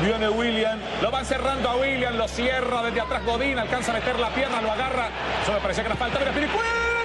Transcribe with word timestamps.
Viene 0.00 0.28
William, 0.28 0.78
lo 1.02 1.10
van 1.10 1.24
cerrando 1.24 1.68
a 1.68 1.76
William, 1.76 2.16
lo 2.16 2.28
cierra 2.28 2.82
desde 2.82 3.00
atrás 3.00 3.24
Godín, 3.24 3.58
alcanza 3.58 3.92
a 3.92 3.94
meter 3.94 4.18
la 4.18 4.30
pierna, 4.30 4.60
lo 4.60 4.72
agarra, 4.72 5.10
me 5.52 5.60
parecía 5.60 5.82
que 5.84 5.88
era 5.88 5.96
falta, 5.96 6.18
mira 6.18 6.32
Pilicueta, 6.32 6.95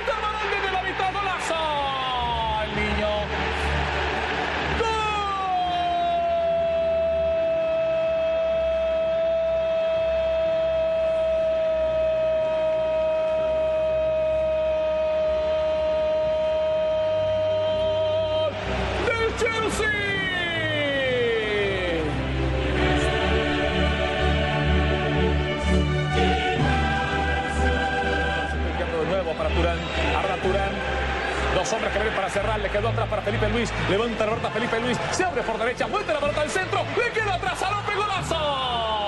Levanta 33.89 34.25
la 34.25 34.31
pelota 34.31 34.49
Felipe 34.51 34.79
Luis. 34.79 34.97
Se 35.11 35.23
abre 35.23 35.43
por 35.43 35.57
derecha. 35.57 35.85
Vuelve 35.85 36.13
la 36.13 36.19
pelota 36.19 36.41
al 36.41 36.49
centro. 36.49 36.83
Le 36.97 37.11
queda 37.11 37.35
atrás 37.35 37.61
a 37.61 37.71
López. 37.71 37.95
Golazo. 37.95 39.00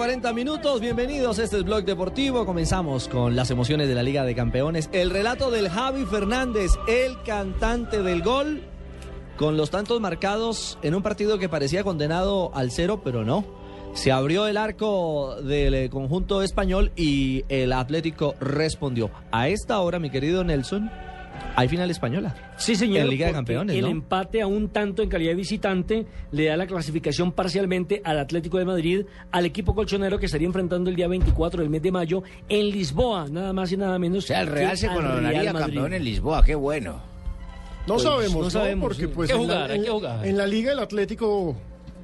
40 0.00 0.32
minutos. 0.32 0.80
Bienvenidos. 0.80 1.38
Este 1.38 1.58
es 1.58 1.64
Blog 1.64 1.84
Deportivo. 1.84 2.46
Comenzamos 2.46 3.06
con 3.06 3.36
las 3.36 3.50
emociones 3.50 3.86
de 3.86 3.94
la 3.94 4.02
Liga 4.02 4.24
de 4.24 4.34
Campeones. 4.34 4.88
El 4.92 5.10
relato 5.10 5.50
del 5.50 5.68
Javi 5.68 6.06
Fernández, 6.06 6.70
el 6.88 7.20
cantante 7.22 8.02
del 8.02 8.22
gol, 8.22 8.62
con 9.36 9.58
los 9.58 9.68
tantos 9.68 10.00
marcados 10.00 10.78
en 10.80 10.94
un 10.94 11.02
partido 11.02 11.38
que 11.38 11.50
parecía 11.50 11.84
condenado 11.84 12.50
al 12.54 12.70
cero, 12.70 13.02
pero 13.04 13.26
no. 13.26 13.44
Se 13.92 14.10
abrió 14.10 14.46
el 14.46 14.56
arco 14.56 15.36
del 15.42 15.74
eh, 15.74 15.90
conjunto 15.90 16.42
español 16.42 16.92
y 16.96 17.44
el 17.50 17.70
Atlético 17.74 18.34
respondió. 18.40 19.10
A 19.32 19.48
esta 19.48 19.80
hora, 19.80 19.98
mi 19.98 20.08
querido 20.08 20.44
Nelson, 20.44 20.90
hay 21.56 21.68
final 21.68 21.90
española. 21.90 22.34
Sí, 22.56 22.74
señor. 22.76 23.00
En 23.00 23.08
Liga 23.10 23.26
de 23.26 23.32
Campeones, 23.32 23.76
El 23.76 23.82
¿no? 23.82 23.88
empate 23.88 24.40
a 24.42 24.46
un 24.46 24.68
tanto 24.68 25.02
en 25.02 25.08
calidad 25.08 25.30
de 25.32 25.36
visitante 25.36 26.06
le 26.32 26.44
da 26.46 26.56
la 26.56 26.66
clasificación 26.66 27.32
parcialmente 27.32 28.00
al 28.04 28.18
Atlético 28.18 28.58
de 28.58 28.64
Madrid, 28.64 29.04
al 29.32 29.46
equipo 29.46 29.74
colchonero 29.74 30.18
que 30.18 30.26
estaría 30.26 30.46
enfrentando 30.46 30.90
el 30.90 30.96
día 30.96 31.08
24 31.08 31.60
del 31.60 31.70
mes 31.70 31.82
de 31.82 31.92
mayo 31.92 32.22
en 32.48 32.70
Lisboa, 32.70 33.26
nada 33.30 33.52
más 33.52 33.72
y 33.72 33.76
nada 33.76 33.98
menos. 33.98 34.24
O 34.24 34.26
sea, 34.26 34.40
el 34.42 34.46
Real 34.46 34.76
se 34.76 34.88
coronaría 34.88 35.52
campeón 35.52 35.92
en 35.94 36.04
Lisboa, 36.04 36.42
qué 36.44 36.54
bueno. 36.54 37.00
No 37.86 37.94
Pues, 37.94 38.02
sabemos, 38.04 38.44
no 38.44 38.50
sabemos, 38.50 38.82
porque 38.88 39.02
sí. 39.06 39.12
pues 39.14 39.30
Hay 39.30 39.36
que 39.38 39.42
en, 39.42 39.48
la, 39.48 39.64
hay 39.64 39.82
que 39.82 39.88
jugar. 39.90 40.26
en 40.26 40.36
la 40.36 40.46
liga 40.46 40.72
el 40.72 40.78
Atlético 40.78 41.56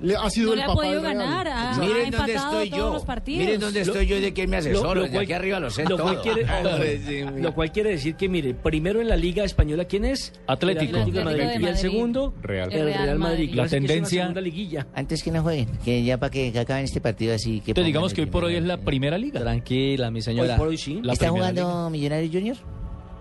le 0.03 0.17
ha 0.17 0.29
sido 0.31 0.47
No 0.49 0.53
el 0.53 0.59
le 0.59 0.65
ha 0.65 0.67
papá 0.67 0.77
podido 0.81 0.95
del 0.95 1.03
Real. 1.03 1.17
ganar. 1.19 1.49
Ha, 1.49 1.71
ha 1.75 1.79
Miren 1.79 2.11
dónde 2.11 2.35
estoy 2.35 2.71
todos 2.71 2.79
yo. 2.79 2.93
los. 2.93 3.27
Miren 3.27 3.61
dónde 3.61 3.81
Lo- 3.85 3.93
estoy 3.93 4.07
yo 4.07 4.17
y 4.17 4.21
de 4.21 4.33
quién 4.33 4.51
me 4.51 4.57
asesoro. 4.59 4.89
Lo- 4.89 4.95
lo 4.95 5.01
Desde 5.03 5.13
cual- 5.15 5.25
aquí 5.25 5.33
arriba 5.33 5.61
lo 5.61 5.71
sé 5.71 5.83
lo 5.85 5.89
todo. 5.97 6.03
cual 6.03 6.21
quiere, 6.23 6.43
Hombre, 6.45 6.99
sí, 6.99 7.13
mira. 7.25 7.31
lo 7.39 7.55
cual 7.55 7.73
quiere 7.73 7.91
decir 7.91 8.15
que, 8.17 8.29
mire, 8.29 8.55
primero 8.55 9.01
en 9.01 9.09
la 9.09 9.17
Liga 9.17 9.45
Española, 9.45 9.85
¿quién 9.87 10.05
es? 10.05 10.33
Atlético. 10.47 10.97
El 10.99 11.13
de 11.13 11.13
Madrid. 11.13 11.19
Atlético 11.21 11.31
de 11.31 11.53
Y 11.53 11.55
el 11.57 11.61
Madrid. 11.63 11.77
segundo, 11.81 12.35
Real. 12.43 12.73
el 12.73 12.85
Real 12.85 13.19
Madrid. 13.19 13.51
La 13.55 13.63
que 13.65 13.69
tendencia- 13.71 14.23
segunda 14.23 14.41
liguilla. 14.41 14.87
Antes 14.95 15.23
que 15.23 15.31
no 15.31 15.43
jueguen, 15.43 15.69
que 15.85 16.05
ya 16.05 16.19
para 16.19 16.31
que 16.31 16.59
acaben 16.59 16.85
este 16.85 17.01
partido 17.01 17.35
así. 17.35 17.61
Que 17.61 17.71
Entonces 17.73 17.87
digamos 17.87 18.13
que 18.15 18.21
hoy 18.23 18.27
por 18.27 18.45
hoy 18.45 18.57
es 18.57 18.65
la 18.65 18.77
primera 18.79 19.19
liga. 19.19 19.41
Tranquila, 19.41 20.11
mi 20.11 20.19
Hoy 20.19 20.23
señora. 20.23 20.57
por 20.57 20.69
hoy 20.69 20.77
sí. 20.79 21.01
La 21.03 21.13
¿Está 21.15 21.31
jugando 21.31 21.91
Millonarios 21.91 22.33
Junior? 22.33 22.57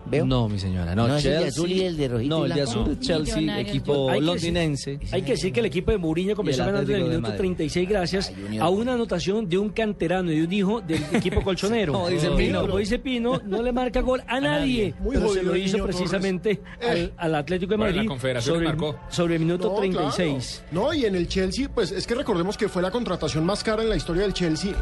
¿Veo? 0.08 0.26
No, 0.26 0.48
mi 0.48 0.60
señora, 0.60 0.94
no. 0.96 1.08
No, 1.08 1.18
es 1.18 1.26
el 1.26 1.32
de 1.32 1.38
Chelsea- 1.40 1.48
azul 1.50 1.72
y 1.72 1.82
el 1.82 1.98
de 1.98 2.08
rojito 2.08 2.38
No, 2.40 2.46
el 2.46 2.54
de 2.54 2.62
azul 2.62 2.92
es 2.92 3.00
Chelsea, 3.00 3.36
Millonarios, 3.38 3.70
equipo 3.70 4.10
Hay 4.10 4.20
que 4.20 4.26
londinense. 4.26 5.00
Hay 5.12 5.22
que 5.24 5.32
decir 5.32 5.52
que 5.54 5.60
el 5.62 5.66
equipo 5.66 5.92
de 5.92 5.98
Mourinho 5.98 6.36
comenzó 6.36 6.66
ganando 6.66 6.92
en 6.92 6.98
el 6.98 7.04
minuto 7.06 7.22
Madrid. 7.22 7.38
36 7.38 7.90
gracias 7.90 8.34
Ay, 8.50 8.58
a 8.60 8.70
una 8.70 8.94
anotación 8.94 9.50
de 9.50 9.58
un 9.58 9.70
canterano 9.70 10.32
y 10.32 10.38
de 10.40 10.44
un 10.46 10.54
hijo 10.54 10.82
del 10.82 11.02
equipo 11.14 11.42
colchonero. 11.42 11.94
Como 11.94 12.10
dice 12.10 12.30
Pino. 12.32 12.62
Como 12.62 12.78
dice 12.78 13.00
Pino, 13.00 13.42
no 13.46 13.62
le 13.64 13.72
marca 13.72 14.02
gol 14.02 14.22
a 14.28 14.40
nadie, 14.40 14.94
Muy 15.00 15.16
pero 15.16 15.30
se 15.34 15.42
lo 15.44 15.56
hizo 15.56 15.84
precisamente 15.84 16.56
Torres. 16.80 16.90
al, 16.90 17.14
al 17.18 17.36
Atlético 17.36 17.72
de 17.72 17.78
Bueno, 17.78 17.90
en 17.90 17.96
la 17.96 18.02
Madrid 18.04 18.10
Confederación 18.10 18.56
sobre, 18.56 18.68
marcó. 18.68 19.00
sobre 19.10 19.34
el 19.36 19.40
minuto 19.42 19.70
No, 19.70 19.76
36. 19.80 20.64
claro. 20.70 20.86
No, 20.88 20.94
y 20.94 21.06
en 21.06 21.16
el 21.16 21.28
Chelsea, 21.28 21.68
pues 21.74 21.92
es 21.92 22.06
que 22.06 22.14
recordemos 22.16 22.58
que 22.58 22.70
fue 22.70 22.82
la 22.82 22.92
contratación 22.92 23.46
más 23.46 23.64
cara 23.64 23.82
en 23.82 23.90
la 23.90 23.96
historia 23.96 24.22
del 24.24 24.34
Chelsea. 24.34 24.74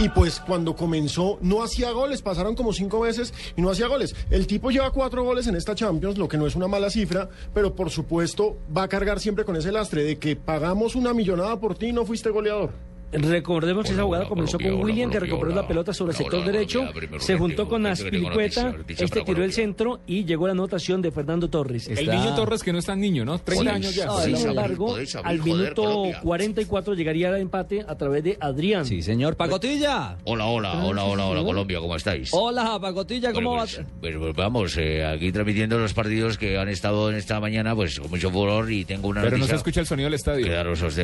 Y 0.00 0.08
pues 0.08 0.40
cuando 0.40 0.74
comenzó 0.74 1.38
no 1.42 1.62
hacía 1.62 1.90
goles, 1.90 2.22
pasaron 2.22 2.54
como 2.54 2.72
cinco 2.72 3.00
veces 3.00 3.34
y 3.54 3.60
no 3.60 3.68
hacía 3.68 3.86
goles. 3.86 4.16
El 4.30 4.46
tipo 4.46 4.70
lleva 4.70 4.92
cuatro 4.92 5.22
goles 5.24 5.46
en 5.46 5.56
esta 5.56 5.74
Champions, 5.74 6.16
lo 6.16 6.26
que 6.26 6.38
no 6.38 6.46
es 6.46 6.56
una 6.56 6.68
mala 6.68 6.88
cifra, 6.88 7.28
pero 7.52 7.76
por 7.76 7.90
supuesto 7.90 8.56
va 8.74 8.84
a 8.84 8.88
cargar 8.88 9.20
siempre 9.20 9.44
con 9.44 9.56
ese 9.56 9.72
lastre 9.72 10.02
de 10.02 10.18
que 10.18 10.36
pagamos 10.36 10.96
una 10.96 11.12
millonada 11.12 11.60
por 11.60 11.76
ti 11.76 11.88
y 11.88 11.92
no 11.92 12.06
fuiste 12.06 12.30
goleador. 12.30 12.89
Recordemos 13.12 13.86
que 13.86 13.92
esa 13.92 14.02
jugada 14.04 14.26
comenzó 14.28 14.58
con 14.58 14.74
William, 14.82 15.10
que 15.10 15.20
recuperó 15.20 15.54
la 15.54 15.66
pelota 15.66 15.92
sobre 15.92 16.12
el 16.12 16.16
sector 16.18 16.44
derecho, 16.44 16.88
se 17.18 17.36
juntó 17.36 17.68
con 17.68 17.84
Aspilicueta, 17.86 18.74
este 18.88 19.22
tiró 19.22 19.42
el 19.44 19.52
centro 19.52 20.00
y 20.06 20.24
llegó 20.24 20.46
la 20.46 20.52
anotación 20.52 21.02
de 21.02 21.10
Fernando 21.10 21.48
Torres. 21.50 21.88
El 21.88 22.06
niño 22.08 22.34
Torres 22.34 22.62
que 22.62 22.72
no 22.72 22.78
es 22.78 22.86
tan 22.86 23.00
niño, 23.00 23.24
¿no? 23.24 23.38
30 23.38 23.64
Podéis- 23.72 23.74
años 23.74 23.94
ya. 23.94 24.10
Sin 24.20 24.36
embargo, 24.48 24.96
al 25.24 25.42
minuto 25.42 25.82
Colombia. 25.82 26.20
44 26.22 26.94
llegaría 26.94 27.28
el 27.30 27.40
empate 27.42 27.84
a 27.86 27.96
través 27.96 28.22
de 28.24 28.36
Adrián. 28.40 28.84
Sí, 28.84 29.02
señor. 29.02 29.36
Pacotilla. 29.36 30.16
Hola, 30.24 30.46
hola, 30.46 30.84
hola, 30.84 31.04
hola, 31.04 31.26
hola, 31.26 31.42
Colombia, 31.42 31.80
¿cómo 31.80 31.96
estáis? 31.96 32.30
Hola, 32.32 32.78
Pacotilla, 32.80 33.32
¿cómo 33.32 33.50
Bueno, 33.50 33.62
va? 33.62 33.66
pues, 33.66 33.80
pues, 34.00 34.16
pues, 34.18 34.36
vamos, 34.36 34.76
eh, 34.76 35.04
aquí 35.04 35.32
transmitiendo 35.32 35.78
los 35.78 35.94
partidos 35.94 36.38
que 36.38 36.58
han 36.58 36.68
estado 36.68 37.10
en 37.10 37.16
esta 37.16 37.40
mañana, 37.40 37.74
pues 37.74 37.98
con 37.98 38.10
mucho 38.10 38.30
furor 38.30 38.70
y 38.70 38.84
tengo 38.84 39.08
una 39.08 39.22
Pero 39.22 39.38
no 39.38 39.46
se 39.46 39.56
escucha 39.56 39.80
el 39.80 39.86
sonido 39.86 40.06
del 40.06 40.14
estadio. 40.14 40.46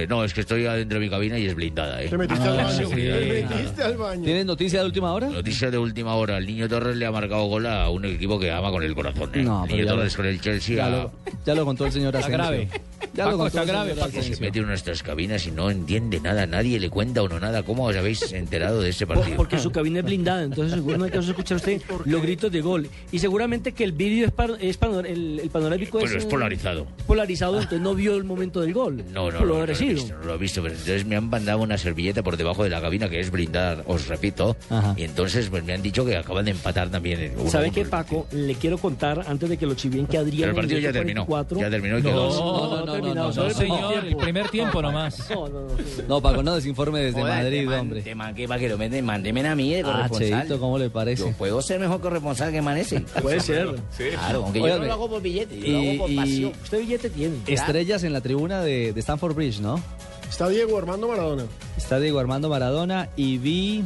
No, 0.08 0.24
es 0.24 0.34
que 0.34 0.40
estoy 0.42 0.66
adentro 0.66 0.98
de 0.98 1.04
mi 1.04 1.10
cabina 1.10 1.38
y 1.38 1.46
es 1.46 1.54
blindada, 1.54 1.95
¿eh? 2.02 2.08
Te 2.08 2.18
metiste 2.18 2.48
al 2.48 2.56
baño. 2.56 2.88
sí. 2.88 2.94
Te 2.94 3.46
metiste 3.50 3.82
al 3.82 3.96
baño. 3.96 4.22
¿Tienes 4.24 4.46
noticia 4.46 4.80
de 4.80 4.86
última 4.86 5.12
hora? 5.12 5.28
Noticia 5.28 5.70
de 5.70 5.78
última 5.78 6.14
hora. 6.14 6.38
El 6.38 6.46
niño 6.46 6.68
Torres 6.68 6.96
le 6.96 7.06
ha 7.06 7.10
marcado 7.12 7.44
gol 7.46 7.66
a 7.66 7.88
un 7.90 8.04
equipo 8.04 8.38
que 8.38 8.50
ama 8.50 8.70
con 8.70 8.82
el 8.82 8.94
corazón. 8.94 9.30
¿eh? 9.34 9.42
No, 9.42 9.62
el 9.64 9.70
pero 9.70 9.82
niño 9.82 9.94
Torres 9.96 10.12
lo- 10.12 10.16
con 10.16 10.26
el 10.26 10.40
Chelsea. 10.40 10.76
Ya 10.76 10.88
lo, 10.90 11.12
ya 11.44 11.54
lo 11.54 11.64
contó 11.64 11.86
el 11.86 11.92
señor 11.92 12.16
Asensio. 12.16 12.36
grave. 12.38 12.68
Ya 13.14 13.24
lo 13.24 13.30
contó 13.32 13.46
está 13.46 13.62
el 13.62 13.68
grave, 13.68 13.94
Paco. 13.94 14.22
Se 14.22 14.40
mete 14.40 14.58
en 14.58 14.66
nuestras 14.66 15.02
cabinas 15.02 15.46
y 15.46 15.50
no 15.50 15.70
entiende 15.70 16.20
nada, 16.20 16.46
nadie 16.46 16.78
le 16.80 16.90
cuenta 16.90 17.22
uno 17.22 17.38
nada. 17.40 17.62
¿Cómo 17.62 17.84
os 17.84 17.96
habéis 17.96 18.32
enterado 18.32 18.80
de 18.80 18.90
este 18.90 19.06
Por- 19.06 19.16
partido? 19.18 19.36
porque 19.36 19.58
su 19.58 19.70
cabina 19.70 20.00
es 20.00 20.04
blindada, 20.04 20.42
entonces 20.42 20.74
seguro 20.74 20.98
no 20.98 21.04
alcanzó 21.04 21.28
a 21.28 21.30
escuchar 21.32 21.56
usted 21.56 21.80
los 22.04 22.22
gritos 22.22 22.50
de 22.52 22.60
gol. 22.60 22.88
Y 23.12 23.18
seguramente 23.18 23.72
que 23.72 23.84
el 23.84 23.92
vídeo 23.92 24.26
es, 24.26 24.32
par- 24.32 24.56
es 24.60 24.78
panor- 24.78 25.06
el, 25.06 25.40
el 25.40 25.50
panorámico 25.50 25.98
Bueno, 25.98 26.16
es 26.16 26.24
polarizado. 26.26 26.86
polarizado, 27.06 27.54
entonces 27.56 27.80
no 27.80 27.94
vio 27.94 28.16
el 28.16 28.24
momento 28.24 28.60
del 28.60 28.72
gol. 28.74 29.02
No, 29.12 29.30
no, 29.30 29.40
lo 29.44 29.58
no, 29.60 29.66
lo 29.66 29.72
he 29.72 29.76
visto, 29.78 30.14
no 30.18 30.24
lo 30.24 30.34
he 30.34 30.38
visto, 30.38 30.62
pero 30.62 30.74
entonces 30.74 31.04
me 31.06 31.16
han 31.16 31.28
mandado 31.30 31.58
una 31.60 31.78
servilleta 31.86 32.22
por 32.22 32.36
debajo 32.36 32.64
de 32.64 32.70
la 32.70 32.80
cabina 32.80 33.08
que 33.08 33.20
es 33.20 33.30
blindada, 33.30 33.82
os 33.86 34.08
repito, 34.08 34.56
y 34.96 35.04
entonces 35.04 35.48
pues 35.48 35.62
me 35.64 35.72
han 35.72 35.82
dicho 35.82 36.04
que 36.04 36.16
acaban 36.16 36.44
de 36.44 36.50
empatar 36.50 36.88
también. 36.90 37.32
¿Sabe 37.48 37.66
uno. 37.66 37.74
qué, 37.74 37.84
Paco? 37.84 38.26
Le 38.32 38.54
quiero 38.56 38.76
contar 38.78 39.24
antes 39.28 39.48
de 39.48 39.56
que 39.56 39.66
lo 39.66 39.74
chivien 39.74 40.06
que 40.06 40.18
Adrián. 40.18 40.40
Pero 40.40 40.50
el 40.50 40.56
partido 40.56 40.80
ya 40.80 40.92
terminó, 40.92 41.24
44 41.26 41.60
ya 41.60 41.70
terminó 41.70 41.98
y 41.98 42.02
No, 42.02 42.10
no, 42.10 42.16
No, 42.16 42.84
no, 42.84 42.96
no, 42.98 43.14
no, 43.14 43.14
no, 43.14 43.28
el 43.28 43.34
primer 43.34 43.54
señor, 43.54 43.92
tiempo. 43.92 44.08
el 44.08 44.16
primer 44.16 44.48
tiempo 44.48 44.82
nomás. 44.82 45.30
No, 45.30 45.48
no, 45.48 45.60
no. 45.60 45.68
No, 46.08 46.20
Paco, 46.20 46.42
no 46.42 46.54
desinforme 46.56 47.00
desde 47.00 47.22
Madrid, 47.22 47.70
hombre. 47.72 48.02
Te 48.02 48.14
manqué 48.14 48.48
para 48.48 48.60
que 48.60 48.68
lo 48.68 48.76
meten, 48.78 49.04
mándeme 49.04 49.46
a 49.46 49.54
mí 49.54 49.72
de 49.74 49.80
Ah, 49.80 50.08
corresponsal. 50.08 50.40
Cheito, 50.40 50.58
¿cómo 50.60 50.78
le 50.78 50.90
parece? 50.90 51.22
Yo 51.22 51.32
puedo 51.32 51.62
ser 51.62 51.78
mejor 51.78 52.00
corresponsal 52.00 52.50
que 52.52 52.60
Manese. 52.62 53.00
Puede 53.22 53.40
ser. 53.40 53.68
Claro, 53.96 54.42
aunque 54.44 54.58
yo 54.60 54.78
no 54.78 54.84
lo 54.84 54.92
hago 54.92 55.08
por 55.08 55.22
billete, 55.22 55.58
yo 55.60 55.72
lo 55.72 55.78
hago 55.78 55.98
por 56.06 56.16
pasión. 56.16 56.52
Usted 56.62 56.78
billete 56.80 57.10
tiene. 57.10 57.36
Estrellas 57.46 58.02
en 58.02 58.12
la 58.12 58.20
tribuna 58.20 58.62
de 58.62 58.92
Stanford 58.96 59.34
Bridge, 59.34 59.60
¿no? 59.60 59.80
Está 60.28 60.48
Diego 60.48 60.76
Armando 60.78 61.08
Maradona. 61.08 61.44
Está 61.76 61.98
Diego 61.98 62.18
Armando 62.18 62.48
Maradona 62.48 63.08
y 63.16 63.38
vi... 63.38 63.84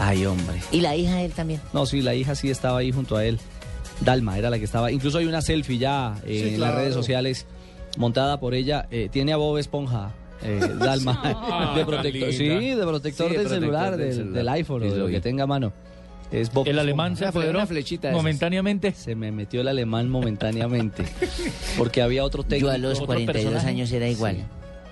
Ay, 0.00 0.26
hombre. 0.26 0.56
Y 0.72 0.80
la 0.80 0.96
hija 0.96 1.16
de 1.16 1.26
él 1.26 1.32
también. 1.32 1.60
No, 1.72 1.86
sí, 1.86 2.02
la 2.02 2.14
hija 2.14 2.34
sí 2.34 2.50
estaba 2.50 2.78
ahí 2.78 2.90
junto 2.92 3.16
a 3.16 3.24
él. 3.24 3.38
Dalma 4.00 4.36
era 4.38 4.50
la 4.50 4.58
que 4.58 4.64
estaba. 4.64 4.90
Incluso 4.90 5.18
hay 5.18 5.26
una 5.26 5.40
selfie 5.40 5.78
ya 5.78 6.16
eh, 6.26 6.40
Sí, 6.42 6.48
en 6.48 6.54
claro. 6.56 6.72
las 6.74 6.82
redes 6.82 6.94
sociales 6.94 7.46
montada 7.96 8.40
por 8.40 8.54
ella. 8.54 8.88
Eh, 8.90 9.08
tiene 9.12 9.32
a 9.32 9.36
Bob 9.36 9.56
Esponja. 9.58 10.12
eh, 10.42 10.58
Dalma 10.78 11.20
Ah, 11.24 11.74
de 11.76 11.84
protector, 11.86 12.32
sí, 12.32 12.48
de 12.70 12.82
protector 12.84 13.28
Sí, 13.28 13.32
de 13.34 13.38
del 13.38 13.48
protector 13.48 13.48
celular, 13.48 13.90
del 13.96 14.00
del, 14.00 14.14
celular. 14.16 14.34
del 14.34 14.48
iPhone 14.48 14.82
Sí, 14.82 14.88
o 14.88 14.92
de 14.94 14.98
lo 14.98 15.06
que 15.08 15.20
tenga 15.20 15.44
a 15.44 15.46
mano. 15.46 15.72
Es 16.32 16.52
Bob 16.52 16.66
El 16.66 16.78
alemán 16.80 17.16
se 17.16 17.26
apoderó 17.26 17.50
una 17.58 17.66
flechita 17.66 18.10
momentáneamente. 18.10 18.92
Se 18.94 19.14
me 19.14 19.30
metió 19.30 19.60
el 19.60 19.68
alemán 19.68 20.08
momentáneamente. 20.08 21.04
Porque 21.78 22.02
había 22.02 22.24
otro 22.24 22.42
técnico. 22.42 22.66
Yo 22.68 22.72
a 22.74 22.78
los 22.78 22.94
otro 22.94 23.06
42 23.06 23.44
personaje. 23.52 23.68
años 23.68 23.92
era 23.92 24.08
igual. 24.08 24.38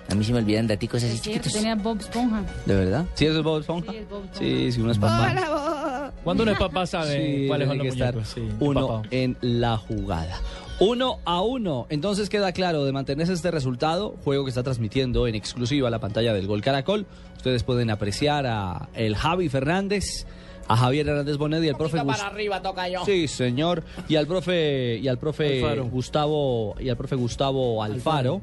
A 0.09 0.15
mí 0.15 0.23
se 0.23 0.33
me 0.33 0.39
olvidan 0.39 0.67
daticos 0.67 1.03
así 1.03 1.19
chiquitos. 1.19 1.53
tenía 1.53 1.75
Bob 1.75 1.99
Esponja. 1.99 2.43
¿De 2.65 2.75
verdad? 2.75 3.05
¿Sí 3.15 3.25
es 3.25 3.35
el 3.35 3.41
Bob 3.41 3.61
Esponja? 3.61 3.91
Sí, 3.91 3.97
es 3.97 4.09
Bob 4.09 4.23
Esponja. 4.25 4.39
Sí, 4.39 4.71
sí, 4.71 4.81
uno 4.81 4.91
es 4.91 4.97
papá. 4.99 6.11
Cuando 6.23 6.43
uno 6.43 6.51
es 6.51 6.59
papá 6.59 6.85
sabe 6.85 7.41
Sí, 7.41 7.47
cuáles 7.47 7.67
son 7.67 7.77
los 7.77 7.85
que 7.85 7.93
estar. 7.93 8.25
Sí, 8.25 8.41
uno 8.59 8.87
papá. 8.87 9.07
en 9.11 9.37
la 9.41 9.77
jugada. 9.77 10.39
Uno 10.79 11.19
a 11.25 11.41
uno. 11.41 11.87
Entonces 11.89 12.29
queda 12.29 12.51
claro, 12.51 12.83
de 12.83 12.91
mantenerse 12.91 13.33
este 13.33 13.49
resultado, 13.51 14.15
juego 14.23 14.43
que 14.43 14.49
está 14.49 14.63
transmitiendo 14.63 15.27
en 15.27 15.35
exclusiva 15.35 15.89
la 15.89 15.99
pantalla 15.99 16.33
del 16.33 16.47
Gol 16.47 16.61
Caracol. 16.61 17.05
Ustedes 17.37 17.63
pueden 17.63 17.89
apreciar 17.89 18.45
a 18.45 18.89
el 18.93 19.15
Javi 19.15 19.49
Fernández, 19.49 20.25
a 20.67 20.75
Javier 20.77 21.07
Hernández 21.07 21.37
Bonet 21.37 21.63
y 21.63 21.69
al 21.69 21.75
profe 21.77 21.99
Gus- 22.01 22.19
arriba 22.21 22.61
toca 22.61 22.87
yo. 22.89 23.05
Sí, 23.05 23.27
señor. 23.27 23.83
Y 24.09 24.15
al 24.15 24.27
profe 24.27 24.97
y 24.97 25.07
al 25.07 25.17
profe 25.17 25.61
Alfaro. 25.63 25.85
Gustavo 25.85 26.75
y 26.79 26.89
al 26.89 26.97
profe 26.97 27.15
Gustavo 27.15 27.81
Alfaro. 27.83 28.41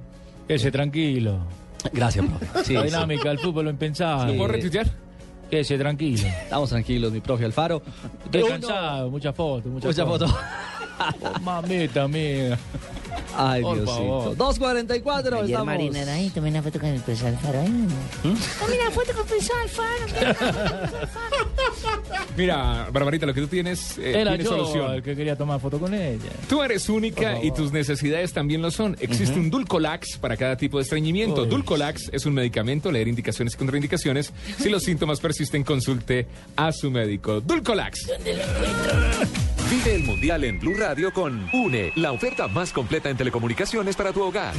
Quédese 0.50 0.73
tranquilo. 0.73 1.38
Gracias, 1.93 2.26
profe. 2.26 2.64
Sí, 2.64 2.73
la 2.75 2.82
dinámica 2.82 3.29
del 3.29 3.38
fútbol 3.38 3.67
lo 3.67 3.70
impensado. 3.70 4.29
Sí. 4.29 4.37
¿Puedo 4.37 4.49
retuitear? 4.49 4.91
Quédese 5.49 5.79
tranquilo. 5.79 6.26
Estamos 6.26 6.69
tranquilos, 6.70 7.12
mi 7.12 7.20
profe 7.20 7.44
Alfaro. 7.44 7.81
Estoy 8.25 8.43
Uno- 8.43 8.50
cansado, 8.50 9.11
muchas 9.11 9.32
fotos, 9.37 9.70
muchas 9.70 9.97
Mucha 9.97 10.05
foto. 10.05 10.26
Oh, 11.23 11.41
mamita 11.43 12.06
mía. 12.08 12.58
Ay, 13.37 13.62
Por 13.62 13.76
Diosito. 13.76 13.97
favor. 13.97 14.37
2.44 14.37 15.26
Ayer 15.26 15.44
estamos. 15.44 15.67
Marina 15.67 16.00
era 16.02 16.14
ahí, 16.14 16.31
tomé 16.31 16.50
una 16.50 16.62
foto 16.62 16.79
con 16.81 16.88
el 16.88 17.00
profesor 17.00 17.29
Alfaro. 17.29 17.61
Ay, 17.61 17.88
Tomé 18.23 18.79
una 18.81 18.91
foto 18.91 19.12
con 19.14 19.26
Profesor 19.26 19.56
Alfaro. 19.62 20.37
Mira, 22.37 22.88
Barbarita, 22.93 23.26
lo 23.26 23.35
que 23.35 23.41
tú 23.43 23.47
tienes 23.47 23.99
eh, 23.99 24.20
Era 24.20 24.31
tiene 24.31 24.44
yo 24.44 24.50
solución. 24.50 24.94
el 24.94 25.02
que 25.02 25.14
quería 25.17 25.37
tomar 25.37 25.61
foto 25.61 25.79
con 25.79 25.94
ella. 25.94 26.19
Tú 26.49 26.62
eres 26.62 26.88
única 26.88 27.43
y 27.43 27.50
tus 27.53 27.73
necesidades 27.73 28.32
también 28.32 28.62
lo 28.62 28.70
son. 28.70 28.96
Existe 29.00 29.38
un 29.38 29.50
Dulcolax 29.50 30.19
para 30.19 30.37
cada 30.37 30.56
tipo 30.56 30.79
de 30.79 30.82
estreñimiento. 30.85 31.43
Uy. 31.43 31.49
Dulcolax 31.49 32.11
es 32.12 32.26
un 32.26 32.35
medicamento, 32.35 32.91
leer 32.91 33.08
indicaciones 33.08 33.55
y 33.55 33.56
contraindicaciones. 33.56 34.32
Si 34.58 34.69
los 34.69 34.82
síntomas 34.85 35.20
persisten, 35.20 35.62
consulte 35.64 36.26
a 36.56 36.73
su 36.73 36.91
médico. 36.91 37.41
Dulcolax. 37.41 38.06
Vive 39.70 39.94
el 39.94 40.02
Mundial 40.02 40.43
en 40.43 40.58
Blue 40.58 40.75
Radio 40.76 41.12
con 41.12 41.49
UNE, 41.52 41.93
la 41.94 42.11
oferta 42.11 42.49
más 42.49 42.72
completa 42.72 43.08
en 43.08 43.17
telecomunicaciones 43.17 43.94
para 43.94 44.12
tu 44.12 44.20
hogar. 44.20 44.52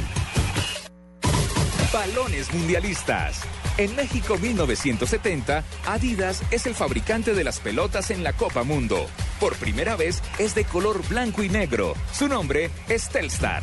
Balones 1.92 2.50
mundialistas. 2.54 3.42
En 3.76 3.94
México 3.94 4.38
1970, 4.38 5.64
Adidas 5.86 6.42
es 6.50 6.64
el 6.64 6.74
fabricante 6.74 7.34
de 7.34 7.44
las 7.44 7.60
pelotas 7.60 8.10
en 8.10 8.24
la 8.24 8.32
Copa 8.32 8.62
Mundo. 8.62 9.06
Por 9.38 9.54
primera 9.56 9.96
vez 9.96 10.22
es 10.38 10.54
de 10.54 10.64
color 10.64 11.06
blanco 11.06 11.42
y 11.42 11.50
negro. 11.50 11.92
Su 12.10 12.26
nombre 12.26 12.70
es 12.88 13.10
Telstar. 13.10 13.62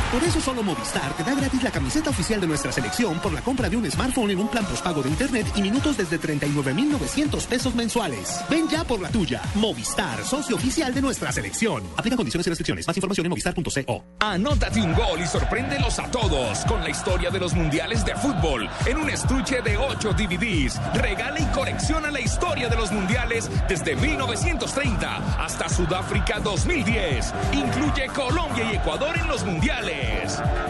Por 0.11 0.21
eso 0.25 0.41
solo 0.41 0.61
Movistar 0.61 1.15
te 1.15 1.23
da 1.23 1.33
gratis 1.33 1.63
la 1.63 1.71
camiseta 1.71 2.09
oficial 2.09 2.41
de 2.41 2.47
nuestra 2.47 2.69
selección 2.73 3.17
por 3.19 3.31
la 3.31 3.39
compra 3.39 3.69
de 3.69 3.77
un 3.77 3.89
smartphone 3.89 4.31
en 4.31 4.39
un 4.39 4.49
plan 4.49 4.65
postpago 4.65 5.01
de 5.01 5.07
internet 5.09 5.47
y 5.55 5.61
minutos 5.61 5.95
desde 5.95 6.17
39,900 6.17 7.45
pesos 7.45 7.73
mensuales. 7.75 8.41
Ven 8.49 8.67
ya 8.67 8.83
por 8.83 8.99
la 8.99 9.07
tuya. 9.09 9.41
Movistar, 9.55 10.21
socio 10.25 10.57
oficial 10.57 10.93
de 10.93 11.01
nuestra 11.01 11.31
selección. 11.31 11.83
Aplica 11.95 12.17
condiciones 12.17 12.45
y 12.45 12.49
restricciones. 12.49 12.85
Más 12.85 12.97
información 12.97 13.25
en 13.25 13.29
movistar.co. 13.29 14.03
Anótate 14.19 14.81
un 14.81 14.93
gol 14.93 15.21
y 15.21 15.25
sorpréndelos 15.25 15.97
a 15.99 16.11
todos 16.11 16.59
con 16.65 16.83
la 16.83 16.89
historia 16.89 17.29
de 17.29 17.39
los 17.39 17.53
mundiales 17.53 18.03
de 18.03 18.13
fútbol 18.15 18.69
en 18.85 18.97
un 18.97 19.09
estuche 19.09 19.61
de 19.61 19.77
8 19.77 20.11
DVDs. 20.11 20.77
Regala 20.93 21.39
y 21.39 21.45
colecciona 21.53 22.11
la 22.11 22.19
historia 22.19 22.67
de 22.67 22.75
los 22.75 22.91
mundiales 22.91 23.49
desde 23.69 23.95
1930 23.95 25.41
hasta 25.41 25.69
Sudáfrica 25.69 26.41
2010. 26.41 27.33
Incluye 27.53 28.07
Colombia 28.07 28.73
y 28.73 28.75
Ecuador 28.75 29.17
en 29.17 29.27
los 29.29 29.45
mundiales. 29.45 30.00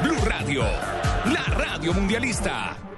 Blue 0.02 0.20
Radio, 0.24 0.64
la 1.26 1.44
radio 1.48 1.94
mundialista. 1.94 2.91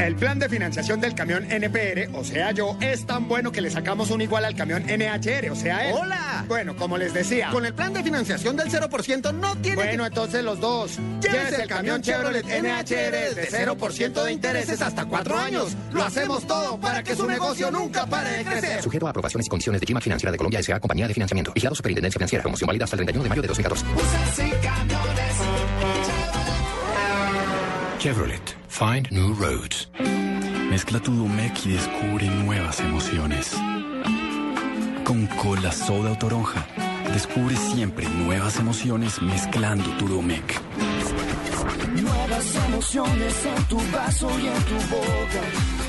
El 0.00 0.16
plan 0.16 0.38
de 0.38 0.48
financiación 0.48 0.98
del 0.98 1.14
camión 1.14 1.44
NPR, 1.50 2.08
o 2.14 2.24
sea 2.24 2.52
yo, 2.52 2.74
es 2.80 3.04
tan 3.04 3.28
bueno 3.28 3.52
que 3.52 3.60
le 3.60 3.70
sacamos 3.70 4.10
un 4.10 4.22
igual 4.22 4.46
al 4.46 4.54
camión 4.54 4.82
NHR, 4.84 5.50
o 5.50 5.54
sea 5.54 5.88
él. 5.88 5.94
¡Hola! 5.94 6.46
Bueno, 6.48 6.74
como 6.74 6.96
les 6.96 7.12
decía. 7.12 7.50
Con 7.50 7.66
el 7.66 7.74
plan 7.74 7.92
de 7.92 8.02
financiación 8.02 8.56
del 8.56 8.70
0% 8.70 9.34
no 9.34 9.56
tiene 9.56 9.76
Bueno, 9.76 10.06
entonces 10.06 10.42
los 10.42 10.58
dos. 10.58 10.98
Llévese 11.20 11.62
el 11.62 11.68
camión 11.68 12.00
Chevrolet 12.00 12.44
NHR 12.46 13.34
de 13.34 13.48
0% 13.50 14.24
de 14.24 14.32
intereses 14.32 14.80
hasta 14.80 15.04
cuatro 15.04 15.36
años. 15.36 15.76
Lo 15.92 16.02
hacemos 16.02 16.46
todo 16.46 16.80
para 16.80 17.02
que 17.02 17.14
su 17.14 17.26
negocio 17.26 17.70
nunca 17.70 18.06
pare 18.06 18.38
de 18.38 18.44
crecer. 18.44 18.82
Sujeto 18.82 19.06
a 19.06 19.10
aprobaciones 19.10 19.48
y 19.48 19.50
condiciones 19.50 19.82
de 19.82 19.86
GIMAC 19.86 20.02
Financiera 20.02 20.32
de 20.32 20.38
Colombia 20.38 20.60
S.A. 20.60 20.80
Compañía 20.80 21.08
de 21.08 21.14
Financiamiento. 21.14 21.52
Vigilado 21.52 21.74
Superintendencia 21.74 22.18
Financiera. 22.18 22.42
Promoción 22.42 22.68
válida 22.68 22.84
hasta 22.84 22.96
el 22.96 23.04
31 23.04 23.22
de 23.24 23.28
mayo 23.28 23.42
de 23.42 23.48
2014. 23.48 23.84
Chevrolet. 28.00 28.56
Find 28.66 29.12
new 29.12 29.34
roads. 29.34 29.86
Mezcla 30.70 31.00
tu 31.00 31.12
Domec 31.14 31.66
y 31.66 31.72
descubre 31.72 32.26
nuevas 32.30 32.80
emociones. 32.80 33.54
Con 35.04 35.26
cola 35.26 35.70
soda 35.70 36.12
o 36.12 36.16
toronja. 36.16 36.66
Descubre 37.12 37.54
siempre 37.56 38.08
nuevas 38.08 38.58
emociones 38.58 39.20
mezclando 39.20 39.84
tu 39.98 40.08
Domec. 40.08 40.62
Nuevas 42.00 42.54
emociones 42.68 43.34
en 43.44 43.64
tu 43.64 43.76
vaso 43.92 44.30
y 44.30 44.46
en 44.46 44.62
tu 44.64 44.76
boca. 44.96 45.42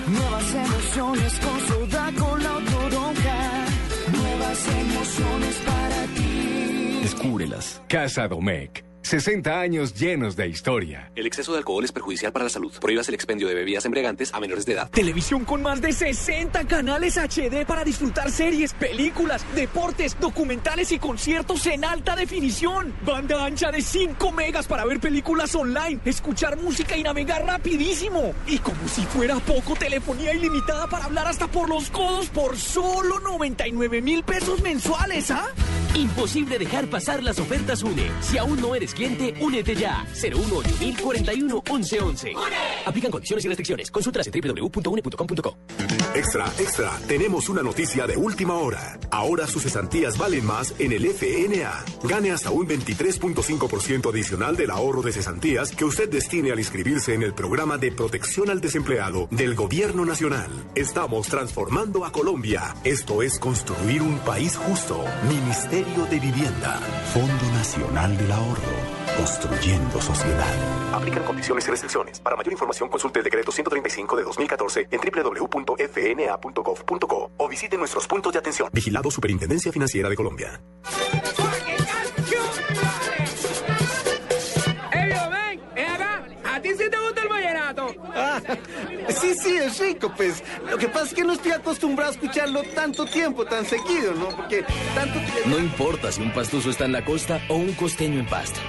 Nuevas 0.07 0.53
emociones 0.53 1.39
con 1.39 1.59
soda, 1.61 2.11
cola 2.19 2.57
o 2.57 2.59
toronja. 2.59 3.65
Nuevas 4.11 4.67
emociones 4.67 5.55
para 5.65 6.05
ti. 6.07 6.99
Descúbrelas. 7.03 7.81
Casa 7.87 8.27
Domecq. 8.27 8.90
60 9.11 9.59
años 9.59 9.93
llenos 9.93 10.37
de 10.37 10.47
historia. 10.47 11.11
El 11.17 11.27
exceso 11.27 11.51
de 11.51 11.57
alcohol 11.57 11.83
es 11.83 11.91
perjudicial 11.91 12.31
para 12.31 12.45
la 12.45 12.49
salud. 12.49 12.71
Prohíbas 12.79 13.09
el 13.09 13.13
expendio 13.13 13.45
de 13.49 13.53
bebidas 13.53 13.83
embriagantes 13.83 14.33
a 14.33 14.39
menores 14.39 14.65
de 14.65 14.71
edad. 14.71 14.89
Televisión 14.89 15.43
con 15.43 15.61
más 15.61 15.81
de 15.81 15.91
60 15.91 16.63
canales 16.63 17.17
HD 17.17 17.65
para 17.67 17.83
disfrutar 17.83 18.31
series, 18.31 18.73
películas, 18.73 19.45
deportes, 19.53 20.17
documentales 20.17 20.93
y 20.93 20.97
conciertos 20.99 21.65
en 21.65 21.83
alta 21.83 22.15
definición. 22.15 22.95
Banda 23.05 23.43
ancha 23.43 23.69
de 23.69 23.81
5 23.81 24.31
megas 24.31 24.65
para 24.67 24.85
ver 24.85 25.01
películas 25.01 25.53
online, 25.55 25.99
escuchar 26.05 26.57
música 26.57 26.95
y 26.95 27.03
navegar 27.03 27.45
rapidísimo. 27.45 28.33
Y 28.47 28.59
como 28.59 28.87
si 28.87 29.01
fuera 29.01 29.35
poco, 29.39 29.75
telefonía 29.75 30.33
ilimitada 30.33 30.87
para 30.87 31.03
hablar 31.03 31.27
hasta 31.27 31.47
por 31.47 31.67
los 31.67 31.89
codos 31.89 32.29
por 32.29 32.57
solo 32.57 33.19
99 33.19 34.01
mil 34.01 34.23
pesos 34.23 34.61
mensuales, 34.61 35.31
¿ah? 35.31 35.49
Imposible 35.95 36.57
dejar 36.57 36.87
pasar 36.87 37.21
las 37.21 37.39
ofertas 37.39 37.83
UNE. 37.83 38.09
Si 38.21 38.37
aún 38.37 38.61
no 38.61 38.73
eres 38.73 38.93
únete 39.39 39.75
ya. 39.75 40.05
018 40.13 41.03
41 41.03 41.63
1111. 41.65 42.33
Aplican 42.85 43.11
condiciones 43.11 43.45
y 43.45 43.47
restricciones. 43.47 43.91
Consultas 43.91 44.27
en 44.27 44.41
www.une.com.co. 44.41 45.57
Extra, 46.13 46.45
extra, 46.59 46.91
tenemos 47.07 47.47
una 47.49 47.63
noticia 47.63 48.05
de 48.05 48.17
última 48.17 48.55
hora. 48.55 48.99
Ahora 49.11 49.47
sus 49.47 49.63
cesantías 49.63 50.17
valen 50.17 50.45
más 50.45 50.73
en 50.77 50.91
el 50.91 51.05
FNA. 51.05 51.85
Gane 52.03 52.31
hasta 52.31 52.51
un 52.51 52.67
23.5% 52.67 54.09
adicional 54.09 54.55
del 54.55 54.71
ahorro 54.71 55.01
de 55.01 55.13
cesantías 55.13 55.71
que 55.71 55.85
usted 55.85 56.09
destine 56.09 56.51
al 56.51 56.59
inscribirse 56.59 57.13
en 57.13 57.23
el 57.23 57.33
programa 57.33 57.77
de 57.77 57.91
protección 57.91 58.49
al 58.49 58.61
desempleado 58.61 59.27
del 59.31 59.55
Gobierno 59.55 60.05
Nacional. 60.05 60.51
Estamos 60.75 61.27
transformando 61.27 62.05
a 62.05 62.11
Colombia. 62.11 62.75
Esto 62.83 63.21
es 63.21 63.39
construir 63.39 64.01
un 64.01 64.19
país 64.19 64.57
justo. 64.57 65.03
Ministerio 65.29 66.05
de 66.09 66.19
Vivienda. 66.19 66.79
Fondo 67.13 67.51
Nacional 67.53 68.17
del 68.17 68.31
Ahorro. 68.31 68.90
Construyendo 69.21 70.01
sociedad. 70.01 70.95
Aplican 70.95 71.23
condiciones 71.23 71.67
y 71.67 71.69
restricciones. 71.69 72.19
Para 72.19 72.35
mayor 72.35 72.53
información 72.53 72.89
consulte 72.89 73.19
el 73.19 73.23
decreto 73.23 73.51
135 73.51 74.17
de 74.17 74.23
2014 74.23 74.87
en 74.89 74.99
www.fna.gov.co 74.99 76.41
o 77.37 77.47
visite 77.47 77.77
nuestros 77.77 78.07
puntos 78.07 78.33
de 78.33 78.39
atención. 78.39 78.69
Vigilado 78.73 79.11
Superintendencia 79.11 79.71
Financiera 79.71 80.09
de 80.09 80.15
Colombia. 80.15 80.59
¡Ey, 84.91 85.13
yo, 85.13 85.29
ven! 85.29 85.61
¡Ven 85.75 85.87
acá! 85.87 86.25
¿A 86.55 86.59
ti 86.59 86.69
sí 86.69 86.89
te 86.89 86.97
gusta 86.97 87.21
el 87.21 87.29
vallenato? 87.29 87.93
Ah, 88.15 88.41
sí, 89.09 89.35
sí, 89.35 89.55
es 89.55 89.77
rico, 89.77 90.11
pues. 90.17 90.43
Lo 90.67 90.79
que 90.79 90.87
pasa 90.87 91.05
es 91.05 91.13
que 91.13 91.23
no 91.23 91.33
estoy 91.33 91.51
acostumbrado 91.51 92.09
a 92.09 92.13
escucharlo 92.15 92.63
tanto 92.73 93.05
tiempo, 93.05 93.45
tan 93.45 93.67
seguido, 93.67 94.15
¿no? 94.15 94.29
Porque 94.29 94.65
tanto 94.95 95.19
tiempo... 95.19 95.47
No 95.47 95.59
importa 95.59 96.11
si 96.11 96.23
un 96.23 96.33
pastuso 96.33 96.71
está 96.71 96.85
en 96.85 96.93
la 96.93 97.05
costa 97.05 97.39
o 97.49 97.57
un 97.57 97.73
costeño 97.73 98.19
en 98.19 98.25
Pasto. 98.25 98.59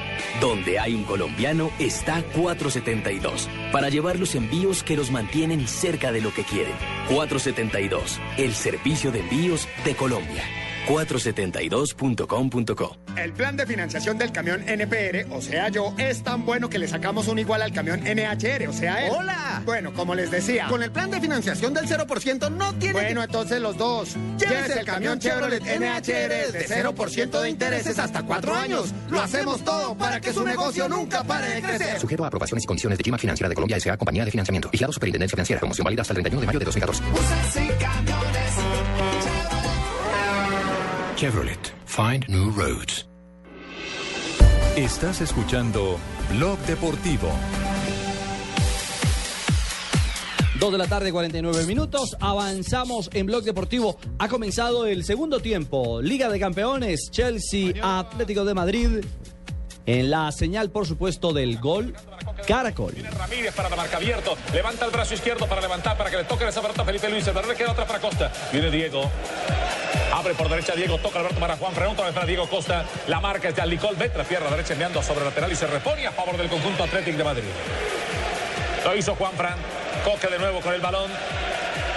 Donde 0.41 0.79
hay 0.79 0.95
un 0.95 1.05
colombiano 1.05 1.71
está 1.79 2.23
472 2.23 3.49
para 3.71 3.89
llevar 3.89 4.19
los 4.19 4.35
envíos 4.35 4.83
que 4.83 4.97
los 4.97 5.11
mantienen 5.11 5.67
cerca 5.67 6.13
de 6.13 6.21
lo 6.21 6.33
que 6.33 6.45
quieren. 6.45 6.75
472, 7.09 8.21
el 8.39 8.55
servicio 8.55 9.13
de 9.13 9.21
envíos 9.21 9.69
de 9.85 9.95
Colombia. 9.95 10.62
472.com.co 10.87 12.97
El 13.17 13.33
plan 13.33 13.57
de 13.57 13.67
financiación 13.67 14.19
del 14.19 14.33
camión 14.33 14.69
NPR, 14.69 15.27
o 15.31 15.41
sea 15.41 15.69
yo, 15.69 15.95
es 15.99 16.23
tan 16.23 16.45
bueno 16.45 16.69
que 16.69 16.79
le 16.79 16.89
sacamos 16.89 17.29
un 17.29 17.39
igual 17.39 17.63
al 17.63 17.73
camión 17.73 18.01
NHR, 18.01 18.69
o 18.69 18.73
sea 18.73 19.07
él. 19.07 19.13
¡Hola! 19.17 19.63
Bueno, 19.65 19.93
como 19.93 20.15
les 20.15 20.31
decía. 20.31 20.67
Con 20.69 20.83
el 20.83 20.91
plan 20.91 21.11
de 21.11 21.21
financiación 21.21 21.75
del 21.75 21.87
0% 21.87 22.51
no 22.51 22.75
tiene 22.75 22.93
Bueno, 22.93 23.23
entonces 23.23 23.61
los 23.61 23.77
dos. 23.77 24.17
Llévese 24.39 24.81
el 24.81 24.87
camión 24.87 25.19
Chevrolet 25.19 25.63
NHR 25.63 26.53
de 26.53 26.67
0% 26.69 27.41
de 27.41 27.51
intereses 27.51 27.99
hasta 27.99 28.23
cuatro 28.23 28.55
años. 28.55 28.93
Lo 29.11 29.21
hacemos 29.21 29.63
todo 29.65 29.97
para 29.97 30.21
que 30.21 30.33
su 30.33 30.45
negocio 30.45 30.89
nunca 30.89 31.23
pare 31.25 31.55
de 31.55 31.63
crecer. 31.63 32.01
Sujeto 32.01 32.25
a 32.25 32.29
aprobaciones 32.29 32.65
y 32.65 32.67
condiciones 32.67 32.99
de 32.99 33.05
Gima 33.05 33.19
Financiera 33.19 33.49
de 33.49 33.55
Colombia 33.55 33.77
S.A. 33.77 33.97
Compañía 33.97 34.25
de 34.25 34.31
Financiamiento. 34.31 34.69
Vigilado 34.71 34.93
Superintendencia 34.93 35.37
Financiera. 35.37 35.61
Promoción 35.61 35.85
válida 35.85 36.03
hasta 36.03 36.13
el 36.13 36.23
31 36.23 36.41
de 36.41 36.47
mayo 36.47 36.59
de 36.59 36.65
2014. 36.65 37.03
Chevrolet. 41.23 41.73
Find 41.87 42.27
new 42.27 42.51
roads. 42.51 43.07
Estás 44.75 45.21
escuchando 45.21 45.97
Blog 46.33 46.59
Deportivo. 46.67 47.31
Dos 50.59 50.73
de 50.73 50.79
la 50.79 50.89
tarde, 50.89 51.13
49 51.13 51.65
minutos. 51.67 52.17
Avanzamos 52.19 53.09
en 53.13 53.27
Blog 53.27 53.45
Deportivo. 53.45 53.99
Ha 54.19 54.29
comenzado 54.29 54.85
el 54.87 55.05
segundo 55.05 55.39
tiempo. 55.39 56.03
Liga 56.03 56.29
de 56.29 56.41
Campeones, 56.41 57.09
Chelsea, 57.13 57.73
Atlético 57.81 58.45
de 58.45 58.55
Madrid. 58.55 58.89
En 59.87 60.11
la 60.11 60.31
señal, 60.31 60.71
por 60.71 60.87
supuesto, 60.87 61.33
del 61.33 61.59
gol 61.59 61.95
Caracol. 62.47 62.95
Ramírez 63.19 63.55
para 63.55 63.69
la 63.69 63.77
marca 63.77 63.97
abierto. 63.97 64.37
Levanta 64.53 64.85
el 64.85 64.91
brazo 64.91 65.15
izquierdo 65.15 65.47
para 65.47 65.61
levantar, 65.61 65.97
para 65.97 66.11
que 66.11 66.19
le 66.19 66.25
toque 66.25 66.47
esa 66.47 66.63
pelota 66.63 66.83
a 66.83 66.85
Felipe 66.85 67.09
Luis. 67.09 67.27
El 67.27 67.35
le 67.35 67.55
queda 67.55 67.73
otra 67.73 67.87
para 67.87 68.01
Costa. 68.01 68.33
Viene 68.53 68.71
Diego. 68.71 69.11
Abre 70.13 70.35
por 70.35 70.49
derecha 70.49 70.75
Diego, 70.75 70.99
toca 70.99 71.19
Alberto 71.19 71.41
para 71.41 71.57
Juan 71.57 71.75
vez 71.75 72.15
para 72.15 72.27
Diego 72.27 72.49
Costa. 72.49 72.85
La 73.09 73.21
marca 73.21 73.49
es 73.49 73.57
de 73.57 73.63
Alicol, 73.63 73.97
Vetra, 73.97 74.25
tierra 74.25 74.51
derecha 74.51 74.75
enviando 74.75 75.03
sobre 75.03 75.25
lateral 75.25 75.51
y 75.51 75.57
se 75.57 75.67
repone 75.67 76.07
a 76.07 76.13
favor 76.13 76.37
del 76.37 76.49
conjunto 76.49 76.85
Atlético 76.85 77.19
de 77.19 77.25
Madrid. 77.25 77.49
Lo 78.85 78.97
hizo 78.97 79.15
Juan 79.15 79.33
Fran. 79.33 79.57
Coque 80.05 80.27
de 80.29 80.39
nuevo 80.39 80.61
con 80.61 80.75
el 80.75 80.81
balón. 80.81 81.11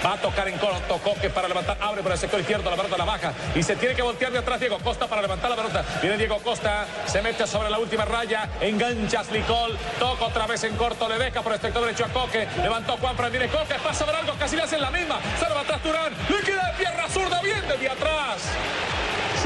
Va 0.04 0.12
a 0.14 0.16
tocar 0.16 0.48
en 0.48 0.58
corto, 0.58 0.98
Coque 0.98 1.30
para 1.30 1.48
levantar, 1.48 1.76
abre 1.80 2.02
por 2.02 2.12
el 2.12 2.18
sector 2.18 2.40
izquierdo, 2.40 2.70
la 2.70 2.76
pelota 2.76 2.96
la 2.96 3.04
baja 3.04 3.32
y 3.54 3.62
se 3.62 3.76
tiene 3.76 3.94
que 3.94 4.02
voltear 4.02 4.32
de 4.32 4.38
atrás 4.38 4.60
Diego 4.60 4.78
Costa 4.78 5.06
para 5.06 5.22
levantar 5.22 5.50
la 5.50 5.56
pelota. 5.56 5.84
Viene 6.00 6.16
Diego 6.16 6.38
Costa, 6.38 6.86
se 7.06 7.22
mete 7.22 7.46
sobre 7.46 7.70
la 7.70 7.78
última 7.78 8.04
raya, 8.04 8.48
engancha 8.60 9.24
Slicol, 9.24 9.76
toca 9.98 10.26
otra 10.26 10.46
vez 10.46 10.62
en 10.64 10.76
corto, 10.76 11.08
le 11.08 11.18
deja 11.18 11.42
por 11.42 11.52
el 11.52 11.60
sector 11.60 11.82
derecho 11.82 12.04
a 12.04 12.08
Coque, 12.08 12.46
levantó 12.62 12.96
Juan 12.98 13.16
Fran, 13.16 13.30
viene 13.30 13.48
Coque, 13.48 13.74
pasa 13.82 14.04
por 14.04 14.14
algo, 14.14 14.34
casi 14.38 14.56
le 14.56 14.62
hacen 14.62 14.80
la 14.80 14.90
misma, 14.90 15.18
se 15.38 15.44
atrás 15.44 15.82
Turán, 15.82 16.12
le 16.28 16.44
queda 16.44 16.70
de 16.70 16.78
pierna 16.78 17.08
zurda, 17.08 17.40
bien 17.42 17.62
desde 17.68 17.88
atrás. 17.88 18.95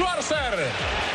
Schwarzer 0.00 0.66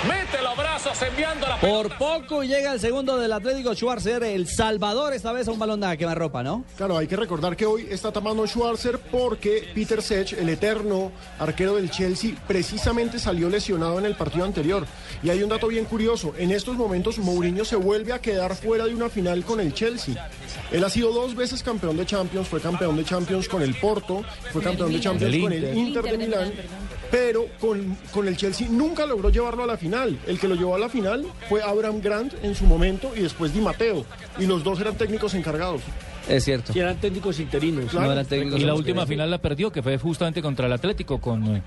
mete 0.08 0.44
los 0.44 0.56
brazos 0.56 1.02
enviando 1.02 1.48
la 1.48 1.60
Por 1.60 1.98
poco 1.98 2.44
llega 2.44 2.72
el 2.72 2.80
segundo 2.80 3.18
del 3.18 3.34
Atlético 3.34 3.74
Schwarzer, 3.74 4.24
el 4.24 4.48
Salvador, 4.48 5.14
esta 5.14 5.32
vez 5.32 5.48
a 5.48 5.52
un 5.52 5.58
balón 5.58 5.80
de 5.80 5.98
quemarropa, 5.98 6.44
¿no? 6.44 6.64
Claro, 6.78 6.96
hay 6.96 7.08
que 7.08 7.16
recordar 7.16 7.56
que 7.56 7.66
hoy 7.66 7.88
está 7.90 8.12
tapando 8.12 8.46
Schwarzer 8.46 9.00
porque 9.00 9.72
Peter 9.74 10.04
Sech, 10.04 10.34
el 10.34 10.50
eterno 10.50 11.12
arquero 11.40 11.78
del 11.78 11.90
Chelsea, 11.90 12.36
precisamente 12.48 13.18
salió 13.18 13.50
lesionado 13.50 13.98
en 13.98 14.06
el 14.06 14.16
partido 14.16 14.46
anterior. 14.46 14.86
Y 15.24 15.32
hay 15.32 15.42
un 15.42 15.50
dato 15.50 15.68
bien 15.68 15.86
curioso, 15.86 16.36
en 16.38 16.52
estos 16.52 16.76
momentos 16.76 17.18
Mourinho 17.18 17.66
se 17.66 17.76
vuelve 17.76 18.14
a 18.14 18.20
quedar 18.20 18.56
fuera 18.56 18.86
de 18.86 18.94
una 18.94 19.10
final 19.10 19.44
con 19.44 19.60
el 19.60 19.74
Chelsea. 19.74 20.30
Él 20.72 20.84
ha 20.84 20.90
sido 20.92 21.12
dos 21.12 21.36
veces 21.36 21.64
campeón 21.64 21.98
de 21.98 22.06
Champions, 22.06 22.48
fue 22.48 22.62
campeón 22.62 22.96
de 22.98 23.04
Champions 23.04 23.50
con 23.50 23.64
el 23.64 23.74
Porto, 23.76 24.24
fue 24.52 24.62
campeón 24.62 24.94
de 24.94 25.00
Champions 25.00 25.38
con 25.42 25.54
el 25.54 25.76
Inter 25.76 26.04
de 26.04 26.18
Milán, 26.20 26.54
pero 27.10 27.48
con, 27.60 27.98
con 28.12 28.28
el 28.28 28.38
Chelsea 28.38 28.68
nunca 28.76 29.06
logró 29.06 29.30
llevarlo 29.30 29.64
a 29.64 29.68
la 29.68 29.78
final. 29.78 30.18
El 30.28 30.40
que 30.40 30.48
lo 30.48 30.56
llevó 30.56 30.76
a 30.76 30.80
la 30.80 30.90
final 30.90 31.26
fue 31.50 31.62
Abraham 31.64 32.02
Grant 32.02 32.34
en 32.44 32.56
su 32.56 32.66
momento 32.66 33.12
y 33.16 33.22
después 33.22 33.54
Di 33.54 33.62
Matteo. 33.62 34.06
Y 34.40 34.46
los 34.46 34.64
dos 34.64 34.80
eran 34.80 34.96
técnicos 34.96 35.34
encargados. 35.34 35.82
Es 36.28 36.44
cierto. 36.44 36.74
Si 36.74 36.80
eran 36.80 36.98
técnicos 36.98 37.40
interinos. 37.40 37.86
Claro. 37.92 38.08
No 38.08 38.14
eran 38.14 38.26
técnicos 38.26 38.60
y 38.60 38.64
la 38.66 38.74
última 38.74 39.04
que- 39.04 39.10
final 39.14 39.30
la 39.32 39.38
perdió, 39.38 39.72
que 39.72 39.84
fue 39.84 39.98
justamente 39.98 40.42
contra 40.42 40.66
el 40.68 40.74
Atlético, 40.74 41.20
con 41.22 41.62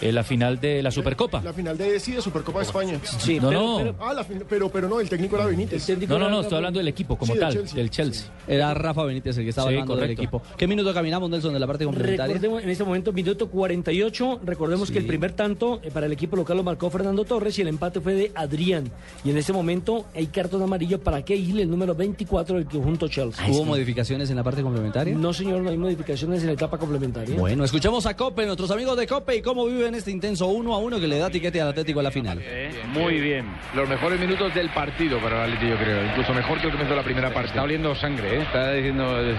eh, 0.00 0.12
la 0.12 0.22
final 0.24 0.60
de 0.60 0.82
la 0.82 0.90
Supercopa. 0.90 1.40
La 1.42 1.52
final 1.52 1.76
de 1.76 1.98
sí, 2.00 2.12
de 2.12 2.22
Supercopa 2.22 2.60
de 2.60 2.64
España. 2.66 3.00
Sí, 3.04 3.38
No, 3.40 3.48
pero- 3.48 3.60
no. 3.60 3.76
pero- 3.78 3.94
ah, 4.00 4.14
la 4.14 4.24
pero, 4.48 4.68
pero 4.70 4.88
no, 4.88 5.00
el 5.00 5.08
técnico 5.08 5.36
era 5.36 5.46
Benítez. 5.46 5.88
No, 6.08 6.18
no, 6.18 6.28
no, 6.30 6.40
estoy 6.40 6.56
hablando 6.56 6.78
del 6.78 6.88
equipo 6.88 7.16
como 7.16 7.32
Sí, 7.32 7.38
del 7.38 7.40
tal, 7.48 7.52
Chelsea. 7.54 7.74
del 7.76 7.90
Chelsea. 7.90 8.26
Era 8.46 8.74
Rafa 8.74 9.04
Benítez 9.04 9.36
el 9.38 9.44
que 9.44 9.50
estaba 9.50 9.68
Sí, 9.68 9.74
hablando 9.74 9.96
del 9.96 10.10
equipo. 10.10 10.42
¿Qué 10.56 10.66
minuto 10.66 10.92
caminamos, 10.94 11.28
Nelson, 11.30 11.52
de 11.52 11.60
la 11.60 11.66
parte 11.66 11.84
complementaria? 11.84 12.34
Recordemos 12.34 12.62
en 12.62 12.70
este 12.70 12.84
momento, 12.84 13.12
minuto 13.12 13.48
48. 13.48 14.40
Recordemos 14.44 14.90
que 14.90 14.98
el 14.98 15.06
primer 15.06 15.32
tanto 15.32 15.80
eh, 15.82 15.90
para 15.92 16.06
el 16.06 16.12
equipo 16.12 16.36
local 16.36 16.56
lo 16.56 16.62
marcó 16.62 16.90
Fernando 16.90 17.24
Torres 17.24 17.58
y 17.58 17.62
el 17.62 17.68
empate 17.68 18.00
fue 18.00 18.14
de 18.14 18.32
Adrián. 18.34 18.90
Y 19.24 19.30
en 19.30 19.36
este 19.36 19.52
momento 19.52 20.06
hay 20.14 20.26
cartón 20.26 20.62
amarillo 20.62 21.00
para 21.00 21.22
Cahill, 21.24 21.60
el 21.60 21.70
número 21.70 21.94
24 21.94 22.56
del 22.56 22.66
conjunto 22.66 23.08
Chelsea. 23.08 23.44
¿Hubo 23.48 23.64
modificaciones 23.64 24.30
en 24.30 24.36
la 24.36 24.42
parte 24.42 24.62
complementaria? 24.62 25.14
No, 25.14 25.32
señor, 25.32 25.60
no 25.60 25.70
hay 25.70 25.76
modificaciones 25.76 26.40
en 26.40 26.48
la 26.48 26.52
etapa 26.54 26.78
complementaria. 26.78 27.36
Bueno, 27.36 27.64
escuchemos 27.64 28.06
a 28.06 28.16
Cope, 28.16 28.44
nuestros 28.46 28.70
amigos 28.70 28.96
de 28.96 29.06
Cope, 29.06 29.36
y 29.36 29.42
cómo 29.42 29.66
viven 29.66 29.89
este 29.94 30.10
intenso 30.10 30.46
1 30.46 30.74
a 30.74 30.78
1 30.78 31.00
que 31.00 31.08
le 31.08 31.18
da 31.18 31.30
tiquete 31.30 31.60
al 31.60 31.68
Atlético 31.68 32.00
a 32.00 32.02
la 32.02 32.10
final. 32.10 32.42
Muy 32.88 33.20
bien. 33.20 33.46
Los 33.74 33.88
mejores 33.88 34.18
minutos 34.20 34.54
del 34.54 34.68
partido 34.70 35.18
para 35.20 35.44
el 35.44 35.52
Atleti, 35.52 35.70
yo 35.70 35.76
creo. 35.78 36.04
Incluso 36.06 36.32
mejor 36.34 36.58
que 36.60 36.66
el 36.66 36.70
comienzo 36.72 36.94
de 36.94 37.00
la 37.00 37.04
primera 37.04 37.32
parte. 37.32 37.48
Está 37.48 37.62
oliendo 37.62 37.94
sangre, 37.94 38.36
¿eh? 38.36 38.42
Está 38.42 38.72
diciendo... 38.72 39.04
eh, 39.20 39.34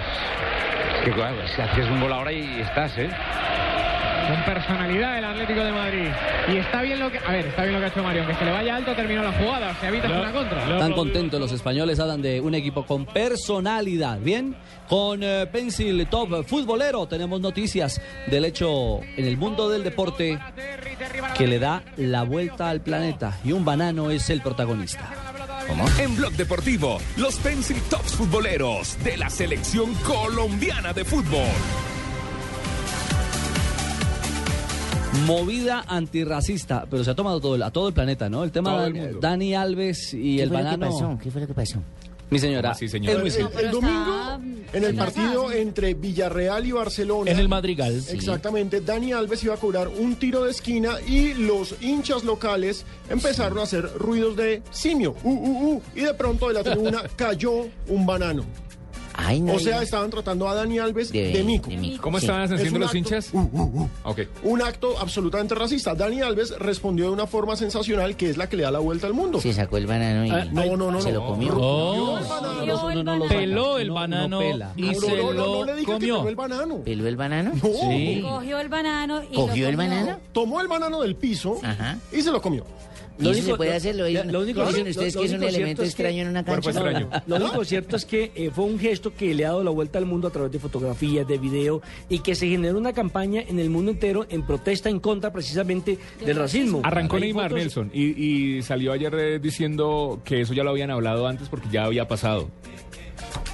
Que 1.06 1.12
claro, 1.12 1.36
si 1.56 1.62
haces 1.62 1.88
un 1.88 2.00
gol 2.02 2.14
ahora 2.14 2.32
y 2.32 2.62
estás, 2.62 2.92
¿eh? 2.98 3.10
Con 4.28 4.46
personalidad 4.46 5.18
el 5.18 5.26
Atlético 5.26 5.62
de 5.64 5.72
Madrid. 5.72 6.08
Y 6.54 6.58
está 6.58 6.82
bien 6.84 7.00
lo 7.00 7.12
que. 7.12 7.18
A 7.18 7.32
ver, 7.32 7.48
está 7.48 7.64
bien 7.64 7.74
lo 7.74 7.80
que 7.80 7.86
ha 7.86 7.90
hecho 7.90 8.04
Mario. 8.04 8.28
Que 8.28 8.36
se 8.36 8.46
le 8.46 8.52
vaya 8.52 8.76
alto, 8.76 8.94
terminó 8.96 9.24
la 9.24 9.32
jugada. 9.34 9.74
Se 9.82 9.88
evita 9.88 10.08
una 10.08 10.32
contra. 10.32 10.62
Están 10.74 10.94
contentos 10.94 11.40
los 11.40 11.52
españoles, 11.52 12.00
hablan 12.00 12.22
de 12.22 12.40
un 12.40 12.54
equipo 12.54 12.86
con 12.86 13.06
personalidad. 13.08 14.20
Bien, 14.20 14.56
con 14.92 15.24
eh, 15.24 15.48
Pencil 15.50 16.06
Top 16.08 16.46
Futbolero 16.46 17.08
tenemos 17.08 17.40
noticias 17.40 18.02
del 18.28 18.44
hecho 18.44 19.00
en 19.16 19.26
el 19.26 19.38
mundo 19.38 19.70
del 19.70 19.86
deporte 19.86 20.38
que 21.38 21.48
le 21.48 21.60
da 21.60 21.82
la 21.96 22.24
vuelta 22.24 22.70
al 22.70 22.82
planeta 22.82 23.40
y 23.46 23.54
un 23.54 23.64
banano 23.64 24.12
es 24.12 24.30
el 24.30 24.42
protagonista. 24.42 25.10
En 25.98 26.14
Blog 26.18 26.34
Deportivo, 26.34 26.98
los 27.16 27.36
Pencil 27.38 27.80
Tops 27.90 28.12
futboleros 28.16 29.02
de 29.06 29.16
la 29.16 29.30
selección 29.30 29.94
colombiana 30.06 30.92
de 30.92 31.06
fútbol. 31.06 31.48
Movida 35.26 35.86
antirracista, 35.88 36.86
pero 36.90 37.06
se 37.06 37.12
ha 37.12 37.16
tomado 37.16 37.40
todo, 37.40 37.56
el- 37.56 37.64
a 37.64 37.72
todo 37.72 37.88
el 37.88 37.94
planeta, 37.94 38.30
¿no? 38.30 38.44
El 38.44 38.52
tema 38.52 38.90
de. 38.90 39.14
Dani 39.22 39.56
Alves 39.56 40.14
y 40.14 40.36
¿Qué 40.38 40.44
el 40.44 40.50
fue 40.50 40.58
lo 40.58 40.64
que 40.70 40.76
banano. 40.78 40.92
pasó? 40.92 41.20
¿Qué 41.24 41.32
fue 41.32 41.42
lo 41.42 41.48
que 41.48 41.54
pasó? 41.54 41.80
Mi 42.32 42.40
señora, 42.40 42.74
Sí, 42.74 42.88
señora. 42.88 43.22
es 43.22 43.38
muy 43.38 43.50
El, 43.60 43.72
domingo, 43.72 44.40
En 44.72 44.86
el 44.86 44.96
partido 44.96 45.52
entre 45.52 45.94
Villarreal 45.94 46.66
y 46.66 46.72
Barcelona. 46.72 47.30
En 47.30 47.38
el 47.38 47.50
Madrigal. 47.50 48.02
Exactamente. 48.10 48.80
Dani 48.80 49.12
Alves 49.12 49.44
iba 49.44 49.54
a 49.54 49.58
cobrar 49.58 49.90
un 49.90 50.16
tiro 50.16 50.46
de 50.46 50.52
esquina 50.52 50.94
y 51.06 51.34
los 51.34 51.76
hinchas 51.82 52.24
locales 52.24 52.86
empezaron 53.10 53.60
a 53.60 53.64
hacer 53.64 53.84
ruidos 53.98 54.38
de 54.38 54.64
simio. 54.72 55.14
Uh, 55.24 55.30
uh, 55.30 55.74
uh, 55.74 55.82
y 55.94 56.02
de 56.02 56.14
pronto 56.14 56.48
de 56.48 56.54
la 56.54 56.64
tribuna 56.64 57.04
cayó 57.18 57.68
un 57.88 58.06
banano. 58.06 58.46
No 59.42 59.54
o 59.54 59.60
sea, 59.60 59.82
estaban 59.82 60.10
tratando 60.10 60.48
a 60.50 60.56
Dani 60.56 60.80
Alves 60.80 61.12
de, 61.12 61.32
De- 61.32 61.44
mico. 61.44 61.70
de 61.70 61.78
mico, 61.78 62.02
¿Cómo 62.02 62.20
sí. 62.20 62.26
estaban 62.26 62.44
Es 62.46 62.52
haciendo 62.52 62.80
los 62.80 62.90
acto- 62.90 62.98
hinchas? 62.98 63.32
Ok. 64.04 64.20
Un 64.44 64.62
acto 64.62 64.98
absolutamente 65.00 65.56
racista. 65.56 65.94
Dani 65.96 66.22
Alves 66.22 66.58
respondió 66.60 67.06
de 67.06 67.12
una 67.12 67.28
forma 67.28 67.56
sensacional 67.56 68.16
que 68.16 68.30
es 68.30 68.38
la 68.38 68.48
que 68.50 68.58
le 68.58 68.64
da 68.64 68.72
la 68.72 68.80
vuelta 68.80 69.08
al 69.08 69.14
mundo. 69.14 69.40
Se 69.42 69.54
sacó 69.54 69.78
el 69.78 69.88
banano 69.88 70.26
y 70.26 70.30
Ah, 70.32 70.46
no, 70.52 70.76
no, 70.78 70.92
no, 70.92 71.02
se 71.02 71.12
no. 71.12 71.20
lo 71.22 71.28
comió. 71.28 71.54
Oh, 71.58 72.20
peló 73.30 73.78
el 73.78 73.88
No, 73.88 73.94
no 73.94 73.94
banano 73.94 74.40
pela. 74.40 74.74
y 74.76 74.82
No, 74.82 74.94
se 75.00 75.16
lo 75.16 75.34
no 75.34 75.66
le 75.66 75.74
dije 75.76 75.86
que 75.86 75.92
comió. 75.94 76.18
peló 76.18 76.30
el 76.30 76.36
banano. 76.36 76.78
¿Peló 76.84 77.08
el 77.08 77.16
banano? 77.16 77.52
Sí. 77.62 78.22
Cogió 78.22 78.60
el 78.60 78.70
banano 78.70 79.22
y 79.30 79.36
¿Cogió 79.36 79.64
lo 79.66 79.70
el 79.70 79.78
banano? 79.78 80.20
Tomó 80.32 80.62
el 80.62 80.68
banano 80.68 81.02
del 81.02 81.16
piso 81.16 81.60
y 82.12 82.22
se 82.22 82.32
lo 82.32 82.42
comió. 82.42 82.66
¿Y 83.20 83.30
eso 83.30 83.44
se 83.44 83.56
puede 83.56 83.74
hacer? 83.76 83.96
¿Lo 83.96 84.04
lo 84.10 84.42
único- 84.42 84.66
dicen 84.66 84.84
lo- 84.86 84.90
ustedes 84.92 85.16
lo 85.16 85.22
que 85.22 85.28
es 85.28 85.32
un 85.34 85.38
único 85.38 85.50
elemento 85.50 85.54
cierto 85.56 85.84
es 85.84 85.96
que- 85.96 86.02
extraño 86.04 86.22
en 86.24 86.28
una 86.30 86.44
cancha? 86.44 86.72
No, 87.28 87.38
Lo 87.38 87.46
único 87.46 87.66
cierto 87.66 87.96
es 87.96 88.06
que 88.06 88.32
eh, 88.36 88.50
fue 88.54 88.66
un 88.66 88.80
gesto 88.80 89.14
que 89.14 89.34
le 89.36 89.46
ha 89.46 89.50
dado 89.50 89.64
la 89.64 89.70
vuelta 89.72 90.00
al 90.00 90.06
mundo 90.06 90.28
a 90.28 90.32
través 90.32 90.52
de 90.52 90.60
fotografías, 90.60 91.28
de 91.28 91.38
video, 91.38 91.82
y 92.10 92.20
que 92.20 92.34
se 92.36 92.48
generó 92.48 92.78
una 92.78 92.94
campaña 92.94 93.42
en 93.48 93.60
el 93.60 93.70
mundo 93.70 93.92
entero 93.92 94.26
en 94.30 94.44
protesta 94.44 94.90
en 94.90 95.00
contra 95.00 95.32
precisamente 95.32 95.98
del 96.26 96.36
racismo. 96.38 96.82
Arrancó 96.84 97.20
Neymar 97.20 97.52
fotos- 97.52 97.60
Nelson 97.64 97.92
y, 97.94 98.58
y 98.58 98.62
salió 98.64 98.92
ayer 98.94 99.14
eh, 99.16 99.40
diciendo 99.40 100.22
que 100.24 100.42
eso 100.42 100.54
ya 100.54 100.64
lo 100.64 100.72
habían 100.72 100.90
hablado 100.92 101.28
antes 101.28 101.48
porque 101.50 101.68
ya 101.72 101.84
había 101.84 102.08
pasado. 102.08 102.50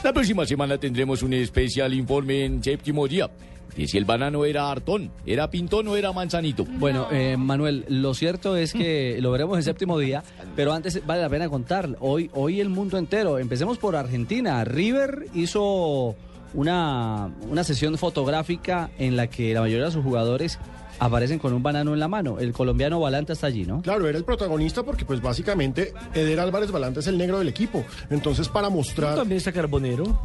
La 0.03 0.13
próxima 0.13 0.45
semana 0.45 0.77
tendremos 0.77 1.23
un 1.23 1.33
especial 1.33 1.93
informe 1.93 2.45
en 2.45 2.63
séptimo 2.63 3.07
día. 3.07 3.29
De 3.77 3.87
si 3.87 3.97
el 3.97 4.05
banano 4.05 4.43
era 4.43 4.71
hartón, 4.71 5.11
era 5.25 5.51
pintón 5.51 5.87
o 5.87 5.95
era 5.95 6.11
manzanito. 6.11 6.65
Bueno, 6.65 7.07
eh, 7.11 7.37
Manuel, 7.37 7.85
lo 7.89 8.15
cierto 8.15 8.55
es 8.55 8.73
que 8.73 9.17
lo 9.21 9.31
veremos 9.31 9.55
el 9.57 9.63
séptimo 9.63 9.99
día, 9.99 10.23
pero 10.55 10.73
antes 10.73 11.05
vale 11.05 11.21
la 11.21 11.29
pena 11.29 11.47
contar. 11.47 11.95
Hoy, 11.99 12.31
hoy 12.33 12.59
el 12.59 12.69
mundo 12.69 12.97
entero. 12.97 13.37
Empecemos 13.37 13.77
por 13.77 13.95
Argentina. 13.95 14.63
River 14.63 15.27
hizo 15.35 16.15
una, 16.55 17.29
una 17.49 17.63
sesión 17.63 17.97
fotográfica 17.99 18.89
en 18.97 19.15
la 19.15 19.27
que 19.27 19.53
la 19.53 19.61
mayoría 19.61 19.85
de 19.85 19.91
sus 19.91 20.03
jugadores 20.03 20.57
aparecen 20.99 21.39
con 21.39 21.53
un 21.53 21.63
banano 21.63 21.93
en 21.93 21.99
la 21.99 22.07
mano. 22.07 22.39
El 22.39 22.53
colombiano 22.53 22.99
Balanta 22.99 23.33
está 23.33 23.47
allí, 23.47 23.65
¿no? 23.65 23.81
Claro, 23.81 24.07
era 24.07 24.17
el 24.17 24.23
protagonista 24.23 24.83
porque 24.83 25.05
pues 25.05 25.21
básicamente 25.21 25.93
Eder 26.13 26.39
Álvarez 26.39 26.71
Balanta 26.71 26.99
es 26.99 27.07
el 27.07 27.17
negro 27.17 27.39
del 27.39 27.47
equipo. 27.47 27.83
Entonces 28.09 28.49
para 28.49 28.69
mostrar... 28.69 29.15
También 29.15 29.37
está 29.37 29.51
Carbonero. 29.51 30.19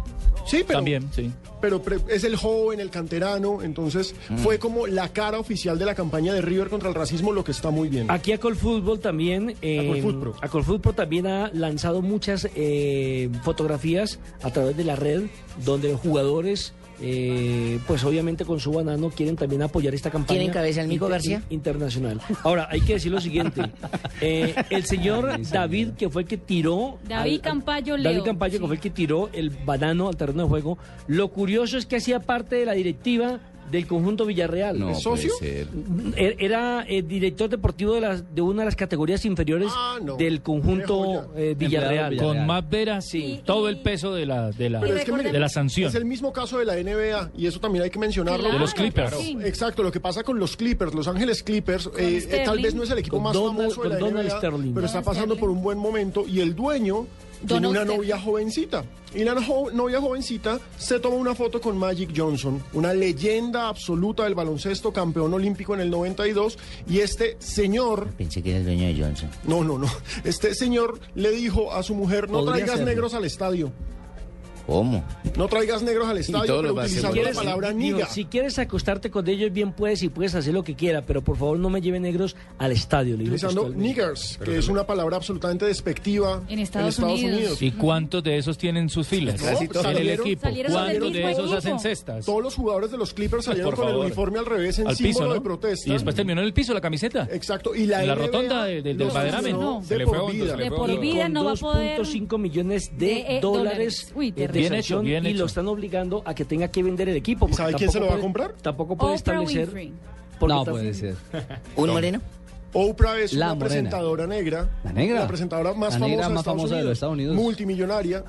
Sí, 0.46 0.64
pero... 0.66 0.78
También, 0.78 1.08
sí. 1.14 1.30
Pero 1.60 1.80
es 2.08 2.24
el 2.24 2.34
joven, 2.34 2.80
el 2.80 2.90
canterano, 2.90 3.62
entonces 3.62 4.14
Mm. 4.28 4.38
fue 4.38 4.58
como 4.58 4.88
la 4.88 5.10
cara 5.12 5.38
oficial 5.38 5.78
de 5.78 5.84
la 5.84 5.94
campaña 5.94 6.34
de 6.34 6.40
River 6.42 6.68
contra 6.68 6.88
el 6.88 6.94
racismo, 6.94 7.30
lo 7.32 7.44
que 7.44 7.52
está 7.52 7.70
muy 7.70 7.88
bien. 7.88 8.10
Aquí 8.10 8.32
a 8.32 8.38
Colfútbol 8.38 8.98
también. 8.98 9.54
Eh, 9.62 9.86
Colfutpro. 10.02 10.34
a 10.40 10.48
Colfutpro 10.48 10.92
también 10.92 11.28
ha 11.28 11.50
lanzado 11.52 12.02
muchas 12.02 12.48
eh, 12.56 13.30
fotografías 13.44 14.18
a 14.42 14.50
través 14.50 14.76
de 14.76 14.82
la 14.84 14.96
red 14.96 15.22
donde 15.64 15.90
los 15.92 16.00
jugadores. 16.00 16.72
Eh, 17.02 17.80
pues 17.86 18.04
obviamente 18.04 18.44
con 18.44 18.60
su 18.60 18.72
banano 18.72 19.10
quieren 19.10 19.36
también 19.36 19.62
apoyar 19.62 19.94
esta 19.94 20.10
campaña. 20.10 20.38
¿Quién 20.38 20.50
encabeza 20.50 20.82
el 20.82 20.88
Mico 20.88 21.08
García? 21.08 21.42
Internacional. 21.50 22.20
Ahora, 22.44 22.68
hay 22.70 22.80
que 22.80 22.94
decir 22.94 23.12
lo 23.12 23.20
siguiente. 23.20 23.62
Eh, 24.24 24.54
el 24.70 24.84
señor 24.84 25.40
David, 25.50 25.90
que 25.98 26.08
fue 26.08 26.22
el 26.22 26.28
que 26.28 26.36
tiró... 26.36 26.98
David 27.08 27.40
Campayo 27.40 27.96
Leo. 27.96 28.12
David 28.12 28.24
Campayo, 28.24 28.60
que 28.60 28.66
fue 28.66 28.76
el 28.76 28.80
que 28.80 28.90
tiró 28.90 29.30
el 29.32 29.50
banano 29.50 30.08
al 30.08 30.16
terreno 30.16 30.44
de 30.44 30.48
juego. 30.48 30.78
Lo 31.08 31.28
curioso 31.28 31.76
es 31.76 31.86
que 31.86 31.96
hacía 31.96 32.20
parte 32.20 32.54
de 32.54 32.66
la 32.66 32.74
directiva 32.74 33.40
del 33.72 33.86
conjunto 33.88 34.24
Villarreal. 34.26 34.78
No 34.78 34.90
¿Es 34.90 35.00
socio? 35.02 35.32
Er- 35.40 36.36
Era 36.38 36.84
eh, 36.88 37.02
director 37.02 37.48
deportivo 37.48 37.94
de, 37.94 38.00
las, 38.02 38.34
de 38.34 38.40
una 38.42 38.62
de 38.62 38.66
las 38.66 38.76
categorías 38.76 39.24
inferiores 39.24 39.68
Ah, 39.74 39.98
del 40.18 40.42
conjunto 40.42 41.32
eh, 41.34 41.54
Villarreal. 41.58 42.16
Con 42.18 42.46
más 42.46 42.68
veras, 42.68 43.06
sí. 43.08 43.40
todo 43.44 43.68
el 43.68 43.80
peso 43.80 44.14
de 44.14 44.26
la, 44.26 44.50
de 44.52 44.70
la, 44.70 44.80
Pero 44.80 44.96
es 44.96 45.04
que 45.04 45.12
mire, 45.12 45.32
de 45.32 45.40
la 45.40 45.48
sanción. 45.48 45.88
Es 45.88 45.94
el 45.94 46.04
mismo 46.04 46.32
caso 46.32 46.58
de 46.58 46.64
la 46.66 46.74
NBA 46.76 47.30
y 47.36 47.46
eso 47.46 47.58
también 47.58 47.84
hay 47.84 47.90
que 47.90 47.98
mencionarlo. 47.98 48.40
Claro, 48.44 48.54
De 48.54 48.60
los 48.60 48.74
Clippers. 48.74 49.08
Claro. 49.10 49.22
sí. 49.24 49.36
Exacto, 49.44 49.82
lo 49.82 49.90
que 49.90 50.00
pasa 50.00 50.22
con 50.22 50.38
los 50.38 50.56
Clippers, 50.56 50.94
Los 50.94 51.08
Ángeles 51.08 51.42
Clippers, 51.42 51.88
eh, 51.98 52.22
eh, 52.30 52.42
tal 52.44 52.60
vez 52.60 52.74
no 52.74 52.82
es 52.82 52.90
el 52.90 52.98
equipo 52.98 53.16
Con 53.16 53.24
más 53.24 53.32
Donald- 53.32 53.56
famoso 53.56 53.82
de 53.82 53.88
la 53.88 53.98
con 53.98 54.08
Donald 54.10 54.28
NBA, 54.28 54.38
Sterling. 54.38 54.74
pero 54.74 54.86
está 54.86 55.00
Donald 55.00 55.16
pasando 55.16 55.36
por 55.36 55.50
un 55.50 55.62
buen 55.62 55.78
momento 55.78 56.24
y 56.28 56.40
el 56.40 56.54
dueño 56.54 57.06
tiene 57.46 57.68
una 57.68 57.84
novia 57.84 58.18
jovencita. 58.18 58.84
Y 59.14 59.24
la 59.24 59.34
jo- 59.44 59.70
novia 59.70 60.00
jovencita 60.00 60.58
se 60.78 60.98
toma 60.98 61.16
una 61.16 61.34
foto 61.34 61.60
con 61.60 61.76
Magic 61.76 62.10
Johnson, 62.16 62.62
una 62.72 62.94
leyenda 62.94 63.68
absoluta 63.68 64.24
del 64.24 64.34
baloncesto, 64.34 64.90
campeón 64.90 65.34
olímpico 65.34 65.74
en 65.74 65.80
el 65.80 65.90
92, 65.90 66.58
y 66.88 67.00
este 67.00 67.36
señor 67.38 68.08
Pensé 68.16 68.42
que 68.42 68.50
era 68.50 68.58
el 68.60 68.64
dueño 68.64 68.86
de 68.86 68.98
Johnson. 69.02 69.28
no, 69.44 69.62
no, 69.64 69.76
no. 69.78 69.86
Este 70.24 70.54
señor 70.54 70.98
le 71.14 71.30
dijo 71.30 71.72
a 71.74 71.82
su 71.82 71.94
mujer, 71.94 72.30
no 72.30 72.42
traigas 72.44 72.80
negros 72.80 73.12
al 73.14 73.24
estadio. 73.26 73.70
¿Cómo? 74.66 75.04
No 75.36 75.48
traigas 75.48 75.82
negros 75.82 76.08
al 76.08 76.18
estadio, 76.18 76.60
pero 76.62 76.74
utilizando 76.74 77.22
la 77.22 77.32
palabra 77.32 77.72
niga. 77.72 78.06
si 78.06 78.24
quieres 78.26 78.58
acostarte 78.58 79.10
con 79.10 79.28
ellos, 79.28 79.52
bien 79.52 79.72
puedes 79.72 80.02
y 80.02 80.08
puedes 80.08 80.34
hacer 80.34 80.54
lo 80.54 80.62
que 80.64 80.74
quiera, 80.74 81.04
pero 81.04 81.22
por 81.22 81.36
favor 81.36 81.58
no 81.58 81.68
me 81.70 81.80
lleven 81.80 82.02
negros 82.02 82.36
al 82.58 82.72
estadio. 82.72 83.14
Utilizando 83.16 83.68
niggers, 83.70 84.38
que 84.44 84.58
es 84.58 84.68
una 84.68 84.86
palabra 84.86 85.16
absolutamente 85.16 85.64
despectiva 85.66 86.42
En 86.48 86.58
Estados 86.58 86.98
Unidos. 86.98 87.60
¿Y 87.62 87.72
cuántos 87.72 88.22
de 88.22 88.38
esos 88.38 88.56
tienen 88.58 88.88
sus 88.88 89.06
filas? 89.08 89.40
No, 89.40 89.48
en 89.48 89.56
el 89.62 89.68
salieron- 89.72 90.26
equipo. 90.26 90.42
salieron 90.42 90.72
¿Cuántos 90.72 91.12
de 91.12 91.20
esos 91.30 91.38
equipo. 91.44 91.58
hacen 91.58 91.78
cestas? 91.80 92.24
Todos 92.26 92.42
los 92.42 92.54
jugadores 92.54 92.90
de 92.90 92.98
los 92.98 93.12
Clippers 93.14 93.44
salieron 93.44 93.70
Por 93.70 93.80
con 93.84 93.88
el 93.88 93.96
uniforme 93.96 94.38
al 94.38 94.46
revés 94.46 94.78
en 94.78 94.86
Al 94.88 94.96
símbolo 94.96 95.12
piso, 95.14 95.26
¿no? 95.28 95.34
de 95.34 95.40
protesta. 95.40 95.88
Y 95.90 95.92
después 95.92 96.14
terminó 96.14 96.40
en 96.40 96.46
el 96.46 96.52
piso 96.52 96.72
la 96.74 96.80
camiseta. 96.80 97.28
Exacto. 97.32 97.74
Y 97.74 97.86
la, 97.86 98.00
En 98.02 98.08
la 98.08 98.14
NBA 98.14 98.26
rotonda 98.26 98.64
de- 98.64 98.82
de- 98.82 98.94
del 98.94 99.08
Baderamen. 99.08 99.52
No. 99.58 99.82
Se 99.82 99.94
De 99.94 99.98
le 99.98 100.06
por 100.06 100.32
vida. 100.32 100.50
se 100.52 100.56
le 100.56 100.64
De 100.64 100.70
por 100.70 101.00
vida 101.00 101.28
no 101.28 101.44
va 101.44 101.52
a 101.52 101.56
poder... 101.56 101.98
2.5 102.00 102.38
millones 102.38 102.90
de, 102.98 103.36
eh, 103.36 103.40
dólares, 103.40 103.42
dólares. 103.42 104.12
Uy, 104.14 104.30
Bien 104.52 104.74
hecho, 104.74 105.00
bien 105.00 105.24
y 105.26 105.30
hecho. 105.30 105.38
lo 105.40 105.46
están 105.46 105.68
obligando 105.68 106.22
a 106.24 106.34
que 106.34 106.44
tenga 106.44 106.68
que 106.68 106.82
vender 106.82 107.08
el 107.08 107.16
equipo. 107.16 107.48
¿Sabe 107.52 107.74
quién 107.74 107.90
se 107.90 108.00
lo 108.00 108.06
va 108.08 108.14
a 108.16 108.18
comprar? 108.20 108.52
Tampoco 108.60 108.96
puede 108.96 109.14
Oprah 109.16 109.42
establecer. 109.42 109.92
No 110.40 110.64
puede 110.64 110.94
ser. 110.94 111.14
¿Un 111.76 111.90
moreno? 111.90 112.20
Oprah 112.74 113.18
es 113.18 113.32
La 113.34 113.46
una 113.46 113.54
morena. 113.54 113.68
presentadora 113.68 114.26
negra. 114.26 114.68
¿La 114.84 114.92
negra? 114.92 115.20
La 115.20 115.28
presentadora 115.28 115.74
más 115.74 115.94
La 115.94 116.00
famosa, 116.00 116.10
de, 116.10 116.16
más 116.16 116.26
Estados 116.28 116.44
famosa 116.44 116.62
de 116.68 116.72
Unidos, 116.74 116.84
los 116.88 116.92
Estados 116.96 117.14
Unidos. 117.14 117.36
Multimillonaria. 117.36 118.24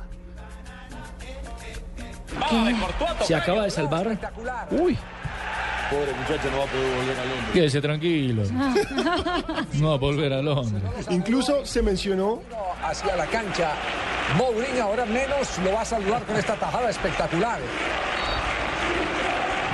Se 3.26 3.36
acaba 3.36 3.64
de 3.64 3.70
salvar. 3.70 4.20
Uy, 4.72 4.98
Pobre 5.94 6.12
muchacho 6.14 6.50
no 6.52 6.58
va 6.58 6.64
a 6.64 6.68
poder 6.68 6.96
volver 6.96 7.20
a 7.20 7.26
Londres. 7.26 7.50
quédese 7.54 7.82
tranquilo. 7.82 8.44
No 9.74 9.90
va 9.90 9.94
a 9.96 9.98
volver 9.98 10.34
a 10.34 10.42
Londres. 10.42 10.82
Incluso 11.10 11.66
se 11.66 11.82
mencionó 11.82 12.42
hacia 12.84 13.16
la 13.16 13.26
cancha. 13.28 13.72
Mourinho 14.38 14.84
ahora 14.84 15.06
menos 15.06 15.58
lo 15.64 15.74
va 15.74 15.82
a 15.82 15.86
saludar 15.86 16.24
con 16.24 16.36
esta 16.38 16.56
tajada 16.56 16.90
espectacular. 16.90 17.60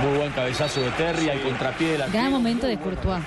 Muy 0.02 0.18
buen 0.18 0.32
cabezazo 0.32 0.82
de 0.82 0.90
Terry 0.92 1.30
al 1.30 1.42
contrapié 1.42 1.92
de 1.94 1.98
la 2.00 2.08
Gran 2.08 2.32
momento 2.32 2.68
de 2.68 2.78
Courtois. 2.78 3.22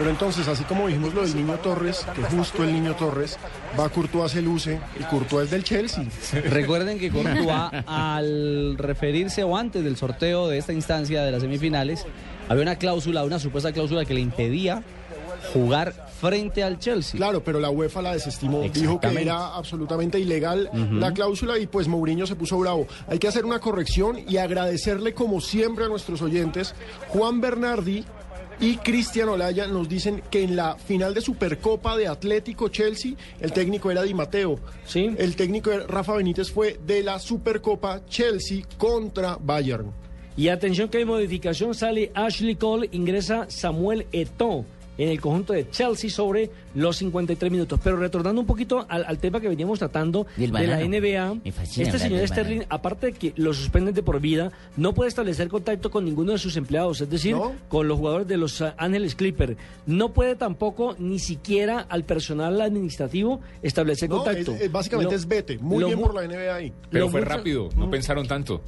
Pero 0.00 0.12
entonces, 0.12 0.48
así 0.48 0.64
como 0.64 0.86
dijimos 0.86 1.12
lo 1.12 1.20
del 1.20 1.36
niño 1.36 1.58
Torres, 1.58 2.06
que 2.16 2.22
justo 2.22 2.64
el 2.64 2.72
niño 2.72 2.96
Torres 2.96 3.36
va 3.78 3.84
a 3.84 3.88
Courtois 3.90 4.32
se 4.32 4.40
luce 4.40 4.80
y 4.98 5.02
Courtois 5.02 5.44
es 5.44 5.50
del 5.50 5.62
Chelsea. 5.62 6.06
Recuerden 6.48 6.98
que 6.98 7.10
Courtois, 7.10 7.84
al 7.86 8.78
referirse 8.78 9.44
o 9.44 9.58
antes 9.58 9.84
del 9.84 9.98
sorteo 9.98 10.48
de 10.48 10.56
esta 10.56 10.72
instancia 10.72 11.22
de 11.22 11.32
las 11.32 11.42
semifinales, 11.42 12.06
había 12.48 12.62
una 12.62 12.76
cláusula, 12.76 13.24
una 13.24 13.38
supuesta 13.38 13.72
cláusula 13.72 14.06
que 14.06 14.14
le 14.14 14.20
impedía 14.20 14.82
jugar 15.52 15.92
frente 16.18 16.64
al 16.64 16.78
Chelsea. 16.78 17.18
Claro, 17.18 17.44
pero 17.44 17.60
la 17.60 17.68
UEFA 17.68 18.00
la 18.00 18.14
desestimó. 18.14 18.62
Dijo 18.62 19.00
que 19.00 19.08
era 19.20 19.54
absolutamente 19.54 20.18
ilegal 20.18 20.70
la 20.92 21.12
cláusula 21.12 21.58
y 21.58 21.66
pues 21.66 21.88
Mourinho 21.88 22.26
se 22.26 22.36
puso 22.36 22.58
bravo. 22.58 22.86
Hay 23.06 23.18
que 23.18 23.28
hacer 23.28 23.44
una 23.44 23.58
corrección 23.58 24.18
y 24.26 24.38
agradecerle 24.38 25.12
como 25.12 25.42
siempre 25.42 25.84
a 25.84 25.88
nuestros 25.88 26.22
oyentes. 26.22 26.74
Juan 27.08 27.42
Bernardi 27.42 28.02
y 28.60 28.76
Cristian 28.76 29.30
Olaya 29.30 29.66
nos 29.66 29.88
dicen 29.88 30.22
que 30.30 30.42
en 30.42 30.54
la 30.54 30.76
final 30.76 31.14
de 31.14 31.22
Supercopa 31.22 31.96
de 31.96 32.06
Atlético 32.06 32.68
Chelsea 32.68 33.12
el 33.40 33.52
técnico 33.52 33.90
era 33.90 34.02
Di 34.02 34.12
Mateo. 34.12 34.58
Sí. 34.84 35.10
El 35.16 35.34
técnico 35.34 35.70
Rafa 35.88 36.14
Benítez 36.14 36.50
fue 36.50 36.78
de 36.84 37.02
la 37.02 37.18
Supercopa 37.18 38.04
Chelsea 38.06 38.62
contra 38.76 39.38
Bayern. 39.40 39.90
Y 40.36 40.48
atención 40.48 40.88
que 40.88 40.98
hay 40.98 41.04
modificación, 41.04 41.74
sale 41.74 42.12
Ashley 42.14 42.54
Cole, 42.54 42.88
ingresa 42.92 43.46
Samuel 43.48 44.06
Eto'o. 44.12 44.64
En 45.02 45.08
el 45.08 45.20
conjunto 45.20 45.52
de 45.54 45.68
Chelsea 45.70 46.10
sobre 46.10 46.50
los 46.74 46.96
53 46.98 47.50
minutos. 47.50 47.80
Pero 47.82 47.96
retornando 47.96 48.40
un 48.40 48.46
poquito 48.46 48.84
al, 48.88 49.04
al 49.06 49.18
tema 49.18 49.40
que 49.40 49.48
veníamos 49.48 49.78
tratando 49.78 50.26
de 50.36 50.48
la. 50.48 50.60
NBA, 50.80 51.38
este 51.44 51.98
señor 51.98 52.28
Sterling, 52.28 52.58
banano. 52.60 52.66
aparte 52.74 53.06
de 53.06 53.12
que 53.14 53.32
lo 53.36 53.54
suspenden 53.54 53.94
de 53.94 54.02
por 54.02 54.20
vida, 54.20 54.52
no 54.76 54.92
puede 54.92 55.08
establecer 55.08 55.48
contacto 55.48 55.90
con 55.90 56.04
ninguno 56.04 56.32
de 56.32 56.38
sus 56.38 56.56
empleados, 56.56 57.00
es 57.00 57.08
decir, 57.08 57.34
con 57.68 57.88
los 57.88 57.98
jugadores 57.98 58.28
de 58.28 58.36
los 58.36 58.60
ah, 58.60 58.74
Ángeles 58.76 59.14
Clippers. 59.14 59.56
No 59.86 60.12
puede 60.12 60.34
tampoco 60.36 60.94
ni 60.98 61.18
siquiera 61.18 61.80
al 61.88 62.04
personal 62.04 62.60
administrativo 62.60 63.40
establecer 63.62 64.10
No, 64.10 64.16
contacto. 64.16 64.52
es- 64.52 64.60
es- 64.62 64.72
básicamente 64.72 65.12
Lo- 65.14 65.18
es 65.18 65.26
vete. 65.26 65.58
Muy 65.58 65.82
bien 65.84 65.98
por 65.98 66.14
la 66.14 66.22
NBA 66.24 66.54
ahí. 66.54 66.72
Pero 66.90 67.08
fue 67.08 67.20
mucho- 67.20 67.32
rápido, 67.32 67.68
no 67.76 67.90
pensaron 67.90 68.26
tanto. 68.28 68.60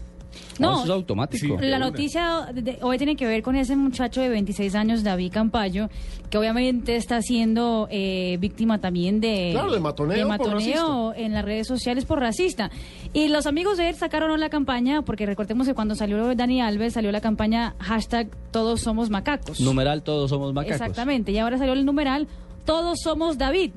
No, 0.59 0.75
eso 0.75 0.85
es 0.85 0.91
automático. 0.91 1.59
La 1.61 1.79
noticia 1.79 2.49
de- 2.53 2.63
de- 2.63 2.79
hoy 2.83 2.99
tiene 2.99 3.17
que 3.17 3.27
ver 3.27 3.43
con 3.43 3.57
ese 3.57 3.77
muchacho 3.77 4.21
de 4.21 4.29
26 4.29 4.75
años, 4.75 5.03
David 5.03 5.33
Campayo, 5.33 5.89
que 6.31 6.39
obviamente 6.39 6.97
está 6.97 7.21
siendo 7.23 7.89
eh, 7.91 8.37
víctima 8.41 8.79
también 8.81 9.21
de, 9.21 9.51
Claro, 9.53 9.73
de 9.73 9.81
matoneo 10.25 11.13
en 11.15 11.33
las 11.33 11.45
redes 11.45 11.67
sociales 11.67 12.05
por 12.05 12.19
racista. 12.21 12.71
Y 13.13 13.29
los 13.29 13.47
amigos 13.47 13.77
de 13.79 13.89
él 13.91 13.95
sacaron 13.95 14.39
la 14.41 14.49
campaña, 14.49 15.03
porque 15.03 15.27
recordemos 15.27 15.67
que 15.67 15.75
cuando 15.75 15.95
salió 15.95 16.35
Dani 16.35 16.61
Alves, 16.63 16.95
salió 16.95 17.13
la 17.13 17.21
campaña 17.21 17.75
hashtag 17.79 18.29
Todos 18.51 18.81
somos 18.81 19.11
macacos. 19.11 19.61
Numeral, 19.61 20.03
todos 20.03 20.31
somos 20.31 20.53
macacos. 20.55 20.81
Exactamente, 20.81 21.33
y 21.33 21.39
ahora 21.39 21.59
salió 21.59 21.73
el 21.75 21.85
numeral 21.85 22.27
Todos 22.65 23.01
somos 23.03 23.39
David, 23.39 23.73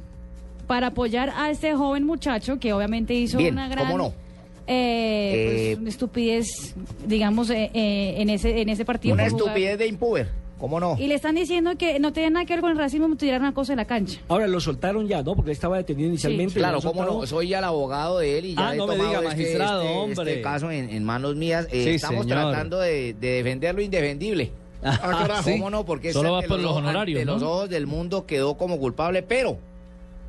para 0.68 0.88
apoyar 0.88 1.32
a 1.36 1.50
este 1.50 1.76
joven 1.76 2.06
muchacho 2.06 2.58
que 2.60 2.74
obviamente 2.74 3.14
hizo 3.14 3.38
Bien, 3.38 3.54
una 3.54 3.68
gran... 3.68 3.86
¿cómo 3.86 3.98
no? 3.98 4.14
Eh, 4.68 5.72
Eh, 5.72 5.78
pues, 5.78 5.90
estupidez, 5.90 6.76
digamos, 7.08 7.50
eh, 7.50 7.70
eh, 7.74 8.16
en 8.18 8.30
ese 8.30 8.62
en 8.62 8.70
ese 8.70 8.86
partido. 8.86 9.14
Una 9.14 9.30
jugar. 9.30 9.42
estupidez 9.48 9.78
de 9.80 9.88
impuber. 9.88 10.46
¿Cómo 10.58 10.80
no? 10.80 10.96
Y 10.98 11.08
le 11.08 11.16
están 11.16 11.36
diciendo 11.36 11.72
que 11.78 12.00
no 12.00 12.14
tiene 12.14 12.30
nada 12.30 12.46
que 12.46 12.54
ver 12.54 12.62
con 12.62 12.72
el 12.72 12.78
racismo, 12.78 13.14
tirar 13.18 13.42
una 13.42 13.54
cosa 13.54 13.74
de 13.74 13.76
la 13.76 13.86
cancha. 13.86 14.22
Ahora 14.30 14.48
lo 14.48 14.62
soltaron 14.62 15.06
ya, 15.06 15.22
¿no? 15.22 15.36
Porque 15.36 15.52
él 15.52 15.56
estaba 15.56 15.76
detenido 15.76 16.08
inicialmente. 16.08 16.54
Claro, 16.54 16.80
cómo 16.82 17.04
no. 17.04 17.26
Soy 17.28 17.50
ya 17.50 17.58
el 17.60 17.66
abogado 17.66 18.20
de 18.20 18.38
él 18.40 18.46
y 18.46 18.56
ya 18.56 18.70
Ah, 18.70 18.74
he 18.74 18.78
no 18.78 18.88
me 18.88 18.94
tomado 18.94 19.10
diga, 19.20 19.30
este- 19.30 19.44
magistrado, 19.44 19.82
este, 19.84 19.94
hombre. 19.98 20.32
este 20.32 20.42
caso 20.42 20.72
en, 20.72 20.90
en 20.90 21.04
manos 21.04 21.36
mías. 21.36 21.68
Eh, 21.72 21.84
Sí, 21.84 21.90
estamos 21.92 22.24
señor. 22.26 22.40
tratando 22.52 22.80
de, 22.80 23.14
de 23.16 23.28
defender 23.32 23.76
lo 23.76 23.82
indefendible. 23.82 24.52
Ah, 24.82 25.42
¿sí? 25.44 25.52
¿Cómo 25.52 25.70
no? 25.70 25.84
Porque 25.86 26.14
Solo 26.14 26.32
va 26.32 26.42
por 26.44 26.58
los 26.60 26.72
honorarios, 26.72 27.20
ante 27.20 27.26
¿no? 27.26 27.34
los 27.34 27.44
ojos 27.44 27.70
del 27.70 27.86
mundo 27.86 28.26
quedó 28.26 28.56
como 28.56 28.80
culpable, 28.80 29.24
pero 29.24 29.58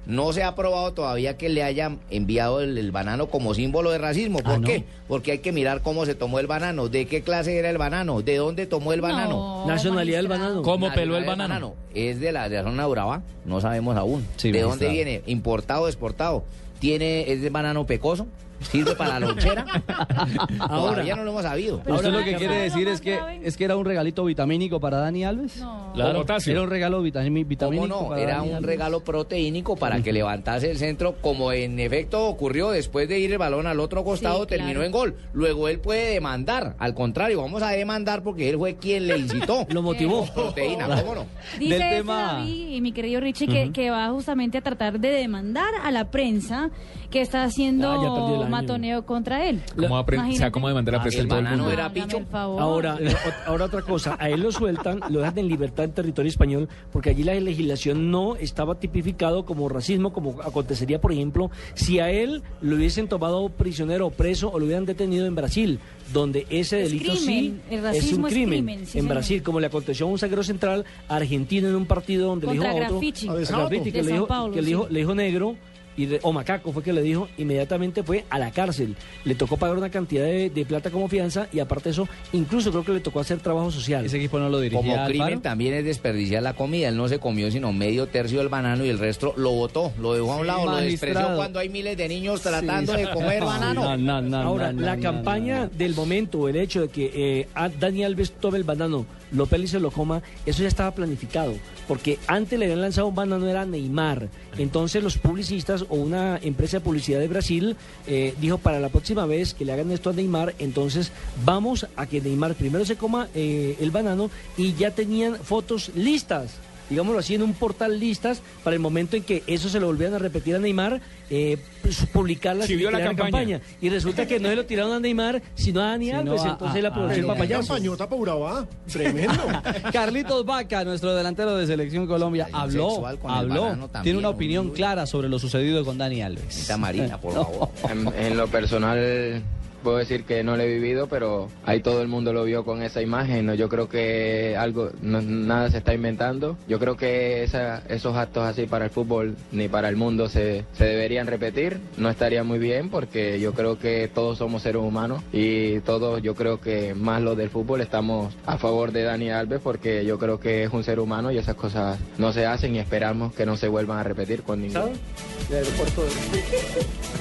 no 0.06 0.32
se 0.32 0.42
ha 0.44 0.54
probado 0.54 0.92
todavía 0.92 1.36
que 1.36 1.48
le 1.48 1.62
hayan 1.62 1.98
enviado 2.10 2.60
el, 2.60 2.78
el 2.78 2.92
banano 2.92 3.26
como 3.28 3.54
símbolo 3.54 3.90
de 3.90 3.98
racismo. 3.98 4.38
¿Por 4.38 4.52
Ah, 4.54 4.58
¿no? 4.58 4.66
qué? 4.66 4.84
Porque 5.08 5.32
hay 5.32 5.38
que 5.38 5.52
mirar 5.52 5.82
cómo 5.82 6.06
se 6.06 6.14
tomó 6.14 6.38
el 6.38 6.46
banano, 6.46 6.88
de 6.88 7.06
qué 7.06 7.22
clase 7.22 7.56
era 7.58 7.70
el 7.70 7.78
banano, 7.78 8.22
de 8.22 8.36
dónde 8.36 8.66
tomó 8.66 8.92
el 8.92 9.00
banano. 9.00 9.64
No, 9.64 9.66
Nacionalidad 9.66 10.18
del 10.18 10.28
banano. 10.28 10.62
¿Cómo 10.62 10.92
peló 10.92 11.16
el 11.16 11.24
banano? 11.24 11.74
Es 11.94 12.20
de 12.20 12.32
la, 12.32 12.48
de 12.48 12.56
la 12.56 12.62
zona 12.62 12.84
de 12.84 12.88
Urabá, 12.88 13.22
no 13.44 13.60
sabemos 13.60 13.96
aún. 13.96 14.26
Sí, 14.36 14.52
¿De 14.52 14.62
magistrado. 14.62 14.68
dónde 14.70 14.88
viene? 14.88 15.22
¿Importado 15.26 15.82
o 15.82 15.88
exportado? 15.88 16.44
¿Tiene, 16.78 17.32
¿Es 17.32 17.42
de 17.42 17.50
banano 17.50 17.84
pecoso? 17.86 18.26
¿Sirve 18.70 18.94
para 18.96 19.18
la 19.18 19.26
lonchera? 19.26 19.64
Todavía 20.68 21.16
no 21.16 21.24
lo 21.24 21.30
hemos 21.30 21.42
sabido. 21.42 21.76
¿Usted 21.86 22.10
lo 22.10 22.18
que 22.18 22.32
¿sabe 22.32 22.36
quiere 22.36 22.56
decir 22.62 22.88
es 22.88 23.00
que, 23.00 23.18
es 23.42 23.56
que 23.56 23.64
era 23.64 23.76
un 23.76 23.84
regalito 23.84 24.24
vitamínico 24.24 24.80
para 24.80 24.98
Dani 24.98 25.24
Alves? 25.24 25.58
No. 25.60 25.92
Claro. 25.94 26.24
Era 26.46 26.62
un 26.62 26.70
regalo 26.70 27.02
vitami- 27.02 27.26
¿Cómo 27.36 27.48
vitamínico 27.48 27.86
no? 27.86 28.08
para 28.08 28.20
Era 28.22 28.36
Dani 28.36 28.48
un 28.50 28.54
Alves. 28.56 28.66
regalo 28.70 29.00
proteínico 29.00 29.76
para 29.76 30.02
que 30.02 30.12
levantase 30.12 30.70
el 30.70 30.78
centro, 30.78 31.16
como 31.20 31.52
en 31.52 31.78
efecto 31.78 32.26
ocurrió 32.26 32.70
después 32.70 33.08
de 33.08 33.18
ir 33.18 33.32
el 33.32 33.38
balón 33.38 33.66
al 33.66 33.80
otro 33.80 34.04
costado, 34.04 34.42
Sí, 34.42 34.48
terminó 34.48 34.80
claro. 34.80 34.84
en 34.86 34.92
gol. 34.92 35.16
Luego 35.32 35.68
él 35.68 35.78
puede 35.80 36.10
demandar. 36.12 36.74
Al 36.78 36.94
contrario, 36.94 37.42
vamos 37.42 37.62
a 37.62 37.70
demandar 37.70 38.22
porque 38.22 38.48
él 38.50 38.56
fue 38.58 38.76
quien 38.76 39.06
le 39.08 39.18
incitó. 39.18 39.66
Lo 39.70 39.82
motivó. 39.82 40.26
Proteína, 40.34 40.86
¿cómo 41.02 41.14
no? 41.14 41.26
Dice 41.58 41.78
Del 41.78 41.90
tema- 41.98 42.32
David 42.34 42.68
y 42.74 42.80
mi 42.80 42.92
querido 42.92 43.20
Richie 43.20 43.46
que, 43.46 43.72
que 43.72 43.90
va 43.90 44.08
justamente 44.10 44.58
a 44.58 44.60
tratar 44.60 44.98
de 45.00 45.08
demandar 45.10 45.68
a 45.82 45.90
la 45.90 46.10
prensa 46.10 46.70
que 47.10 47.20
está 47.20 47.36
Ah, 47.36 47.42
ya 47.42 47.48
haciendo 47.48 47.90
año. 47.92 48.40
Matoneo 48.60 49.04
contra 49.06 49.48
él. 49.48 49.60
¿Cómo 49.76 50.00
o 50.00 50.32
sea, 50.32 50.50
cómo 50.50 50.68
demandar 50.68 50.96
a 50.96 50.98
Ah, 50.98 51.02
presa 51.02 51.20
el 51.20 51.28
todo 51.28 51.38
el 51.38 51.44
banano 51.44 51.62
mundo? 51.64 51.72
era 51.78 51.92
picho. 51.92 52.20
Ahora, 52.32 52.96
eh, 53.00 53.14
ahora 53.46 53.64
otra 53.66 53.82
cosa, 53.82 54.16
a 54.18 54.28
él 54.30 54.40
lo 54.40 54.52
sueltan, 54.52 55.00
lo 55.10 55.20
dejan 55.20 55.38
en 55.38 55.48
libertad 55.48 55.84
en 55.84 55.92
territorio 55.92 56.28
español, 56.28 56.68
porque 56.92 57.10
allí 57.10 57.22
la 57.22 57.34
legislación 57.34 58.10
no 58.10 58.36
estaba 58.36 58.76
tipificado 58.76 59.44
como 59.44 59.68
racismo, 59.68 60.12
como 60.12 60.40
acontecería, 60.42 61.00
por 61.00 61.12
ejemplo, 61.12 61.50
si 61.74 61.98
a 62.00 62.10
él 62.10 62.42
lo 62.60 62.76
hubiesen 62.76 63.08
tomado 63.08 63.48
prisionero 63.48 64.06
o 64.06 64.10
preso 64.10 64.50
o 64.50 64.58
lo 64.58 64.64
hubieran 64.66 64.86
detenido 64.86 65.26
en 65.26 65.34
Brasil, 65.34 65.78
donde 66.12 66.46
ese 66.50 66.82
Es 66.82 66.90
delito 66.90 67.12
crimen, 67.12 67.26
sí 67.68 67.74
el 67.74 67.84
es 67.86 68.12
un 68.12 68.26
es 68.26 68.32
crimen. 68.32 68.48
crimen, 68.64 68.78
sí, 68.78 68.82
en 68.82 68.86
señor. 69.02 69.08
Brasil, 69.08 69.42
como 69.42 69.60
le 69.60 69.66
aconteció 69.66 70.06
a 70.06 70.08
un 70.10 70.18
zaguero 70.18 70.42
central 70.42 70.84
argentino 71.08 71.68
en 71.68 71.74
un 71.74 71.86
partido 71.86 72.28
donde 72.28 72.46
Contra 72.46 72.68
le 72.68 72.68
dijo 72.74 72.82
a 72.82 72.86
otro, 72.86 73.00
Graffiti. 73.00 73.28
a 73.28 73.34
De 73.34 73.44
Graffiti, 73.44 73.92
que, 73.92 73.98
Sao 73.98 74.06
le 74.06 74.12
dijo, 74.12 74.26
Paulo, 74.26 74.52
que 74.54 74.60
le 74.60 74.66
sí. 74.66 74.68
dijo, 74.72 74.86
le 74.88 74.98
dijo 75.00 75.14
negro. 75.14 75.56
Y 75.96 76.06
de- 76.06 76.20
o 76.22 76.32
macaco 76.32 76.72
fue 76.72 76.82
que 76.82 76.92
le 76.92 77.00
dijo, 77.02 77.28
inmediatamente 77.38 78.02
fue 78.02 78.24
a 78.28 78.38
la 78.38 78.50
cárcel. 78.50 78.96
Le 79.24 79.34
tocó 79.34 79.56
pagar 79.56 79.76
una 79.78 79.90
cantidad 79.90 80.24
de, 80.24 80.50
de 80.50 80.64
plata 80.66 80.90
como 80.90 81.08
fianza 81.08 81.48
y 81.52 81.58
aparte 81.60 81.84
de 81.88 81.90
eso, 81.92 82.08
incluso 82.32 82.70
creo 82.70 82.84
que 82.84 82.92
le 82.92 83.00
tocó 83.00 83.20
hacer 83.20 83.38
trabajo 83.40 83.70
social. 83.70 84.04
Ese 84.04 84.18
equipo 84.18 84.38
no 84.38 84.48
lo 84.48 84.60
dirigía 84.60 84.78
Como 84.80 84.92
Alfaro. 84.92 85.08
crimen 85.08 85.40
también 85.40 85.74
es 85.74 85.84
desperdiciar 85.84 86.42
la 86.42 86.52
comida. 86.54 86.88
Él 86.88 86.96
no 86.96 87.08
se 87.08 87.18
comió 87.18 87.50
sino 87.50 87.72
medio 87.72 88.06
tercio 88.08 88.38
del 88.40 88.48
banano 88.48 88.84
y 88.84 88.88
el 88.90 88.98
resto 88.98 89.32
lo 89.36 89.52
botó, 89.52 89.92
lo 90.00 90.12
dejó 90.14 90.32
a 90.32 90.36
un 90.36 90.46
lado, 90.46 90.66
lo 90.66 90.76
despreció 90.76 91.34
cuando 91.36 91.58
hay 91.58 91.68
miles 91.68 91.96
de 91.96 92.08
niños 92.08 92.42
tratando 92.42 92.92
de 92.92 93.08
comer 93.10 93.42
banano. 93.42 93.96
No, 93.96 93.96
no, 93.96 94.22
no, 94.22 94.36
Ahora, 94.36 94.72
no, 94.72 94.82
la 94.82 94.96
no, 94.96 95.02
campaña 95.02 95.56
no, 95.60 95.64
no. 95.64 95.70
del 95.70 95.94
momento, 95.94 96.48
el 96.48 96.56
hecho 96.56 96.82
de 96.82 96.88
que 96.88 97.10
eh, 97.14 97.48
a 97.54 97.68
Dani 97.68 98.04
Alves 98.04 98.32
tome 98.32 98.58
el 98.58 98.64
banano, 98.64 99.06
y 99.32 99.66
se 99.66 99.80
lo 99.80 99.90
coma, 99.90 100.22
eso 100.44 100.62
ya 100.62 100.68
estaba 100.68 100.90
planificado. 100.92 101.54
Porque 101.88 102.18
antes 102.26 102.58
le 102.58 102.66
habían 102.66 102.80
lanzado 102.82 103.06
un 103.08 103.14
banano, 103.14 103.48
era 103.48 103.64
Neymar. 103.64 104.28
Entonces 104.58 105.02
los 105.02 105.18
publicistas 105.18 105.84
o 105.88 105.96
una 105.96 106.38
empresa 106.38 106.78
de 106.78 106.84
publicidad 106.84 107.20
de 107.20 107.28
Brasil 107.28 107.76
eh, 108.06 108.34
dijo 108.40 108.58
para 108.58 108.80
la 108.80 108.88
próxima 108.88 109.26
vez 109.26 109.54
que 109.54 109.64
le 109.64 109.72
hagan 109.72 109.90
esto 109.90 110.10
a 110.10 110.12
Neymar, 110.12 110.54
entonces 110.58 111.12
vamos 111.44 111.86
a 111.96 112.06
que 112.06 112.20
Neymar 112.20 112.54
primero 112.54 112.84
se 112.84 112.96
coma 112.96 113.28
eh, 113.34 113.76
el 113.80 113.90
banano 113.90 114.30
y 114.56 114.74
ya 114.74 114.90
tenían 114.92 115.36
fotos 115.36 115.90
listas. 115.94 116.54
Digámoslo 116.88 117.18
así, 117.18 117.34
en 117.34 117.42
un 117.42 117.52
portal 117.54 117.98
listas 117.98 118.40
para 118.62 118.74
el 118.74 118.80
momento 118.80 119.16
en 119.16 119.22
que 119.24 119.42
eso 119.46 119.68
se 119.68 119.80
lo 119.80 119.86
volvieran 119.86 120.14
a 120.14 120.18
repetir 120.18 120.54
a 120.54 120.58
Neymar, 120.58 121.00
eh, 121.30 121.58
pues, 121.82 122.06
publicarlas 122.12 122.66
Sí, 122.66 122.74
y 122.74 122.76
vio 122.76 122.90
la 122.90 122.98
crear 122.98 123.16
campaña. 123.16 123.60
Y 123.80 123.88
resulta 123.88 124.26
que 124.26 124.38
no 124.38 124.48
se 124.48 124.56
lo 124.56 124.66
tiraron 124.66 124.92
a 124.92 125.00
Neymar, 125.00 125.42
sino 125.54 125.80
a 125.80 125.86
Dani 125.88 126.10
Alves. 126.12 126.42
a- 126.42 126.50
entonces 126.50 126.78
a- 126.84 126.88
la 126.88 127.14
qué 127.14 127.22
papayazo. 127.24 127.68
campañota 127.74 128.08
para 128.08 128.20
Urabá. 128.22 128.66
Tremendo. 128.90 129.32
Carlitos 129.92 130.44
Vaca, 130.46 130.84
nuestro 130.84 131.14
delantero 131.14 131.56
de 131.56 131.66
Selección 131.66 132.06
Colombia, 132.06 132.48
habló, 132.52 133.04
habló, 133.24 133.88
tiene 134.02 134.18
una 134.18 134.28
un- 134.30 134.34
opinión 134.36 134.70
clara 134.70 135.06
sobre 135.06 135.28
lo 135.28 135.38
sucedido 135.38 135.84
con 135.84 135.98
Dani 135.98 136.22
Alves. 136.22 136.70
Marina, 136.78 137.18
por 137.20 137.32
favor. 137.34 137.68
En, 137.90 138.06
en 138.16 138.36
lo 138.36 138.46
personal 138.48 139.42
puedo 139.86 139.98
decir 139.98 140.24
que 140.24 140.42
no 140.42 140.56
lo 140.56 140.64
he 140.64 140.66
vivido, 140.66 141.06
pero 141.06 141.48
ahí 141.64 141.78
todo 141.80 142.02
el 142.02 142.08
mundo 142.08 142.32
lo 142.32 142.42
vio 142.42 142.64
con 142.64 142.82
esa 142.82 143.00
imagen. 143.02 143.46
¿no? 143.46 143.54
Yo 143.54 143.68
creo 143.68 143.88
que 143.88 144.56
algo, 144.58 144.90
no- 145.00 145.22
nada 145.22 145.70
se 145.70 145.78
está 145.78 145.94
inventando. 145.94 146.56
Yo 146.66 146.80
creo 146.80 146.96
que 146.96 147.44
esa- 147.44 147.84
esos 147.88 148.16
actos 148.16 148.42
así 148.42 148.66
para 148.66 148.86
el 148.86 148.90
fútbol 148.90 149.36
ni 149.52 149.68
para 149.68 149.88
el 149.88 149.94
mundo 149.94 150.28
se, 150.28 150.64
se 150.76 150.86
deberían 150.86 151.28
repetir. 151.28 151.78
No 151.98 152.10
estaría 152.10 152.42
muy 152.42 152.58
bien 152.58 152.90
porque 152.90 153.38
yo 153.38 153.52
creo 153.52 153.78
que 153.78 154.10
todos 154.12 154.38
somos 154.38 154.62
seres 154.62 154.82
humanos 154.82 155.22
y 155.32 155.78
todos, 155.80 156.20
yo 156.20 156.34
creo 156.34 156.60
que 156.60 156.92
más 156.96 157.22
los 157.22 157.36
del 157.36 157.50
fútbol 157.50 157.80
estamos 157.80 158.34
a 158.44 158.58
favor 158.58 158.90
de 158.90 159.04
Dani 159.04 159.30
Alves 159.30 159.60
porque 159.62 160.04
yo 160.04 160.18
creo 160.18 160.40
que 160.40 160.64
es 160.64 160.72
un 160.72 160.82
ser 160.82 160.98
humano 160.98 161.30
y 161.30 161.38
esas 161.38 161.54
cosas 161.54 161.96
no 162.18 162.32
se 162.32 162.44
hacen 162.44 162.74
y 162.74 162.80
esperamos 162.80 163.32
que 163.34 163.46
no 163.46 163.56
se 163.56 163.68
vuelvan 163.68 163.98
a 163.98 164.02
repetir 164.02 164.42
con 164.42 164.62
ninguno. 164.62 164.86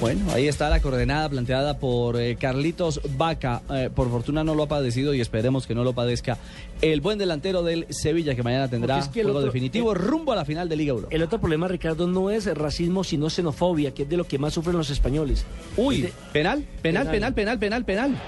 Bueno, 0.01 0.25
ahí 0.33 0.47
está 0.47 0.69
la 0.69 0.81
coordenada 0.81 1.29
planteada 1.29 1.77
por 1.77 2.19
eh, 2.19 2.35
Carlitos 2.55 3.01
Vaca. 3.17 3.61
Eh, 3.69 3.89
por 3.93 4.09
fortuna 4.09 4.43
no 4.43 4.55
lo 4.55 4.63
ha 4.63 4.67
padecido 4.67 5.13
y 5.13 5.21
esperemos 5.21 5.67
que 5.67 5.75
no 5.75 5.83
lo 5.83 5.93
padezca 5.93 6.37
el 6.81 7.01
buen 7.01 7.17
delantero 7.17 7.63
del 7.63 7.85
Sevilla 7.89 8.33
que 8.35 8.43
mañana 8.43 8.69
tendrá 8.69 8.99
es 8.99 9.07
que 9.09 9.19
el 9.19 9.25
juego 9.25 9.39
otro- 9.39 9.47
definitivo 9.51 9.91
el- 9.93 9.99
rumbo 9.99 10.31
a 10.31 10.35
la 10.35 10.45
final 10.45 10.67
de 10.69 10.75
Liga 10.75 10.91
Euro. 10.91 11.07
El 11.11 11.21
otro 11.23 11.39
problema, 11.39 11.67
Ricardo, 11.67 12.07
no 12.07 12.29
es 12.31 12.45
racismo, 12.57 13.03
sino 13.03 13.29
xenofobia, 13.29 13.93
que 13.93 14.03
es 14.03 14.09
de 14.09 14.17
lo 14.17 14.23
que 14.25 14.39
más 14.39 14.53
sufren 14.53 14.77
los 14.77 14.89
españoles. 14.89 15.45
Uy, 15.77 16.09
penal, 16.33 16.63
penal, 16.81 17.03
Penal. 17.07 17.11
penal, 17.11 17.33
penal, 17.33 17.59
penal, 17.59 17.85
penal. 17.85 18.21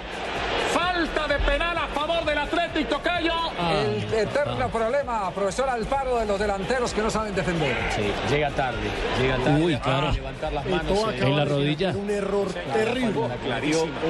Penal 1.47 1.77
a 1.77 1.87
favor 1.87 2.25
del 2.25 2.37
Atlético 2.37 2.97
Tocayo. 2.97 3.33
El 3.71 4.13
eterno 4.13 4.69
problema, 4.69 5.31
profesor 5.31 5.69
Alfaro, 5.69 6.17
de 6.19 6.25
los 6.25 6.37
delanteros 6.39 6.93
que 6.93 7.01
no 7.01 7.09
saben 7.09 7.33
defender. 7.33 7.75
Sí, 7.95 8.01
llega 8.29 8.49
tarde, 8.51 8.77
llega 9.21 9.37
tarde. 9.37 9.63
Uy, 9.63 9.73
a 9.73 9.79
claro. 9.79 10.11
levantar 10.11 10.51
las 10.53 10.65
manos. 10.65 10.99
eh, 11.13 11.19
en 11.21 11.35
la 11.37 11.45
rodilla. 11.45 11.89
Un 11.91 12.09
error 12.09 12.47
terrible. 12.73 13.21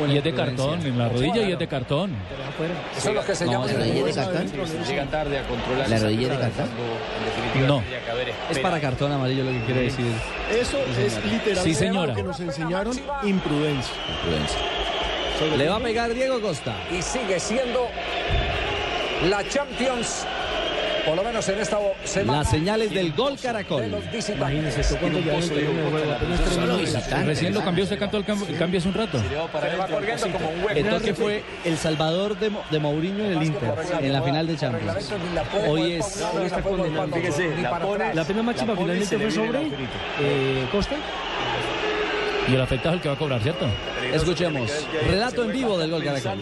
Y 0.10 0.17
es 0.17 0.23
de 0.23 0.34
cartón, 0.34 0.86
en 0.86 0.97
la 0.97 1.10
rodilla 1.10 1.41
y 1.47 1.52
es 1.52 1.60
de 1.60 1.67
cartón. 1.67 2.12
Eso 2.97 3.10
es 3.10 3.15
lo 3.15 3.23
que 3.23 3.36
se 3.36 3.45
No, 3.45 3.52
llama... 3.52 3.65
la 3.67 3.73
rodilla 3.73 4.04
de 4.06 4.13
cartón. 4.13 4.52
Llega 4.88 5.06
tarde 5.06 5.39
a 5.39 5.43
controlar 5.47 5.89
La 5.89 6.00
rodilla 6.00 6.30
de 6.30 6.38
cartón. 6.39 6.69
No. 7.67 7.84
Es 8.50 8.60
para 8.60 8.80
cartón 8.82 9.12
amarillo 9.12 9.43
lo 9.43 9.52
que 9.52 9.62
quiere 9.65 9.82
decir. 9.84 10.12
Eso 10.52 10.78
es 10.80 11.23
literalmente 11.23 11.62
Sí, 11.63 11.73
señora. 11.76 12.08
lo 12.08 12.15
que 12.15 12.23
nos 12.23 12.39
enseñaron 12.39 12.97
imprudencia. 13.23 13.93
Le 15.58 15.67
va 15.69 15.76
a 15.76 15.80
pegar 15.80 16.13
Diego 16.13 16.41
Costa. 16.41 16.76
Y 16.91 17.02
sigue 17.02 17.39
siendo 17.39 17.88
la 19.30 19.47
Champions 19.47 20.26
Por 21.06 21.15
lo 21.15 21.23
menos 21.23 21.47
en 21.47 21.60
esta 21.60 21.78
semana. 22.04 22.39
Las 22.39 22.50
señales 22.50 22.91
del 22.91 23.13
gol 23.13 23.38
Caracol. 23.41 23.84
Imagínense, 24.36 24.82
esto 24.82 24.97
cuando 24.97 25.19
ya. 25.19 25.39
Recién 27.23 27.54
lo 27.54 27.63
cambió, 27.63 27.86
se 27.86 27.97
cantó 27.97 28.17
el 28.17 28.26
cambio, 28.26 28.47
el 28.50 28.58
cambio 28.58 28.80
hace 28.80 28.88
un 28.89 28.93
rato. 28.93 29.17
El 30.76 30.89
toque 30.89 31.13
fue 31.13 31.43
El 31.63 31.78
Salvador 31.78 32.38
de, 32.38 32.50
Mo- 32.50 32.63
de 32.69 32.80
Mourinho 32.80 33.23
en 33.26 33.38
el 33.38 33.43
Inter, 33.43 33.71
en 34.02 34.13
la 34.13 34.21
final 34.21 34.47
de 34.47 34.58
Champions. 34.58 35.13
Hoy 35.67 35.93
es... 35.93 36.26
Hoy 36.34 36.45
está. 36.45 36.62
La 38.13 38.23
pena 38.26 38.43
máxima 38.43 38.76
finalmente 38.76 39.17
fue 39.17 39.32
sobre 39.32 39.62
eh, 40.19 40.67
Costa. 40.71 40.95
Y 42.50 42.56
el 42.56 42.62
afectado 42.62 42.90
es 42.92 42.96
el 42.96 43.02
que 43.02 43.10
va 43.10 43.16
a 43.16 43.18
cobrar, 43.18 43.42
¿cierto? 43.42 43.66
Escuchemos. 44.14 44.72
Relato 45.10 45.44
en 45.44 45.52
vivo 45.52 45.78
del 45.78 45.92
gol 45.92 46.04
Caracol. 46.04 46.38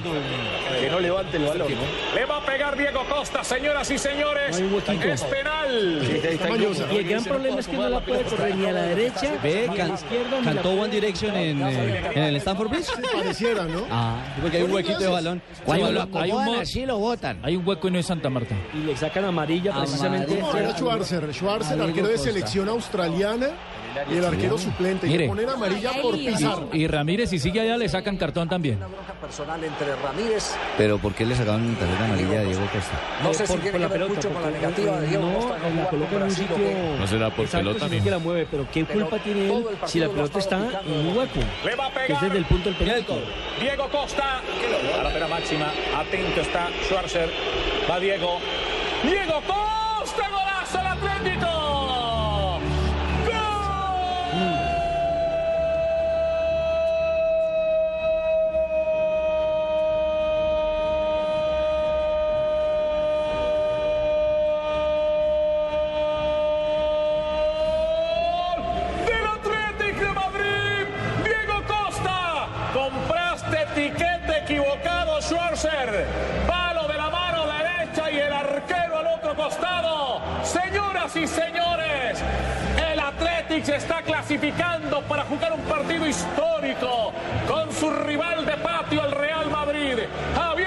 Que 0.80 0.90
no 0.90 1.00
levante 1.00 1.38
el 1.38 1.46
balón. 1.46 1.68
Le 2.14 2.26
va 2.26 2.38
a 2.38 2.46
pegar 2.46 2.78
Diego 2.78 3.04
Costa, 3.10 3.44
señoras 3.44 3.90
y 3.90 3.98
señores. 3.98 4.56
Es 4.60 5.24
penal. 5.24 6.02
Y 6.92 6.96
el 6.98 7.08
gran 7.10 7.24
problema 7.24 7.60
es 7.60 7.68
que 7.68 7.78
no 7.78 7.90
la 7.90 8.00
puede 8.02 8.24
correr 8.24 8.56
ni 8.56 8.66
a 8.66 8.72
la 8.72 8.82
derecha, 8.84 9.34
Ve, 9.42 9.66
ni 9.68 9.74
a 9.74 9.78
can- 9.78 9.88
la 9.90 9.94
izquierda, 9.96 10.42
cantó 10.44 10.72
One 10.72 10.90
Direction 10.94 11.36
en, 11.36 11.62
eh, 11.64 12.12
en 12.14 12.24
el 12.24 12.36
Stanford 12.36 12.70
Bridge. 12.70 12.88
Pareciera, 13.14 13.64
¿no? 13.66 13.86
Ah, 13.90 14.18
porque 14.42 14.58
hay 14.58 14.64
un 14.64 14.72
huequito 14.72 15.00
de 15.00 15.08
balón. 15.08 15.42
Cuando 15.66 15.92
lo 15.92 16.02
hay 16.02 16.08
un 16.08 16.16
acomodan 16.18 16.46
mo- 16.56 16.60
así 16.62 16.86
lo 16.86 16.98
botan. 17.00 17.40
Hay 17.44 17.56
un 17.56 17.68
hueco 17.68 17.88
y 17.88 17.92
no 17.92 18.00
es 18.00 18.06
Santa 18.06 18.30
Marta. 18.30 18.56
Y 18.74 18.86
le 18.86 18.96
sacan 18.96 19.26
amarilla 19.26 19.74
precisamente. 19.74 20.38
Era 20.56 20.78
Schwarzer, 20.78 21.34
Schwarzer, 21.34 21.82
arquero 21.82 22.08
de 22.10 22.18
selección 22.20 22.70
australiana 22.70 23.50
y 24.12 24.18
el 24.18 24.26
arquero 24.26 24.58
suplente. 24.58 25.08
Y 25.08 25.12
Mire. 25.12 25.24
le 25.24 25.30
ponen 25.30 25.50
amarilla 25.50 25.92
por 26.02 26.16
pisar. 26.18 26.60
Y 26.74 26.88
Ramírez, 26.88 27.30
si 27.30 27.40
sigue 27.40 27.62
allá, 27.62 27.78
le 27.78 27.90
sacan 27.90 28.18
cartón 28.18 28.50
también. 28.50 28.80
personal 29.22 29.64
entre 29.64 29.96
Ramírez. 29.96 30.56
Pero 30.78 30.98
¿por 30.98 31.14
qué 31.14 31.26
le 31.26 31.36
sacaron 31.36 31.76
tarjeta 31.76 32.06
amarilla 32.06 32.40
a 32.40 32.44
Diego 32.44 32.62
Costa? 32.72 33.00
No 33.24 33.34
sé 33.34 33.48
si 33.48 33.54
por, 33.54 33.62
tiene 33.62 33.72
por 33.72 33.82
la 33.82 33.90
pelota, 33.90 34.14
mucho 34.14 34.30
con 34.30 34.42
la 34.42 34.52
negativa 34.52 35.00
de 35.00 35.08
Diego 35.08 35.26
no, 35.30 35.34
Costa 35.40 35.68
en 35.68 35.78
la 35.78 35.90
coloca 35.90 36.10
con 36.12 36.18
en 36.22 36.24
un 36.24 36.32
sitio. 36.32 36.58
¿No 37.00 37.08
será 37.08 37.30
por 37.30 37.46
Exacto, 37.46 37.68
pelota 37.68 37.88
mismo? 37.88 38.04
que 38.06 38.12
la 38.12 38.20
mueve, 38.20 38.48
pero 38.52 38.68
¿qué 38.72 38.86
culpa 38.86 39.18
tiene 39.20 39.48
él 39.54 39.66
si 39.86 40.00
la 40.00 40.10
pelota 40.10 40.40
está 40.40 40.82
en 40.86 41.08
un 41.08 41.18
hueco? 41.18 41.40
Le 41.64 41.76
va 41.76 41.88
a 41.88 41.92
Que 41.92 42.00
es 42.02 42.08
pegar 42.08 42.22
desde 42.24 42.38
el 42.38 42.46
punto 42.46 42.70
del 42.70 42.78
penalti. 42.78 43.14
Diego 43.60 43.90
Costa. 43.90 44.42
A 45.00 45.04
la 45.04 45.14
pena 45.14 45.28
máxima. 45.28 45.72
Atento 45.98 46.42
está 46.42 46.70
Schwarzer. 46.88 47.30
Va 47.90 48.00
Diego. 48.00 48.40
Diego 49.04 49.42
Costa. 49.48 50.30
Golazo 50.30 50.55
Señoras 81.08 81.16
y 81.18 81.28
señores, 81.28 82.24
el 82.92 83.00
Atlético 83.00 83.66
se 83.66 83.76
está 83.76 84.02
clasificando 84.02 85.02
para 85.02 85.24
jugar 85.26 85.54
un 85.54 85.62
partido 85.62 86.08
histórico 86.08 87.14
con 87.48 87.72
su 87.72 87.92
rival 87.92 88.44
de 88.46 88.54
patio, 88.58 89.06
el 89.06 89.12
Real 89.12 89.50
Madrid. 89.52 90.00
Javier 90.36 90.65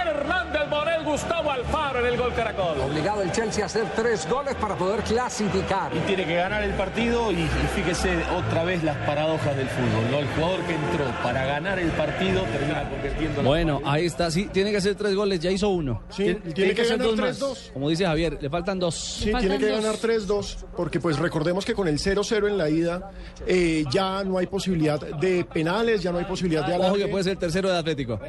Gustavo 1.19 1.51
Alfaro 1.51 1.99
en 1.99 2.07
el 2.07 2.17
gol 2.17 2.33
Caracol. 2.33 2.79
Obligado 2.81 3.23
el 3.23 3.33
Chelsea 3.33 3.65
a 3.65 3.67
hacer 3.67 3.85
tres 3.97 4.29
goles 4.31 4.55
para 4.55 4.77
poder 4.77 5.01
clasificar. 5.01 5.91
Y 5.93 5.99
tiene 6.07 6.25
que 6.25 6.37
ganar 6.37 6.63
el 6.63 6.71
partido 6.75 7.33
y, 7.33 7.41
y 7.41 7.49
fíjese 7.75 8.23
otra 8.37 8.63
vez 8.63 8.85
las 8.85 8.97
paradojas 8.99 9.57
del 9.57 9.69
fútbol, 9.69 10.11
¿no? 10.13 10.19
El 10.21 10.29
jugador 10.29 10.61
que 10.61 10.75
entró 10.77 11.05
para 11.21 11.45
ganar 11.45 11.81
el 11.81 11.91
partido 11.91 12.43
termina 12.45 12.89
convirtiendo 12.89 13.43
Bueno, 13.43 13.81
ahí 13.85 14.07
está. 14.07 14.31
Sí, 14.31 14.49
tiene 14.53 14.71
que 14.71 14.77
hacer 14.77 14.95
tres 14.95 15.17
goles. 15.17 15.41
Ya 15.41 15.51
hizo 15.51 15.71
uno. 15.71 16.03
Sí, 16.11 16.23
Tien- 16.23 16.55
tiene 16.55 16.73
que 16.75 16.83
hacer 16.83 16.99
ganar 16.99 17.17
dos 17.17 17.19
más. 17.19 17.41
3-2. 17.41 17.73
Como 17.73 17.89
dice 17.91 18.05
Javier, 18.07 18.39
le 18.41 18.49
faltan 18.49 18.79
dos. 18.79 18.95
Sí, 18.95 19.33
tiene 19.41 19.59
que 19.59 19.71
ganar 19.73 19.97
3-2, 19.97 20.67
porque 20.77 21.01
pues 21.01 21.19
recordemos 21.19 21.65
que 21.65 21.75
con 21.75 21.89
el 21.89 21.99
0-0 21.99 22.47
en 22.47 22.57
la 22.57 22.71
ida 22.71 23.11
eh, 23.45 23.83
ya 23.91 24.23
no 24.23 24.39
hay 24.39 24.47
posibilidad 24.47 25.01
de 25.01 25.45
penales, 25.45 26.01
ya 26.01 26.13
no 26.13 26.19
hay 26.19 26.27
posibilidad 26.27 26.65
de 26.65 26.79
Ojo 26.79 26.95
que 26.95 27.09
puede 27.09 27.25
ser 27.25 27.33
el 27.33 27.39
tercero 27.39 27.69
de 27.73 27.77
Atlético. 27.79 28.21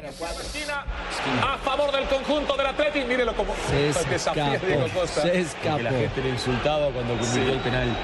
A 1.42 1.56
favor 1.58 1.92
del 1.92 2.04
conjunto 2.08 2.56
del 2.56 2.66
Atlético. 2.80 3.06
Mírelo 3.08 3.34
como 3.34 3.54
Se 3.68 3.76
desafía 4.10 4.16
escapó, 4.54 4.66
Diego 4.66 4.86
Costa. 4.94 5.22
se 5.22 5.32
Que 5.32 5.40
escapó. 5.40 5.78
la 5.82 5.90
gente 5.90 6.22
le 6.22 6.28
insultaba 6.30 6.86
cuando 6.88 7.16
convirtió 7.16 7.52
el 7.52 7.58
penal. 7.60 7.88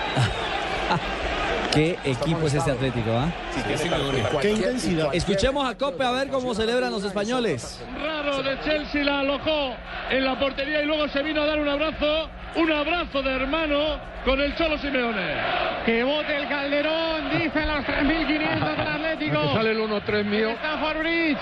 Qué 1.73 1.99
equipo 2.05 2.47
es 2.47 2.55
este 2.55 2.71
Atlético, 2.71 3.11
¿ah? 3.13 3.29
Qué 4.41 4.51
intensidad. 4.53 5.15
Escuchemos 5.15 5.69
a 5.69 5.77
Cope 5.77 6.05
a 6.05 6.11
ver 6.11 6.29
cómo 6.29 6.55
celebran 6.55 6.91
los 6.91 7.05
españoles. 7.05 7.85
Raro 8.03 8.43
de 8.43 8.59
Chelsea 8.61 9.05
la 9.05 9.21
alojó 9.21 9.75
en 10.11 10.25
la 10.25 10.39
portería 10.39 10.81
y 10.83 10.87
luego 10.87 11.07
se 11.09 11.23
vino 11.23 11.43
a 11.43 11.47
dar 11.47 11.59
un 11.59 11.69
abrazo, 11.69 12.31
un 12.55 12.73
abrazo 12.73 13.23
de 13.23 13.31
hermano 13.31 13.99
con 14.25 14.41
el 14.41 14.57
Cholo 14.57 14.79
Simeone. 14.79 15.35
Que 15.85 16.03
bote 16.03 16.35
el 16.35 16.49
Calderón, 16.49 17.31
dicen 17.31 17.69
los 17.69 17.85
3.500 17.85 18.77
del 18.77 18.87
Atlético. 19.17 19.41
Que 19.43 19.55
sale 19.55 19.71
el 19.71 19.79
1-3 19.79 20.25
mío. 20.25 20.51
Stanford 20.51 20.99
Bridge, 20.99 21.39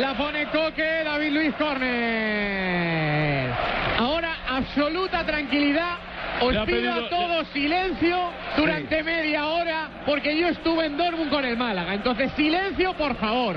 la 0.00 0.14
pone 0.14 0.46
Coque, 0.46 1.02
David 1.04 1.32
Luis 1.32 1.54
Corner. 1.54 3.50
Ahora 3.98 4.36
absoluta 4.48 5.24
tranquilidad. 5.24 5.96
Os 6.42 6.50
pido 6.52 6.64
pedido- 6.66 6.92
a 6.92 7.08
todos 7.08 7.46
silencio 7.52 8.16
durante 8.56 9.02
media 9.02 9.46
hora 9.46 10.02
porque 10.06 10.38
yo 10.38 10.48
estuve 10.48 10.86
en 10.86 10.96
Dortmund 10.96 11.30
con 11.30 11.44
el 11.44 11.56
Málaga. 11.56 11.94
Entonces 11.94 12.30
silencio, 12.36 12.94
por 12.96 13.16
favor. 13.16 13.56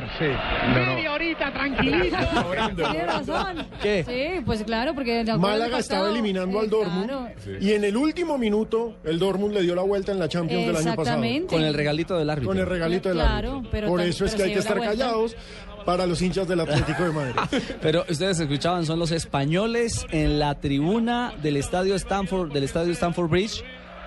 Media 0.74 1.14
horita 1.14 1.52
tranquilito. 1.52 2.18
Tiene 2.76 3.06
razón. 3.06 3.68
¿Qué? 3.82 4.04
Sí, 4.06 4.42
pues 4.46 4.64
claro, 4.64 4.94
porque 4.94 5.22
el 5.22 5.38
Málaga 5.40 5.80
estaba 5.80 6.10
eliminando 6.10 6.58
eh, 6.58 6.62
al 6.64 6.70
Dortmund 6.70 7.08
claro. 7.08 7.30
y 7.60 7.74
en 7.74 7.84
el 7.84 7.98
último 7.98 8.38
minuto 8.38 8.98
el 9.04 9.20
Dortmund 9.20 9.54
le 9.54 9.62
dio 9.64 9.76
la 9.76 9.82
vuelta 9.84 10.12
en 10.12 10.20
la 10.20 10.28
Champions 10.28 10.68
del 10.68 10.76
año 10.76 10.86
pasado. 10.96 11.02
Exactamente. 11.02 11.56
Con 11.56 11.64
el 11.64 11.74
regalito 11.74 12.18
del 12.18 12.30
árbitro. 12.30 12.50
Con 12.52 12.60
el 12.60 12.66
regalito 12.66 13.10
del 13.10 13.18
Claro, 13.18 13.52
árbitro. 13.54 13.70
pero 13.72 13.88
Por 13.88 14.02
eso 14.02 14.26
es 14.26 14.36
que 14.36 14.44
hay 14.44 14.54
que 14.54 14.60
estar 14.60 14.78
vuelta. 14.78 14.96
callados 14.96 15.36
para 15.88 16.06
los 16.06 16.22
hinchas 16.22 16.50
del 16.50 16.60
Atlético 16.60 17.02
de 17.02 17.12
Madrid. 17.14 17.36
Pero 17.82 18.04
ustedes 18.10 18.38
escuchaban, 18.42 18.86
son 18.86 19.00
los 19.00 19.12
españoles 19.12 20.06
en 20.12 20.38
la 20.38 20.60
tribuna 20.60 21.34
del 21.42 21.56
estadio 21.56 21.96
Stanford, 21.96 22.52
del 22.52 22.66
estadio 22.66 22.92
Stanford 22.92 23.30
Bridge, 23.30 23.64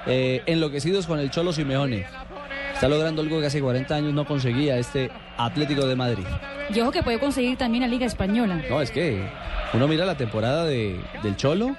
eh, 0.06 0.42
enloquecidos 0.44 1.06
con 1.06 1.18
el 1.18 1.30
Cholo 1.30 1.54
Simeone. 1.54 2.04
Está 2.74 2.86
logrando 2.86 3.22
algo 3.22 3.40
que 3.40 3.46
hace 3.46 3.62
40 3.62 3.94
años 3.94 4.12
no 4.12 4.26
conseguía 4.26 4.76
este 4.76 5.10
Atlético 5.36 5.86
de 5.86 5.96
Madrid. 5.96 6.24
Y 6.74 6.80
ojo 6.80 6.92
que 6.92 7.02
puede 7.02 7.18
conseguir 7.18 7.56
también 7.56 7.82
la 7.82 7.88
Liga 7.88 8.06
Española. 8.06 8.62
No, 8.68 8.80
es 8.80 8.90
que 8.90 9.20
uno 9.74 9.88
mira 9.88 10.04
la 10.04 10.16
temporada 10.16 10.64
de, 10.66 11.00
del 11.22 11.36
Cholo 11.36 11.74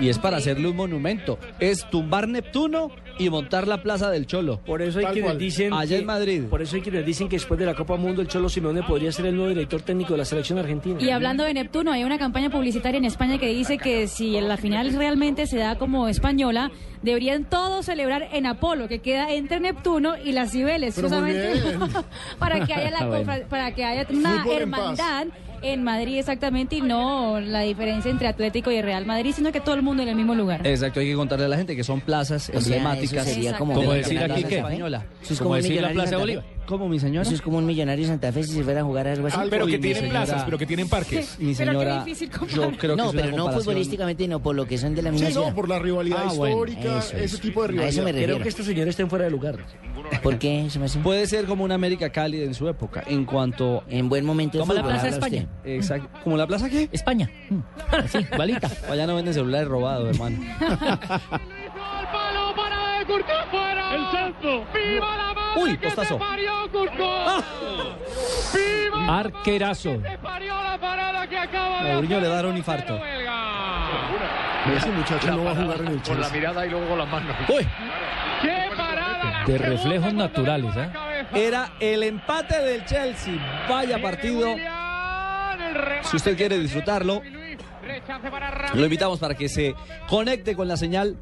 y 0.00 0.08
es 0.08 0.18
para 0.18 0.36
hacerle 0.36 0.68
un 0.68 0.76
monumento. 0.76 1.38
Es 1.58 1.88
tumbar 1.90 2.28
Neptuno 2.28 2.90
y 3.18 3.28
montar 3.30 3.66
la 3.66 3.82
plaza 3.82 4.10
del 4.10 4.26
Cholo. 4.26 4.60
Por 4.60 4.82
eso 4.82 4.98
hay 4.98 5.04
Tal 5.06 5.12
quienes 5.14 5.30
cual. 5.30 5.38
dicen 5.38 5.72
Allá 5.72 5.96
que- 5.96 6.00
en 6.00 6.06
Madrid. 6.06 6.42
Por 6.50 6.62
eso 6.62 6.76
hay 6.76 6.82
quienes 6.82 7.04
dicen 7.06 7.28
que 7.28 7.36
después 7.36 7.58
de 7.58 7.66
la 7.66 7.74
Copa 7.74 7.96
Mundo 7.96 8.20
el 8.22 8.28
Cholo 8.28 8.48
Simeone 8.48 8.82
podría 8.82 9.10
ser 9.10 9.26
el 9.26 9.34
nuevo 9.34 9.48
director 9.48 9.80
técnico 9.82 10.12
de 10.12 10.18
la 10.18 10.24
selección 10.24 10.58
argentina. 10.58 11.00
Y 11.00 11.10
hablando 11.10 11.42
de 11.44 11.54
Neptuno, 11.54 11.90
hay 11.92 12.04
una 12.04 12.18
campaña 12.18 12.50
publicitaria 12.50 12.98
en 12.98 13.04
España 13.06 13.38
que 13.38 13.48
dice 13.48 13.78
que 13.78 14.06
si 14.06 14.36
en 14.36 14.48
la 14.48 14.56
final 14.58 14.92
realmente 14.94 15.46
se 15.46 15.56
da 15.56 15.76
como 15.76 16.06
española, 16.08 16.70
deberían 17.02 17.44
todos 17.44 17.86
celebrar 17.86 18.28
en 18.32 18.46
Apolo, 18.46 18.86
que 18.88 18.98
queda 19.00 19.32
entre 19.32 19.60
Neptuno 19.60 20.14
y 20.22 20.32
las 20.32 20.50
Cibeles, 20.52 20.94
justamente 20.94 21.52
para 22.38 22.64
que 22.66 22.74
haya 22.74 22.90
la 23.00 23.06
Bueno. 23.06 23.24
confra- 23.32 23.46
para 23.48 23.70
que 23.74 23.84
haya 23.84 24.06
una 24.10 24.42
Fútbol 24.42 24.56
hermandad 24.62 25.26
en 25.62 25.82
Madrid 25.82 26.18
exactamente 26.18 26.76
y 26.76 26.80
no 26.82 27.40
la 27.40 27.60
diferencia 27.60 28.10
entre 28.10 28.28
Atlético 28.28 28.70
y 28.70 28.82
Real 28.82 29.06
Madrid, 29.06 29.32
sino 29.34 29.50
que 29.52 29.60
todo 29.60 29.74
el 29.74 29.82
mundo 29.82 30.02
en 30.02 30.10
el 30.10 30.14
mismo 30.14 30.34
lugar. 30.34 30.66
Exacto, 30.66 31.00
hay 31.00 31.06
que 31.06 31.14
contarle 31.14 31.46
a 31.46 31.48
la 31.48 31.56
gente 31.56 31.74
que 31.74 31.82
son 31.82 32.00
plazas 32.02 32.48
O 32.50 32.52
sea, 32.52 32.76
emblemáticas. 32.76 33.24
sería 33.26 33.56
como 33.56 33.80
decir 33.92 34.18
aquí 34.22 34.44
que-. 34.44 34.58
Española. 34.58 35.04
Eso 35.22 35.32
es 35.32 35.38
Como 35.38 35.48
como 35.50 35.56
decir 35.56 35.80
la 35.80 35.90
Plaza 35.90 36.10
de 36.10 36.16
Bolívar. 36.16 36.44
¿Cómo, 36.66 36.88
mi 36.88 36.98
señora? 36.98 37.22
Eso 37.22 37.34
es 37.34 37.40
como 37.42 37.58
un 37.58 37.66
millonario 37.66 38.06
Santa 38.06 38.32
Fe 38.32 38.42
si 38.42 38.52
se 38.54 38.64
fuera 38.64 38.80
a 38.80 38.84
jugar 38.84 39.06
algo 39.08 39.28
así. 39.28 39.38
Pero 39.48 39.64
Uy, 39.66 39.70
que 39.72 39.78
tienen 39.78 40.02
señora. 40.02 40.24
plazas, 40.24 40.44
pero 40.44 40.58
que 40.58 40.66
tienen 40.66 40.88
parques. 40.88 41.36
Mi 41.38 41.54
Pero 41.56 41.72
qué 41.72 41.78
señora, 41.78 42.04
difícil 42.04 42.30
yo 42.30 42.38
creo 42.72 42.78
que 42.78 42.88
no, 42.88 42.94
es 43.08 43.12
una 43.14 43.22
pero 43.22 43.36
no 43.36 43.52
futbolísticamente, 43.52 44.26
no, 44.28 44.40
por 44.42 44.54
lo 44.56 44.66
que 44.66 44.76
son 44.78 44.94
de 44.94 45.02
la 45.02 45.10
misma 45.12 45.28
Sí, 45.28 45.34
no, 45.34 45.54
por 45.54 45.68
la 45.68 45.78
rivalidad 45.78 46.24
Ah, 46.26 46.32
bueno, 46.34 46.54
histórica, 46.66 46.98
eso, 46.98 47.16
ese 47.16 47.38
tipo 47.38 47.62
de 47.62 47.68
A 47.68 47.70
eso 47.70 47.72
rivalidad. 47.72 48.04
me 48.04 48.12
refiero. 48.12 48.32
Creo 48.34 48.42
que 48.42 48.48
este 48.48 48.62
señor 48.64 48.88
está 48.88 49.02
en 49.02 49.10
fuera 49.10 49.24
de 49.26 49.30
lugar. 49.30 49.56
¿Por 50.22 50.38
qué? 50.38 50.66
Se 50.70 50.78
me 50.78 50.86
hace- 50.86 50.98
Puede 50.98 51.26
ser 51.26 51.46
como 51.46 51.64
una 51.64 51.74
América 51.76 52.10
cálida 52.10 52.44
en 52.44 52.54
su 52.54 52.68
época, 52.68 53.02
en 53.06 53.24
cuanto... 53.24 53.84
En 53.88 54.08
buen 54.08 54.24
momento 54.24 54.58
de 54.58 54.62
Como 54.62 54.72
la 54.74 54.82
Plaza 54.82 55.08
España. 55.08 55.46
usted. 55.58 55.70
Exacto. 55.70 56.08
¿Como 56.24 56.36
la 56.36 56.46
plaza 56.46 56.68
qué? 56.68 56.88
España. 56.92 57.30
Mm. 57.50 57.58
Así, 57.92 58.18
igualita. 58.32 58.70
Allá 58.90 59.06
no 59.06 59.14
venden 59.16 59.34
celulares 59.34 59.68
robados, 59.68 60.08
hermano. 60.14 60.36
¡Al 62.98 63.06
palo 63.06 63.24
para 63.24 63.30
de 63.34 63.44
Courtois 63.44 63.44
fuera! 63.50 63.94
¡El 63.94 64.10
salto! 64.10 64.64
¡Viva 64.74 65.16
la 65.16 65.34
madre 65.34 65.62
Uy, 65.62 65.76
que 65.78 65.86
postazo. 65.86 66.14
te 66.14 66.20
parió, 66.24 66.52
Courtois! 66.72 67.44
¡Viva 68.54 69.18
Arquerazo. 69.18 69.90
te 69.98 70.18
parió 70.18 70.62
la 70.62 70.78
parada 70.78 71.26
que 71.28 71.38
acaba 71.38 71.82
de 71.84 71.92
Mourinho 71.92 72.16
hacer 72.16 72.22
le 72.28 72.34
dará 72.34 72.40
el 72.48 72.52
un 72.52 72.56
infarto. 72.58 72.96
portero 72.98 73.16
belga! 73.16 74.76
Ese 74.76 74.90
muchacho 74.90 75.30
no 75.30 75.44
va 75.44 75.50
a 75.52 75.54
jugar 75.54 75.80
en 75.80 75.86
el 75.88 76.02
Con 76.02 76.20
la 76.20 76.22
Chelsea. 76.26 76.32
mirada 76.32 76.66
y 76.66 76.70
luego 76.70 76.88
con 76.88 76.98
las 76.98 77.08
manos. 77.08 77.36
Uy, 77.48 77.66
¡Qué 78.42 78.68
parada! 78.76 79.44
De 79.46 79.58
reflejos 79.58 80.12
naturales, 80.12 80.74
¿eh? 80.76 80.90
era 81.34 81.72
el 81.78 82.02
empate 82.02 82.58
del 82.62 82.84
Chelsea. 82.84 83.34
Vaya 83.68 84.00
partido. 84.02 84.56
Si 86.02 86.16
usted 86.16 86.36
quiere 86.36 86.58
disfrutarlo, 86.58 87.22
lo 88.74 88.84
invitamos 88.84 89.18
para 89.20 89.34
que 89.34 89.48
se 89.48 89.74
conecte 90.08 90.56
con 90.56 90.66
la 90.66 90.76
señal 90.76 91.16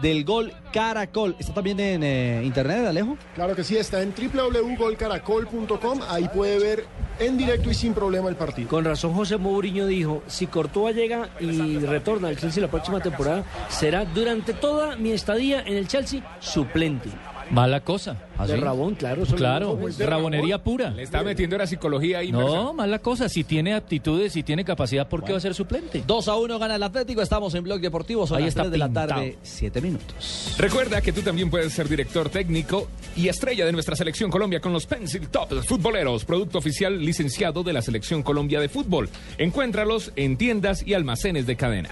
del 0.00 0.24
gol 0.24 0.52
Caracol. 0.72 1.36
¿Está 1.38 1.54
también 1.54 1.80
en 1.80 2.02
eh, 2.02 2.42
internet, 2.44 2.86
Alejo? 2.86 3.16
Claro 3.34 3.54
que 3.54 3.64
sí, 3.64 3.76
está 3.76 4.02
en 4.02 4.12
www.golcaracol.com. 4.12 6.00
Ahí 6.08 6.28
puede 6.32 6.58
ver 6.58 6.86
en 7.18 7.36
directo 7.36 7.70
y 7.70 7.74
sin 7.74 7.94
problema 7.94 8.28
el 8.28 8.36
partido. 8.36 8.68
Con 8.68 8.84
razón 8.84 9.14
José 9.14 9.36
Mourinho 9.36 9.86
dijo, 9.86 10.22
si 10.26 10.46
Courtois 10.46 10.94
llega 10.94 11.30
y 11.40 11.78
retorna 11.78 12.28
al 12.28 12.36
Chelsea 12.36 12.62
la 12.62 12.70
próxima 12.70 13.00
temporada, 13.00 13.44
será 13.68 14.04
durante 14.04 14.52
toda 14.52 14.96
mi 14.96 15.12
estadía 15.12 15.60
en 15.62 15.76
el 15.76 15.88
Chelsea 15.88 16.22
suplente. 16.40 17.10
Mala 17.50 17.80
cosa. 17.80 18.16
De 18.46 18.56
Rabón, 18.56 18.94
claro. 18.94 19.22
eso 19.22 19.32
lo 19.32 19.38
Claro, 19.38 19.76
de 19.76 20.06
rabonería 20.06 20.62
pura. 20.62 20.90
Le 20.90 21.02
está 21.02 21.22
metiendo 21.22 21.56
la 21.56 21.66
psicología 21.66 22.18
ahí. 22.18 22.30
No, 22.30 22.72
mala 22.72 22.98
cosa. 22.98 23.28
Si 23.28 23.42
tiene 23.44 23.74
aptitudes, 23.74 24.32
si 24.32 24.42
tiene 24.42 24.64
capacidad, 24.64 25.08
¿por 25.08 25.24
qué 25.24 25.32
va 25.32 25.38
a 25.38 25.40
ser 25.40 25.54
suplente? 25.54 26.02
2 26.06 26.28
a 26.28 26.36
1 26.36 26.58
gana 26.58 26.76
el 26.76 26.82
Atlético. 26.82 27.22
Estamos 27.22 27.54
en 27.54 27.64
Blog 27.64 27.80
Deportivo. 27.80 28.26
Son 28.26 28.36
Ahí 28.36 28.44
las 28.44 28.50
está 28.50 28.62
3 28.62 28.72
de 28.72 28.78
la 28.78 28.88
tarde, 28.90 29.38
7 29.42 29.80
minutos. 29.80 30.54
Recuerda 30.58 31.00
que 31.00 31.12
tú 31.12 31.22
también 31.22 31.50
puedes 31.50 31.72
ser 31.72 31.88
director 31.88 32.28
técnico 32.28 32.88
y 33.16 33.28
estrella 33.28 33.64
de 33.66 33.72
nuestra 33.72 33.96
selección 33.96 34.30
Colombia 34.30 34.60
con 34.60 34.72
los 34.72 34.86
Pencil 34.86 35.28
Top 35.28 35.52
Futboleros, 35.64 36.24
producto 36.24 36.58
oficial 36.58 36.98
licenciado 37.04 37.62
de 37.62 37.72
la 37.72 37.82
selección 37.82 38.22
Colombia 38.22 38.60
de 38.60 38.68
fútbol. 38.68 39.08
Encuéntralos 39.38 40.12
en 40.16 40.36
tiendas 40.36 40.86
y 40.86 40.94
almacenes 40.94 41.46
de 41.46 41.56
cadena. 41.56 41.90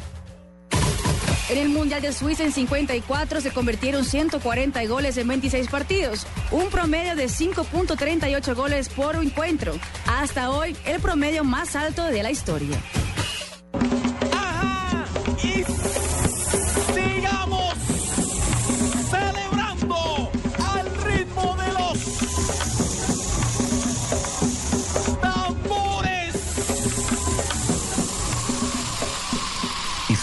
En 1.49 1.59
el 1.59 1.68
Mundial 1.68 2.01
de 2.03 2.12
Suiza 2.12 2.44
en 2.44 2.53
54 2.53 3.40
se 3.40 3.51
convirtieron 3.51 4.05
140 4.05 4.85
goles 4.87 5.16
en 5.16 5.29
26 5.29 5.68
partidos, 5.68 6.27
un 6.51 6.68
promedio 6.70 7.14
de 7.16 7.27
5.38 7.27 8.55
goles 8.55 8.88
por 8.88 9.16
encuentro. 9.16 9.75
Hasta 10.07 10.51
hoy, 10.51 10.77
el 10.85 11.01
promedio 11.01 11.44
más 11.44 11.77
alto 11.77 12.05
de 12.05 12.23
la 12.23 12.31
historia. 12.31 12.79
Y 15.42 15.84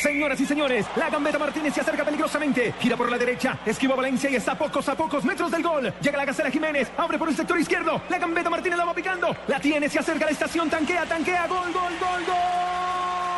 Señoras 0.00 0.40
y 0.40 0.46
señores, 0.46 0.86
la 0.94 1.10
gambeta 1.10 1.40
Martínez 1.40 1.74
se 1.74 1.80
acerca 1.80 2.04
peligrosamente. 2.04 2.72
Gira 2.78 2.96
por 2.96 3.10
la 3.10 3.18
derecha, 3.18 3.58
esquiva 3.66 3.96
Valencia 3.96 4.30
y 4.30 4.36
está 4.36 4.52
a 4.52 4.58
pocos 4.58 4.88
a 4.88 4.94
pocos 4.94 5.24
metros 5.24 5.50
del 5.50 5.62
gol. 5.62 5.92
Llega 6.00 6.16
la 6.16 6.24
Gacela 6.24 6.50
Jiménez, 6.50 6.88
abre 6.96 7.18
por 7.18 7.28
el 7.28 7.34
sector 7.34 7.58
izquierdo. 7.58 8.00
La 8.08 8.18
gambeta 8.18 8.48
Martínez 8.48 8.78
la 8.78 8.84
va 8.84 8.94
picando. 8.94 9.36
La 9.48 9.58
tiene, 9.58 9.88
se 9.88 9.98
acerca 9.98 10.24
a 10.24 10.26
la 10.26 10.32
estación, 10.32 10.70
tanquea, 10.70 11.04
tanquea, 11.04 11.48
gol, 11.48 11.72
gol, 11.72 11.92
gol, 11.98 12.24
gol. 12.26 12.87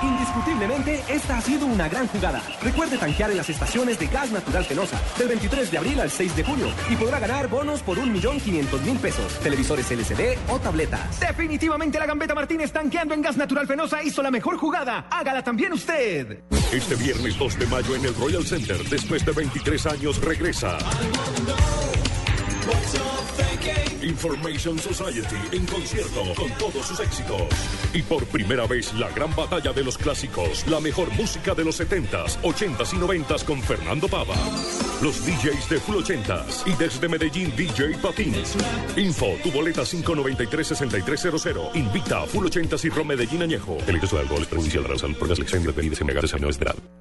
Indiscutiblemente, 0.02 1.02
esta 1.08 1.38
ha 1.38 1.40
sido 1.40 1.66
una 1.66 1.88
gran 1.88 2.06
jugada. 2.08 2.42
Recuerde 2.62 2.96
tanquear 2.96 3.30
en 3.30 3.36
las 3.36 3.50
estaciones 3.50 3.98
de 3.98 4.06
Gas 4.06 4.30
Natural 4.30 4.64
Fenosa 4.64 5.00
del 5.18 5.28
23 5.28 5.70
de 5.70 5.78
abril 5.78 6.00
al 6.00 6.10
6 6.10 6.36
de 6.36 6.44
junio 6.44 6.66
y 6.88 6.96
podrá 6.96 7.18
ganar 7.18 7.48
bonos 7.48 7.80
por 7.82 7.98
1.500.000 7.98 8.98
pesos, 8.98 9.38
televisores 9.40 9.90
LCD 9.90 10.38
o 10.48 10.58
tabletas. 10.58 11.20
Definitivamente 11.20 11.98
la 11.98 12.06
gambeta 12.06 12.34
Martínez 12.34 12.72
tanqueando 12.72 13.14
en 13.14 13.22
Gas 13.22 13.36
Natural 13.36 13.66
Fenosa 13.66 14.02
hizo 14.02 14.22
la 14.22 14.30
mejor 14.30 14.56
jugada. 14.56 15.06
Hágala 15.10 15.42
también 15.42 15.72
usted. 15.72 16.40
Este 16.72 16.94
viernes 16.94 17.38
2 17.38 17.58
de 17.58 17.66
mayo 17.66 17.96
en 17.96 18.04
el 18.04 18.14
Royal 18.14 18.44
Center, 18.44 18.78
después 18.88 19.24
de 19.24 19.32
23 19.32 19.86
años, 19.86 20.20
regresa. 20.20 20.78
Information 24.02 24.78
Society 24.78 25.36
en 25.52 25.66
concierto 25.66 26.22
con 26.36 26.50
todos 26.58 26.86
sus 26.86 27.00
éxitos. 27.00 27.42
Y 27.92 28.02
por 28.02 28.24
primera 28.26 28.66
vez 28.66 28.92
la 28.94 29.10
gran 29.10 29.34
batalla 29.34 29.72
de 29.72 29.84
los 29.84 29.98
clásicos, 29.98 30.66
la 30.66 30.80
mejor 30.80 31.10
música 31.12 31.54
de 31.54 31.64
los 31.64 31.80
70s, 31.80 32.38
80s 32.42 32.94
y 32.94 32.96
90s 32.96 33.44
con 33.44 33.62
Fernando 33.62 34.08
Pava. 34.08 34.34
Los 35.02 35.24
DJs 35.24 35.68
de 35.68 35.80
Full 35.80 35.96
80s 35.96 36.66
y 36.66 36.72
desde 36.76 37.08
Medellín 37.08 37.52
DJ 37.56 37.96
Patín. 38.02 38.34
Info, 38.96 39.36
tu 39.42 39.50
boleta 39.50 39.82
593-6300. 39.82 41.74
Invita 41.74 42.22
a 42.22 42.26
Full 42.26 42.46
80s 42.46 42.84
y 42.84 42.88
Rom 42.90 43.08
Medellín 43.08 43.42
Añejo. 43.42 43.78
El 43.86 43.96
exceso 43.96 44.16
de 44.16 44.22
alcohol 44.22 44.46
para 44.50 44.62
la 44.92 44.98
salud 44.98 45.16
por 45.16 45.28
la 45.28 45.34
selección 45.34 45.62
de 45.62 45.72
bebidas 45.72 46.00
embriagantes 46.00 46.34
a 46.34 46.38
de 46.38 46.99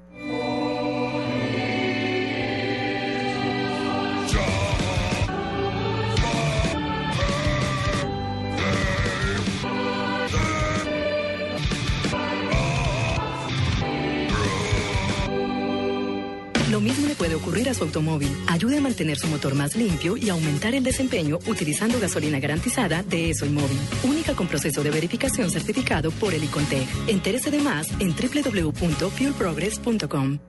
automóvil. 17.90 18.30
Ayude 18.48 18.78
a 18.78 18.82
mantener 18.82 19.18
su 19.18 19.28
motor 19.28 19.56
más 19.56 19.76
limpio 19.76 20.16
y 20.16 20.30
aumentar 20.30 20.76
el 20.76 20.84
desempeño 20.84 21.40
utilizando 21.48 22.00
gasolina 22.00 22.40
garantizada 22.40 23.02
de 23.04 23.32
ESO 23.32 23.46
y 23.46 23.50
Móvil. 23.50 23.78
Única 24.04 24.34
con 24.36 24.48
proceso 24.48 24.82
de 24.84 24.92
verificación 24.92 25.52
certificado 25.52 26.12
por 26.12 26.34
el 26.34 26.42
Icontec. 26.44 26.88
Entérese 27.08 27.52
de 27.52 27.60
más 27.60 27.90
en 28.00 28.16
www.fuelprogress.com. 28.16 30.40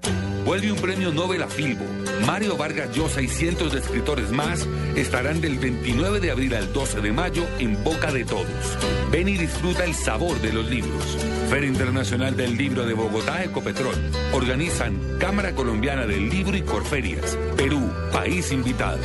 Vuelve 0.45 0.73
un 0.73 0.79
premio 0.79 1.13
Nobel 1.13 1.43
a 1.43 1.49
Filbo. 1.49 1.85
Mario 2.27 2.57
Vargas 2.57 2.95
Llosa 2.95 3.23
y 3.23 3.29
cientos 3.29 3.73
de 3.73 3.81
escritores 3.81 4.31
más 4.31 4.67
estarán 4.97 5.41
del 5.41 5.59
29 5.59 6.21
de 6.21 6.31
abril 6.31 6.55
al 6.55 6.73
12 6.73 7.01
de 7.01 7.13
mayo 7.13 7.47
en 7.59 7.83
boca 7.85 8.13
de 8.13 8.25
todos. 8.25 8.47
Ven 9.11 9.29
y 9.29 9.37
disfruta 9.37 9.85
el 9.85 9.95
sabor 9.95 10.41
de 10.41 10.53
los 10.53 10.69
libros. 10.69 11.19
Feria 11.49 11.69
Internacional 11.69 12.37
del 12.37 12.57
Libro 12.57 12.87
de 12.87 12.95
Bogotá, 12.95 13.45
Ecopetrol. 13.45 13.95
Organizan 14.33 15.19
Cámara 15.19 15.55
Colombiana 15.55 16.07
del 16.07 16.29
Libro 16.29 16.57
y 16.57 16.63
Corferias. 16.63 17.37
Perú, 17.57 17.91
país 18.13 18.53
invitado. 18.53 19.01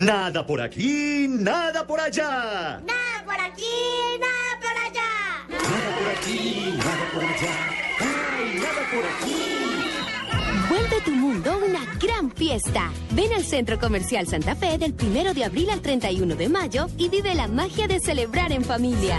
Nada 0.00 0.46
por 0.46 0.62
aquí, 0.62 1.26
nada 1.28 1.86
por 1.86 2.00
allá. 2.00 2.80
Nada 2.86 3.24
por 3.24 3.34
aquí, 3.34 3.64
nada 4.18 4.60
por 4.62 4.76
allá. 4.86 5.10
Nada 5.48 5.98
por 5.98 6.08
aquí, 6.08 6.74
nada 6.78 7.10
por 7.12 7.24
allá. 7.24 7.54
Ay, 8.00 8.60
nada 8.60 8.90
por 8.90 9.04
aquí. 9.04 9.89
Vuelve 10.70 11.00
tu 11.04 11.10
mundo 11.10 11.50
una 11.66 11.80
gran 11.98 12.30
fiesta. 12.30 12.92
Ven 13.10 13.32
al 13.32 13.42
Centro 13.42 13.76
Comercial 13.80 14.28
Santa 14.28 14.54
Fe 14.54 14.78
del 14.78 14.94
1 14.94 15.34
de 15.34 15.44
abril 15.44 15.68
al 15.68 15.80
31 15.80 16.36
de 16.36 16.48
mayo 16.48 16.86
y 16.96 17.08
vive 17.08 17.34
la 17.34 17.48
magia 17.48 17.88
de 17.88 17.98
celebrar 17.98 18.52
en 18.52 18.62
familia. 18.62 19.18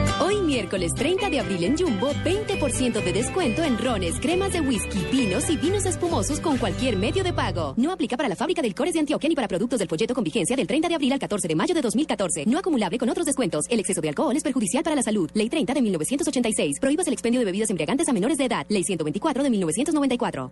Hoy 0.23 0.39
miércoles 0.39 0.93
30 0.93 1.31
de 1.31 1.39
abril 1.39 1.63
en 1.63 1.75
Jumbo, 1.75 2.11
20% 2.23 3.03
de 3.03 3.11
descuento 3.11 3.63
en 3.63 3.75
rones, 3.79 4.19
cremas 4.19 4.53
de 4.53 4.61
whisky, 4.61 4.99
vinos 5.11 5.49
y 5.49 5.57
vinos 5.57 5.83
espumosos 5.87 6.39
con 6.39 6.59
cualquier 6.59 6.95
medio 6.95 7.23
de 7.23 7.33
pago. 7.33 7.73
No 7.75 7.91
aplica 7.91 8.17
para 8.17 8.29
la 8.29 8.35
fábrica 8.35 8.61
del 8.61 8.75
Cores 8.75 8.93
de 8.93 8.99
Antioquia 8.99 9.27
ni 9.27 9.33
para 9.33 9.47
productos 9.47 9.79
del 9.79 9.87
folleto 9.87 10.13
con 10.13 10.23
vigencia 10.23 10.55
del 10.55 10.67
30 10.67 10.89
de 10.89 10.95
abril 10.95 11.11
al 11.13 11.19
14 11.19 11.47
de 11.47 11.55
mayo 11.55 11.73
de 11.73 11.81
2014. 11.81 12.45
No 12.45 12.59
acumulable 12.59 12.99
con 12.99 13.09
otros 13.09 13.25
descuentos. 13.25 13.65
El 13.67 13.79
exceso 13.79 13.99
de 13.99 14.09
alcohol 14.09 14.37
es 14.37 14.43
perjudicial 14.43 14.83
para 14.83 14.95
la 14.95 15.01
salud. 15.01 15.27
Ley 15.33 15.49
30 15.49 15.73
de 15.73 15.81
1986. 15.81 16.79
Prohíbas 16.79 17.07
el 17.07 17.13
expendio 17.13 17.39
de 17.39 17.45
bebidas 17.45 17.71
embriagantes 17.71 18.07
a 18.07 18.13
menores 18.13 18.37
de 18.37 18.45
edad. 18.45 18.67
Ley 18.69 18.83
124 18.83 19.41
de 19.41 19.49
1994. 19.49 20.51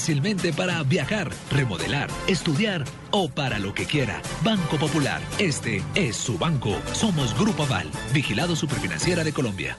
para 0.57 0.81
viajar, 0.81 1.29
remodelar, 1.51 2.09
estudiar 2.27 2.83
o 3.11 3.29
para 3.29 3.59
lo 3.59 3.73
que 3.75 3.85
quiera. 3.85 4.19
Banco 4.43 4.77
Popular, 4.77 5.21
este 5.37 5.83
es 5.93 6.15
su 6.15 6.39
banco. 6.39 6.75
Somos 6.93 7.37
Grupo 7.37 7.63
Aval, 7.63 7.87
vigilado 8.11 8.55
superfinanciera 8.55 9.23
de 9.23 9.31
Colombia. 9.31 9.77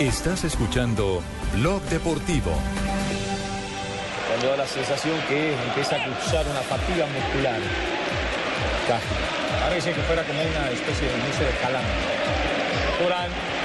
Estás 0.00 0.42
escuchando 0.42 1.22
Blog 1.54 1.82
Deportivo. 1.82 2.50
Cuando 4.26 4.48
da 4.48 4.56
la 4.56 4.66
sensación 4.66 5.14
que 5.28 5.54
empieza 5.54 5.94
a 5.94 6.04
cruzar 6.04 6.44
una 6.48 6.60
fatiga 6.62 7.06
muscular. 7.06 7.60
Parece 9.60 9.92
que 9.92 10.00
fuera 10.02 10.24
como 10.24 10.40
una 10.40 10.70
especie 10.70 11.06
de 11.06 11.14
inicio 11.14 11.46
de 11.46 11.52
calambre. 11.62 11.92
Durán 13.00 13.57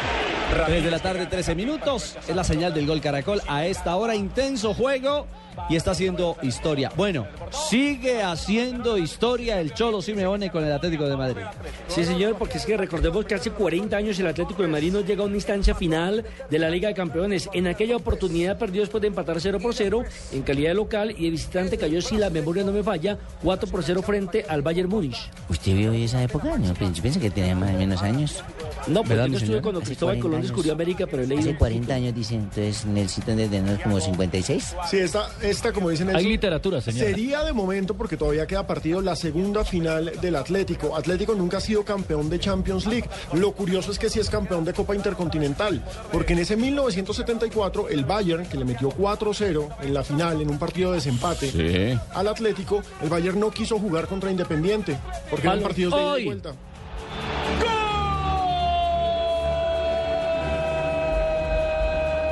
3 0.52 0.84
de 0.84 0.92
la 0.92 1.00
tarde, 1.00 1.26
13 1.26 1.56
minutos. 1.56 2.18
Es 2.28 2.36
la 2.36 2.44
señal 2.44 2.74
del 2.74 2.86
gol 2.86 3.02
Caracol. 3.02 3.42
A 3.48 3.66
esta 3.66 3.96
hora, 3.96 4.16
intenso 4.16 4.74
juego 4.74 5.28
y 5.70 5.76
está 5.76 5.92
haciendo 5.92 6.38
historia. 6.42 6.92
Bueno, 6.96 7.28
sigue 7.70 8.22
haciendo 8.24 8.98
historia 8.98 9.60
el 9.60 9.74
Cholo 9.74 10.02
Simeone 10.02 10.50
con 10.52 10.64
el 10.64 10.72
Atlético 10.72 11.06
de 11.08 11.18
Madrid. 11.18 11.44
Sí, 11.88 12.04
señor, 12.04 12.36
porque 12.36 12.58
es 12.58 12.66
que 12.66 12.78
recordemos 12.78 13.26
que 13.26 13.36
hace 13.36 13.52
40 13.52 13.96
años 13.96 14.20
el 14.20 14.28
Atlético 14.28 14.62
de 14.62 14.68
Madrid 14.68 14.92
no 14.92 15.02
llega 15.02 15.24
a 15.24 15.26
una 15.26 15.36
instancia 15.36 15.76
final 15.76 16.26
de 16.50 16.60
la 16.60 16.70
Liga 16.70 16.90
de 16.90 16.94
Campeones. 16.96 17.50
En 17.54 17.68
aquella 17.68 17.96
oportunidad 17.96 18.58
perdió 18.58 18.82
después 18.82 19.02
de 19.02 19.08
empatar 19.08 19.40
0 19.40 19.60
por 19.62 19.74
0 19.74 20.04
en 20.32 20.42
calidad 20.42 20.70
de 20.70 20.76
local 20.76 21.14
y 21.18 21.26
de 21.26 21.30
visitante 21.32 21.78
cayó, 21.78 22.02
si 22.02 22.18
la 22.18 22.30
memoria 22.30 22.64
no 22.64 22.72
me 22.72 22.84
falla, 22.84 23.18
4 23.44 23.70
por 23.70 23.84
0 23.84 24.02
frente 24.02 24.46
al 24.48 24.62
Bayern 24.62 24.90
Múnich. 24.90 25.30
¿Usted 25.50 25.76
vio 25.76 25.94
esa 25.94 26.22
época? 26.24 26.58
No, 26.58 26.74
yo 26.74 27.02
pienso 27.02 27.20
que 27.20 27.30
tenía 27.30 27.56
más 27.56 27.74
o 27.74 27.78
menos 27.78 28.02
años. 28.02 28.44
No, 28.88 29.02
porque 29.02 29.16
¿Verdad, 29.16 29.28
yo 29.28 29.38
estuve 29.38 29.62
cuando 29.62 29.80
Hace 29.80 29.88
Cristóbal 29.88 30.16
40 30.16 30.22
Colón 30.24 30.38
años. 30.38 30.48
descubrió 30.50 30.74
América, 30.74 31.06
pero 31.10 31.24
he 31.24 31.28
leído 31.28 31.42
Hace 31.42 31.50
un 31.52 31.56
40 31.58 31.94
años, 31.94 32.16
dicen, 32.16 32.40
entonces 32.42 32.86
necesitan 32.86 33.38
de 33.38 33.48
tener 33.48 33.82
como 33.82 34.00
56. 34.00 34.76
Sí, 34.90 34.98
esta, 34.98 35.30
esta 35.44 35.72
como 35.74 35.90
dicen 35.90 36.16
Hay 36.16 36.26
literatura, 36.26 36.82
señora. 36.82 37.06
Sería 37.06 37.44
de 37.44 37.54
momento, 37.54 37.96
porque 37.96 38.18
todavía 38.18 38.48
queda 38.48 38.66
partido, 38.66 39.02
la 39.02 39.16
segunda 39.16 39.64
final 39.64 40.12
del 40.22 40.36
Atlético. 40.36 40.96
Atlético 40.96 41.36
nunca 41.36 41.58
ha 41.58 41.62
sido 41.62 41.84
campeón 41.84 42.30
de 42.30 42.40
Champions 42.40 42.86
League. 42.86 43.10
Lo 43.34 43.52
curioso 43.52 43.92
es 43.92 44.00
que 44.00 44.10
sí 44.10 44.20
es 44.20 44.30
campeón 44.30 44.66
de 44.66 44.74
Copa 44.74 44.96
Intercontinental, 44.96 45.84
porque 46.12 46.34
en 46.34 46.40
ese 46.40 46.56
1974 46.56 47.90
el 47.90 48.06
Bayern, 48.06 48.46
que 48.46 48.58
le 48.58 48.66
metió 48.66 48.90
4-0 48.90 49.68
en 49.82 49.94
la 49.94 50.04
final, 50.04 50.42
en 50.42 50.50
un 50.50 50.60
partido 50.60 50.92
de 50.92 50.98
desempate 50.98 52.00
al 52.14 52.28
Atlético, 52.28 52.82
el 53.02 53.10
Bayern 53.10 53.40
no 53.40 53.52
quiso 53.52 53.80
jugar 53.80 54.08
contra 54.08 54.32
Independiente, 54.32 54.98
porque 55.30 55.48
eran 55.48 55.62
partidos 55.62 55.94
de 55.94 56.02
ida 56.02 56.20
y 56.20 56.26
vuelta. 56.26 56.54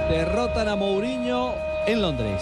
Derrotan 0.10 0.68
a 0.68 0.76
Mourinho 0.76 1.54
en 1.88 2.02
Londres. 2.02 2.42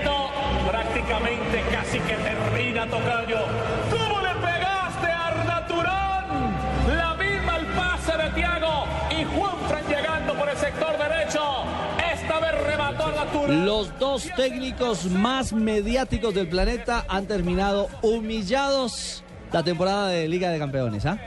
Esto 0.00 0.30
prácticamente 0.68 1.62
casi 1.70 1.98
que 2.00 2.14
termina, 2.14 2.86
Tocayo. 2.86 3.40
¿Cómo 3.90 4.20
le 4.20 4.34
pegaste 4.34 5.06
a 5.06 5.26
Arda 5.26 5.66
Turán? 5.66 6.96
La 6.96 7.14
misma 7.14 7.56
el 7.56 7.66
pase 7.66 8.16
de 8.16 8.30
Tiago 8.30 8.84
y 9.10 9.24
Juanfran 9.24 9.84
llegando 9.88 10.34
por 10.34 10.48
el 10.48 10.56
sector 10.56 10.96
derecho. 10.98 11.64
Esta 12.12 12.40
vez 12.40 12.66
remató 12.66 13.06
Arda 13.06 13.26
Turán. 13.26 13.66
Los 13.66 13.98
dos 13.98 14.28
técnicos 14.36 15.06
más 15.06 15.52
mediáticos 15.52 16.34
del 16.34 16.48
planeta 16.48 17.04
han 17.08 17.26
terminado 17.26 17.88
humillados 18.02 19.24
la 19.52 19.62
temporada 19.62 20.08
de 20.08 20.28
Liga 20.28 20.50
de 20.50 20.58
Campeones, 20.58 21.04
¿ah? 21.06 21.18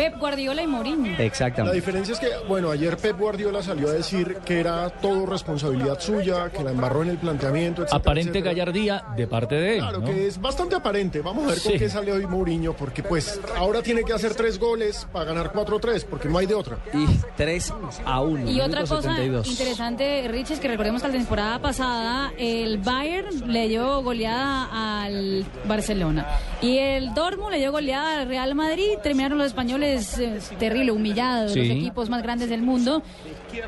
Pep 0.00 0.18
Guardiola 0.18 0.62
y 0.62 0.66
Mourinho. 0.66 1.12
La 1.18 1.24
Exactamente. 1.24 1.76
diferencia 1.76 2.14
es 2.14 2.20
que, 2.20 2.28
bueno, 2.48 2.70
ayer 2.70 2.96
Pep 2.96 3.18
Guardiola 3.18 3.62
salió 3.62 3.88
a 3.90 3.92
decir 3.92 4.38
que 4.46 4.58
era 4.58 4.88
todo 4.88 5.26
responsabilidad 5.26 6.00
suya, 6.00 6.48
que 6.48 6.64
la 6.64 6.70
embarró 6.70 7.02
en 7.02 7.10
el 7.10 7.18
planteamiento, 7.18 7.82
etcétera, 7.82 7.98
Aparente 7.98 8.30
etcétera. 8.38 8.50
gallardía 8.54 9.04
de 9.14 9.26
parte 9.26 9.54
de 9.56 9.74
él. 9.74 9.80
Claro, 9.80 9.98
¿no? 9.98 10.06
que 10.06 10.26
es 10.26 10.40
bastante 10.40 10.74
aparente. 10.74 11.20
Vamos 11.20 11.44
a 11.44 11.48
ver 11.48 11.60
con 11.62 11.72
qué 11.74 11.90
sale 11.90 12.12
hoy 12.12 12.26
Mourinho, 12.26 12.72
porque 12.72 13.02
pues 13.02 13.38
ahora 13.58 13.82
tiene 13.82 14.02
que 14.02 14.14
hacer 14.14 14.34
tres 14.34 14.58
goles 14.58 15.06
para 15.12 15.26
ganar 15.26 15.52
4-3, 15.52 16.06
porque 16.08 16.30
no 16.30 16.38
hay 16.38 16.46
de 16.46 16.54
otra. 16.54 16.78
Y 16.94 17.06
3 17.36 17.74
a 18.06 18.22
1. 18.22 18.50
Y 18.50 18.60
otra 18.62 18.84
cosa 18.86 19.22
interesante, 19.22 20.26
Rich, 20.28 20.52
es 20.52 20.60
que 20.60 20.68
recordemos 20.68 21.02
que 21.02 21.08
la 21.08 21.14
temporada 21.14 21.58
pasada 21.58 22.32
el 22.38 22.78
Bayern 22.78 23.52
le 23.52 23.68
dio 23.68 24.02
goleada 24.02 25.02
al 25.04 25.44
Barcelona 25.66 26.26
y 26.62 26.78
el 26.78 27.12
Dortmund 27.12 27.50
le 27.52 27.58
dio 27.58 27.70
goleada 27.70 28.22
al 28.22 28.28
Real 28.28 28.54
Madrid. 28.54 28.92
Terminaron 29.02 29.36
los 29.36 29.48
españoles 29.48 29.89
eh, 30.18 30.38
terrible, 30.58 30.92
humillados, 30.92 31.52
Sí. 31.52 31.60
los 31.60 31.76
equipos 31.76 32.08
más 32.10 32.22
grandes 32.22 32.48
del 32.48 32.62
mundo. 32.62 33.02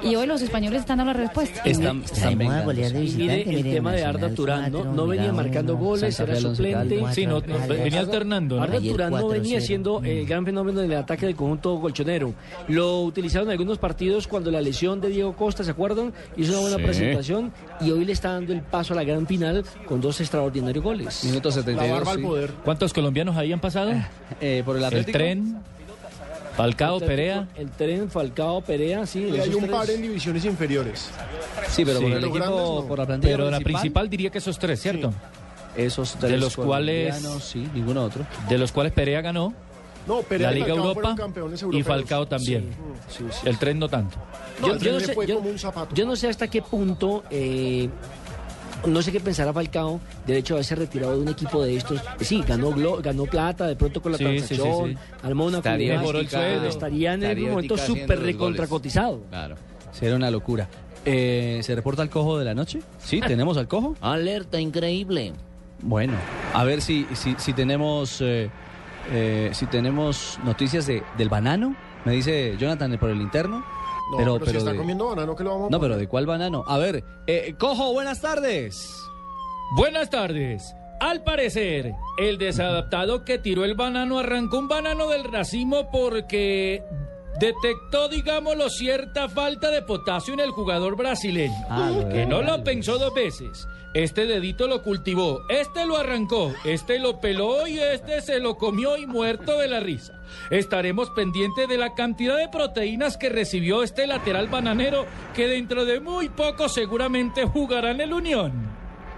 Y 0.03 0.15
hoy 0.15 0.27
los 0.27 0.41
españoles 0.43 0.81
están 0.81 0.99
dando 0.99 1.13
la 1.13 1.19
respuesta. 1.19 1.61
Están, 1.65 2.03
están 2.03 2.39
de 2.39 2.45
Y 2.45 2.49
visitante. 2.49 3.17
mire 3.17 3.43
el 3.43 3.57
mire, 3.57 3.73
tema 3.73 3.93
de 3.93 4.05
Arda 4.05 4.31
Turán, 4.31 4.71
¿no? 4.73 4.85
No 4.85 5.07
venía 5.07 5.33
marcando 5.33 5.75
uno, 5.75 5.85
goles, 5.85 6.15
Santa 6.15 6.33
era 6.33 6.41
suplente. 6.41 6.97
Caldas, 6.97 7.15
Sí, 7.15 7.27
no, 7.27 7.41
no, 7.41 7.67
venía 7.69 8.01
alternando, 8.01 8.57
¿no? 8.57 8.63
Arda 8.63 8.81
Turán 8.81 9.11
no 9.11 9.17
4-0. 9.29 9.29
venía 9.33 9.61
siendo 9.61 10.01
el 10.05 10.27
gran 10.27 10.45
fenómeno 10.45 10.81
del 10.81 10.93
ataque 10.95 11.27
del 11.27 11.35
conjunto 11.35 11.81
colchonero. 11.81 12.33
Lo 12.69 13.03
utilizaron 13.03 13.49
en 13.49 13.53
algunos 13.53 13.79
partidos 13.79 14.29
cuando 14.29 14.51
la 14.51 14.61
lesión 14.61 15.01
de 15.01 15.09
Diego 15.09 15.35
Costa, 15.35 15.65
¿se 15.65 15.71
acuerdan? 15.73 16.13
Hizo 16.37 16.53
una 16.53 16.61
buena 16.61 16.77
Sí. 16.77 16.83
presentación 16.85 17.53
y 17.81 17.91
hoy 17.91 18.05
le 18.05 18.13
está 18.13 18.33
dando 18.33 18.53
el 18.53 18.63
paso 18.63 18.93
a 18.93 18.97
la 18.97 19.05
gran 19.05 19.27
final 19.27 19.65
con 19.87 20.01
dos 20.01 20.21
extraordinarios 20.21 20.85
goles. 20.85 21.25
Minuto 21.25 21.51
72. 21.51 22.09
sí. 22.15 22.23
¿Cuántos 22.65 22.93
colombianos 22.93 23.37
ahí 23.37 23.53
han 23.53 23.61
pasado? 23.61 23.93
Eh, 24.41 24.63
por 24.65 24.77
el 24.77 24.83
El 24.83 24.87
Atlético. 24.87 25.19
tren, 25.19 25.57
Falcao, 26.57 27.01
Perea. 27.01 27.49
El 27.57 27.71
tren, 27.71 28.11
Falcao, 28.11 28.61
Perea, 28.61 29.07
sí. 29.07 29.21
Y 29.33 29.39
hay 29.41 29.55
un 29.55 29.61
tres. 29.61 29.71
par 29.71 29.91
en 29.91 30.03
divisiones 30.03 30.45
inferiores. 30.45 31.11
Sí, 31.69 31.85
pero 31.85 31.99
Sí. 31.99 32.05
por 32.05 32.13
el 32.13 32.19
equipo, 32.19 32.35
grandes 32.35 32.61
no. 32.61 32.85
por 32.87 32.99
la 32.99 33.07
plantilla 33.07 33.33
Pero 33.37 33.51
la 33.51 33.61
principal, 33.61 34.11
diría 34.11 34.31
que 34.31 34.39
esos 34.39 34.59
tres, 34.59 34.81
¿cierto? 34.81 35.13
esos 35.77 36.21
de 36.21 36.29
tres 36.29 36.41
los 36.41 36.55
cuales- 36.57 37.17
sí, 37.43 37.67
ninguno 37.73 38.05
otro. 38.05 38.27
De 38.49 38.59
los 38.59 38.73
cuales 38.73 38.93
Perea 38.93 39.23
ganó 39.23 39.55
No, 40.07 40.21
Perea 40.21 40.51
la 40.51 40.55
Liga 40.55 40.69
Europa 40.75 41.15
y. 41.73 41.83
Falcao 41.83 42.27
también. 42.27 42.71
Sí, 43.09 43.25
sí. 43.31 43.49
El 43.49 43.57
tren 43.59 43.79
no 43.79 43.89
tanto. 43.89 44.19
No, 44.61 44.69
no 44.75 44.79
sé, 45.01 45.15
yo 45.95 46.05
no 46.07 46.17
sé 46.17 46.29
hasta 46.29 46.49
qué 46.49 46.61
punto 46.61 47.23
eh, 47.31 47.89
No 48.87 49.01
sé 49.03 49.13
qué 49.13 49.21
pensará 49.21 49.53
Falcao 49.53 50.01
del 50.27 50.39
hecho 50.39 50.55
de 50.55 50.59
haberse 50.59 50.75
retirado 50.75 51.15
de 51.17 51.23
un 51.23 51.29
equipo 51.29 51.63
de 51.63 51.77
estos. 51.77 52.01
Sí, 52.21 52.43
ganó 52.47 52.71
glo- 52.73 53.01
ganó 53.03 53.25
plata 53.27 53.67
de 53.67 53.77
pronto 53.77 54.03
con 54.03 54.13
la 54.13 54.19
Sí, 54.19 54.25
sí, 54.25 54.31
sí, 54.31 54.39
transacción, 54.57 54.91
sí. 54.91 54.99
armó 55.23 55.45
una 55.47 55.59
Estaría 55.59 55.95
el 56.03 56.65
estaría 56.67 57.15
en 57.15 57.23
el 57.23 57.29
Estaría 57.31 57.51
momento 57.51 57.77
súper 57.79 58.21
recontracotizado. 58.21 59.21
Claro. 59.31 59.55
Será 59.93 60.17
una 60.17 60.31
locura. 60.31 60.69
Eh, 61.05 61.61
¿Se 61.63 61.75
reporta 61.75 62.03
el 62.03 62.11
cojo 62.11 62.39
de 62.39 62.45
la 62.45 62.55
noche? 62.55 62.81
Sí, 62.99 63.21
tenemos 63.21 63.57
al 63.57 63.69
cojo. 63.69 63.97
Alerta 64.01 64.61
increíble. 64.61 65.33
Bueno, 65.83 66.15
a 66.55 66.65
ver 66.65 66.81
si, 66.81 67.07
si, 67.15 67.35
si 67.39 67.53
tenemos 67.53 68.21
eh, 68.21 68.51
eh, 69.13 69.51
si 69.53 69.67
tenemos 69.67 70.39
noticias 70.45 70.87
de, 70.87 71.03
del 71.19 71.29
banano. 71.29 71.75
Me 72.05 72.13
dice 72.13 72.57
Jonathan 72.59 72.97
por 72.99 73.11
el 73.11 73.21
interno. 73.21 73.65
No, 74.13 74.17
pero, 74.19 74.39
pero, 74.39 74.51
si 74.53 74.57
está 74.59 74.73
de- 74.73 74.79
comiendo 74.79 75.07
banano, 75.09 75.35
¿qué 75.35 75.43
lo 75.45 75.51
vamos 75.51 75.67
a 75.67 75.71
No, 75.71 75.79
poner? 75.79 75.91
pero 75.93 75.99
¿de 76.01 76.09
cuál 76.09 76.27
banano? 76.27 76.65
A 76.67 76.79
ver, 76.79 77.03
eh, 77.27 77.55
cojo, 77.59 77.93
buenas 77.93 78.21
tardes. 78.21 78.95
Buenas 79.77 80.11
tardes. 80.11 80.75
Al 81.01 81.25
parecer, 81.25 81.95
el 82.19 82.39
desadaptado 82.39 83.25
que 83.25 83.39
tiró 83.39 83.65
el 83.65 83.75
banano 83.75 84.19
arrancó 84.21 84.59
un 84.59 84.69
banano 84.69 85.09
del 85.09 85.25
racimo 85.25 85.91
porque 85.91 86.85
detectó, 87.39 88.09
digámoslo, 88.09 88.69
cierta 88.71 89.29
falta 89.29 89.71
de 89.71 89.83
potasio 89.83 90.35
en 90.35 90.41
el 90.41 90.51
jugador 90.51 90.97
brasileño. 90.97 91.67
Ah, 91.69 91.91
que 92.11 92.27
no 92.27 92.43
lo 92.43 92.63
pensó 92.63 92.99
dos 92.99 93.15
veces. 93.15 93.67
Este 93.95 94.25
dedito 94.25 94.69
lo 94.69 94.83
cultivó, 94.83 95.43
este 95.51 95.85
lo 95.85 95.99
arrancó, 95.99 96.55
este 96.65 96.99
lo 96.99 97.21
peló 97.21 97.67
y 97.67 97.79
este 97.79 98.23
se 98.23 98.39
lo 98.39 98.57
comió 98.57 98.97
y 98.97 99.07
muerto 99.07 99.59
de 99.59 99.69
la 99.69 99.81
risa. 99.81 100.15
Estaremos 100.49 101.11
pendientes 101.11 101.69
de 101.69 101.77
la 101.77 101.95
cantidad 101.95 102.39
de 102.39 102.49
proteínas 102.49 103.19
que 103.19 103.29
recibió 103.29 103.83
este 103.83 104.07
lateral 104.07 104.49
bananero 104.49 105.05
que 105.35 105.47
dentro 105.47 105.85
de 105.85 106.01
muy 106.01 106.31
poco 106.31 106.71
seguramente 106.71 107.45
jugará 107.45 107.91
en 107.91 108.01
el 108.01 108.15
Unión. 108.15 108.53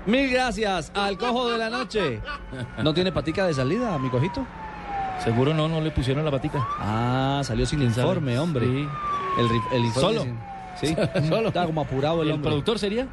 Mil 0.07 0.29
gracias 0.29 0.91
al 0.93 1.19
cojo 1.19 1.49
de 1.51 1.59
la 1.59 1.71
noche. 1.71 2.21
¿No 2.83 2.93
tiene 2.93 3.13
patica 3.13 3.47
de 3.47 3.55
salida, 3.55 3.97
mi 3.99 4.11
cojito? 4.11 4.45
Seguro 5.23 5.55
no, 5.55 5.69
no 5.69 5.81
le 5.81 5.91
pusieron 5.91 6.25
la 6.25 6.31
patica. 6.31 6.67
Ah, 6.79 7.41
salió 7.45 7.65
sin 7.67 7.83
informe, 7.83 8.39
hombre. 8.39 8.67
Sí. 8.67 8.89
El, 9.39 9.47
el 9.79 9.85
informe 9.87 10.19
Solo. 10.19 10.23
sin- 10.23 10.39
Sí, 10.81 10.97
Solo. 11.29 11.49
Estaba 11.49 11.67
como 11.67 11.81
apurado 11.83 12.23
el, 12.23 12.29
¿El 12.29 12.35
hombre. 12.35 12.51
productor 12.51 12.79
sería? 12.79 13.07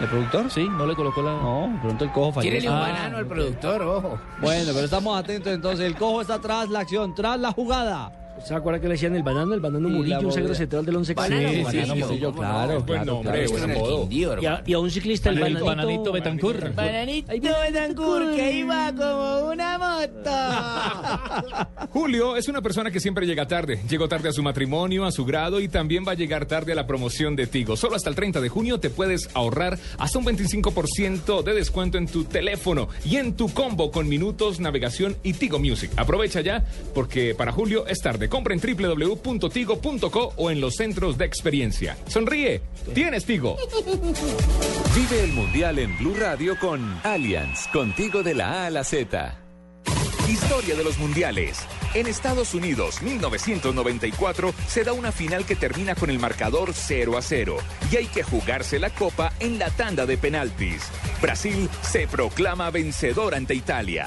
¿El 0.00 0.06
productor? 0.08 0.50
Sí, 0.50 0.68
no 0.68 0.86
le 0.86 0.94
colocó 0.94 1.22
la... 1.22 1.30
No, 1.32 1.78
pronto 1.82 2.04
el 2.04 2.12
cojo 2.12 2.32
falló. 2.32 2.48
Tírele 2.50 2.68
un 2.68 2.74
Ah, 2.76 2.80
banano 2.80 3.16
al 3.18 3.26
productor, 3.26 3.82
ojo. 3.82 4.18
Bueno, 4.40 4.70
pero 4.72 4.84
estamos 4.84 5.18
atentos 5.18 5.52
entonces. 5.52 5.86
El 5.86 5.96
cojo 5.96 6.20
está 6.20 6.40
tras 6.40 6.68
la 6.68 6.80
acción, 6.80 7.14
tras 7.14 7.38
la 7.40 7.52
jugada. 7.52 8.12
¿Se 8.44 8.54
acuerda 8.54 8.80
que 8.80 8.88
le 8.88 8.94
decían 8.94 9.14
el 9.14 9.22
banano? 9.22 9.54
El 9.54 9.60
banano 9.60 9.88
Murillo, 9.88 10.18
un 10.20 10.24
movida. 10.26 10.54
central 10.54 10.84
del 10.84 10.96
once 10.96 11.14
Banano 11.14 11.36
Caldas. 11.42 11.62
Murillo. 11.62 11.80
Banano 11.80 12.06
Murillo, 12.06 12.32
claro, 12.32 12.82
Buen 12.82 13.06
nombre, 13.06 13.46
buen 13.48 13.70
apodo. 13.70 14.08
Y 14.10 14.24
a, 14.24 14.62
y 14.66 14.72
a 14.72 14.78
un 14.78 14.90
ciclista, 14.90 15.30
el 15.30 15.38
Bananito, 15.40 15.64
bananito... 15.64 16.12
Bananito 16.12 16.12
Betancur. 16.12 16.74
Bananito 16.74 17.32
Betancourt, 17.32 18.34
que 18.34 18.52
iba 18.52 18.92
como 18.94 19.50
una 19.50 19.78
moto. 19.78 20.30
Julio 21.90 22.36
es 22.36 22.48
una 22.48 22.62
persona 22.62 22.90
que 22.90 23.00
siempre 23.00 23.26
llega 23.26 23.46
tarde. 23.46 23.80
Llegó 23.88 24.08
tarde 24.08 24.28
a 24.28 24.32
su 24.32 24.42
matrimonio, 24.42 25.04
a 25.04 25.12
su 25.12 25.24
grado 25.24 25.60
y 25.60 25.68
también 25.68 26.04
va 26.06 26.12
a 26.12 26.14
llegar 26.14 26.46
tarde 26.46 26.72
a 26.72 26.74
la 26.74 26.86
promoción 26.86 27.36
de 27.36 27.46
Tigo. 27.46 27.76
Solo 27.76 27.96
hasta 27.96 28.08
el 28.08 28.16
30 28.16 28.40
de 28.40 28.48
junio 28.48 28.80
te 28.80 28.90
puedes 28.90 29.28
ahorrar 29.34 29.78
hasta 29.98 30.18
un 30.18 30.24
25% 30.24 31.42
de 31.42 31.54
descuento 31.54 31.98
en 31.98 32.06
tu 32.06 32.24
teléfono 32.24 32.88
y 33.04 33.16
en 33.16 33.34
tu 33.34 33.48
combo 33.52 33.90
con 33.90 34.08
minutos, 34.08 34.60
navegación 34.60 35.16
y 35.22 35.34
Tigo 35.34 35.58
Music. 35.58 35.90
Aprovecha 35.96 36.40
ya 36.40 36.64
porque 36.94 37.34
para 37.34 37.52
Julio 37.52 37.86
es 37.86 37.98
tarde. 38.00 38.28
Compra 38.30 38.54
en 38.54 38.60
www.tigo.co 38.60 40.32
o 40.36 40.50
en 40.50 40.60
los 40.60 40.76
centros 40.76 41.18
de 41.18 41.26
experiencia. 41.26 41.98
Sonríe, 42.06 42.62
tienes 42.94 43.26
Tigo. 43.26 43.56
Vive 44.94 45.24
el 45.24 45.32
Mundial 45.32 45.78
en 45.78 45.98
Blue 45.98 46.14
Radio 46.18 46.58
con 46.58 46.98
Allianz, 47.02 47.66
contigo 47.72 48.22
de 48.22 48.34
la 48.34 48.62
A 48.62 48.66
a 48.66 48.70
la 48.70 48.84
Z. 48.84 49.36
Historia 50.28 50.76
de 50.76 50.84
los 50.84 50.96
Mundiales. 50.98 51.58
En 51.92 52.06
Estados 52.06 52.54
Unidos, 52.54 53.02
1994, 53.02 54.54
se 54.68 54.84
da 54.84 54.92
una 54.92 55.10
final 55.10 55.44
que 55.44 55.56
termina 55.56 55.96
con 55.96 56.08
el 56.08 56.20
marcador 56.20 56.70
0 56.72 57.18
a 57.18 57.22
0 57.22 57.56
y 57.90 57.96
hay 57.96 58.06
que 58.06 58.22
jugarse 58.22 58.78
la 58.78 58.90
copa 58.90 59.32
en 59.40 59.58
la 59.58 59.70
tanda 59.70 60.06
de 60.06 60.16
penaltis. 60.16 60.82
Brasil 61.20 61.68
se 61.82 62.06
proclama 62.06 62.70
vencedor 62.70 63.34
ante 63.34 63.54
Italia. 63.54 64.06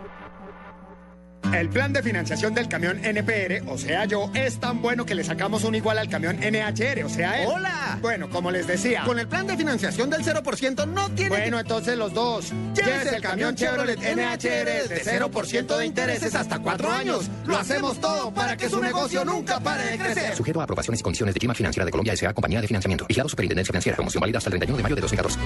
El 1.53 1.69
plan 1.69 1.91
de 1.91 2.01
financiación 2.01 2.53
del 2.53 2.69
camión 2.69 3.03
NPR, 3.03 3.69
o 3.69 3.77
sea 3.77 4.05
yo, 4.05 4.31
es 4.33 4.57
tan 4.59 4.81
bueno 4.81 5.05
que 5.05 5.13
le 5.13 5.23
sacamos 5.23 5.65
un 5.65 5.75
igual 5.75 5.97
al 5.97 6.07
camión 6.07 6.37
NHR, 6.37 7.03
o 7.03 7.09
sea 7.09 7.41
él. 7.41 7.49
¡Hola! 7.51 7.99
Bueno, 8.01 8.29
como 8.29 8.51
les 8.51 8.67
decía. 8.67 9.03
Con 9.03 9.19
el 9.19 9.27
plan 9.27 9.45
de 9.47 9.57
financiación 9.57 10.09
del 10.09 10.23
0% 10.23 10.87
no 10.87 11.09
tiene 11.09 11.29
Bueno, 11.29 11.59
entonces 11.59 11.97
los 11.97 12.13
dos. 12.13 12.53
Llévese 12.73 13.17
el 13.17 13.21
camión 13.21 13.55
Chevrolet 13.55 13.99
NHR 13.99 14.87
de 14.89 15.03
0% 15.03 15.77
de 15.77 15.85
intereses 15.85 16.35
hasta 16.35 16.59
cuatro 16.59 16.89
años. 16.89 17.29
Lo 17.45 17.57
hacemos 17.57 17.99
todo 17.99 18.33
para 18.33 18.55
que 18.55 18.69
su 18.69 18.81
negocio 18.81 19.25
nunca 19.25 19.59
pare 19.59 19.91
de 19.91 19.97
crecer. 19.97 20.35
Sujeto 20.35 20.61
a 20.61 20.63
aprobaciones 20.63 21.01
y 21.01 21.03
condiciones 21.03 21.35
de 21.35 21.41
Gima 21.41 21.53
Financiera 21.53 21.85
de 21.85 21.91
Colombia 21.91 22.13
S.A. 22.13 22.33
Compañía 22.33 22.61
de 22.61 22.67
Financiamiento. 22.67 23.05
Vigilado 23.07 23.27
Superintendencia 23.27 23.71
Financiera. 23.71 23.97
Promoción 23.97 24.21
válida 24.21 24.37
hasta 24.37 24.49
el 24.49 24.51
31 24.51 24.77
de 24.77 24.83
mayo 24.83 24.95
de 24.95 25.01
2014. 25.01 25.39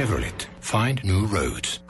Chevrolet. 0.00 0.46
Find 0.60 1.04
new 1.04 1.26
roads. 1.26 1.80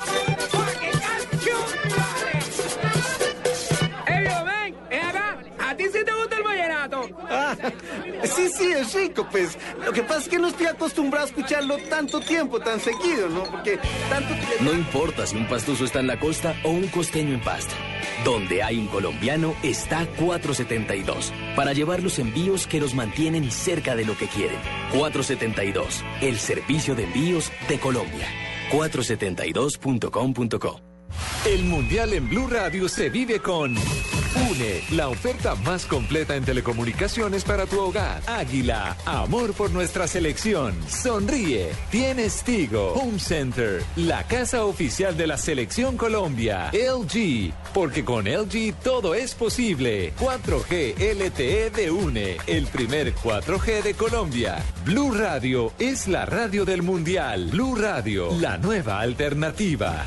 ¡Ey, 8.40 8.40
yo, 8.40 8.40
ven! 8.40 8.40
¡Ven 8.40 8.40
acá! 8.40 8.40
¿A 8.40 8.40
ti 8.40 8.48
sí 8.48 8.58
sí, 8.58 8.72
es 8.72 8.94
rico, 8.94 9.28
pues. 9.30 9.58
Lo 9.84 9.92
que 9.92 10.02
pasa 10.02 10.20
es 10.20 10.28
que 10.28 10.38
no 10.38 10.48
estoy 10.48 10.66
acostumbrado 10.66 11.26
a 11.26 11.28
escucharlo 11.28 11.76
tanto 11.88 12.20
tiempo, 12.20 12.60
tan 12.60 12.80
seguido, 12.80 13.28
¿no? 13.28 13.44
Porque 13.44 13.78
tanto. 14.08 14.34
No 14.60 14.72
importa 14.72 15.26
si 15.26 15.36
un 15.36 15.46
pastuso 15.46 15.84
está 15.84 16.00
en 16.00 16.06
la 16.06 16.18
costa 16.18 16.54
o 16.64 16.70
un 16.70 16.88
costeño 16.88 17.34
en 17.34 17.40
Pasto. 17.40 17.74
Donde 18.24 18.62
hay 18.62 18.78
un 18.78 18.86
colombiano 18.88 19.54
está 19.62 20.06
472 20.18 21.32
para 21.56 21.72
llevar 21.72 22.02
los 22.02 22.18
envíos 22.18 22.66
que 22.66 22.80
los 22.80 22.94
mantienen 22.94 23.50
cerca 23.50 23.96
de 23.96 24.04
lo 24.04 24.14
que 24.16 24.28
quieren. 24.28 24.58
472, 24.92 26.04
el 26.20 26.38
servicio 26.38 26.94
de 26.94 27.04
envíos 27.04 27.50
de 27.68 27.78
Colombia. 27.78 28.26
472.com.co. 28.70 30.89
El 31.46 31.64
Mundial 31.64 32.12
en 32.12 32.28
Blue 32.28 32.48
Radio 32.48 32.88
se 32.88 33.08
vive 33.08 33.40
con 33.40 33.74
UNE, 33.74 34.82
la 34.92 35.08
oferta 35.08 35.54
más 35.56 35.86
completa 35.86 36.36
en 36.36 36.44
telecomunicaciones 36.44 37.44
para 37.44 37.66
tu 37.66 37.80
hogar. 37.80 38.22
Águila, 38.26 38.96
amor 39.04 39.54
por 39.54 39.70
nuestra 39.70 40.06
selección. 40.06 40.74
Sonríe, 40.88 41.70
tienes 41.90 42.42
Tigo. 42.44 42.92
Home 42.92 43.18
Center, 43.18 43.82
la 43.96 44.22
casa 44.28 44.64
oficial 44.64 45.16
de 45.16 45.26
la 45.26 45.36
Selección 45.36 45.96
Colombia. 45.96 46.70
LG, 46.72 47.52
porque 47.74 48.04
con 48.04 48.26
LG 48.26 48.74
todo 48.84 49.14
es 49.14 49.34
posible. 49.34 50.12
4G 50.20 50.94
LTE 50.96 51.70
de 51.70 51.90
UNE, 51.90 52.36
el 52.46 52.66
primer 52.66 53.14
4G 53.14 53.82
de 53.82 53.94
Colombia. 53.94 54.62
Blue 54.84 55.12
Radio 55.12 55.72
es 55.78 56.06
la 56.06 56.24
radio 56.24 56.64
del 56.64 56.82
Mundial. 56.82 57.48
Blue 57.50 57.74
Radio, 57.74 58.28
la 58.38 58.58
nueva 58.58 59.00
alternativa. 59.00 60.06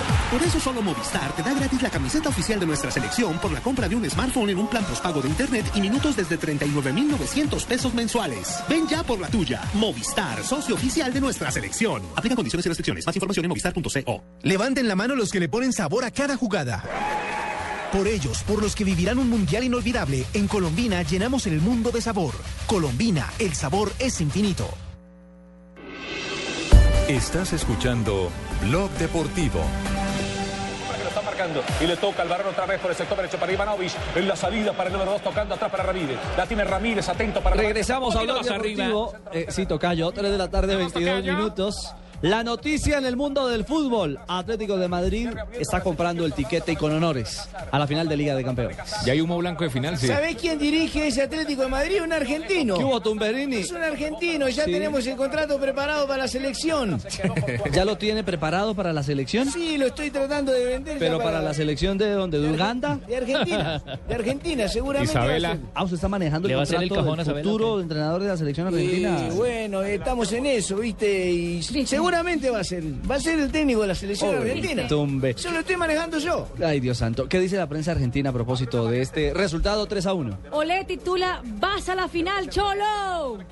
Por 0.31 0.41
eso 0.41 0.61
solo 0.61 0.81
Movistar 0.81 1.35
te 1.35 1.43
da 1.43 1.53
gratis 1.53 1.81
la 1.81 1.89
camiseta 1.89 2.29
oficial 2.29 2.57
de 2.57 2.65
nuestra 2.65 2.89
selección 2.89 3.37
por 3.39 3.51
la 3.51 3.59
compra 3.59 3.89
de 3.89 3.97
un 3.97 4.09
smartphone 4.09 4.51
en 4.51 4.59
un 4.59 4.67
plan 4.67 4.85
postpago 4.85 5.21
de 5.21 5.27
internet 5.27 5.69
y 5.75 5.81
minutos 5.81 6.15
desde 6.15 6.37
39,900 6.37 7.65
pesos 7.65 7.93
mensuales. 7.93 8.63
Ven 8.69 8.87
ya 8.87 9.03
por 9.03 9.19
la 9.19 9.27
tuya. 9.27 9.61
Movistar, 9.73 10.41
socio 10.41 10.75
oficial 10.75 11.13
de 11.13 11.19
nuestra 11.19 11.51
selección. 11.51 12.01
Aplica 12.15 12.37
condiciones 12.37 12.65
y 12.65 12.69
restricciones. 12.69 13.05
Más 13.05 13.13
información 13.13 13.43
en 13.43 13.49
movistar.co. 13.49 14.23
Levanten 14.43 14.87
la 14.87 14.95
mano 14.95 15.15
los 15.15 15.31
que 15.31 15.41
le 15.41 15.49
ponen 15.49 15.73
sabor 15.73 16.05
a 16.05 16.11
cada 16.11 16.37
jugada. 16.37 16.81
Por 17.91 18.07
ellos, 18.07 18.41
por 18.43 18.61
los 18.61 18.73
que 18.73 18.85
vivirán 18.85 19.19
un 19.19 19.29
mundial 19.29 19.65
inolvidable, 19.65 20.25
en 20.33 20.47
Colombina 20.47 21.01
llenamos 21.01 21.45
el 21.45 21.59
mundo 21.59 21.91
de 21.91 21.99
sabor. 21.99 22.33
Colombina, 22.67 23.27
el 23.37 23.53
sabor 23.53 23.91
es 23.99 24.21
infinito. 24.21 24.69
Estás 27.09 27.51
escuchando 27.51 28.31
Blog 28.61 28.89
Deportivo. 28.91 29.59
Marcando 31.41 31.63
y 31.79 31.87
le 31.87 31.97
toca 31.97 32.21
al 32.21 32.29
varón 32.29 32.47
otra 32.47 32.65
vez 32.65 32.79
por 32.79 32.91
el 32.91 32.97
sector 32.97 33.17
derecho 33.17 33.37
para 33.37 33.51
Ivanovic. 33.51 33.91
En 34.15 34.27
la 34.27 34.35
salida 34.35 34.73
para 34.73 34.87
el 34.87 34.93
número 34.93 35.11
2 35.11 35.21
tocando 35.21 35.55
atrás 35.55 35.71
para 35.71 35.83
Ramírez 35.83 36.17
la 36.37 36.45
tiene 36.45 36.63
Ramírez 36.63 37.07
atento 37.09 37.41
para 37.41 37.55
Regresamos 37.55 38.15
a 38.15 38.21
Blog 38.21 38.37
más 38.37 38.45
Deportivo. 38.45 39.13
Eh, 39.33 39.47
sí, 39.49 39.65
Tocayo, 39.65 40.11
3 40.11 40.31
de 40.31 40.37
la 40.37 40.49
tarde, 40.49 40.75
22 40.75 41.23
minutos. 41.23 41.93
La 42.21 42.43
noticia 42.43 42.99
en 42.99 43.05
el 43.05 43.17
mundo 43.17 43.47
del 43.47 43.65
fútbol. 43.65 44.19
Atlético 44.27 44.77
de 44.77 44.87
Madrid 44.87 45.29
está 45.59 45.81
comprando 45.81 46.23
el 46.25 46.33
tiquete 46.33 46.73
y 46.73 46.75
con 46.75 46.91
honores 46.93 47.49
a 47.71 47.79
la 47.79 47.87
final 47.87 48.07
de 48.07 48.15
Liga 48.15 48.35
de 48.35 48.43
Campeones. 48.43 48.77
Ya 49.05 49.13
hay 49.13 49.21
humo 49.21 49.37
blanco 49.39 49.63
de 49.63 49.71
final, 49.71 49.97
sí. 49.97 50.05
¿Sabés 50.07 50.35
quién 50.35 50.59
dirige 50.59 51.07
ese 51.07 51.23
Atlético 51.23 51.63
de 51.63 51.69
Madrid? 51.69 52.01
Un 52.03 52.13
argentino. 52.13 52.77
¿Qué 52.77 52.83
hubo, 52.83 52.99
Tumberini? 53.01 53.57
Es 53.57 53.71
un 53.71 53.81
argentino, 53.81 54.47
ya 54.49 54.65
Sí. 54.65 54.71
tenemos 54.71 55.05
el 55.07 55.15
contrato 55.15 55.59
preparado 55.59 56.05
para 56.07 56.19
la 56.23 56.27
selección. 56.27 57.01
¿Ya 57.73 57.85
lo 57.85 57.97
tiene 57.97 58.23
preparado 58.23 58.75
para 58.75 58.93
la 58.93 59.01
selección? 59.01 59.49
Sí, 59.49 59.77
lo 59.79 59.87
estoy 59.87 60.11
tratando 60.11 60.51
de 60.51 60.63
vender. 60.65 60.97
Pero 60.99 61.17
para 61.19 61.41
la 61.41 61.53
selección 61.55 61.97
de 61.97 62.11
donde, 62.11 62.39
de 62.39 62.51
Uganda. 62.51 62.99
De 63.07 63.17
Argentina, 63.17 63.81
de 64.07 64.13
Argentina, 64.15 64.67
seguramente. 64.67 65.15
va 65.17 65.23
a 65.23 65.39
ser. 65.39 65.59
Ah, 65.73 65.83
usted 65.83 65.95
está 65.95 66.07
manejando 66.07 66.47
¿Le 66.47 66.53
el 66.53 66.57
va 66.59 66.61
a 66.61 66.63
hacer 66.63 66.83
el 66.83 66.89
contrato 66.89 67.03
cajón 67.05 67.17
del 67.17 67.25
Isabela, 67.25 67.43
futuro 67.51 67.81
entrenador 67.81 68.21
de 68.21 68.27
la 68.27 68.37
selección 68.37 68.67
argentina. 68.67 69.27
Y 69.27 69.35
bueno, 69.35 69.81
estamos 69.81 70.31
en 70.33 70.45
eso, 70.45 70.75
¿viste? 70.77 71.31
Y 71.31 71.63
seguramente 72.11 72.49
va 72.49 72.59
a 72.59 72.63
ser, 72.65 72.83
va 73.09 73.15
a 73.15 73.19
ser 73.21 73.39
el 73.39 73.49
técnico 73.51 73.81
de 73.81 73.87
la 73.87 73.95
selección 73.95 74.35
argentina. 74.35 74.85
Tumbe. 74.87 75.33
Yo 75.33 75.49
lo 75.51 75.59
estoy 75.59 75.77
manejando 75.77 76.17
yo. 76.19 76.45
Ay, 76.63 76.81
Dios 76.81 76.97
santo. 76.97 77.29
¿Qué 77.29 77.39
dice 77.39 77.55
la 77.55 77.67
prensa 77.69 77.91
argentina 77.91 78.31
a 78.31 78.33
propósito 78.33 78.89
de 78.89 79.01
este 79.01 79.33
resultado 79.33 79.85
3 79.85 80.05
a 80.07 80.13
1? 80.13 80.37
Olé 80.51 80.83
titula 80.83 81.41
Vas 81.59 81.87
a 81.87 81.95
la 81.95 82.09
final, 82.09 82.49
Cholo. 82.49 83.39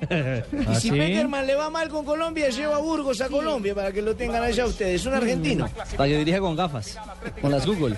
Y 0.70 0.74
si 0.74 0.90
Peckerman 0.90 1.46
le 1.46 1.54
va 1.54 1.70
mal 1.70 1.88
con 1.88 2.04
Colombia, 2.04 2.50
lleva 2.50 2.76
a 2.76 2.78
Burgos 2.80 3.20
a 3.22 3.28
Colombia 3.28 3.74
para 3.74 3.92
que 3.92 4.02
lo 4.02 4.14
tengan 4.14 4.42
allá 4.42 4.66
ustedes. 4.66 5.00
Es 5.00 5.06
un 5.06 5.14
argentino. 5.14 5.66
Para 5.96 6.08
que 6.10 6.18
dirija 6.18 6.40
con 6.40 6.54
gafas, 6.54 6.98
con 7.40 7.50
las 7.50 7.64
Google. 7.66 7.96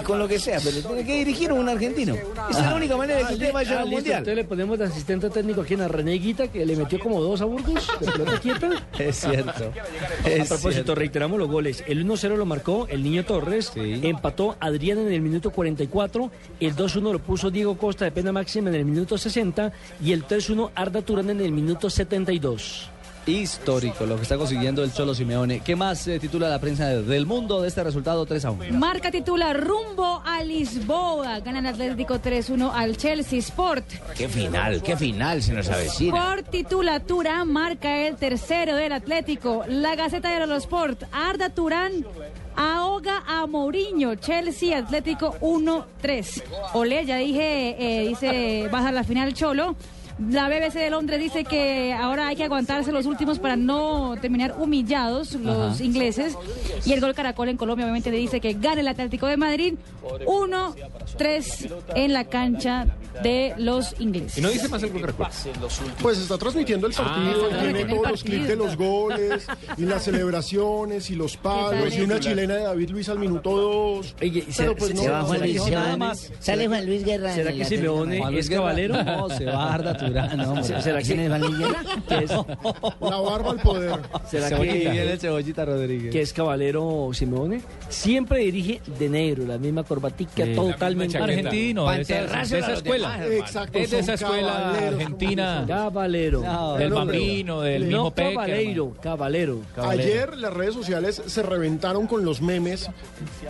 Y 0.00 0.04
con 0.04 0.18
lo 0.20 0.28
que 0.28 0.38
sea, 0.38 0.60
pero 0.62 0.76
tiene 0.86 1.04
que 1.04 1.14
dirigir 1.16 1.52
un 1.52 1.68
argentino. 1.68 2.14
Esa 2.14 2.60
es 2.60 2.66
la 2.66 2.74
única 2.76 2.96
manera 2.96 3.18
de 3.20 3.26
que 3.26 3.32
usted 3.34 3.52
vaya 3.52 3.78
Ah, 3.78 3.82
al 3.82 3.88
mundial. 3.90 4.18
Entonces 4.18 4.36
le 4.36 4.44
ponemos 4.44 4.78
de 4.78 4.84
asistente 4.84 5.28
técnico 5.30 5.62
aquí 5.62 5.74
en 5.74 5.80
la 5.80 5.88
Reneguita 5.88 6.46
que 6.48 6.64
le 6.64 6.76
metió 6.76 6.98
como 7.00 7.20
dos 7.20 7.40
a 7.40 7.44
Burgos 7.44 7.88
de 8.00 8.12
pelota 8.12 8.38
quieta. 8.40 8.70
Es. 10.24 10.40
A 10.40 10.54
propósito, 10.54 10.72
cierto. 10.72 10.94
reiteramos 10.94 11.38
los 11.38 11.48
goles. 11.48 11.84
El 11.86 12.06
1-0 12.06 12.36
lo 12.36 12.46
marcó 12.46 12.86
el 12.88 13.02
niño 13.02 13.24
Torres, 13.24 13.72
empató 13.76 14.56
Adrián 14.60 14.98
en 14.98 15.12
el 15.12 15.20
minuto 15.20 15.50
44, 15.50 16.30
el 16.60 16.74
2-1 16.76 17.12
lo 17.12 17.18
puso 17.18 17.50
Diego 17.50 17.76
Costa 17.76 18.04
de 18.04 18.12
pena 18.12 18.32
máxima 18.32 18.68
en 18.68 18.74
el 18.76 18.84
minuto 18.84 19.18
60 19.18 19.72
y 20.02 20.12
el 20.12 20.26
3-1 20.26 20.70
Arda 20.74 21.02
Turán 21.02 21.30
en 21.30 21.40
el 21.40 21.52
minuto 21.52 21.90
72. 21.90 22.90
Histórico 23.26 24.06
lo 24.06 24.16
que 24.16 24.22
está 24.22 24.36
consiguiendo 24.36 24.84
el 24.84 24.92
Cholo 24.92 25.14
Simeone. 25.14 25.60
¿Qué 25.60 25.74
más 25.74 26.06
eh, 26.06 26.20
titula 26.20 26.48
la 26.48 26.60
prensa 26.60 26.88
del 26.88 27.26
mundo 27.26 27.60
de 27.60 27.68
este 27.68 27.82
resultado 27.82 28.24
3 28.24 28.44
a 28.44 28.50
1? 28.52 28.78
Marca 28.78 29.10
titula 29.10 29.52
Rumbo 29.52 30.22
a 30.24 30.44
Lisboa. 30.44 31.40
Gana 31.40 31.58
el 31.58 31.66
Atlético 31.66 32.20
3-1 32.20 32.70
al 32.72 32.96
Chelsea 32.96 33.40
Sport. 33.40 33.84
Qué 34.16 34.28
final, 34.28 34.80
qué 34.82 34.96
final 34.96 35.42
se 35.42 35.52
nos 35.52 35.68
avecina. 35.68 36.16
Sport 36.16 36.50
titula 36.50 37.00
Turán 37.00 37.50
marca 37.50 38.06
el 38.06 38.16
tercero 38.16 38.76
del 38.76 38.92
Atlético. 38.92 39.64
La 39.66 39.96
Gaceta 39.96 40.30
de 40.30 40.46
los 40.46 40.62
Sport. 40.62 41.02
Arda 41.10 41.50
Turán 41.50 42.06
ahoga 42.54 43.24
a 43.26 43.46
Mourinho. 43.46 44.14
Chelsea 44.14 44.78
Atlético 44.78 45.34
1-3. 45.40 46.42
Olé, 46.74 47.04
ya 47.04 47.16
dije, 47.16 47.76
eh, 47.78 48.08
dice, 48.08 48.68
baja 48.70 48.92
la 48.92 49.02
final 49.02 49.34
Cholo. 49.34 49.74
La 50.18 50.48
BBC 50.48 50.74
de 50.78 50.88
Londres 50.90 51.20
dice 51.20 51.44
que 51.44 51.92
ahora 51.92 52.28
hay 52.28 52.36
que 52.36 52.44
aguantarse 52.44 52.90
los 52.90 53.04
últimos 53.04 53.38
para 53.38 53.54
no 53.56 54.14
terminar 54.20 54.54
humillados 54.58 55.32
los 55.34 55.74
Ajá. 55.74 55.84
ingleses. 55.84 56.34
Y 56.86 56.92
el 56.94 57.00
gol 57.02 57.14
Caracol 57.14 57.50
en 57.50 57.56
Colombia 57.58 57.84
obviamente 57.84 58.10
le 58.10 58.16
dice 58.16 58.40
que 58.40 58.54
gana 58.54 58.80
el 58.80 58.88
Atlético 58.88 59.26
de 59.26 59.36
Madrid 59.36 59.74
1-3 60.24 61.70
en 61.94 62.12
la 62.12 62.24
cancha 62.24 62.86
de 63.22 63.54
los 63.58 63.94
ingleses. 64.00 64.38
Y 64.38 64.40
no 64.40 64.48
dice 64.50 64.68
más 64.68 64.82
algo 64.82 64.98
que 65.00 65.06
recuerda. 65.06 65.32
Pues 66.00 66.18
está 66.18 66.38
transmitiendo 66.38 66.86
el 66.86 66.92
partido, 66.94 67.48
está 67.50 67.62
tiene 67.62 67.84
todos 67.84 68.04
el 68.06 68.10
los 68.10 68.24
clips 68.24 68.48
de 68.48 68.56
los 68.56 68.76
goles, 68.76 69.46
y 69.76 69.82
las 69.82 70.02
celebraciones, 70.04 71.10
y 71.10 71.14
los 71.14 71.36
palos, 71.36 71.94
y 71.94 72.00
una 72.02 72.20
chilena 72.20 72.54
de 72.56 72.62
David 72.64 72.90
Luis 72.90 73.08
al 73.08 73.18
minuto 73.18 73.50
2. 73.56 74.14
Pero 74.56 74.76
pues 74.76 74.94
no, 74.94 75.02
se 75.02 75.08
va 75.10 75.22
Juan 75.22 75.40
Luis, 75.40 75.62
se 75.62 75.74
va- 75.74 75.80
nada 75.82 75.96
más. 75.96 76.32
Sale 76.40 76.66
Juan 76.68 76.86
Luis 76.86 77.04
Guerra. 77.04 77.34
¿Será 77.34 77.52
que 77.52 77.62
es 78.38 78.48
cabalero? 78.50 79.02
No, 79.02 79.28
se 79.30 79.44
va 79.44 79.74
Arda 79.74 79.96
Turán, 80.06 80.36
no, 80.36 80.50
hombre. 80.52 80.82
¿Será 80.82 80.98
que 80.98 81.04
¿Quién 81.06 81.20
es 81.20 81.30
es, 81.30 82.30
La 83.00 83.16
barba 83.20 83.50
al 83.52 83.60
poder. 83.60 83.98
¿Será 84.28 84.48
que 84.48 84.62
Viene 84.62 85.12
el 85.12 85.18
Cebollita 85.20 85.64
Rodríguez. 85.64 86.12
que 86.12 86.20
es 86.20 86.32
caballero 86.32 87.10
Simeone? 87.12 87.62
Siempre 87.88 88.40
dirige 88.40 88.80
de 88.98 89.08
negro, 89.08 89.46
la 89.46 89.58
misma 89.58 89.84
corbatica, 89.84 90.44
Sí. 90.44 90.54
totalmente 90.54 91.18
Argentino, 91.18 91.88
de 91.90 92.00
esa, 92.02 92.14
de 92.44 92.58
esa 92.58 92.72
escuela. 92.74 93.26
Exacto, 93.26 93.78
Es 93.78 93.90
de 93.92 93.98
esa 94.00 94.14
escuela 94.14 94.70
argentina. 94.74 95.64
Caballero. 95.66 96.42
No, 96.42 96.74
Del 96.76 96.92
Bambino, 96.92 97.60
del 97.60 97.82
no 97.90 98.04
mismo 98.04 98.14
caballero, 98.14 98.92
caballero. 99.02 99.60
Ayer 99.76 100.36
las 100.36 100.52
redes 100.52 100.74
sociales 100.74 101.22
se 101.26 101.42
reventaron 101.42 102.06
con 102.06 102.24
los 102.24 102.42
memes, 102.42 102.90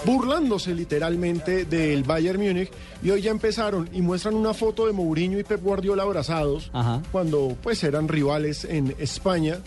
burlándose 0.05 0.75
literalmente 0.75 1.65
del 1.65 2.03
Bayern 2.05 2.41
Múnich, 2.41 2.71
y 3.03 3.11
hoy 3.11 3.23
ya 3.23 3.31
empezaron 3.31 3.89
y 3.93 4.03
muestran 4.03 4.35
una 4.35 4.53
foto 4.55 4.87
de 4.87 4.93
Mourinho 4.93 5.39
y 5.39 5.45
Pep 5.45 5.63
Guardiola 5.63 6.03
abrazados, 6.03 6.71
Ajá. 6.73 7.03
cuando 7.11 7.57
pues 7.63 7.83
eran 7.85 8.09
rivales 8.09 8.65
en 8.65 8.95
España. 8.99 9.59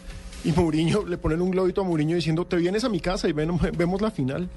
Y 0.45 0.51
Mourinho, 0.53 1.05
le 1.05 1.17
ponen 1.17 1.41
un 1.41 1.51
globito 1.51 1.81
a 1.81 1.83
Mourinho 1.83 2.15
diciendo, 2.15 2.45
te 2.45 2.55
vienes 2.57 2.83
a 2.85 2.89
mi 2.89 2.99
casa 3.01 3.27
y 3.27 3.33
ven- 3.33 3.59
vemos 3.77 4.01
la 4.01 4.09
final. 4.11 4.47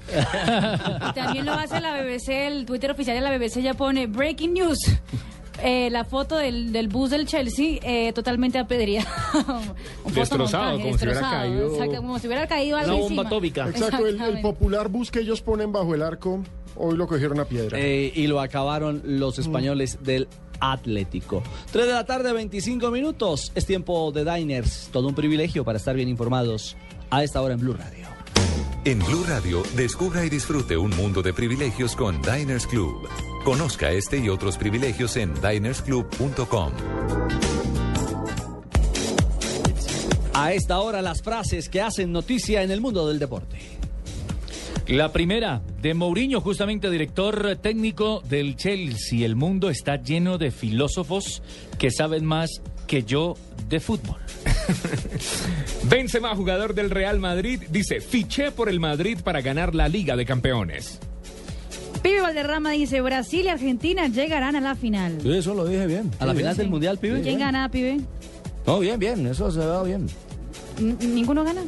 Y 1.09 1.13
también 1.13 1.45
lo 1.45 1.53
hace 1.53 1.81
la 1.81 2.01
BBC, 2.01 2.29
el 2.47 2.65
Twitter 2.65 2.91
oficial 2.91 3.15
de 3.17 3.21
la 3.21 3.37
BBC 3.37 3.61
ya 3.61 3.73
pone 3.73 4.07
Breaking 4.07 4.53
News. 4.53 4.79
Eh, 5.61 5.89
la 5.91 6.03
foto 6.03 6.37
del, 6.37 6.71
del 6.73 6.87
bus 6.87 7.11
del 7.11 7.27
Chelsea 7.27 7.77
eh, 7.83 8.11
totalmente 8.13 8.57
apedreada. 8.57 9.07
Destrozado, 10.13 10.79
como 10.79 10.97
si 10.97 11.05
hubiera 11.05 11.13
destrozado, 11.13 11.31
caído- 11.43 11.71
exacto, 11.73 11.95
como 11.97 12.19
si 12.19 12.27
hubiera 12.27 12.47
caído 12.47 12.77
algo 12.77 12.91
Una 12.91 13.01
bomba 13.03 13.21
encima. 13.23 13.27
atómica. 13.27 13.69
Exacto, 13.69 14.07
el, 14.07 14.41
popular 14.41 14.89
bus 14.89 15.11
que 15.11 15.19
ellos 15.19 15.41
ponen 15.41 15.71
bajo 15.71 15.93
el 15.95 16.01
arco, 16.01 16.43
hoy 16.75 16.97
lo 16.97 17.07
cogieron 17.07 17.39
a 17.39 17.45
piedra. 17.45 17.77
Eh, 17.79 18.11
y 18.15 18.27
lo 18.27 18.41
acabaron 18.41 19.01
los 19.05 19.37
españoles 19.39 19.99
del 20.01 20.27
Atlético. 20.71 21.43
3 21.71 21.87
de 21.87 21.93
la 21.93 22.05
tarde, 22.05 22.31
25 22.31 22.91
minutos. 22.91 23.51
Es 23.55 23.65
tiempo 23.65 24.11
de 24.11 24.23
Diners. 24.23 24.89
Todo 24.91 25.07
un 25.07 25.15
privilegio 25.15 25.63
para 25.63 25.77
estar 25.77 25.95
bien 25.95 26.09
informados 26.09 26.75
a 27.09 27.23
esta 27.23 27.41
hora 27.41 27.53
en 27.53 27.59
Blue 27.59 27.73
Radio. 27.73 28.07
En 28.85 28.99
Blue 28.99 29.23
Radio, 29.27 29.63
descubra 29.75 30.25
y 30.25 30.29
disfrute 30.29 30.75
un 30.77 30.89
mundo 30.91 31.21
de 31.21 31.33
privilegios 31.33 31.95
con 31.95 32.21
Diners 32.21 32.67
Club. 32.67 33.07
Conozca 33.45 33.91
este 33.91 34.17
y 34.17 34.29
otros 34.29 34.57
privilegios 34.57 35.15
en 35.15 35.33
dinersclub.com. 35.35 36.71
A 40.33 40.51
esta 40.51 40.79
hora 40.79 41.01
las 41.01 41.21
frases 41.21 41.69
que 41.69 41.81
hacen 41.81 42.11
noticia 42.11 42.63
en 42.63 42.71
el 42.71 42.81
mundo 42.81 43.07
del 43.07 43.19
deporte. 43.19 43.82
La 44.87 45.13
primera, 45.13 45.61
de 45.81 45.93
Mourinho, 45.93 46.41
justamente 46.41 46.89
director 46.89 47.57
técnico 47.61 48.21
del 48.29 48.55
Chelsea. 48.55 49.25
El 49.25 49.35
mundo 49.35 49.69
está 49.69 49.95
lleno 49.95 50.37
de 50.37 50.51
filósofos 50.51 51.41
que 51.77 51.89
saben 51.89 52.25
más 52.25 52.61
que 52.87 53.03
yo 53.03 53.35
de 53.69 53.79
fútbol. 53.79 54.17
Benzema, 55.89 56.35
jugador 56.35 56.73
del 56.75 56.89
Real 56.89 57.19
Madrid, 57.19 57.61
dice, 57.69 58.01
fiché 58.01 58.51
por 58.51 58.69
el 58.69 58.79
Madrid 58.79 59.19
para 59.23 59.41
ganar 59.41 59.73
la 59.73 59.87
Liga 59.87 60.15
de 60.15 60.25
Campeones. 60.25 60.99
Pibe 62.01 62.19
Valderrama 62.19 62.71
dice, 62.71 62.99
Brasil 62.99 63.45
y 63.45 63.47
Argentina 63.47 64.07
llegarán 64.07 64.57
a 64.57 64.61
la 64.61 64.75
final. 64.75 65.19
Sí, 65.21 65.31
eso 65.31 65.53
lo 65.53 65.65
dije 65.65 65.87
bien. 65.87 66.11
¿A 66.19 66.25
la 66.25 66.35
final 66.35 66.57
del 66.57 66.69
Mundial, 66.69 66.97
pibe? 66.97 67.21
¿Quién 67.21 67.39
gana, 67.39 67.69
pibe? 67.69 68.01
No, 68.67 68.79
bien, 68.79 68.99
bien, 68.99 69.25
eso 69.25 69.49
se 69.49 69.59
va 69.59 69.83
bien. 69.83 70.07
¿Ninguno 70.79 71.43
gana? 71.43 71.61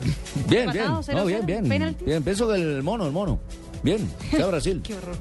Bien, 0.48 0.72
bien. 0.72 0.86
No, 0.86 1.02
bien, 1.26 1.42
cero. 1.44 1.44
bien. 1.46 1.96
Bien, 2.06 2.24
pienso 2.24 2.48
que 2.48 2.56
el 2.56 2.84
mono, 2.84 3.06
el 3.06 3.12
mono. 3.12 3.40
Bien, 3.84 4.10
sea 4.32 4.48
Brasil. 4.48 4.82
Qué 4.84 4.96
horror. 4.96 5.16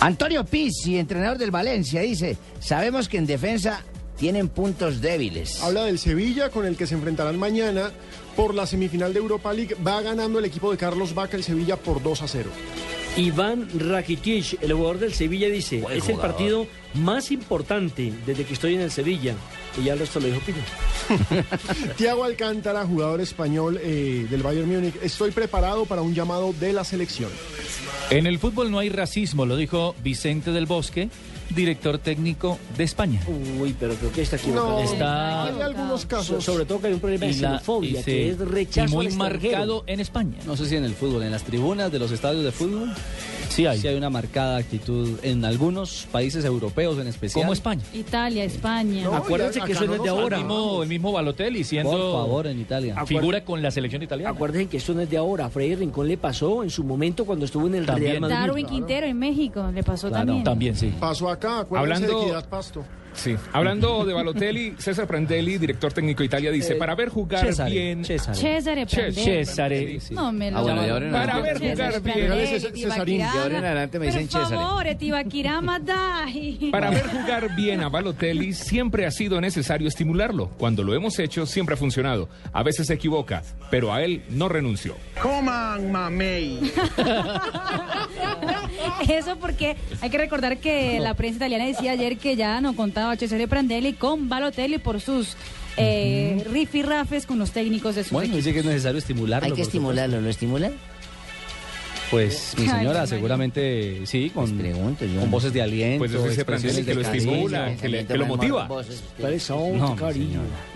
Antonio 0.00 0.44
Pizzi, 0.44 0.98
entrenador 0.98 1.38
del 1.38 1.52
Valencia, 1.52 2.00
dice, 2.00 2.36
sabemos 2.58 3.08
que 3.08 3.18
en 3.18 3.26
defensa 3.26 3.84
tienen 4.16 4.48
puntos 4.48 5.00
débiles. 5.00 5.62
Habla 5.62 5.84
del 5.84 5.98
Sevilla 5.98 6.50
con 6.50 6.66
el 6.66 6.76
que 6.76 6.86
se 6.86 6.94
enfrentarán 6.94 7.38
mañana 7.38 7.92
por 8.36 8.54
la 8.54 8.66
semifinal 8.66 9.12
de 9.12 9.20
Europa 9.20 9.52
League. 9.52 9.76
Va 9.86 10.00
ganando 10.00 10.38
el 10.38 10.44
equipo 10.44 10.70
de 10.70 10.76
Carlos 10.76 11.14
Vaca 11.14 11.36
el 11.36 11.44
Sevilla 11.44 11.76
por 11.76 12.02
2 12.02 12.22
a 12.22 12.28
0. 12.28 12.50
Iván 13.16 13.68
Rakitic, 13.74 14.62
el 14.62 14.72
jugador 14.72 14.98
del 14.98 15.12
Sevilla, 15.12 15.48
dice, 15.48 15.80
Buen 15.80 15.98
es 15.98 16.08
el 16.08 16.16
partido 16.16 16.66
más 16.94 17.30
importante 17.30 18.10
desde 18.24 18.44
que 18.44 18.54
estoy 18.54 18.74
en 18.74 18.80
el 18.80 18.90
Sevilla. 18.90 19.34
Y 19.78 19.84
ya 19.84 19.92
el 19.92 19.98
resto 19.98 20.18
lo 20.18 20.26
dijo 20.26 20.40
Pino. 20.40 20.58
Tiago 21.96 22.24
Alcántara, 22.24 22.86
jugador 22.86 23.20
español 23.20 23.78
eh, 23.82 24.26
del 24.30 24.42
Bayern 24.42 24.68
Múnich. 24.68 24.94
Estoy 25.02 25.30
preparado 25.30 25.84
para 25.84 26.00
un 26.00 26.14
llamado 26.14 26.54
de 26.58 26.72
la 26.72 26.84
selección. 26.84 27.30
En 28.08 28.26
el 28.26 28.38
fútbol 28.38 28.70
no 28.70 28.78
hay 28.78 28.88
racismo, 28.88 29.44
lo 29.44 29.56
dijo 29.56 29.94
Vicente 30.02 30.50
del 30.50 30.66
Bosque, 30.66 31.10
director 31.54 31.98
técnico 31.98 32.58
de 32.76 32.84
España. 32.84 33.20
Uy, 33.58 33.74
pero 33.78 33.94
creo 33.94 34.12
que 34.12 34.22
está 34.22 34.36
equivocado. 34.36 34.70
No, 34.70 34.80
Está- 34.80 35.44
hay 35.44 35.60
algunos 35.60 36.06
casos. 36.06 36.26
So- 36.44 36.52
sobre 36.52 36.64
todo 36.64 36.80
que 36.80 36.86
hay 36.88 36.92
un 36.94 37.00
problema 37.00 37.26
de 37.26 37.32
la- 37.34 37.48
xenofobia, 37.50 38.00
y 38.00 38.04
que 38.04 38.30
es 38.30 38.38
rechazo 38.38 38.88
y 38.88 38.92
muy 38.94 39.06
al 39.06 39.12
marcado 39.14 39.84
en 39.86 40.00
España. 40.00 40.38
No 40.46 40.56
sé 40.56 40.66
si 40.66 40.76
en 40.76 40.84
el 40.84 40.94
fútbol, 40.94 41.22
en 41.22 41.30
las 41.30 41.42
tribunas 41.44 41.90
de 41.92 41.98
los 41.98 42.10
estadios 42.10 42.44
de 42.44 42.52
fútbol. 42.52 42.92
Sí 43.52 43.66
hay. 43.66 43.78
Sí 43.78 43.86
hay 43.86 43.96
una 43.96 44.08
marcada 44.08 44.56
actitud 44.56 45.18
en 45.22 45.44
algunos 45.44 46.06
países 46.10 46.42
europeos 46.44 46.98
en 46.98 47.06
especial. 47.06 47.42
Como 47.42 47.52
España. 47.52 47.82
Italia, 47.92 48.44
España. 48.44 49.04
No, 49.04 49.14
Acuérdense 49.14 49.58
ya- 49.60 49.66
que 49.66 49.72
eso 49.72 49.84
no 49.84 49.94
es 49.96 50.02
de 50.02 50.08
ahora. 50.08 50.38
El 50.38 50.44
mismo, 50.44 50.82
el 50.82 50.88
mismo 50.88 51.12
Balotelli 51.12 51.62
siendo 51.62 51.90
Por 51.90 52.00
favor, 52.12 52.46
en 52.46 52.58
Italia. 52.60 53.04
Figura 53.04 53.44
con 53.44 53.60
la 53.60 53.70
selección 53.70 54.02
italiana. 54.02 54.30
Acuérdense 54.30 54.68
que 54.68 54.78
esto 54.78 54.94
no 54.94 55.02
es 55.02 55.10
de 55.10 55.18
ahora. 55.18 55.46
A 55.46 55.50
Freddy 55.50 55.74
Rincón 55.74 56.08
le 56.08 56.16
pasó 56.16 56.62
en 56.62 56.70
su 56.70 56.82
momento 56.82 57.26
cuando 57.26 57.44
estuvo 57.44 57.66
en 57.66 57.74
el 57.74 57.84
También. 57.86 58.12
Real 58.12 58.20
Madrid. 58.22 58.36
Darwin 58.36 58.66
Quintero 58.66 59.06
en 59.06 59.18
México 59.18 59.70
le 59.74 59.82
pasó 59.82 60.08
Claro, 60.08 60.24
también. 60.26 60.44
También, 60.44 60.76
sí. 60.76 60.94
Pasó 60.98 61.28
acá, 61.28 61.60
acuérdense 61.60 61.94
Hablando- 62.04 62.18
de 62.20 62.24
Equidad 62.26 62.48
Pasto. 62.48 62.84
Sí. 63.14 63.36
Hablando 63.52 64.04
de 64.04 64.14
Balotelli, 64.14 64.74
César 64.78 65.06
Prandelli, 65.06 65.58
director 65.58 65.92
técnico 65.92 66.20
de 66.20 66.26
Italia, 66.26 66.50
dice, 66.50 66.74
Eh, 66.74 66.76
para 66.76 66.94
ver 66.94 67.08
jugar 67.08 67.46
Cesare, 67.46 67.70
bien... 67.70 68.04
Cesare. 68.04 68.36
Cesare 68.38 68.86
Prandelli. 68.86 69.24
Cesare. 69.24 69.98
No 70.10 70.32
me 70.32 70.50
lo 70.50 70.58
Ah, 70.58 70.62
bueno, 70.62 70.86
y 70.86 70.90
ahora 70.90 71.06
en 71.06 71.12
Para 71.12 71.40
ver 71.40 71.58
jugar 71.58 72.02
bien. 72.02 72.16
De 72.28 72.34
ahora 73.38 73.58
en 73.58 73.64
adelante 73.64 73.98
me 73.98 74.06
dicen 74.06 74.28
Cesare. 74.28 74.56
Para 76.70 76.90
ver 76.90 77.06
jugar 77.06 77.54
bien 77.56 77.82
a 77.82 77.88
Balotelli 77.88 78.52
siempre 78.54 79.06
ha 79.06 79.10
sido 79.10 79.40
necesario 79.40 79.88
estimularlo. 79.88 80.48
Cuando 80.58 80.82
lo 80.82 80.94
hemos 80.94 81.18
hecho 81.18 81.46
siempre 81.46 81.74
ha 81.74 81.78
funcionado. 81.78 82.28
A 82.52 82.62
veces 82.62 82.86
se 82.86 82.94
equivoca, 82.94 83.42
pero 83.70 83.92
a 83.92 84.02
él 84.02 84.22
no 84.30 84.48
renunció. 84.48 84.96
Coman 85.20 85.90
mamey. 85.90 86.60
Eso 89.08 89.36
porque 89.36 89.76
hay 90.00 90.10
que 90.10 90.18
recordar 90.18 90.58
que 90.58 90.98
la 91.00 91.14
prensa 91.14 91.36
italiana 91.36 91.66
decía 91.66 91.92
ayer 91.92 92.16
que 92.18 92.36
ya 92.36 92.60
no 92.60 92.74
contaba 92.74 93.01
Cesare 93.16 93.48
Prandelli 93.48 93.94
con 93.94 94.28
Balotelli 94.28 94.78
por 94.78 95.00
sus 95.00 95.36
eh, 95.76 96.44
rifirrafes 96.50 97.26
con 97.26 97.38
los 97.38 97.52
técnicos 97.52 97.94
de 97.94 98.04
su 98.04 98.14
Bueno, 98.14 98.36
dice 98.36 98.52
que 98.52 98.60
es 98.60 98.64
necesario 98.64 98.98
estimularlo. 98.98 99.46
Hay 99.46 99.52
que 99.52 99.62
estimularlo, 99.62 100.20
¿lo 100.20 100.28
estimulan? 100.28 100.72
Pues 102.12 102.54
mi 102.58 102.68
señora 102.68 103.06
seguramente 103.06 104.02
sí, 104.06 104.30
con, 104.30 104.44
Pues 104.50 104.60
pregunto 104.60 105.04
yo. 105.06 105.20
con 105.20 105.30
voces 105.30 105.52
de 105.52 105.62
aliento, 105.62 105.98
Pues 105.98 106.12
eso 106.12 106.22
dice 106.28 106.42
expresiones 106.42 106.76
Prandelli, 106.76 106.86
que 106.86 106.94
lo 106.94 107.16
estimula, 107.16 107.74
que, 107.80 107.88
le- 107.88 108.06
que 108.06 108.16
lo 108.18 108.26
motiva. 108.26 108.68
¿Cuáles 109.18 109.42
son, 109.42 109.78
No. 109.78 109.96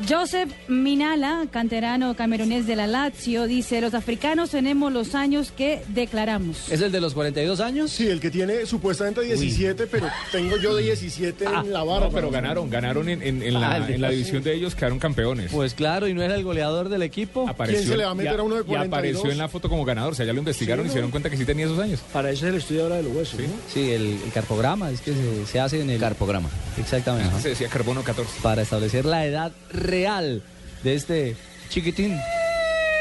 Joseph 0.09 0.51
Minala, 0.68 1.47
canterano 1.51 2.14
camerunés 2.16 2.66
de 2.66 2.76
la 2.76 2.87
Lazio, 2.87 3.47
dice, 3.47 3.80
los 3.80 3.95
africanos 3.95 4.51
tenemos 4.51 4.93
los 4.93 5.14
años 5.14 5.53
que 5.53 5.82
declaramos. 5.89 6.70
¿Es 6.72 6.80
el 6.80 6.91
de 6.91 7.01
los 7.01 7.14
42 7.14 7.61
años? 7.61 7.91
Sí, 7.91 8.09
el 8.09 8.18
que 8.20 8.30
tiene 8.30 8.64
supuestamente 8.66 9.20
17, 9.22 9.87
pero 9.87 10.09
tengo 10.32 10.57
yo 10.57 10.74
de 10.74 10.84
17 10.84 11.45
en 11.45 11.72
la 11.72 11.82
barba. 11.84 12.07
No, 12.07 12.12
pero 12.12 12.30
ganaron, 12.30 12.70
ganaron 12.70 13.09
en, 13.11 13.22
en- 13.22 13.43
en 13.43 13.57
Ah, 13.57 13.78
la, 13.78 13.89
en 13.89 14.01
división 14.11 14.43
de 14.43 14.55
ellos, 14.55 14.74
quedaron 14.74 14.99
campeones. 14.99 15.53
Pues 15.53 15.74
claro, 15.74 16.09
y 16.09 16.14
no 16.14 16.22
era 16.22 16.34
el 16.34 16.45
goleador 16.45 16.89
del 16.89 17.03
equipo. 17.03 17.47
Apareció, 17.49 17.80
¿Quién 17.80 17.91
se 17.91 17.97
le 17.99 18.05
va 18.05 18.11
a 18.12 18.14
meter 18.14 18.34
y 18.34 18.39
a 18.39 18.43
uno 18.43 18.55
de 18.55 18.61
Y 18.62 18.64
42? 18.64 18.87
apareció 18.99 19.30
en 19.32 19.39
la 19.39 19.49
foto 19.49 19.68
como 19.68 19.84
ganador. 19.84 20.12
O 20.12 20.14
sea, 20.14 20.24
ya 20.24 20.32
lo 20.32 20.39
investigaron 20.39 20.87
y 20.87 20.89
se 20.89 20.95
dieron 20.95 21.11
cuenta 21.11 21.26
que 21.31 21.37
sí 21.37 21.45
tenía 21.45 21.66
esos 21.66 21.79
años. 21.79 22.01
Para 22.12 22.31
eso 22.31 22.47
es 22.47 22.53
el 22.53 22.59
estudio 22.59 22.83
ahora 22.85 22.97
de 22.97 23.03
los 23.05 23.12
huesos, 23.14 23.41
¿no? 23.41 23.47
Sí, 23.72 23.93
el, 23.93 24.20
el 24.24 24.33
carpograma, 24.33 24.91
es 24.91 25.01
que 25.01 25.12
se, 25.12 25.47
se 25.47 25.61
hace 25.61 25.81
en 25.81 25.91
el... 25.91 26.01
Carpograma. 26.01 26.49
Exactamente. 26.79 27.41
Se 27.41 27.51
decía 27.51 27.68
carbono 27.68 28.03
14. 28.03 28.41
Para 28.43 28.62
establecer 28.62 29.05
la 29.05 29.24
edad 29.24 29.53
real 29.72 30.43
de 30.83 30.95
este 30.95 31.37
chiquitín 31.68 32.12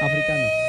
africano. 0.00 0.65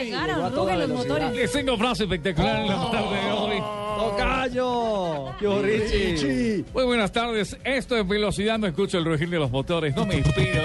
Llegaron, 0.00 0.44
a 0.44 0.50
toda 0.50 0.74
rugen 0.74 0.88
los 0.88 0.98
motores. 0.98 1.34
Les 1.34 1.52
tengo 1.52 1.76
frase 1.76 2.04
espectacular 2.04 2.60
en 2.60 2.68
la 2.68 2.90
tarde 2.90 3.16
de 3.24 3.32
hoy. 3.32 3.56
¡Tocayo! 3.96 5.34
¡Qué 5.38 5.62
Richie! 5.62 6.64
Muy 6.72 6.84
buenas 6.84 7.12
tardes. 7.12 7.56
Esto 7.64 7.96
es 7.96 8.06
velocidad, 8.06 8.58
no 8.58 8.66
escucho 8.66 8.98
el 8.98 9.04
rugir 9.04 9.28
de 9.28 9.38
los 9.38 9.50
motores, 9.50 9.94
no 9.96 10.06
me 10.06 10.16
inspiro. 10.18 10.62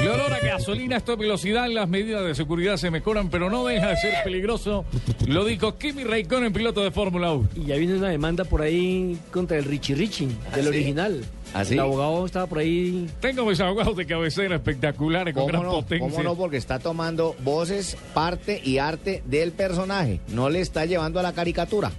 El 0.00 0.08
olor 0.08 0.32
a 0.32 0.40
gasolina, 0.40 0.96
esto 0.96 1.12
es 1.12 1.18
velocidad, 1.18 1.68
las 1.68 1.88
medidas 1.88 2.24
de 2.24 2.34
seguridad 2.34 2.76
se 2.76 2.90
mejoran, 2.90 3.30
pero 3.30 3.50
no 3.50 3.64
deja 3.64 3.90
de 3.90 3.96
ser 3.98 4.14
peligroso. 4.24 4.84
Lo 5.28 5.44
dijo 5.44 5.78
Kimi 5.78 6.02
Raikkonen, 6.02 6.52
piloto 6.52 6.82
de 6.82 6.90
Fórmula 6.90 7.32
1. 7.32 7.50
Y 7.54 7.66
ya 7.66 7.76
viene 7.76 7.94
una 7.94 8.08
demanda 8.08 8.44
por 8.44 8.62
ahí 8.62 9.16
contra 9.30 9.58
el 9.58 9.64
Richie 9.64 9.94
Richie, 9.94 10.28
del 10.54 10.66
original. 10.66 11.20
¿Ah, 11.22 11.26
sí? 11.26 11.41
El 11.54 11.78
abogado 11.80 12.24
estaba 12.26 12.46
por 12.46 12.58
ahí. 12.58 13.08
Tengo 13.20 13.44
mis 13.44 13.60
abogados 13.60 13.96
de 13.96 14.06
cabecera 14.06 14.56
espectaculares 14.56 15.34
con 15.34 15.42
¿Cómo 15.42 15.52
gran 15.52 15.62
no? 15.64 15.70
potencia. 15.72 16.08
¿Cómo 16.08 16.22
no? 16.22 16.34
Porque 16.34 16.56
está 16.56 16.78
tomando 16.78 17.36
voces, 17.44 17.96
parte 18.14 18.60
y 18.64 18.78
arte 18.78 19.22
del 19.26 19.52
personaje. 19.52 20.20
No 20.28 20.48
le 20.48 20.60
está 20.60 20.86
llevando 20.86 21.20
a 21.20 21.22
la 21.22 21.32
caricatura. 21.32 21.92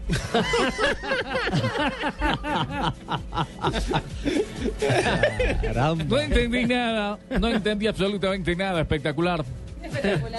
No 6.08 6.20
entendí 6.20 6.66
nada, 6.66 7.20
no 7.40 7.48
entendí 7.48 7.88
absolutamente 7.88 8.56
nada. 8.56 8.82
Espectacular. 8.82 9.44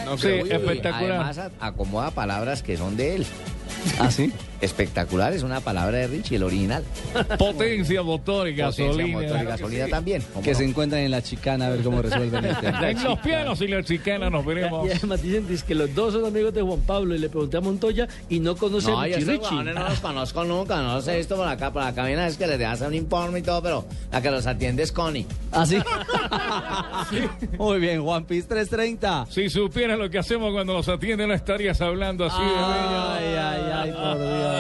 No, 0.05 0.17
Sí, 0.19 0.27
pero, 0.29 0.45
uy, 0.45 0.51
espectacular. 0.51 1.21
Además, 1.21 1.53
acomoda 1.61 2.11
palabras 2.11 2.63
que 2.63 2.77
son 2.77 2.97
de 2.97 3.17
él. 3.17 3.27
¿Ah, 4.01 4.11
sí? 4.11 4.33
Espectacular 4.65 5.33
es 5.33 5.43
una 5.43 5.61
palabra 5.61 5.99
de 5.99 6.07
Richie, 6.07 6.37
el 6.37 6.43
original. 6.43 6.83
Potencia, 7.39 8.03
motor 8.03 8.49
y 8.49 8.53
Potencia, 8.55 8.85
gasolina. 8.87 9.21
motor 9.21 9.41
y 9.41 9.45
gasolina 9.45 9.87
también. 9.89 10.23
¿cómo 10.33 10.43
Que 10.43 10.53
no? 10.53 10.59
se 10.59 10.65
encuentran 10.65 11.03
en 11.03 11.11
la 11.11 11.23
chicana 11.23 11.67
a 11.67 11.71
ver 11.71 11.81
cómo 11.83 12.01
resuelven 12.03 12.45
el 12.45 12.57
tema. 12.61 12.91
En 12.91 13.03
los 13.05 13.19
pianos 13.21 13.61
y 13.61 13.69
la 13.69 13.83
chicana 13.83 14.31
nos 14.31 14.45
veremos. 14.45 14.87
Y 14.89 14.93
además 14.93 15.23
dicen 15.23 15.47
dice 15.47 15.65
que 15.67 15.75
los 15.75 15.95
dos 15.95 16.15
son 16.15 16.25
amigos 16.27 16.55
de 16.55 16.63
Juan 16.63 16.81
Pablo 16.81 17.15
y 17.15 17.19
le 17.19 17.29
pregunté 17.29 17.57
a 17.59 17.61
Montoya 17.61 18.09
y 18.29 18.41
no 18.41 18.57
conoce 18.57 18.91
No, 18.91 19.01
a 19.01 19.05
Richie 19.05 19.25
Richie. 19.25 19.65
no 19.65 19.89
los 19.89 20.01
conozco 20.01 20.45
nunca, 20.45 20.81
no 20.83 21.01
sé 21.01 21.19
esto 21.19 21.37
por 21.37 21.47
acá, 21.49 21.73
por 21.73 21.83
acá 21.83 22.05
viene 22.05 22.27
es 22.27 22.37
que 22.37 22.47
les 22.47 22.59
dejas 22.59 22.81
un 22.81 22.95
informe 22.95 23.41
y 23.41 23.43
todo, 23.43 23.63
pero 23.63 23.85
la 24.11 24.21
que 24.23 24.31
los 24.31 24.47
atiende 24.47 24.83
es 24.83 24.93
Connie. 24.93 25.27
¿Ah, 25.53 25.67
sí? 25.67 25.79
Muy 27.59 27.79
bien, 27.81 28.03
Juan 28.03 28.25
Piz 28.25 28.47
330. 28.49 29.27
Si 29.31 29.49
supieras 29.51 29.99
lo 29.99 30.09
que 30.11 30.19
hacemos 30.19 30.53
cuando 30.53 30.73
nos 30.75 30.89
atienden, 30.89 31.29
no 31.29 31.35
estarías 31.35 31.81
hablando 31.81 32.25
así 32.25 32.41
de 32.41 32.47
bello. 32.47 32.59
Ay, 32.63 33.25
ay, 33.37 33.63
ay, 33.75 33.93
por 33.93 34.19
Dios. 34.19 34.54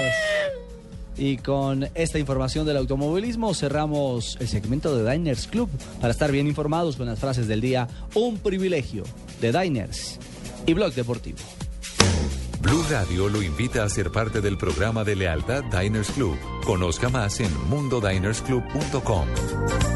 Y 1.16 1.36
con 1.36 1.88
esta 1.95 2.18
información 2.18 2.66
del 2.66 2.76
automovilismo 2.76 3.55
cerramos 3.55 4.36
el 4.40 4.49
segmento 4.49 4.97
de 4.97 5.12
Diners 5.12 5.47
Club 5.47 5.68
para 6.01 6.12
estar 6.12 6.32
bien 6.32 6.47
informados 6.47 6.97
con 6.97 7.07
las 7.07 7.20
frases 7.20 7.47
del 7.47 7.61
día. 7.61 7.86
Un 8.14 8.38
privilegio 8.38 9.05
de 9.40 9.53
Diners 9.53 10.18
y 10.66 10.74
Blog 10.74 10.92
Deportivo. 10.95 11.38
Blue 12.61 12.82
Radio 12.90 13.28
lo 13.28 13.42
invita 13.42 13.84
a 13.84 13.88
ser 13.88 14.11
parte 14.11 14.40
del 14.40 14.57
programa 14.57 15.05
de 15.05 15.14
lealtad 15.14 15.62
Diners 15.64 16.11
Club. 16.12 16.36
Conozca 16.64 17.11
más 17.11 17.38
en 17.40 17.51
mundodinersclub.com. 17.68 19.93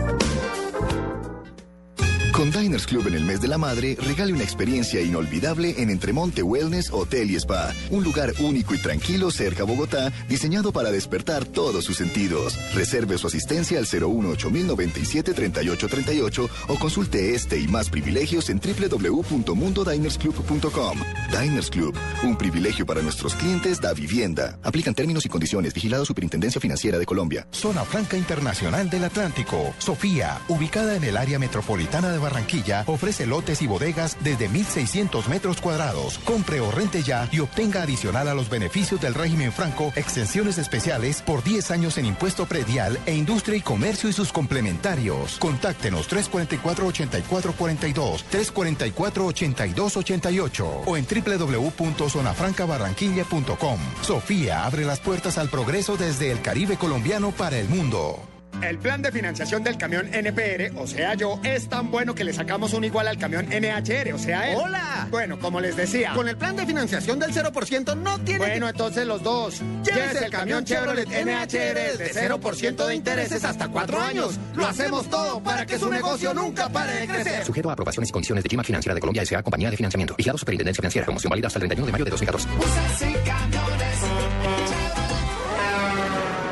Con 2.38 2.50
Diners 2.52 2.86
Club 2.86 3.08
en 3.08 3.14
el 3.14 3.24
mes 3.24 3.40
de 3.40 3.48
la 3.48 3.58
madre, 3.58 3.96
regale 4.00 4.32
una 4.32 4.44
experiencia 4.44 5.02
inolvidable 5.02 5.74
en 5.78 5.90
Entremonte 5.90 6.44
Wellness 6.44 6.92
Hotel 6.92 7.32
y 7.32 7.34
Spa. 7.34 7.74
Un 7.90 8.04
lugar 8.04 8.32
único 8.38 8.76
y 8.76 8.78
tranquilo 8.78 9.32
cerca 9.32 9.64
a 9.64 9.66
Bogotá, 9.66 10.12
diseñado 10.28 10.70
para 10.70 10.92
despertar 10.92 11.44
todos 11.44 11.84
sus 11.84 11.96
sentidos. 11.96 12.56
Reserve 12.76 13.18
su 13.18 13.26
asistencia 13.26 13.80
al 13.80 13.86
018 13.86 14.50
3838 14.50 16.50
o 16.68 16.78
consulte 16.78 17.34
este 17.34 17.58
y 17.58 17.66
más 17.66 17.90
privilegios 17.90 18.50
en 18.50 18.60
www.mundodinersclub.com. 18.60 20.98
Diners 21.42 21.70
Club, 21.70 21.96
un 22.22 22.36
privilegio 22.36 22.86
para 22.86 23.02
nuestros 23.02 23.34
clientes 23.34 23.80
da 23.80 23.92
vivienda. 23.94 24.60
Aplican 24.62 24.94
términos 24.94 25.26
y 25.26 25.28
condiciones. 25.28 25.74
Vigilado 25.74 26.04
Superintendencia 26.04 26.60
Financiera 26.60 27.00
de 27.00 27.06
Colombia. 27.06 27.48
Zona 27.50 27.82
Franca 27.82 28.16
Internacional 28.16 28.88
del 28.88 29.02
Atlántico. 29.02 29.74
Sofía, 29.78 30.38
ubicada 30.46 30.94
en 30.94 31.02
el 31.02 31.16
área 31.16 31.40
metropolitana 31.40 32.10
de 32.10 32.27
Barranquilla, 32.28 32.84
ofrece 32.86 33.26
lotes 33.26 33.62
y 33.62 33.66
bodegas 33.66 34.18
desde 34.20 34.50
1.600 34.50 35.28
metros 35.28 35.62
cuadrados. 35.62 36.18
Compre 36.18 36.60
o 36.60 36.70
rente 36.70 37.02
ya 37.02 37.26
y 37.32 37.40
obtenga 37.40 37.80
adicional 37.82 38.28
a 38.28 38.34
los 38.34 38.50
beneficios 38.50 39.00
del 39.00 39.14
régimen 39.14 39.50
franco 39.50 39.94
extensiones 39.96 40.58
especiales 40.58 41.22
por 41.22 41.42
10 41.42 41.70
años 41.70 41.96
en 41.96 42.04
impuesto 42.04 42.44
predial 42.44 42.98
e 43.06 43.14
industria 43.14 43.56
y 43.56 43.62
comercio 43.62 44.10
y 44.10 44.12
sus 44.12 44.30
complementarios. 44.30 45.38
Contáctenos 45.38 46.06
344-8442, 46.10 48.24
344-8288 48.30 50.82
o 50.84 50.96
en 50.98 51.06
www.zonafrancabarranquilla.com. 51.06 53.78
Sofía 54.02 54.66
abre 54.66 54.84
las 54.84 55.00
puertas 55.00 55.38
al 55.38 55.48
progreso 55.48 55.96
desde 55.96 56.30
el 56.30 56.42
Caribe 56.42 56.76
colombiano 56.76 57.32
para 57.32 57.58
el 57.58 57.70
mundo. 57.70 58.20
El 58.62 58.78
plan 58.78 59.00
de 59.02 59.12
financiación 59.12 59.62
del 59.62 59.78
camión 59.78 60.12
NPR, 60.12 60.76
o 60.76 60.86
sea 60.86 61.14
yo, 61.14 61.40
es 61.44 61.68
tan 61.68 61.90
bueno 61.90 62.14
que 62.14 62.24
le 62.24 62.32
sacamos 62.32 62.72
un 62.74 62.82
igual 62.82 63.06
al 63.06 63.16
camión 63.16 63.46
NHR, 63.46 64.12
o 64.14 64.18
sea 64.18 64.50
él. 64.50 64.58
¡Hola! 64.60 65.06
Bueno, 65.10 65.38
como 65.38 65.60
les 65.60 65.76
decía. 65.76 66.12
Con 66.12 66.28
el 66.28 66.36
plan 66.36 66.56
de 66.56 66.66
financiación 66.66 67.18
del 67.18 67.32
0% 67.32 67.96
no 67.96 68.18
tiene 68.20 68.38
Bueno, 68.38 68.68
entonces 68.68 69.06
los 69.06 69.22
dos. 69.22 69.60
Llévese 69.84 70.24
el 70.24 70.30
camión 70.30 70.64
Chevrolet 70.64 71.08
NHR 71.08 71.98
de 71.98 72.10
0% 72.12 72.86
de 72.86 72.94
intereses 72.94 73.44
hasta 73.44 73.68
cuatro 73.68 74.00
años. 74.00 74.38
Lo 74.54 74.66
hacemos 74.66 75.08
todo 75.08 75.40
para 75.40 75.64
que 75.64 75.78
su 75.78 75.88
negocio 75.88 76.34
nunca 76.34 76.68
pare 76.68 77.00
de 77.00 77.06
crecer. 77.06 77.44
Sujeto 77.44 77.70
a 77.70 77.74
aprobaciones 77.74 78.08
y 78.08 78.12
condiciones 78.12 78.42
de 78.42 78.50
GIMA 78.50 78.64
Financiera 78.64 78.94
de 78.94 79.00
Colombia 79.00 79.22
S.A. 79.22 79.42
Compañía 79.42 79.70
de 79.70 79.76
Financiamiento. 79.76 80.14
Vigilado 80.16 80.38
Superintendencia 80.38 80.80
Financiera. 80.80 81.04
Promoción 81.04 81.30
válida 81.30 81.46
hasta 81.46 81.58
el 81.58 81.68
31 81.68 81.86
de 81.86 81.92
mayo 81.92 82.04
de 82.04 82.10
2014. 82.10 82.48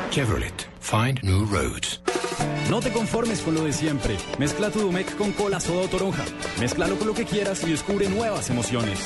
Chevrolet. 0.09 0.76
Find 0.89 1.21
new 1.21 1.45
roads. 1.45 1.99
No 2.69 2.79
te 2.79 2.93
conformes 2.93 3.41
con 3.41 3.53
lo 3.55 3.65
de 3.65 3.73
siempre. 3.73 4.15
Mezcla 4.39 4.71
tu 4.71 4.79
Domec 4.79 5.17
con 5.17 5.33
cola 5.33 5.59
soda 5.59 5.81
o 5.81 5.89
toronja. 5.89 6.23
Mézclalo 6.61 6.97
con 6.97 7.07
lo 7.07 7.13
que 7.13 7.25
quieras 7.25 7.61
y 7.65 7.71
descubre 7.71 8.07
nuevas 8.07 8.49
emociones. 8.49 8.97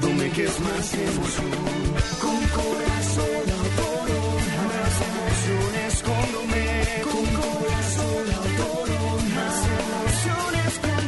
Domec 0.00 0.36
es 0.36 0.58
más 0.58 0.94
emoción. 0.94 1.50
Con 2.20 2.44
cola, 2.48 3.02
soda 3.14 3.54
o 3.54 3.68
toronja. 3.78 4.62
Más 4.66 5.00
emociones 5.06 6.02
con 6.02 6.32
Domec. 6.32 7.02
Con 7.04 7.26
cola, 7.38 7.82
soda 7.94 8.40
o 8.40 8.48
toronja. 8.58 9.44
Más 9.46 9.58
emociones 9.78 10.72
con 10.82 11.02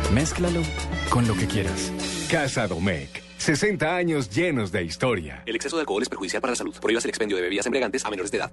Domec. 0.00 0.12
Mézclalo 0.12 0.62
con 1.10 1.28
lo 1.28 1.34
que 1.34 1.46
quieras. 1.46 1.92
Casa 2.30 2.66
Domecq. 2.66 3.27
60 3.38 3.96
años 3.96 4.30
llenos 4.30 4.72
de 4.72 4.82
historia. 4.84 5.42
El 5.46 5.56
exceso 5.56 5.76
de 5.76 5.82
alcohol 5.82 6.02
es 6.02 6.08
perjudicial 6.08 6.42
para 6.42 6.52
la 6.52 6.56
salud. 6.56 6.74
Prohíbas 6.80 7.04
el 7.04 7.10
expendio 7.10 7.36
de 7.36 7.42
bebidas 7.42 7.66
embriagantes 7.66 8.04
a 8.04 8.10
menores 8.10 8.30
de 8.30 8.38
edad. 8.38 8.52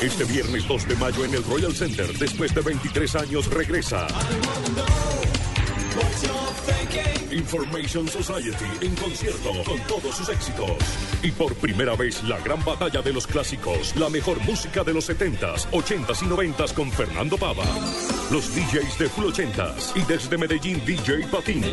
Este 0.00 0.24
viernes 0.24 0.66
2 0.68 0.88
de 0.88 0.96
mayo 0.96 1.24
en 1.24 1.34
el 1.34 1.44
Royal 1.44 1.74
Center, 1.74 2.06
después 2.18 2.54
de 2.54 2.60
23 2.60 3.16
años, 3.16 3.46
regresa. 3.48 4.06
Information 7.38 8.08
Society 8.08 8.64
en 8.80 8.94
concierto 8.96 9.50
con 9.64 9.78
todos 9.86 10.16
sus 10.16 10.28
éxitos. 10.28 10.70
Y 11.22 11.30
por 11.30 11.54
primera 11.54 11.94
vez 11.94 12.22
la 12.24 12.38
gran 12.40 12.64
batalla 12.64 13.00
de 13.00 13.12
los 13.12 13.26
clásicos, 13.26 13.94
la 13.96 14.08
mejor 14.08 14.40
música 14.44 14.82
de 14.82 14.92
los 14.92 15.08
70s, 15.08 15.68
80s 15.70 16.22
y 16.22 16.26
90s 16.26 16.74
con 16.74 16.90
Fernando 16.90 17.36
Pava. 17.36 17.64
Los 18.30 18.54
DJs 18.54 18.98
de 18.98 19.08
Full 19.08 19.26
80s 19.26 19.96
y 19.96 20.00
desde 20.02 20.36
Medellín 20.36 20.84
DJ 20.84 21.26
Patín. 21.28 21.64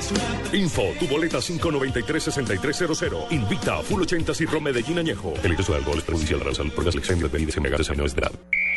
Info, 0.53 0.83
tu 0.99 1.07
boleta 1.07 1.39
593-6300. 1.39 3.31
Invita 3.31 3.79
a 3.79 3.83
Full 3.83 4.03
80s 4.03 4.41
y 4.41 4.45
Rom 4.45 4.63
Medellín 4.63 4.99
Añejo. 4.99 5.33
El 5.43 5.51
exceso 5.51 5.73
de 5.73 5.79
alcohol 5.79 5.97
es 5.97 6.03
perjudicial 6.03 6.39
para 6.39 6.51
la 6.51 6.55
salud 6.55 6.71
por 6.71 6.85
las 6.85 6.95
lecciones 6.95 7.31
de 7.31 7.37
a 7.37 7.91
menores 7.91 8.15
de 8.15 8.21
edad. 8.21 8.31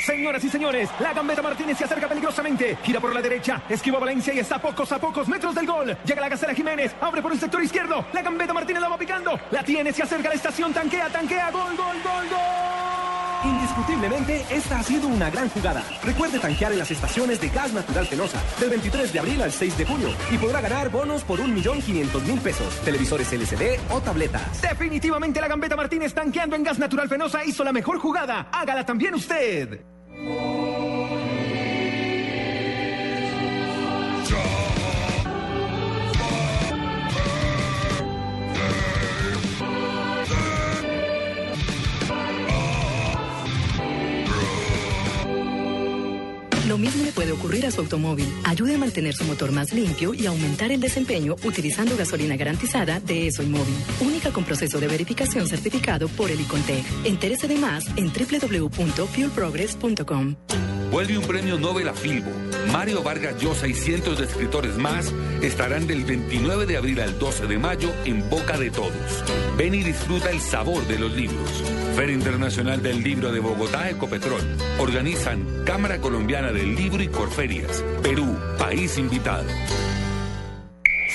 Señoras 0.05 0.43
y 0.45 0.49
señores, 0.49 0.89
la 1.01 1.13
gambeta 1.13 1.43
Martínez 1.43 1.77
se 1.77 1.85
acerca 1.85 2.09
peligrosamente. 2.09 2.77
Gira 2.83 3.01
por 3.01 3.13
la 3.13 3.21
derecha, 3.21 3.63
esquiva 3.69 3.99
Valencia 3.99 4.33
y 4.33 4.39
está 4.39 4.57
a 4.57 4.63
pocos 4.63 4.91
a 4.93 4.99
pocos 4.99 5.29
metros 5.29 5.55
del 5.55 5.67
gol. 5.67 5.97
Llega 6.05 6.21
la 6.21 6.29
Gacela 6.29 6.55
Jiménez, 6.55 6.78
abre 7.01 7.23
por 7.23 7.33
el 7.33 7.41
sector 7.41 7.63
izquierdo. 7.63 8.05
La 8.13 8.23
gambeta 8.23 8.53
Martínez 8.53 8.83
la 8.83 8.89
va 8.89 8.99
picando. 8.99 9.39
La 9.51 9.63
tiene, 9.63 9.93
se 9.93 10.03
acerca 10.03 10.29
a 10.29 10.31
la 10.31 10.37
estación, 10.37 10.73
tanquea, 10.73 11.09
tanquea. 11.09 11.51
Gol, 11.51 11.77
gol, 11.77 11.97
gol, 12.03 12.29
gol. 12.31 12.89
Indiscutiblemente, 13.45 14.45
esta 14.51 14.81
ha 14.81 14.83
sido 14.83 15.07
una 15.07 15.31
gran 15.31 15.49
jugada. 15.51 15.83
Recuerde 16.03 16.39
tanquear 16.39 16.73
en 16.73 16.79
las 16.79 16.91
estaciones 16.91 17.41
de 17.41 17.49
Gas 17.49 17.73
Natural 17.73 18.07
Fenosa 18.07 18.43
del 18.59 18.71
23 18.71 19.13
de 19.13 19.19
abril 19.19 19.43
al 19.43 19.53
6 19.53 19.79
de 19.79 19.85
junio 19.87 20.09
y 20.31 20.39
podrá 20.39 20.61
ganar 20.61 20.91
bonos 20.91 21.23
por 21.23 21.39
1.500.000 21.39 22.41
pesos, 22.41 22.81
televisores 22.85 23.33
LCD 23.33 23.79
o 23.91 24.01
tabletas. 24.01 24.61
Definitivamente 24.61 25.41
la 25.41 25.49
Gambeta 25.49 25.77
Martínez 25.77 26.13
tanqueando 26.15 26.57
en 26.57 26.65
Gas 26.65 26.79
Natural 26.79 27.09
Fenosa 27.09 27.45
hizo 27.45 27.63
la 27.63 27.73
mejor 27.73 27.99
jugada. 27.99 28.49
Hágala 28.53 28.85
también 28.85 29.15
usted. 29.15 29.85
Mismo 46.79 47.05
le 47.05 47.13
puede 47.13 47.33
ocurrir 47.33 47.67
a 47.67 47.71
su 47.71 47.81
automóvil. 47.81 48.27
Ayude 48.45 48.77
a 48.77 48.79
mantener 48.79 49.15
su 49.15 49.25
motor 49.25 49.53
más 49.53 49.73
limpio 49.73 50.13
y 50.15 50.27
aumentar 50.27 50.71
el 50.71 50.81
desempeño 50.81 51.37
utilizando 51.45 51.97
gasolina 51.97 52.37
garantizada 52.37 53.01
de 53.01 53.27
ESO 53.27 53.43
y 53.43 53.47
Móvil. 53.47 53.75
Única 54.01 54.31
con 54.33 54.45
proceso 54.45 54.79
de 54.79 54.87
verificación 54.87 55.49
certificado 55.49 56.07
por 56.09 56.31
el 56.31 56.41
Icontec. 56.41 56.85
Entérese 57.05 57.49
de 57.49 57.57
más 57.57 57.87
en 57.97 58.13
www.fuelprogress.com. 58.13 60.37
Vuelve 60.91 61.19
un 61.19 61.27
premio 61.27 61.59
Nobel 61.59 61.89
a 61.89 61.93
Filbo. 61.93 62.31
Mario 62.73 63.03
Vargas 63.03 63.37
Llosa 63.41 63.67
y 63.67 63.75
cientos 63.75 64.19
de 64.19 64.25
escritores 64.25 64.77
más 64.77 65.13
estarán 65.43 65.87
del 65.87 66.05
29 66.05 66.67
de 66.67 66.77
abril 66.77 67.01
al 67.01 67.19
12 67.19 67.47
de 67.47 67.59
mayo 67.59 67.93
en 68.05 68.29
boca 68.31 68.57
de 68.59 68.71
todos. 68.71 69.25
Ven 69.57 69.75
y 69.75 69.83
disfruta 69.83 70.31
el 70.31 70.41
sabor 70.41 70.87
de 70.87 70.99
los 70.99 71.13
libros. 71.13 71.63
Feria 71.95 72.15
Internacional 72.15 72.83
del 72.83 73.03
Libro 73.03 73.33
de 73.33 73.41
Bogotá, 73.41 73.91
Ecopetrol. 73.91 74.41
Organizan 74.79 75.65
Cámara 75.65 75.99
Colombiana 75.99 76.53
del 76.53 76.75
Libro 76.75 77.03
y 77.03 77.09
Corferias. 77.09 77.85
Perú, 78.03 78.37
país 78.59 78.97
invitado. 78.97 79.45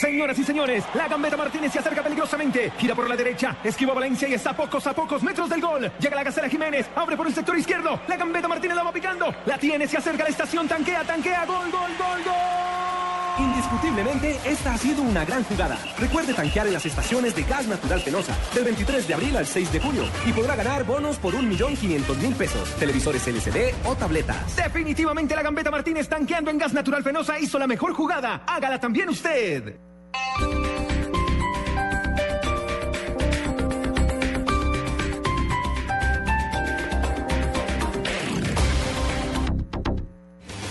Señoras 0.04 0.38
y 0.38 0.44
señores, 0.44 0.84
la 0.96 1.08
Gambeta 1.08 1.38
Martínez 1.38 1.72
se 1.72 1.80
acerca 1.80 2.04
peligrosamente. 2.04 2.74
Gira 2.78 2.94
por 2.94 3.08
la 3.08 3.16
derecha, 3.16 3.56
esquiva 3.64 3.94
Valencia 3.94 4.28
y 4.28 4.34
está 4.34 4.50
a 4.50 4.54
pocos 4.54 4.86
a 4.86 4.94
pocos 4.94 5.24
metros 5.24 5.50
del 5.50 5.62
gol. 5.62 5.90
Llega 5.98 6.14
la 6.14 6.24
Gacela 6.26 6.50
Jiménez, 6.50 6.90
abre 6.94 7.16
por 7.16 7.26
el 7.26 7.34
sector 7.34 7.58
izquierdo. 7.58 7.98
La 8.10 8.18
Gambeta 8.18 8.50
Martínez 8.50 8.76
la 8.76 8.84
va 8.84 8.92
picando. 8.92 9.34
La 9.46 9.58
tiene, 9.58 9.88
se 9.88 9.96
acerca 9.96 10.24
a 10.24 10.26
la 10.26 10.32
estación, 10.32 10.68
tanquea, 10.68 11.06
tanquea. 11.06 11.46
Gol, 11.46 11.72
gol, 11.72 11.92
gol, 11.98 12.24
gol. 12.26 13.46
Indiscutiblemente, 13.46 14.38
esta 14.44 14.74
ha 14.74 14.78
sido 14.78 15.04
una 15.04 15.24
gran 15.24 15.42
jugada. 15.46 15.78
Recuerde 15.98 16.34
tanquear 16.34 16.68
en 16.68 16.74
las 16.74 16.86
estaciones 16.86 17.34
de 17.34 17.44
Gas 17.44 17.68
Natural 17.68 18.02
Fenosa 18.02 18.38
del 18.54 18.66
23 18.66 19.08
de 19.08 19.14
abril 19.14 19.38
al 19.38 19.48
6 19.48 19.72
de 19.72 19.80
junio 19.80 20.04
y 20.26 20.34
podrá 20.34 20.58
ganar 20.58 20.84
bonos 20.84 21.16
por 21.18 21.34
1.500.000 21.34 22.36
pesos, 22.36 22.76
televisores 22.76 23.26
LCD 23.26 23.74
o 23.86 23.96
tabletas. 23.96 24.54
Definitivamente 24.58 25.34
la 25.34 25.44
Gambeta 25.44 25.72
Martínez 25.72 26.10
tanqueando 26.10 26.52
en 26.52 26.58
Gas 26.58 26.74
Natural 26.74 27.04
Fenosa 27.04 27.40
hizo 27.40 27.58
la 27.58 27.68
mejor 27.68 27.94
jugada. 27.94 28.44
Hágala 28.46 28.82
también 28.82 29.08
usted. 29.08 29.93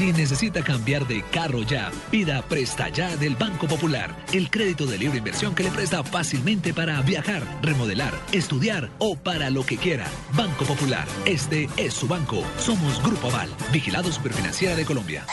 Si 0.00 0.14
necesita 0.14 0.64
cambiar 0.64 1.06
de 1.06 1.22
carro 1.30 1.62
ya, 1.62 1.92
pida 2.10 2.40
Presta 2.40 2.88
Ya 2.88 3.18
del 3.18 3.36
Banco 3.36 3.68
Popular, 3.68 4.16
el 4.32 4.48
crédito 4.48 4.86
de 4.86 4.96
libre 4.96 5.18
inversión 5.18 5.54
que 5.54 5.62
le 5.62 5.70
presta 5.70 6.02
fácilmente 6.02 6.72
para 6.72 7.02
viajar, 7.02 7.42
remodelar, 7.60 8.14
estudiar 8.32 8.88
o 8.98 9.14
para 9.14 9.50
lo 9.50 9.62
que 9.66 9.76
quiera. 9.76 10.06
Banco 10.32 10.64
Popular, 10.64 11.06
este 11.26 11.68
es 11.76 11.92
su 11.92 12.08
banco. 12.08 12.42
Somos 12.58 13.02
Grupo 13.02 13.28
Aval, 13.28 13.50
vigilado 13.74 14.10
superfinanciera 14.10 14.74
de 14.74 14.86
Colombia. 14.86 15.26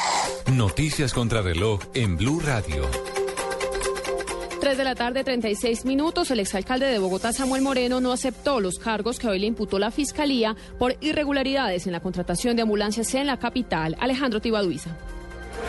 Noticias 0.51 1.13
contra 1.13 1.41
reloj 1.41 1.79
en 1.93 2.17
Blue 2.17 2.41
Radio. 2.41 2.91
3 4.67 4.77
de 4.77 4.83
la 4.83 4.95
tarde, 4.95 5.23
36 5.23 5.85
minutos. 5.85 6.29
El 6.29 6.41
exalcalde 6.41 6.87
de 6.87 6.99
Bogotá, 6.99 7.31
Samuel 7.31 7.61
Moreno, 7.61 8.01
no 8.01 8.11
aceptó 8.11 8.59
los 8.59 8.79
cargos 8.79 9.17
que 9.17 9.29
hoy 9.29 9.39
le 9.39 9.47
imputó 9.47 9.79
la 9.79 9.91
Fiscalía 9.91 10.57
por 10.77 10.97
irregularidades 10.99 11.87
en 11.87 11.93
la 11.93 12.01
contratación 12.01 12.57
de 12.57 12.63
ambulancias 12.63 13.13
en 13.13 13.27
la 13.27 13.37
capital. 13.37 13.95
Alejandro 13.97 14.41
Tibaduiza. 14.41 14.89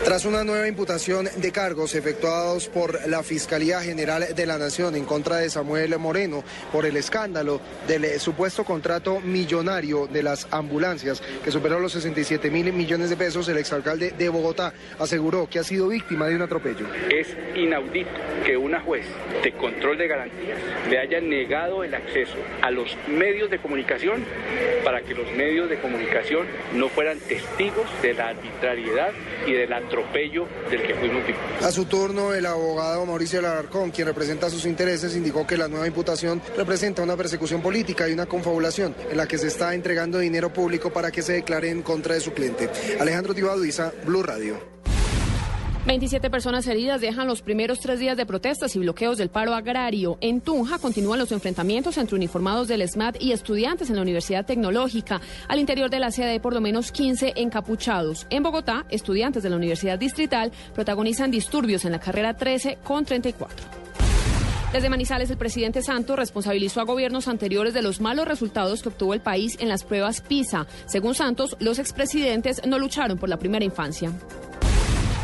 Tras 0.03 0.25
una 0.25 0.43
nueva 0.43 0.67
imputación 0.67 1.27
de 1.35 1.51
cargos 1.51 1.93
efectuados 1.93 2.67
por 2.69 3.07
la 3.07 3.21
Fiscalía 3.21 3.81
General 3.81 4.33
de 4.33 4.45
la 4.45 4.57
Nación 4.57 4.95
en 4.95 5.05
contra 5.05 5.37
de 5.37 5.49
Samuel 5.49 5.97
Moreno 5.99 6.43
por 6.71 6.85
el 6.85 6.95
escándalo 6.97 7.59
del 7.87 8.19
supuesto 8.19 8.63
contrato 8.63 9.19
millonario 9.19 10.07
de 10.07 10.23
las 10.23 10.47
ambulancias 10.51 11.21
que 11.43 11.51
superó 11.51 11.79
los 11.79 11.91
67 11.91 12.49
mil 12.49 12.71
millones 12.73 13.09
de 13.09 13.17
pesos, 13.17 13.47
el 13.49 13.57
exalcalde 13.57 14.11
de 14.11 14.29
Bogotá 14.29 14.73
aseguró 14.97 15.47
que 15.47 15.59
ha 15.59 15.63
sido 15.63 15.89
víctima 15.89 16.27
de 16.27 16.35
un 16.35 16.41
atropello. 16.43 16.87
Es 17.09 17.27
inaudito 17.55 18.09
que 18.45 18.55
una 18.57 18.79
juez 18.81 19.05
de 19.43 19.51
control 19.51 19.97
de 19.97 20.07
garantías 20.07 20.59
le 20.89 20.97
haya 20.97 21.19
negado 21.19 21.83
el 21.83 21.93
acceso 21.93 22.37
a 22.61 22.71
los 22.71 22.95
medios 23.07 23.49
de 23.49 23.59
comunicación 23.59 24.23
para 24.83 25.01
que 25.01 25.13
los 25.13 25.29
medios 25.33 25.69
de 25.69 25.79
comunicación 25.79 26.47
no 26.73 26.89
fueran 26.89 27.19
testigos 27.19 27.85
de 28.01 28.13
la 28.13 28.29
arbitrariedad 28.29 29.11
y 29.45 29.53
del 29.53 29.73
atropello 29.79 30.47
del 30.69 30.83
que 30.83 30.95
fuimos 30.95 31.25
víctimas. 31.25 31.63
A 31.63 31.71
su 31.71 31.85
turno, 31.85 32.33
el 32.33 32.45
abogado 32.45 33.05
Mauricio 33.05 33.39
Alarcón, 33.39 33.91
quien 33.91 34.07
representa 34.07 34.49
sus 34.49 34.65
intereses, 34.65 35.15
indicó 35.15 35.45
que 35.45 35.57
la 35.57 35.67
nueva 35.67 35.87
imputación 35.87 36.41
representa 36.55 37.01
una 37.01 37.17
persecución 37.17 37.61
política 37.61 38.07
y 38.07 38.13
una 38.13 38.25
confabulación 38.25 38.95
en 39.09 39.17
la 39.17 39.27
que 39.27 39.37
se 39.37 39.47
está 39.47 39.73
entregando 39.73 40.19
dinero 40.19 40.51
público 40.51 40.91
para 40.91 41.11
que 41.11 41.21
se 41.21 41.33
declare 41.33 41.69
en 41.69 41.81
contra 41.81 42.15
de 42.15 42.21
su 42.21 42.33
cliente. 42.33 42.69
Alejandro 42.99 43.33
Tibaduiza, 43.33 43.91
Blue 44.05 44.23
Radio. 44.23 44.78
27 45.85 46.29
personas 46.29 46.67
heridas 46.67 46.99
dejan 46.99 47.25
los 47.25 47.41
primeros 47.41 47.79
tres 47.79 47.99
días 47.99 48.17
de 48.17 48.25
protestas 48.25 48.75
y 48.75 48.79
bloqueos 48.79 49.17
del 49.17 49.29
paro 49.29 49.53
agrario. 49.53 50.17
En 50.19 50.41
Tunja 50.41 50.77
continúan 50.77 51.19
los 51.19 51.31
enfrentamientos 51.31 51.97
entre 51.97 52.17
uniformados 52.17 52.67
del 52.67 52.87
SMAT 52.87 53.21
y 53.21 53.31
estudiantes 53.31 53.89
en 53.89 53.95
la 53.95 54.01
Universidad 54.01 54.45
Tecnológica. 54.45 55.21
Al 55.47 55.57
interior 55.57 55.89
de 55.89 55.99
la 55.99 56.11
sede 56.11 56.41
por 56.41 56.53
lo 56.53 56.59
menos 56.59 56.91
15 56.91 57.33
encapuchados. 57.37 58.27
En 58.29 58.43
Bogotá, 58.43 58.85
estudiantes 58.89 59.41
de 59.41 59.49
la 59.49 59.55
Universidad 59.55 59.97
Distrital 59.97 60.51
protagonizan 60.75 61.31
disturbios 61.31 61.85
en 61.85 61.93
la 61.93 61.99
carrera 61.99 62.35
13 62.35 62.79
con 62.83 63.05
34. 63.05 63.65
Desde 64.73 64.89
Manizales, 64.89 65.31
el 65.31 65.37
presidente 65.37 65.81
Santos 65.81 66.17
responsabilizó 66.17 66.81
a 66.81 66.83
gobiernos 66.83 67.27
anteriores 67.27 67.73
de 67.73 67.81
los 67.81 68.01
malos 68.01 68.27
resultados 68.27 68.83
que 68.83 68.89
obtuvo 68.89 69.13
el 69.13 69.21
país 69.21 69.57
en 69.59 69.69
las 69.69 69.85
pruebas 69.85 70.21
PISA. 70.21 70.67
Según 70.85 71.15
Santos, 71.15 71.55
los 71.59 71.79
expresidentes 71.79 72.61
no 72.67 72.77
lucharon 72.77 73.17
por 73.17 73.29
la 73.29 73.39
primera 73.39 73.65
infancia. 73.65 74.11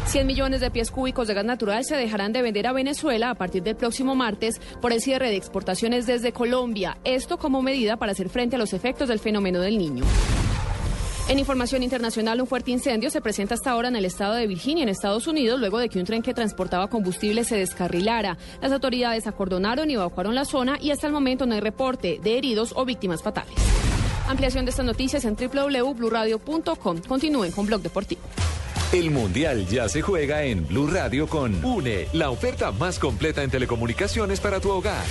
100 0.06 0.28
millones 0.28 0.62
de 0.62 0.70
pies 0.70 0.92
cúbicos 0.92 1.28
de 1.28 1.34
gas 1.34 1.46
natural 1.46 1.84
se 1.84 1.96
dejarán 1.96 2.32
de 2.32 2.42
vender 2.42 2.68
a 2.68 2.74
Venezuela 2.74 3.32
a 3.32 3.36
partir 3.36 3.64
del 3.64 3.76
próximo 3.76 4.16
martes 4.16 4.62
por 4.82 4.94
el 4.94 5.02
cierre 5.02 5.30
de 5.30 5.36
exportaciones 5.36 6.06
desde 6.06 6.32
Colombia. 6.32 6.98
Esto 7.04 7.38
como 7.38 7.62
medida 7.62 7.98
para 7.98 8.12
hacer 8.12 8.30
frente 8.30 8.56
a 8.56 8.60
los 8.60 8.74
efectos 8.74 9.10
del 9.10 9.20
fenómeno 9.20 9.60
del 9.62 9.78
niño. 9.78 10.04
En 11.28 11.40
información 11.40 11.82
internacional, 11.82 12.40
un 12.40 12.46
fuerte 12.46 12.70
incendio 12.70 13.10
se 13.10 13.20
presenta 13.20 13.56
hasta 13.56 13.72
ahora 13.72 13.88
en 13.88 13.96
el 13.96 14.06
estado 14.06 14.36
de 14.36 14.46
Virginia, 14.46 14.84
en 14.84 14.90
Estados 14.90 15.26
Unidos, 15.26 15.60
luego 15.60 15.80
de 15.80 15.90
que 15.90 15.98
un 15.98 16.06
tren 16.06 16.22
que 16.22 16.36
transportaba 16.36 16.88
combustible 16.88 17.44
se 17.44 17.58
descarrilara. 17.58 18.38
Las 18.62 18.72
autoridades 18.72 19.26
acordonaron 19.26 19.90
y 19.90 19.96
evacuaron 19.96 20.36
la 20.36 20.46
zona 20.46 20.78
y 20.80 20.92
hasta 20.92 21.08
el 21.08 21.14
momento 21.14 21.48
no 21.48 21.56
hay 21.56 21.62
reporte 21.62 22.20
de 22.24 22.38
heridos 22.38 22.74
o 22.76 22.86
víctimas 22.86 23.24
fatales. 23.24 23.56
Ampliación 24.28 24.66
de 24.66 24.70
estas 24.70 24.86
noticias 24.86 25.26
en 25.26 25.36
www.bluradio.com. 25.36 27.02
Continúen 27.08 27.52
con 27.52 27.66
Blog 27.66 27.82
Deportivo. 27.82 28.22
El 28.92 29.12
Mundial 29.12 29.68
ya 29.68 29.90
se 29.90 30.02
juega 30.02 30.44
en 30.44 30.68
Blue 30.68 30.88
Radio 30.88 31.28
con 31.28 31.64
UNE, 31.66 32.08
la 32.14 32.30
oferta 32.30 32.72
más 32.72 33.00
completa 33.00 33.44
en 33.44 33.50
telecomunicaciones 33.50 34.40
para 34.40 34.60
tu 34.60 34.70
hogar. 34.70 35.04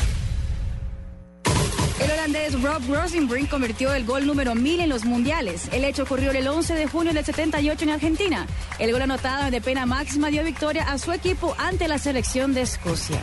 El 2.00 2.10
holandés 2.10 2.60
Rob 2.62 2.82
Rosenbrink 2.88 3.50
convirtió 3.50 3.92
el 3.92 4.04
gol 4.04 4.26
número 4.26 4.54
1000 4.54 4.80
en 4.80 4.88
los 4.88 5.04
mundiales. 5.04 5.68
El 5.72 5.84
hecho 5.84 6.04
ocurrió 6.04 6.30
el 6.30 6.46
11 6.46 6.74
de 6.74 6.86
junio 6.86 7.12
del 7.12 7.24
78 7.24 7.84
en 7.84 7.90
Argentina. 7.90 8.46
El 8.78 8.92
gol 8.92 9.02
anotado 9.02 9.50
de 9.50 9.60
pena 9.60 9.86
máxima 9.86 10.28
dio 10.30 10.42
victoria 10.44 10.90
a 10.90 10.98
su 10.98 11.12
equipo 11.12 11.54
ante 11.58 11.86
la 11.86 11.98
selección 11.98 12.54
de 12.54 12.62
Escocia. 12.62 13.22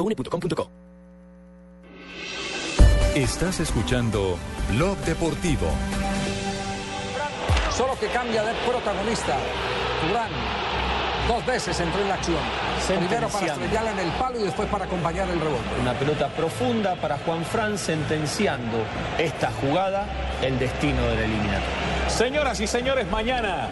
Estás 3.15 3.59
escuchando 3.59 4.37
Blog 4.69 4.97
Deportivo. 4.99 5.67
Solo 7.75 7.97
que 7.99 8.07
cambia 8.07 8.43
de 8.43 8.53
protagonista. 8.67 9.37
Durán 10.07 10.31
dos 11.27 11.45
veces 11.45 11.79
entró 11.79 12.01
en 12.01 12.07
la 12.09 12.15
acción. 12.15 12.37
Primero 12.87 13.29
para 13.29 13.45
estrellarla 13.45 13.91
en 13.91 13.99
el 13.99 14.11
palo 14.13 14.39
y 14.39 14.43
después 14.43 14.67
para 14.69 14.85
acompañar 14.85 15.29
el 15.29 15.39
rebote. 15.39 15.81
Una 15.81 15.93
pelota 15.93 16.29
profunda 16.29 16.95
para 16.95 17.17
Juan 17.19 17.45
Fran 17.45 17.77
sentenciando 17.77 18.77
esta 19.17 19.51
jugada 19.61 20.07
el 20.41 20.57
destino 20.57 21.01
del 21.07 21.19
eliminatorio. 21.19 21.69
Señoras 22.07 22.59
y 22.59 22.67
señores, 22.67 23.09
mañana 23.09 23.69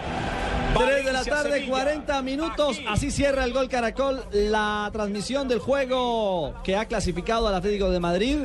3 0.78 1.06
de 1.06 1.14
la 1.14 1.24
tarde, 1.24 1.66
40 1.68 2.22
minutos. 2.22 2.80
Así 2.88 3.12
cierra 3.12 3.44
el 3.44 3.54
gol 3.54 3.70
Caracol. 3.70 4.24
La 4.32 4.90
transmisión 4.92 5.48
del 5.48 5.60
juego 5.60 6.54
que 6.64 6.76
ha 6.76 6.86
clasificado 6.86 7.48
al 7.48 7.56
Atlético 7.56 7.90
de 7.90 8.00
Madrid 8.00 8.38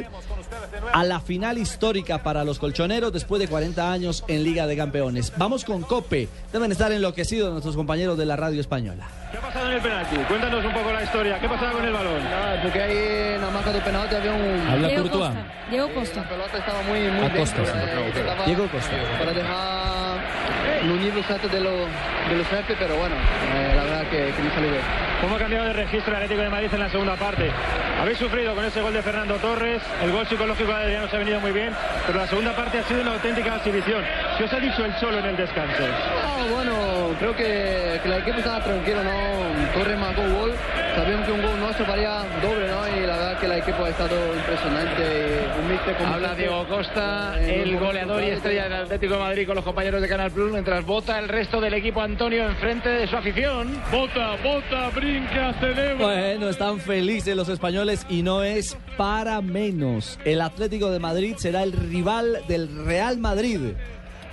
a 0.92 1.04
la 1.04 1.20
final 1.20 1.58
histórica 1.58 2.22
para 2.22 2.44
los 2.44 2.58
colchoneros 2.58 3.12
después 3.12 3.40
de 3.40 3.48
40 3.48 3.90
años 3.92 4.24
en 4.28 4.44
Liga 4.44 4.66
de 4.66 4.76
Campeones. 4.76 5.32
Vamos 5.36 5.64
con 5.64 5.82
Cope. 5.82 6.28
Deben 6.52 6.72
estar 6.72 6.92
enloquecidos 6.92 7.50
nuestros 7.52 7.76
compañeros 7.76 8.16
de 8.18 8.26
la 8.26 8.36
radio 8.36 8.60
española. 8.60 9.06
¿Qué 9.30 9.38
ha 9.38 9.40
pasado 9.40 9.68
en 9.68 9.76
el 9.76 9.82
penalti? 9.82 10.16
Cuéntanos 10.28 10.64
un 10.64 10.72
poco 10.72 10.92
la 10.92 11.02
historia. 11.02 11.40
¿Qué 11.40 11.48
pasaba 11.48 11.72
con 11.72 11.84
el 11.84 11.92
balón? 11.92 12.22
Nada, 12.24 12.62
porque 12.62 12.82
ahí 12.82 13.34
en 13.34 13.40
la 13.40 13.50
marca 13.50 13.72
del 13.72 13.82
penalti 13.82 14.14
había 14.14 14.32
un... 14.32 14.60
Habla 14.68 14.88
Diego 14.88 15.02
Courtois. 15.02 15.30
Costa. 15.30 15.52
Diego 15.70 15.94
Costa. 15.94 16.20
La 16.22 16.28
pelota 16.28 16.58
estaba 16.58 16.82
muy, 16.82 17.00
muy 17.00 17.26
Acosta, 17.26 17.62
dentro, 17.62 17.78
sí. 18.12 18.20
eh, 18.20 18.42
Diego 18.46 18.68
Costa. 18.70 18.92
Para 19.18 19.32
dejar 19.32 20.84
los 20.84 20.98
niveles 21.00 21.30
altos 21.30 21.50
de, 21.50 21.60
los 21.60 21.88
jefes, 22.48 22.76
pero 22.78 22.96
bueno, 22.96 23.14
eh, 23.16 23.72
la 23.76 23.84
verdad 23.84 24.02
que, 24.10 24.32
que 24.34 24.42
no 24.42 24.54
salió 24.54 24.70
bien. 24.70 24.82
¿Cómo 25.20 25.36
ha 25.36 25.38
cambiado 25.38 25.66
de 25.66 25.72
registro 25.72 26.10
el 26.10 26.16
Atlético 26.16 26.42
de 26.42 26.50
Madrid 26.50 26.68
en 26.72 26.80
la 26.80 26.90
segunda 26.90 27.16
parte? 27.16 27.50
Habéis 28.00 28.18
sufrido 28.18 28.54
con 28.54 28.64
ese 28.64 28.82
gol 28.82 28.92
de 28.92 29.02
Fernando 29.02 29.36
Torres, 29.36 29.80
el 30.02 30.12
gol 30.12 30.26
psicológico 30.26 30.68
de 30.68 30.82
Adriano 30.82 31.08
se 31.08 31.16
ha 31.16 31.18
venido 31.20 31.40
muy 31.40 31.52
bien, 31.52 31.72
pero 32.06 32.18
la 32.18 32.26
segunda 32.26 32.54
parte 32.54 32.78
ha 32.78 32.82
sido 32.82 33.00
una 33.00 33.12
auténtica 33.12 33.56
exhibición. 33.56 34.02
¿Qué 34.36 34.44
os 34.44 34.52
ha 34.52 34.58
dicho 34.60 34.84
el 34.84 34.94
solo 34.96 35.18
en 35.18 35.26
el 35.26 35.36
descanso? 35.36 35.82
No, 35.82 36.54
bueno, 36.54 36.74
creo 37.18 37.34
que, 37.36 38.00
que 38.02 38.08
el 38.08 38.12
equipo 38.20 38.38
estaba 38.38 38.62
tranquilo, 38.62 39.02
¿no? 39.02 39.10
Torres 39.72 39.98
marcó 39.98 40.22
gol, 40.22 40.52
sabíamos 40.94 41.26
que 41.26 41.32
un 41.32 41.42
gol 41.42 41.60
nuestro 41.60 41.86
valía 41.86 42.24
doble, 42.42 42.68
¿no? 42.68 42.88
Y 42.88 43.06
la 43.06 43.16
verdad 43.16 43.38
que 43.38 43.46
el 43.46 43.52
equipo 43.52 43.84
ha 43.84 43.88
estado 43.88 44.34
impresionante. 44.34 45.46
Un 45.58 45.70
míster 45.70 45.96
como 45.96 46.14
Habla 46.14 46.34
Diego 46.34 46.66
Costa, 46.66 47.36
eh, 47.40 47.62
el 47.62 47.76
un 47.76 47.80
goleador 47.80 48.22
y 48.22 48.30
estrella 48.30 48.64
del 48.64 48.72
Atlético 48.74 49.14
de 49.14 49.20
Madrid 49.20 49.46
con 49.46 49.56
los 49.56 49.64
compañeros 49.64 50.02
de 50.02 50.08
Canal 50.08 50.30
Plus, 50.30 50.52
mientras 50.52 50.84
vota 50.84 51.18
el 51.18 51.28
resto 51.28 51.60
del 51.60 51.74
equipo 51.74 52.02
Antonio 52.14 52.48
enfrente 52.48 52.88
de 52.88 53.08
su 53.08 53.16
afición. 53.16 53.76
Vota, 53.90 54.36
vota, 54.40 54.88
brinca, 54.90 55.52
celebra. 55.58 55.96
Bueno, 55.96 56.48
están 56.48 56.78
felices 56.78 57.34
los 57.34 57.48
españoles 57.48 58.06
y 58.08 58.22
no 58.22 58.44
es 58.44 58.78
para 58.96 59.40
menos. 59.40 60.20
El 60.24 60.40
Atlético 60.40 60.92
de 60.92 61.00
Madrid 61.00 61.34
será 61.36 61.64
el 61.64 61.72
rival 61.72 62.38
del 62.46 62.86
Real 62.86 63.18
Madrid. 63.18 63.72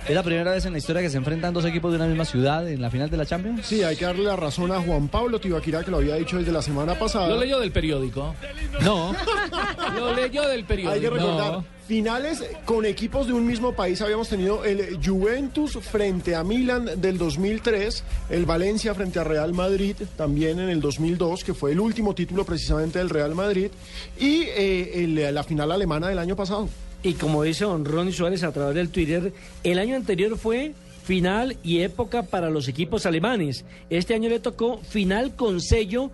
¿Es 0.08 0.14
la 0.16 0.22
primera 0.24 0.50
vez 0.50 0.66
en 0.66 0.72
la 0.72 0.78
historia 0.78 1.00
que 1.00 1.08
se 1.08 1.16
enfrentan 1.16 1.54
dos 1.54 1.64
equipos 1.64 1.92
de 1.92 1.96
una 1.96 2.06
misma 2.06 2.24
ciudad 2.24 2.68
en 2.68 2.82
la 2.82 2.90
final 2.90 3.08
de 3.08 3.16
la 3.16 3.24
Champions? 3.24 3.64
Sí, 3.64 3.84
hay 3.84 3.94
que 3.96 4.04
darle 4.04 4.24
la 4.24 4.34
razón 4.34 4.72
a 4.72 4.80
Juan 4.80 5.06
Pablo 5.08 5.38
Tibaquirá, 5.40 5.84
que 5.84 5.92
lo 5.92 5.98
había 5.98 6.16
dicho 6.16 6.38
desde 6.38 6.50
la 6.50 6.60
semana 6.60 6.98
pasada. 6.98 7.28
Lo 7.28 7.38
leyó 7.38 7.60
del 7.60 7.70
periódico. 7.70 8.34
No. 8.82 9.14
Lo 9.96 10.12
leyó 10.14 10.42
del 10.48 10.64
periódico. 10.64 10.92
Hay 10.94 11.00
que 11.00 11.08
recordar, 11.10 11.52
No. 11.52 11.64
finales 11.86 12.42
con 12.64 12.84
equipos 12.84 13.28
de 13.28 13.32
un 13.32 13.46
mismo 13.46 13.74
país 13.74 14.00
habíamos 14.02 14.28
tenido 14.28 14.64
el 14.64 14.98
Juventus 15.04 15.78
frente 15.80 16.34
a 16.34 16.42
Milan 16.42 16.90
del 16.96 17.16
2003, 17.16 18.02
el 18.30 18.44
Valencia 18.44 18.94
frente 18.94 19.20
a 19.20 19.24
Real 19.24 19.52
Madrid 19.54 19.94
también 20.16 20.58
en 20.58 20.68
el 20.68 20.80
2002, 20.80 21.44
que 21.44 21.54
fue 21.54 21.72
el 21.72 21.80
último 21.80 22.12
título 22.14 22.44
precisamente 22.44 22.98
del 22.98 23.08
Real 23.08 23.34
Madrid, 23.36 23.70
y 24.18 24.42
eh, 24.48 25.04
el- 25.04 25.34
la 25.34 25.44
final 25.44 25.70
alemana 25.70 26.08
del 26.08 26.18
año 26.18 26.34
pasado. 26.34 26.68
Y 27.02 27.14
como 27.14 27.42
dice 27.42 27.64
don 27.64 27.84
Ronnie 27.84 28.12
Suárez 28.12 28.44
a 28.44 28.52
través 28.52 28.74
del 28.76 28.88
Twitter, 28.88 29.32
el 29.64 29.78
año 29.78 29.96
anterior 29.96 30.38
fue 30.38 30.72
final 31.04 31.56
y 31.64 31.80
época 31.80 32.22
para 32.22 32.48
los 32.48 32.68
equipos 32.68 33.06
alemanes. 33.06 33.64
Este 33.90 34.14
año 34.14 34.28
le 34.28 34.38
tocó 34.38 34.78
final 34.78 35.34
con 35.34 35.60
sello 35.60 36.10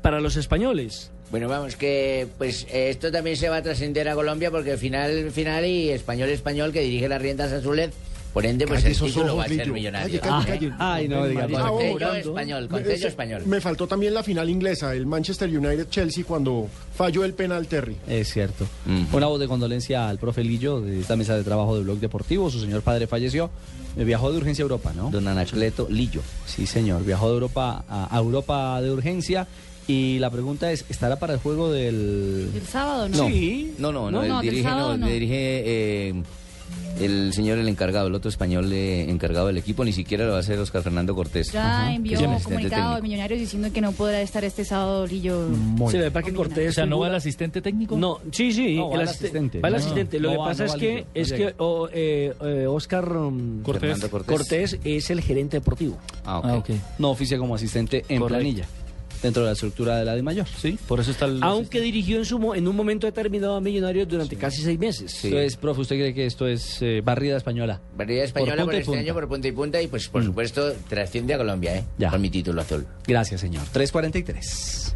para 0.00 0.20
los 0.20 0.36
españoles. 0.36 1.10
Bueno, 1.30 1.48
vamos, 1.48 1.76
que 1.76 2.26
pues 2.38 2.66
esto 2.72 3.12
también 3.12 3.36
se 3.36 3.48
va 3.48 3.56
a 3.56 3.62
trascender 3.62 4.08
a 4.08 4.14
Colombia 4.14 4.50
porque 4.50 4.76
final, 4.76 5.30
final 5.30 5.64
y 5.64 5.90
español, 5.90 6.28
español 6.30 6.72
que 6.72 6.80
dirige 6.80 7.08
las 7.08 7.22
riendas 7.22 7.52
azules. 7.52 7.90
Por 8.32 8.46
ende, 8.46 8.64
pues 8.66 8.78
Calle 8.80 8.88
el 8.88 8.92
esos 8.92 9.08
título 9.08 9.26
ojos, 9.26 9.38
va 9.40 9.44
a 9.44 9.48
ser 9.48 9.56
Lillo. 9.58 9.72
millonario. 9.72 10.20
Calle, 10.20 10.46
calle, 10.46 10.68
calle. 10.68 10.72
Ay, 10.78 11.08
no 11.08 11.26
diga 11.26 11.48
Ah, 11.56 11.72
oh, 11.72 11.80
español, 11.80 12.68
con 12.68 12.82
me- 12.82 12.92
español. 12.94 13.42
Me 13.46 13.60
faltó 13.60 13.86
también 13.88 14.14
la 14.14 14.22
final 14.22 14.48
inglesa, 14.48 14.94
el 14.94 15.04
Manchester 15.06 15.48
United-Chelsea, 15.48 16.24
cuando 16.24 16.68
falló 16.94 17.24
el 17.24 17.34
penal 17.34 17.66
Terry. 17.66 17.96
Es 18.06 18.32
cierto. 18.32 18.66
Una 19.12 19.26
voz 19.26 19.40
de 19.40 19.48
condolencia 19.48 20.08
al 20.08 20.18
profe 20.18 20.44
Lillo 20.44 20.80
de 20.80 21.00
esta 21.00 21.16
mesa 21.16 21.36
de 21.36 21.42
trabajo 21.42 21.76
de 21.76 21.82
Blog 21.82 21.98
Deportivo. 21.98 22.50
Su 22.50 22.60
señor 22.60 22.82
padre 22.82 23.06
falleció. 23.08 23.50
Eh, 23.96 24.04
Viajó 24.04 24.30
de 24.30 24.38
urgencia 24.38 24.62
a 24.62 24.66
Europa, 24.66 24.92
¿no? 24.94 25.10
Don 25.10 25.26
Anacleto 25.26 25.88
Lillo. 25.90 26.20
Sí, 26.46 26.66
señor. 26.66 27.04
Viajó 27.04 27.26
de 27.28 27.34
Europa 27.34 27.84
a, 27.88 28.14
a 28.14 28.18
Europa 28.20 28.80
de 28.80 28.90
urgencia. 28.92 29.48
Y 29.88 30.20
la 30.20 30.30
pregunta 30.30 30.70
es, 30.70 30.84
¿estará 30.88 31.18
para 31.18 31.32
el 31.32 31.40
juego 31.40 31.72
del... 31.72 32.48
El 32.54 32.62
sábado, 32.62 33.08
¿no? 33.08 33.16
No, 33.16 33.26
Sí. 33.28 33.74
no, 33.78 33.90
no, 33.90 34.08
no, 34.08 34.18
No, 34.18 34.22
él 34.22 34.28
no, 34.28 34.40
del 34.40 34.50
dirige, 34.50 34.68
sábado 34.68 34.90
no, 34.96 34.98
no. 34.98 35.06
dirige 35.08 35.62
eh, 36.10 36.22
el 37.00 37.32
señor, 37.32 37.58
el 37.58 37.68
encargado, 37.68 38.08
el 38.08 38.14
otro 38.14 38.28
español 38.28 38.70
eh, 38.72 39.08
encargado 39.10 39.46
del 39.46 39.56
equipo, 39.56 39.84
ni 39.84 39.92
siquiera 39.92 40.24
lo 40.26 40.32
va 40.32 40.36
a 40.36 40.40
hacer 40.40 40.58
Oscar 40.58 40.82
Fernando 40.82 41.14
Cortés. 41.14 41.50
Ya 41.52 41.94
envió 41.94 42.20
un 42.28 42.38
comunicado 42.40 42.96
de. 42.96 43.02
Millonarios 43.02 43.40
diciendo 43.40 43.72
que 43.72 43.80
no 43.80 43.92
podrá 43.92 44.20
estar 44.20 44.44
este 44.44 44.64
sábado 44.64 45.06
Lillo. 45.06 45.48
Se 45.90 45.98
ve 45.98 46.10
para 46.10 46.26
que 46.26 46.34
Cortés. 46.34 46.70
O 46.70 46.72
sea, 46.72 46.86
¿no 46.86 46.98
va 46.98 47.08
el 47.08 47.14
asistente 47.14 47.62
técnico? 47.62 47.96
No, 47.96 48.18
sí, 48.30 48.52
sí. 48.52 48.76
No, 48.76 48.90
va 48.90 48.96
el 48.96 49.08
asiste- 49.08 49.24
asistente. 49.24 49.60
Va 49.60 49.68
el 49.68 49.74
No, 49.74 49.80
asistente. 49.80 50.20
Lo 50.20 50.28
no 50.28 50.32
que 50.34 50.38
va, 50.38 50.44
pasa 50.46 50.64
no 50.66 50.72
es 50.74 50.78
que, 50.78 50.90
Lillo, 50.94 51.06
es 51.14 51.32
que 51.32 51.54
oh, 51.58 51.88
eh, 51.92 52.34
eh, 52.42 52.66
Oscar 52.66 53.16
um, 53.16 53.62
Cortés. 53.62 53.80
Fernando 53.80 54.10
Cortés. 54.10 54.36
Cortés 54.36 54.78
es 54.84 55.10
el 55.10 55.20
gerente 55.22 55.56
deportivo. 55.56 55.96
Ah, 56.24 56.56
ok. 56.58 56.70
No 56.98 57.10
oficia 57.10 57.38
como 57.38 57.54
asistente 57.54 58.04
en 58.08 58.20
Correcto. 58.20 58.26
planilla. 58.28 58.66
Dentro 59.22 59.42
de 59.42 59.48
la 59.48 59.52
estructura 59.52 59.98
de 59.98 60.04
la 60.04 60.14
de 60.16 60.22
mayor, 60.22 60.46
¿sí? 60.48 60.78
Por 60.88 61.00
eso 61.00 61.10
está 61.10 61.26
el... 61.26 61.40
Aunque 61.42 61.80
dirigió 61.80 62.16
en, 62.18 62.24
su, 62.24 62.38
mo- 62.38 62.54
en 62.54 62.66
un 62.66 62.74
momento 62.74 63.06
determinado 63.06 63.56
a 63.56 63.60
Millonarios 63.60 64.08
durante 64.08 64.36
casi 64.36 64.62
seis 64.62 64.78
meses. 64.78 65.24
Entonces, 65.24 65.56
profe, 65.56 65.82
¿usted 65.82 65.96
cree 65.96 66.14
que 66.14 66.24
esto 66.26 66.46
es 66.46 66.78
eh, 66.80 67.02
barrida 67.04 67.36
española? 67.36 67.80
Barrida 67.96 68.24
española 68.24 68.56
Por 68.56 68.64
por, 68.66 68.74
este 68.74 68.86
punta. 68.86 69.00
año 69.00 69.14
por 69.14 69.28
punta 69.28 69.48
y 69.48 69.52
punta 69.52 69.82
y 69.82 69.86
pues 69.88 70.08
por 70.08 70.24
supuesto 70.24 70.72
trasciende 70.88 71.34
a 71.34 71.38
Colombia, 71.38 71.76
¿eh? 71.76 71.84
Ya. 71.98 72.08
Con 72.10 72.20
mi 72.22 72.30
título 72.30 72.62
azul. 72.62 72.86
Gracias, 73.06 73.40
señor. 73.42 73.64
343. 73.72 74.94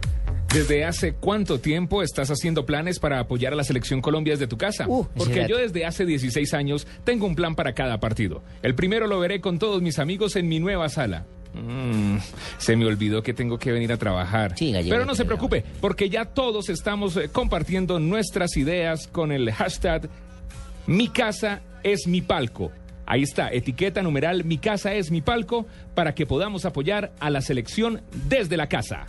¿Desde 0.55 0.85
hace 0.85 1.15
cuánto 1.15 1.59
tiempo 1.59 2.01
estás 2.01 2.31
haciendo 2.31 2.65
planes 2.65 3.01
para 3.01 3.19
apoyar 3.19 3.53
a 3.53 3.57
la 3.57 3.65
selección 3.65 4.01
Colombia 4.01 4.35
desde 4.35 4.47
tu 4.47 4.57
casa? 4.57 4.87
Uh, 4.87 5.05
Porque 5.17 5.47
yo 5.49 5.59
desde 5.59 5.85
hace 5.85 6.07
16 6.07 6.55
años 6.55 6.87
tengo 7.03 7.27
un 7.27 7.35
plan 7.35 7.57
para 7.57 7.73
cada 7.73 7.99
partido. 7.99 8.41
El 8.63 8.77
primero 8.77 9.09
lo 9.09 9.19
veré 9.19 9.41
con 9.41 9.59
todos 9.59 9.83
mis 9.83 9.99
amigos 9.99 10.37
en 10.37 10.47
mi 10.47 10.61
nueva 10.61 10.89
sala. 10.89 11.27
Mm, 11.55 12.19
se 12.59 12.77
me 12.77 12.87
olvidó 12.87 13.21
que 13.21 13.35
tengo 13.35 13.59
que 13.59 13.73
venir 13.73 13.91
a 13.93 13.97
trabajar. 13.97 14.55
Pero 14.57 15.05
no 15.05 15.17
se 15.17 15.25
preocupe, 15.25 15.65
porque 15.81 16.09
ya 16.09 16.25
todos 16.25 16.69
estamos 16.69 17.17
eh, 17.17 17.31
compartiendo 17.33 17.99
nuestras 17.99 18.57
ideas 18.57 19.09
con 19.09 19.33
el 19.33 19.51
hashtag 19.51 20.09
Mi 20.87 21.09
casa 21.09 21.63
es 21.83 22.07
mi 22.07 22.21
palco. 22.23 22.71
Ahí 23.07 23.25
está, 23.25 23.49
etiqueta 23.53 24.03
numeral 24.03 24.45
Mi 24.45 24.59
casa 24.59 24.95
es 24.95 25.11
mi 25.11 25.21
palco 25.21 25.67
para 25.97 26.15
que 26.15 26.27
podamos 26.27 26.65
apoyar 26.65 27.13
a 27.19 27.29
la 27.29 27.41
selección 27.41 28.03
desde 28.29 28.57
la 28.57 28.69
casa. 28.69 29.09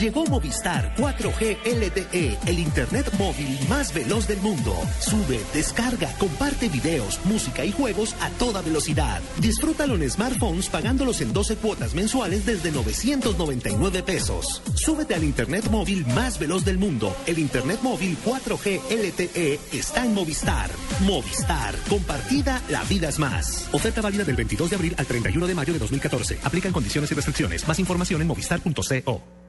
Llegó 0.00 0.26
Movistar 0.26 0.94
4G 0.96 1.56
LTE, 1.64 2.38
el 2.46 2.58
internet 2.58 3.10
móvil 3.18 3.58
más 3.66 3.94
veloz 3.94 4.28
del 4.28 4.38
mundo. 4.40 4.76
Sube, 5.00 5.40
descarga, 5.54 6.12
comparte 6.18 6.68
videos, 6.68 7.18
música 7.24 7.64
y 7.64 7.72
juegos 7.72 8.14
a 8.20 8.28
toda 8.30 8.60
velocidad. 8.60 9.22
Disfrútalo 9.40 9.94
en 9.94 10.10
smartphones 10.10 10.68
pagándolos 10.68 11.22
en 11.22 11.32
12 11.32 11.56
cuotas 11.56 11.94
mensuales 11.94 12.44
desde 12.44 12.72
999 12.72 14.02
pesos. 14.02 14.62
Súbete 14.74 15.14
al 15.14 15.24
internet 15.24 15.70
móvil 15.70 16.04
más 16.08 16.38
veloz 16.38 16.62
del 16.66 16.76
mundo. 16.76 17.16
El 17.26 17.38
internet 17.38 17.80
móvil 17.82 18.18
4G 18.22 18.80
LTE 18.90 19.58
está 19.72 20.04
en 20.04 20.12
Movistar. 20.12 20.68
Movistar, 21.06 21.74
compartida, 21.88 22.60
la 22.68 22.84
vida 22.84 23.08
es 23.08 23.18
más. 23.18 23.66
Oferta 23.72 24.02
válida 24.02 24.24
del 24.24 24.36
22 24.36 24.68
de 24.68 24.76
abril 24.76 24.94
al 24.98 25.06
31 25.06 25.46
de 25.46 25.54
mayo 25.54 25.72
de 25.72 25.78
2014. 25.78 26.40
Aplican 26.44 26.72
condiciones 26.72 27.10
y 27.10 27.14
restricciones. 27.14 27.66
Más 27.66 27.78
información 27.78 28.20
en 28.20 28.28
movistar.co. 28.28 29.45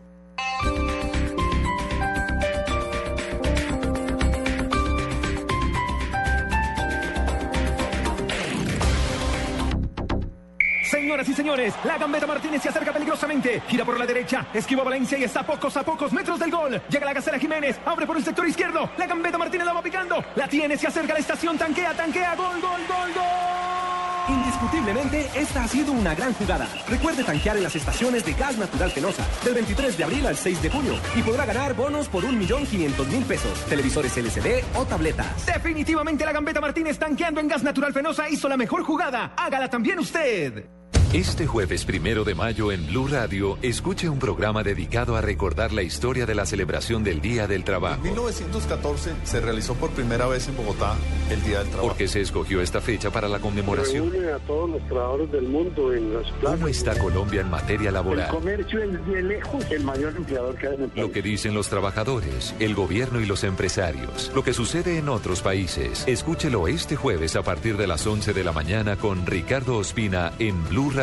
Señoras 11.18 11.30
y 11.30 11.34
señores, 11.34 11.74
la 11.84 11.98
gambeta 11.98 12.28
Martínez 12.28 12.62
se 12.62 12.70
acerca 12.70 12.94
peligrosamente. 12.94 13.62
Gira 13.68 13.84
por 13.84 14.00
la 14.00 14.06
derecha, 14.06 14.48
esquiva 14.54 14.84
Valencia 14.84 15.18
y 15.18 15.24
está 15.24 15.42
a 15.42 15.46
pocos 15.46 15.76
a 15.76 15.84
pocos 15.84 16.14
metros 16.14 16.40
del 16.40 16.52
gol. 16.52 16.82
Llega 16.90 17.06
la 17.06 17.14
gacela 17.14 17.40
Jiménez, 17.40 17.80
abre 17.86 18.08
por 18.08 18.18
el 18.18 18.24
sector 18.24 18.48
izquierdo. 18.48 18.90
La 18.98 19.06
gambeta 19.06 19.38
Martínez 19.38 19.66
la 19.66 19.74
va 19.74 19.82
picando. 19.82 20.24
La 20.36 20.48
tiene, 20.48 20.78
se 20.78 20.88
acerca 20.88 21.14
a 21.14 21.16
la 21.16 21.20
estación, 21.20 21.58
tanquea, 21.58 21.94
tanquea, 21.94 22.36
gol, 22.36 22.62
gol, 22.62 22.82
gol, 22.88 23.14
gol. 23.14 24.07
Indiscutiblemente, 24.30 25.30
esta 25.36 25.64
ha 25.64 25.68
sido 25.68 25.92
una 25.94 26.14
gran 26.14 26.34
jugada. 26.34 26.68
Recuerde 26.88 27.24
tanquear 27.24 27.58
en 27.58 27.64
las 27.64 27.76
estaciones 27.76 28.26
de 28.26 28.34
Gas 28.34 28.58
Natural 28.58 28.92
Fenosa 28.92 29.26
del 29.44 29.54
23 29.54 29.98
de 29.98 30.04
abril 30.04 30.28
al 30.28 30.36
6 30.36 30.62
de 30.62 30.70
junio 30.70 30.94
y 31.16 31.22
podrá 31.22 31.46
ganar 31.46 31.74
bonos 31.74 32.08
por 32.08 32.24
1.500.000 32.24 33.24
pesos, 33.24 33.66
televisores 33.66 34.18
LCD 34.18 34.64
o 34.76 34.86
tabletas. 34.86 35.46
Definitivamente 35.46 36.26
la 36.26 36.34
gambeta 36.34 36.60
Martínez 36.60 36.98
tanqueando 36.98 37.40
en 37.40 37.48
gas 37.48 37.64
natural 37.64 37.94
Fenosa 37.94 38.30
hizo 38.30 38.50
la 38.50 38.58
mejor 38.58 38.84
jugada. 38.84 39.34
Hágala 39.38 39.70
también 39.70 40.00
usted. 40.00 40.66
Este 41.14 41.48
jueves 41.48 41.86
primero 41.86 42.26
de 42.26 42.36
mayo 42.36 42.70
en 42.70 42.86
Blue 42.86 43.08
Radio, 43.08 43.58
escuche 43.62 44.10
un 44.10 44.20
programa 44.20 44.62
dedicado 44.62 45.16
a 45.16 45.22
recordar 45.22 45.72
la 45.72 45.82
historia 45.82 46.26
de 46.26 46.36
la 46.36 46.46
celebración 46.46 47.02
del 47.02 47.22
Día 47.22 47.48
del 47.48 47.64
Trabajo. 47.64 47.96
En 47.96 48.12
1914 48.12 49.14
se 49.24 49.40
realizó 49.40 49.74
por 49.76 49.90
primera 49.92 50.28
vez 50.28 50.50
en 50.50 50.58
Bogotá 50.58 50.96
el 51.32 51.42
Día 51.44 51.60
del 51.60 51.70
Trabajo. 51.70 51.88
¿Por 51.88 51.98
qué 51.98 52.10
se 52.10 52.20
escogió 52.20 52.62
esta 52.62 52.82
fecha 52.82 53.10
para 53.10 53.30
la 53.30 53.40
conmemoración? 53.40 54.12
Reúne 54.12 54.34
a 54.34 54.40
todos 54.40 54.70
los 54.70 54.86
trabajadores 54.86 55.32
del 55.32 55.48
mundo 55.48 55.94
en 55.94 56.14
las 56.14 56.30
¿Cómo 56.44 56.68
está 56.68 56.94
Colombia 57.00 57.40
en 57.40 57.50
materia 57.52 57.90
laboral? 57.90 58.30
comercio 58.30 58.84
es 58.84 59.08
de 59.08 59.22
lejos 59.24 59.66
el 59.72 59.84
mayor 59.86 60.14
empleador 60.14 60.56
que 60.58 60.68
hay 60.68 60.76
en 60.76 60.84
el 60.84 60.90
país. 60.90 61.02
Lo 61.02 61.12
que 61.14 61.22
dicen 61.22 61.54
los 61.54 61.70
trabajadores, 61.70 62.54
el 62.60 62.76
gobierno 62.76 63.22
y 63.22 63.26
los 63.26 63.46
empresarios. 63.46 64.30
Lo 64.36 64.44
que 64.44 64.52
sucede 64.52 64.98
en 64.98 65.08
otros 65.08 65.42
países. 65.42 66.04
Escúchelo 66.06 66.68
este 66.68 66.98
jueves 66.98 67.38
a 67.38 67.44
partir 67.44 67.78
de 67.78 67.88
las 67.88 68.06
11 68.06 68.34
de 68.34 68.44
la 68.44 68.52
mañana 68.52 68.98
con 68.98 69.26
Ricardo 69.26 69.78
Ospina 69.78 70.34
en 70.38 70.68
Blue 70.68 70.92
Radio 70.92 70.97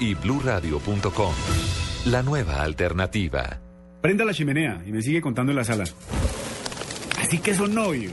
y 0.00 0.14
bluradio.com. 0.14 1.32
La 2.06 2.22
nueva 2.22 2.62
alternativa. 2.62 3.60
Prenda 4.00 4.24
la 4.24 4.34
chimenea 4.34 4.82
y 4.84 4.90
me 4.90 5.00
sigue 5.02 5.20
contando 5.20 5.52
en 5.52 5.56
la 5.56 5.64
sala. 5.64 5.84
Así 7.20 7.38
que 7.38 7.54
son 7.54 7.72
novios. 7.74 8.12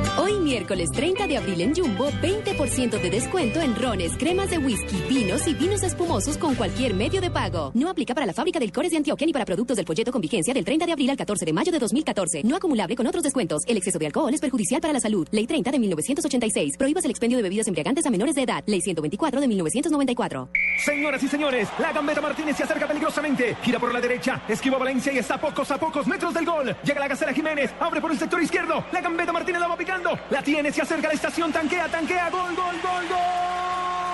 Hoy 0.17 0.33
miércoles 0.39 0.89
30 0.91 1.25
de 1.25 1.37
abril 1.37 1.61
en 1.61 1.73
Jumbo, 1.73 2.09
20% 2.21 3.01
de 3.01 3.09
descuento 3.09 3.61
en 3.61 3.75
rones, 3.75 4.11
cremas 4.17 4.49
de 4.49 4.57
whisky, 4.57 5.01
vinos 5.07 5.47
y 5.47 5.53
vinos 5.53 5.83
espumosos 5.83 6.37
con 6.37 6.53
cualquier 6.55 6.93
medio 6.93 7.21
de 7.21 7.31
pago. 7.31 7.71
No 7.73 7.89
aplica 7.89 8.13
para 8.13 8.25
la 8.25 8.33
fábrica 8.33 8.59
del 8.59 8.73
Cores 8.73 8.91
de 8.91 8.97
Antioquia 8.97 9.25
ni 9.25 9.31
para 9.31 9.45
productos 9.45 9.77
del 9.77 9.85
folleto 9.85 10.11
con 10.11 10.19
vigencia 10.19 10.53
del 10.53 10.65
30 10.65 10.85
de 10.85 10.91
abril 10.91 11.09
al 11.11 11.17
14 11.17 11.45
de 11.45 11.53
mayo 11.53 11.71
de 11.71 11.79
2014. 11.79 12.43
No 12.43 12.57
acumulable 12.57 12.95
con 12.97 13.07
otros 13.07 13.23
descuentos. 13.23 13.63
El 13.65 13.77
exceso 13.77 13.99
de 13.99 14.07
alcohol 14.07 14.33
es 14.33 14.41
perjudicial 14.41 14.81
para 14.81 14.93
la 14.93 14.99
salud. 14.99 15.27
Ley 15.31 15.47
30 15.47 15.71
de 15.71 15.79
1986. 15.79 16.77
Prohíbas 16.77 17.05
el 17.05 17.11
expendio 17.11 17.37
de 17.37 17.43
bebidas 17.43 17.67
embriagantes 17.67 18.05
a 18.05 18.09
menores 18.09 18.35
de 18.35 18.43
edad. 18.43 18.63
Ley 18.67 18.81
124 18.81 19.39
de 19.39 19.47
1994. 19.47 20.49
Señoras 20.83 21.23
y 21.23 21.27
señores, 21.29 21.69
la 21.79 21.93
gambeta 21.93 22.19
Martínez 22.19 22.57
se 22.57 22.63
acerca 22.63 22.85
peligrosamente. 22.85 23.55
Gira 23.63 23.79
por 23.79 23.93
la 23.93 24.01
derecha, 24.01 24.41
esquiva 24.49 24.77
Valencia 24.77 25.13
y 25.13 25.19
está 25.19 25.35
a 25.35 25.41
pocos 25.41 25.71
a 25.71 25.79
pocos 25.79 26.05
metros 26.05 26.33
del 26.33 26.45
gol. 26.45 26.75
Llega 26.83 26.99
la 26.99 27.07
Gacela 27.07 27.31
Jiménez, 27.33 27.71
abre 27.79 28.01
por 28.01 28.11
el 28.11 28.19
sector 28.19 28.41
izquierdo. 28.41 28.83
La 28.91 28.99
gambeta 28.99 29.31
Martínez 29.31 29.61
la 29.61 29.67
va 29.67 29.77
picando. 29.77 30.00
La 30.29 30.41
tiene, 30.41 30.71
se 30.71 30.81
acerca 30.81 31.07
a 31.07 31.09
la 31.09 31.15
estación, 31.15 31.51
tanquea, 31.51 31.87
tanquea, 31.87 32.29
gol, 32.29 32.55
gol, 32.55 32.75
gol, 32.81 33.07
gol. 33.09 33.61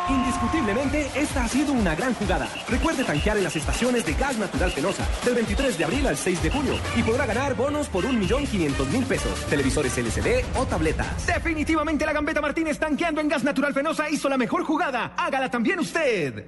Indiscutiblemente, 0.09 1.09
esta 1.15 1.43
ha 1.43 1.47
sido 1.47 1.73
una 1.73 1.93
gran 1.93 2.14
jugada. 2.14 2.47
Recuerde 2.69 3.03
tanquear 3.03 3.38
en 3.38 3.43
las 3.43 3.55
estaciones 3.55 4.05
de 4.05 4.14
Gas 4.14 4.38
Natural 4.38 4.72
Fenosa 4.72 5.05
del 5.26 5.35
23 5.35 5.77
de 5.77 5.84
abril 5.84 6.07
al 6.07 6.15
6 6.15 6.43
de 6.43 6.49
junio 6.49 6.73
y 6.95 7.03
podrá 7.03 7.26
ganar 7.26 7.55
bonos 7.55 7.88
por 7.89 8.05
1.500.000 8.05 9.05
pesos, 9.05 9.45
televisores 9.49 9.97
LCD 9.97 10.45
o 10.55 10.65
tabletas. 10.65 11.27
Definitivamente 11.27 12.05
la 12.05 12.14
gambeta 12.14 12.39
Martínez 12.39 12.80
tanqueando 12.80 13.19
en 13.19 13.27
gas 13.27 13.43
natural 13.43 13.73
fenosa 13.73 14.09
hizo 14.09 14.30
la 14.30 14.38
mejor 14.38 14.64
jugada. 14.64 15.14
Hágala 15.18 15.49
también 15.49 15.80
usted. 15.80 16.45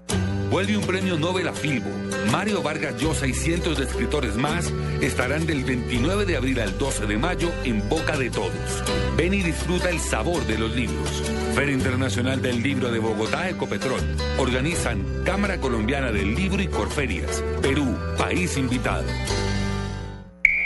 Vuelve 0.49 0.75
un 0.75 0.83
premio 0.83 1.17
Nobel 1.17 1.47
a 1.47 1.53
Filbo. 1.53 1.91
Mario 2.31 2.63
Vargas 2.63 2.99
Llosa 2.99 3.27
y 3.27 3.33
cientos 3.33 3.77
de 3.77 3.85
escritores 3.85 4.35
más 4.35 4.73
estarán 4.99 5.45
del 5.45 5.63
29 5.63 6.25
de 6.25 6.37
abril 6.37 6.59
al 6.59 6.75
12 6.75 7.05
de 7.05 7.17
mayo 7.17 7.51
en 7.63 7.87
boca 7.87 8.17
de 8.17 8.31
todos. 8.31 8.83
Ven 9.15 9.35
y 9.35 9.43
disfruta 9.43 9.89
el 9.89 9.99
sabor 9.99 10.43
de 10.47 10.57
los 10.57 10.75
libros. 10.75 11.23
Feria 11.53 11.73
Internacional 11.73 12.41
del 12.41 12.63
Libro 12.63 12.91
de 12.91 12.97
Bogotá, 12.97 13.47
Ecopetrol. 13.47 14.01
Organizan 14.39 15.23
Cámara 15.23 15.59
Colombiana 15.59 16.11
del 16.11 16.33
Libro 16.33 16.63
y 16.63 16.67
Corferias. 16.67 17.43
Perú, 17.61 17.95
país 18.17 18.57
invitado. 18.57 19.05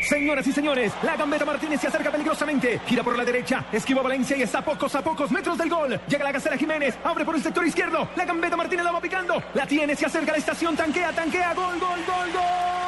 Señoras 0.07 0.45
y 0.47 0.51
señores, 0.51 0.91
la 1.01 1.15
gambeta 1.15 1.45
Martínez 1.45 1.79
se 1.79 1.87
acerca 1.87 2.11
peligrosamente. 2.11 2.79
Gira 2.85 3.03
por 3.03 3.17
la 3.17 3.23
derecha, 3.23 3.65
esquiva 3.71 4.01
Valencia 4.01 4.35
y 4.35 4.41
está 4.41 4.59
a 4.59 4.65
pocos 4.65 4.93
a 4.95 5.03
pocos 5.03 5.31
metros 5.31 5.57
del 5.57 5.69
gol. 5.69 5.99
Llega 6.07 6.23
la 6.23 6.31
Gacela 6.31 6.57
Jiménez, 6.57 6.95
abre 7.03 7.23
por 7.23 7.35
el 7.35 7.41
sector 7.41 7.65
izquierdo. 7.65 8.09
La 8.15 8.25
gambeta 8.25 8.57
Martínez 8.57 8.83
la 8.83 8.91
va 8.91 9.01
picando. 9.01 9.41
La 9.53 9.65
tiene, 9.65 9.95
se 9.95 10.05
acerca 10.05 10.31
a 10.31 10.33
la 10.33 10.39
estación, 10.39 10.75
tanquea, 10.75 11.11
tanquea, 11.13 11.53
gol, 11.53 11.79
gol, 11.79 11.99
gol, 12.05 12.31
gol. 12.33 12.82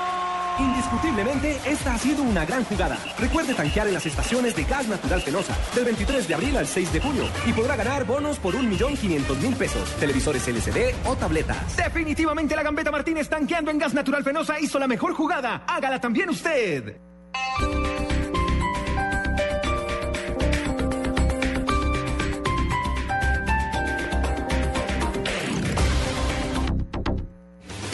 Indiscutiblemente, 0.60 1.60
esta 1.66 1.94
ha 1.94 1.98
sido 1.98 2.24
una 2.24 2.46
gran 2.46 2.64
jugada. 2.64 2.98
Recuerde 3.20 3.54
tanquear 3.54 3.88
en 3.88 3.94
las 3.94 4.06
estaciones 4.06 4.56
de 4.56 4.64
Gas 4.64 4.88
Natural 4.88 5.22
Fenosa 5.22 5.56
del 5.76 5.86
23 5.86 6.28
de 6.28 6.34
abril 6.34 6.58
al 6.58 6.68
6 6.68 6.94
de 6.94 7.00
junio 7.00 7.24
y 7.46 7.54
podrá 7.54 7.76
ganar 7.76 8.06
bonos 8.06 8.40
por 8.40 8.56
1.500.000 8.56 9.56
pesos, 9.56 9.90
televisores 10.00 10.48
LCD 10.48 10.96
o 11.06 11.16
tabletas. 11.16 11.78
Definitivamente 11.78 12.56
la 12.56 12.64
gambeta 12.64 12.92
Martínez 12.92 13.28
tanqueando 13.30 13.72
en 13.72 13.78
gas 13.78 13.94
natural 13.94 14.24
fenosa 14.24 14.60
hizo 14.60 14.80
la 14.80 14.88
mejor 14.88 15.14
jugada. 15.14 15.64
Hágala 15.68 16.00
también 16.00 16.30
usted. 16.30 16.98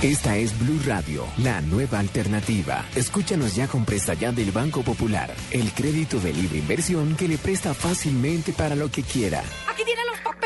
Esta 0.02 0.36
es 0.36 0.58
Blue 0.58 0.80
Radio, 0.84 1.28
la 1.38 1.62
nueva 1.62 2.00
alternativa. 2.00 2.84
Escúchanos 2.96 3.56
ya 3.56 3.68
con 3.68 3.86
presta 3.86 4.16
del 4.32 4.52
Banco 4.52 4.82
Popular, 4.82 5.32
el 5.52 5.72
crédito 5.74 6.20
de 6.20 6.34
libre 6.34 6.58
inversión 6.58 7.16
que 7.16 7.28
le 7.28 7.38
presta 7.38 7.76
fácilmente 7.76 8.52
para 8.52 8.76
lo 8.76 8.90
que 8.90 9.04
quiera. 9.04 9.44
Aquí 9.72 9.84
tienen 9.86 10.08
los 10.08 10.11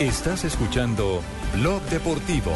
Estás 0.00 0.44
escuchando 0.44 1.24
Blog 1.54 1.82
Deportivo. 1.90 2.52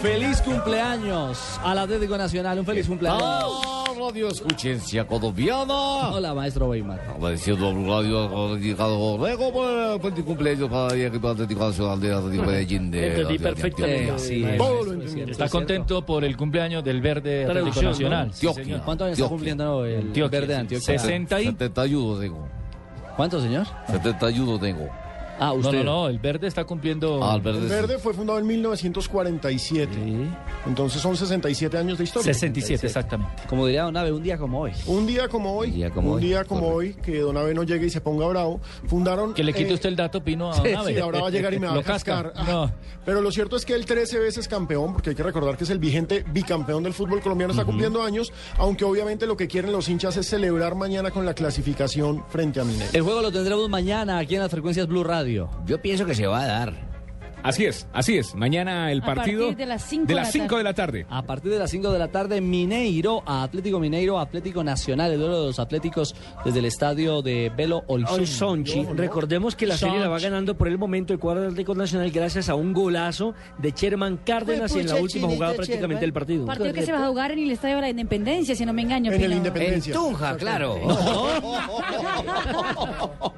Feliz 0.00 0.40
cumpleaños 0.40 1.58
al 1.64 1.78
Atlético 1.78 2.16
Nacional. 2.16 2.60
Un 2.60 2.66
feliz 2.66 2.86
cumpleaños. 2.86 3.20
Ah, 3.20 3.83
radio 4.04 4.28
escuchencia 4.28 5.06
colombiana. 5.06 6.10
Hola, 6.10 6.34
maestro 6.34 6.68
Weimar. 6.68 7.00
Agradeciendo 7.16 7.68
a 7.68 7.72
Radio 7.98 8.54
dedicado 8.56 8.98
Borrego 8.98 9.52
por 9.52 10.12
el 10.12 10.24
cumpleaños 10.24 10.68
para 10.70 10.94
el 10.94 11.06
equipo 11.06 11.28
Atlético 11.28 11.66
Nacional 11.66 12.00
de 12.00 12.12
Atlético 12.14 12.42
Medellín. 12.44 12.90
de- 12.90 13.08
Entendí 13.08 13.38
perfectamente. 13.38 15.30
Está 15.30 15.48
contento 15.48 16.04
por 16.04 16.24
el 16.24 16.36
cumpleaños 16.36 16.84
del 16.84 17.00
verde 17.00 17.44
Atlético. 17.44 17.82
Nacional. 17.82 18.30
¿Cuántos 18.84 19.06
años 19.06 19.18
está 19.18 19.28
cumpliendo 19.28 19.84
el 19.84 20.12
verde 20.12 20.46
de. 20.46 20.54
Antioquia? 20.56 20.98
60 20.98 21.40
y... 21.40 21.44
71 21.46 22.20
tengo. 22.20 22.48
¿Cuántos, 23.16 23.42
señor? 23.42 23.66
71 23.86 24.58
tengo. 24.58 24.88
Ah, 25.38 25.46
No, 25.48 25.54
usted. 25.54 25.72
no, 25.78 26.02
no, 26.02 26.08
el 26.08 26.18
verde 26.18 26.46
está 26.46 26.64
cumpliendo... 26.64 27.22
Ah, 27.22 27.34
el 27.36 27.40
verde 27.42 27.58
El 27.60 27.64
sí. 27.64 27.70
Verde 27.70 27.98
fue 27.98 28.14
fundado 28.14 28.38
en 28.38 28.46
1947. 28.46 29.90
Entonces 30.66 31.00
son 31.02 31.16
67 31.16 31.76
años 31.76 31.98
de 31.98 32.04
historia. 32.04 32.32
67, 32.32 32.86
exactamente. 32.86 33.42
Como 33.48 33.66
diría 33.66 33.82
Don 33.84 33.96
Ave, 33.96 34.12
un 34.12 34.22
día 34.22 34.38
como 34.38 34.60
hoy. 34.60 34.72
Un 34.86 35.06
día 35.06 35.28
como 35.28 35.56
hoy, 35.56 35.68
Un 35.70 35.74
día 35.74 35.90
como 35.90 36.08
un 36.10 36.14
hoy, 36.16 36.22
día 36.22 36.44
como 36.44 36.68
hoy, 36.68 36.94
que 36.94 37.20
Don 37.20 37.36
Abe 37.36 37.54
no 37.54 37.62
llegue 37.64 37.86
y 37.86 37.90
se 37.90 38.00
ponga 38.00 38.26
bravo, 38.28 38.60
fundaron... 38.86 39.34
Que 39.34 39.44
le 39.44 39.52
quite 39.52 39.70
eh, 39.70 39.74
usted 39.74 39.88
el 39.90 39.96
dato, 39.96 40.22
Pino, 40.22 40.50
a 40.50 40.54
Sí, 40.62 40.62
Don 40.70 40.76
Abe. 40.76 40.94
sí, 40.94 41.00
ahora 41.00 41.20
va 41.20 41.28
a 41.28 41.30
llegar 41.30 41.52
y 41.54 41.58
me 41.58 41.66
va 41.68 41.78
a 41.78 41.82
cascar. 41.82 42.32
No. 42.46 42.70
Pero 43.04 43.20
lo 43.20 43.30
cierto 43.30 43.56
es 43.56 43.66
que 43.66 43.74
el 43.74 43.84
13 43.84 44.18
veces 44.18 44.48
campeón, 44.48 44.92
porque 44.94 45.10
hay 45.10 45.16
que 45.16 45.22
recordar 45.22 45.56
que 45.56 45.64
es 45.64 45.70
el 45.70 45.78
vigente 45.78 46.24
bicampeón 46.32 46.82
del 46.82 46.94
fútbol 46.94 47.20
colombiano, 47.20 47.52
está 47.52 47.64
cumpliendo 47.64 48.02
años, 48.02 48.32
aunque 48.56 48.84
obviamente 48.84 49.26
lo 49.26 49.36
que 49.36 49.46
quieren 49.46 49.72
los 49.72 49.88
hinchas 49.88 50.16
es 50.16 50.26
celebrar 50.26 50.74
mañana 50.74 51.10
con 51.10 51.26
la 51.26 51.34
clasificación 51.34 52.24
frente 52.30 52.60
a 52.60 52.64
Mineiro. 52.64 52.90
El 52.92 53.02
juego 53.02 53.20
lo 53.20 53.30
tendremos 53.30 53.68
mañana 53.68 54.18
aquí 54.18 54.34
en 54.36 54.40
las 54.40 54.50
frecuencias 54.50 54.86
Blue 54.86 55.04
Radio. 55.04 55.23
Yo 55.66 55.80
pienso 55.80 56.06
que 56.06 56.14
se 56.14 56.26
va 56.26 56.42
a 56.42 56.46
dar. 56.46 56.93
Así 57.44 57.66
es, 57.66 57.86
así 57.92 58.16
es. 58.16 58.34
Mañana 58.34 58.90
el 58.90 59.02
A 59.02 59.04
partido 59.04 59.40
partir 59.48 59.56
de 59.58 59.66
las 59.66 59.82
cinco 59.84 60.06
de 60.06 60.14
de 60.14 60.14
las 60.16 60.26
la 60.28 60.32
5 60.32 60.46
tarde. 60.46 60.56
de 60.58 60.64
la 60.64 60.74
tarde. 60.74 61.06
A 61.10 61.22
partir 61.22 61.52
de 61.52 61.58
las 61.58 61.70
5 61.70 61.92
de 61.92 61.98
la 61.98 62.08
tarde, 62.08 62.40
Mineiro 62.40 63.22
a 63.26 63.42
Atlético 63.42 63.78
Mineiro, 63.78 64.18
Atlético 64.18 64.64
Nacional, 64.64 65.12
el 65.12 65.18
duelo 65.18 65.40
de 65.42 65.46
los 65.48 65.58
Atléticos 65.58 66.14
desde 66.44 66.58
el 66.60 66.64
estadio 66.64 67.20
de 67.22 67.52
Belo. 67.54 67.84
Horizonte. 67.86 68.86
Recordemos 68.96 69.54
que 69.54 69.66
la 69.66 69.76
serie 69.76 70.00
la 70.00 70.08
va 70.08 70.18
ganando 70.18 70.56
por 70.56 70.68
el 70.68 70.78
momento 70.78 71.12
el 71.12 71.18
cuadro 71.18 71.42
Atlético 71.44 71.74
Nacional 71.74 72.10
gracias 72.10 72.48
a 72.48 72.54
un 72.54 72.72
golazo 72.72 73.34
de 73.58 73.70
Sherman 73.72 74.18
Cárdenas 74.24 74.72
Fue 74.72 74.80
y 74.80 74.84
en 74.84 74.88
la 74.88 74.94
pucha, 74.94 75.02
última 75.04 75.28
jugada 75.28 75.54
prácticamente 75.54 76.00
del 76.00 76.12
partido. 76.14 76.46
Partido 76.46 76.72
que 76.72 76.86
se 76.86 76.92
va 76.92 77.04
a 77.04 77.08
jugar 77.08 77.30
en 77.32 77.40
el 77.40 77.50
Estadio 77.50 77.76
de 77.76 77.82
la 77.82 77.88
Independencia, 77.90 78.54
si 78.56 78.64
no 78.64 78.72
me 78.72 78.82
engaño. 78.82 79.12
En 79.12 79.20
el. 79.22 79.32
Independencia. 79.34 79.92
En 79.94 80.00
Tunja, 80.00 80.36
claro. 80.38 80.78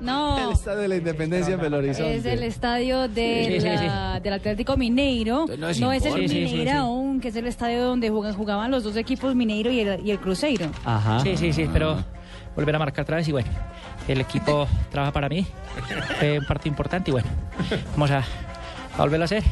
No, 0.01 0.49
El 0.49 0.53
estadio 0.53 0.79
de 0.81 0.89
la 0.89 0.97
Independencia 0.97 1.55
en 1.55 1.61
Belo 1.61 1.79
Horizonte. 1.79 2.17
es 2.17 2.27
el 2.27 2.43
estadio 2.43 3.09
de 3.09 3.45
Sí, 3.47 3.61
sí, 3.61 3.67
la- 3.97 4.21
del 4.21 4.33
Atlético 4.35 4.77
Mineiro. 4.77 5.47
No 5.59 5.69
es 5.69 5.81
No 5.81 5.93
es 5.93 6.05
el. 6.05 6.13
Sí, 6.15 6.29
sí, 6.29 6.29
sí, 6.29 6.45
Mineiro 6.45 6.71
sí. 6.71 6.77
aún, 6.77 7.21
que 7.21 7.29
es 7.29 7.37
el 7.37 7.47
estadio 7.47 7.85
donde 7.85 8.11
jugaban 8.11 8.71
los 8.71 8.85
dos 8.85 8.97
equipos 8.97 9.35
Mineiro 9.35 9.71
y 9.71 9.81
el, 9.81 10.07
y 10.07 10.11
el 10.11 10.19
Cruzeiro. 10.19 10.67
Ajá. 10.85 11.21
Sí, 11.21 11.37
sí, 11.37 11.53
sí, 11.53 11.63
espero 11.63 12.03
volver 12.55 12.75
a 12.77 12.79
marcar 12.79 13.03
otra 13.03 13.17
vez 13.17 13.29
y 13.29 13.33
bueno, 13.33 13.49
el 14.09 14.21
equipo 14.21 14.67
trabaja 14.91 15.13
para 15.13 15.29
mí. 15.29 15.47
Fue 16.19 16.39
un 16.39 16.45
partido 16.47 16.71
importante 16.73 17.11
y 17.11 17.13
bueno, 17.13 17.29
vamos 17.93 18.11
a, 18.11 18.19
a 18.19 18.99
volverlo 18.99 19.25
a 19.25 19.27
hacer. 19.27 19.43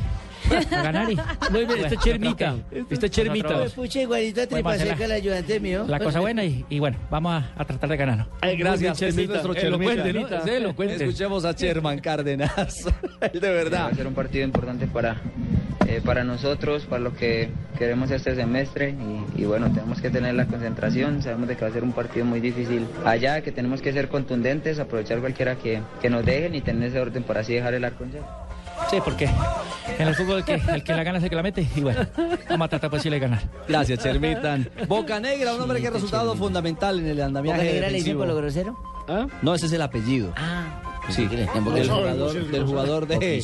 A 0.72 0.82
ganar 0.82 1.10
y... 1.10 1.16
Muy 1.50 1.64
bien, 1.64 1.84
este 1.84 1.96
Chermita. 1.96 2.56
Este 2.90 3.10
Chermita. 3.10 3.64
Pucha, 3.74 4.02
igualito 4.02 4.42
a 4.42 4.46
Podemos 4.46 4.72
hacer 4.74 4.86
Tripaseca, 4.88 5.08
la- 5.08 5.16
el 5.16 5.22
ayudante 5.22 5.60
mío. 5.60 5.84
La 5.88 5.98
cosa 6.00 6.20
buena 6.20 6.44
y, 6.44 6.64
y 6.68 6.78
bueno, 6.78 6.96
vamos 7.10 7.32
a, 7.32 7.52
a 7.60 7.64
tratar 7.64 7.88
de 7.90 7.96
ganarlo. 7.96 8.26
Ay, 8.40 8.56
gracias, 8.56 8.96
ese 8.96 9.08
es 9.08 9.14
Chermita. 9.16 9.42
nuestro 9.42 9.66
Elocuente, 9.68 10.02
Chermita, 10.04 10.38
¿no? 10.38 10.44
Sí, 10.44 10.50
elocuente. 10.50 10.94
Escuchemos 11.04 11.44
a 11.44 11.52
Sherman 11.52 11.98
Cárdenas. 12.00 12.84
De 13.32 13.40
verdad. 13.40 13.84
Va 13.84 13.88
a 13.88 13.94
ser 13.94 14.06
un 14.06 14.14
partido 14.14 14.44
importante 14.44 14.86
para, 14.86 15.16
eh, 15.86 16.00
para 16.04 16.24
nosotros, 16.24 16.84
para 16.86 17.02
lo 17.02 17.14
que 17.14 17.48
queremos 17.78 18.10
este 18.10 18.34
semestre 18.34 18.90
y, 19.36 19.42
y 19.42 19.44
bueno, 19.46 19.68
tenemos 19.72 20.00
que 20.00 20.08
tener 20.10 20.34
la 20.34 20.46
concentración, 20.46 21.22
sabemos 21.22 21.48
de 21.48 21.56
que 21.56 21.62
va 21.64 21.70
a 21.70 21.72
ser 21.74 21.82
un 21.82 21.92
partido 21.92 22.24
muy 22.24 22.38
difícil 22.40 22.86
allá, 23.04 23.40
que 23.40 23.50
tenemos 23.50 23.82
que 23.82 23.92
ser 23.92 24.08
contundentes, 24.08 24.78
aprovechar 24.78 25.18
cualquiera 25.20 25.56
que, 25.56 25.80
que 26.00 26.08
nos 26.10 26.24
dejen 26.24 26.54
y 26.54 26.60
tener 26.60 26.88
ese 26.90 27.00
orden 27.00 27.24
para 27.24 27.40
así 27.40 27.54
dejar 27.54 27.74
el 27.74 27.84
arco 27.84 28.04
en 28.04 28.10
cero. 28.12 28.26
Sí, 28.90 28.98
porque 29.04 29.28
en 29.98 30.08
el 30.08 30.14
fútbol 30.14 30.38
el 30.38 30.44
que, 30.44 30.54
el 30.54 30.84
que 30.84 30.94
la 30.94 31.02
gana 31.04 31.18
es 31.18 31.24
el 31.24 31.30
que 31.30 31.36
la 31.36 31.42
mete 31.42 31.66
y 31.74 31.80
bueno, 31.80 32.00
a 32.48 32.68
tratar 32.68 32.90
pues 32.90 33.02
sí 33.02 33.10
de 33.10 33.18
ganar. 33.18 33.42
Gracias, 33.68 33.98
Chermitan. 34.00 34.68
Boca 34.88 35.20
Negra, 35.20 35.54
un 35.54 35.60
hombre 35.60 35.80
que 35.80 35.88
ha 35.88 35.90
resultado 35.90 36.34
fundamental 36.36 36.98
en 36.98 37.06
el 37.06 37.20
andamiaje 37.22 37.58
¿Boca 37.58 37.72
Negra 37.72 37.88
le 37.88 37.98
dicen 37.98 38.16
defensivo. 38.16 38.18
por 38.20 38.28
lo 38.28 38.36
grosero? 38.36 38.94
No, 39.42 39.54
ese 39.54 39.66
es 39.66 39.72
el 39.72 39.82
apellido. 39.82 40.32
Ah. 40.36 40.93
Sí, 41.10 41.26
del 41.26 41.46
jugador, 41.48 42.34
Negra? 42.34 42.50
del 42.50 42.64
jugador 42.66 43.06
de, 43.06 43.42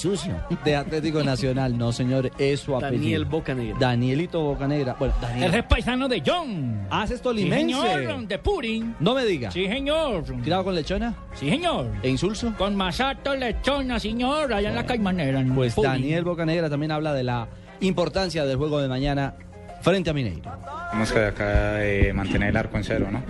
de 0.65 0.77
Atlético 0.77 1.23
Nacional. 1.23 1.77
No, 1.77 1.93
señor, 1.93 2.31
es 2.39 2.61
su 2.61 2.74
apellido. 2.77 3.01
Daniel 3.03 3.24
Bocanegra. 3.27 3.78
Danielito 3.78 4.41
Bocanegra. 4.41 4.97
Bueno, 4.99 5.15
Daniel. 5.20 5.45
Él 5.51 5.55
es 5.61 5.65
paisano 5.65 6.09
de 6.09 6.23
John. 6.24 6.87
Ah, 6.91 7.05
ese 7.05 7.15
es 7.15 7.20
Sí, 7.20 7.24
tolimense. 7.24 7.74
señor, 7.74 8.27
de 8.27 8.39
Purin. 8.39 8.95
No 9.01 9.15
me 9.15 9.24
diga. 9.24 9.51
Sí, 9.51 9.66
señor. 9.66 10.24
¿Tirado 10.43 10.65
con 10.65 10.74
lechona? 10.74 11.15
Sí, 11.35 11.51
señor. 11.51 11.87
¿E 12.03 12.09
insulso? 12.09 12.53
Con 12.57 12.74
masato, 12.77 13.35
lechona, 13.37 14.01
señor, 14.01 14.53
allá 14.53 14.70
en 14.70 14.74
la 14.77 14.87
Caimanera. 14.87 15.41
en 15.41 15.55
Pues 15.55 15.74
Purin. 15.74 15.91
Daniel 15.93 16.24
Bocanegra 16.24 16.70
también 16.70 16.93
habla 16.93 17.12
de 17.12 17.24
la 17.24 17.49
importancia 17.81 18.45
del 18.45 18.57
juego 18.57 18.81
de 18.81 18.89
mañana 18.89 19.35
frente 19.82 20.11
a 20.11 20.12
Mineiro. 20.12 20.43
Tenemos 20.90 21.12
que 21.12 21.24
acá 21.24 21.85
eh, 21.85 22.12
mantener 22.12 22.51
el 22.51 22.57
arco 22.57 22.77
en 22.77 22.85
cero, 22.85 23.09
¿no? 23.11 23.23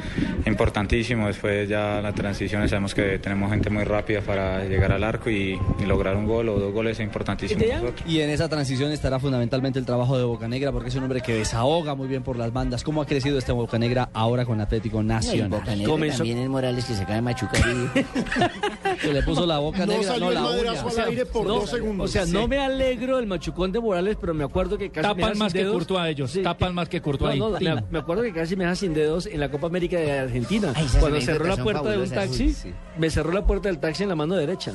Importantísimo, 0.46 1.26
después 1.26 1.68
ya 1.68 2.00
la 2.00 2.12
transición, 2.12 2.66
sabemos 2.68 2.94
que 2.94 3.18
tenemos 3.18 3.50
gente 3.50 3.70
muy 3.70 3.84
rápida 3.84 4.20
para 4.22 4.64
llegar 4.64 4.92
al 4.92 5.04
arco 5.04 5.30
y, 5.30 5.58
y 5.78 5.84
lograr 5.86 6.16
un 6.16 6.26
gol 6.26 6.48
o 6.48 6.58
dos 6.58 6.72
goles 6.72 6.98
es 6.98 7.04
importantísimo. 7.04 7.62
Y 8.06 8.20
en 8.20 8.30
esa 8.30 8.48
transición 8.48 8.90
estará 8.92 9.18
fundamentalmente 9.18 9.78
el 9.78 9.84
trabajo 9.86 10.16
de 10.18 10.24
Bocanegra 10.24 10.72
porque 10.72 10.88
es 10.88 10.94
un 10.96 11.04
hombre 11.04 11.20
que 11.20 11.34
desahoga 11.34 11.94
muy 11.94 12.08
bien 12.08 12.22
por 12.22 12.36
las 12.36 12.52
bandas. 12.52 12.82
¿Cómo 12.82 13.02
ha 13.02 13.06
crecido 13.06 13.38
este 13.38 13.52
Bocanegra 13.52 14.08
ahora 14.14 14.44
con 14.44 14.60
Atlético 14.60 15.02
No, 15.02 15.14
Nacional? 15.14 15.50
Negra 15.50 16.14
también 16.16 16.38
es 16.38 16.48
Morales 16.48 16.84
que 16.86 16.94
se 16.94 17.02
acaba 17.02 17.16
de 17.16 17.22
machucar 17.22 17.60
y... 17.60 18.04
que 19.00 19.12
le 19.12 19.22
puso 19.22 19.46
la 19.46 19.58
boca 19.58 19.86
No 19.86 19.92
negra, 19.92 20.16
no 20.18 20.28
el 20.28 20.34
la 20.34 20.46
uña. 20.46 20.80
al 20.80 21.08
aire 21.08 21.26
por 21.26 21.46
no, 21.46 21.54
dos 21.56 21.70
segundos. 21.70 22.08
O 22.08 22.12
sea, 22.12 22.26
Sí. 22.26 22.32
no 22.32 22.46
me 22.48 22.58
alegro 22.58 23.16
del 23.16 23.26
machucón 23.26 23.72
de 23.72 23.80
Morales, 23.80 24.16
pero 24.20 24.34
me 24.34 24.44
acuerdo 24.44 24.76
que 24.78 24.90
casi 24.90 25.06
me 25.08 25.14
Tapan 25.14 25.32
deja 25.32 25.44
más 25.44 25.52
que. 25.52 25.66
Courtois 25.66 26.10
ellos, 26.10 26.30
tapan 26.42 26.74
más 26.74 26.88
que 26.88 27.00
Courtois 27.00 27.38
No, 27.38 27.50
no, 27.50 27.56
ahí. 27.56 27.64
me, 27.64 27.82
me 27.90 27.98
acuerdo 27.98 28.22
que 28.22 28.32
casi 28.32 28.56
me 28.56 28.64
deja 28.64 28.76
sin 28.76 28.94
dedos 28.94 29.26
en 29.26 29.40
la 29.40 29.50
Copa 29.50 29.66
América 29.68 29.98
de 29.98 30.18
Argentina. 30.18 30.72
Ay, 30.74 30.86
Cuando 30.98 31.20
cerró 31.20 31.44
la 31.46 31.56
puerta 31.56 31.90
de 31.90 31.98
un 31.98 32.10
taxi, 32.10 32.52
sí. 32.52 32.72
me 32.98 33.10
cerró 33.10 33.32
la 33.32 33.46
puerta 33.46 33.68
del 33.68 33.78
taxi 33.78 34.02
en 34.04 34.08
la 34.08 34.14
mano 34.16 34.34
derecha. 34.36 34.72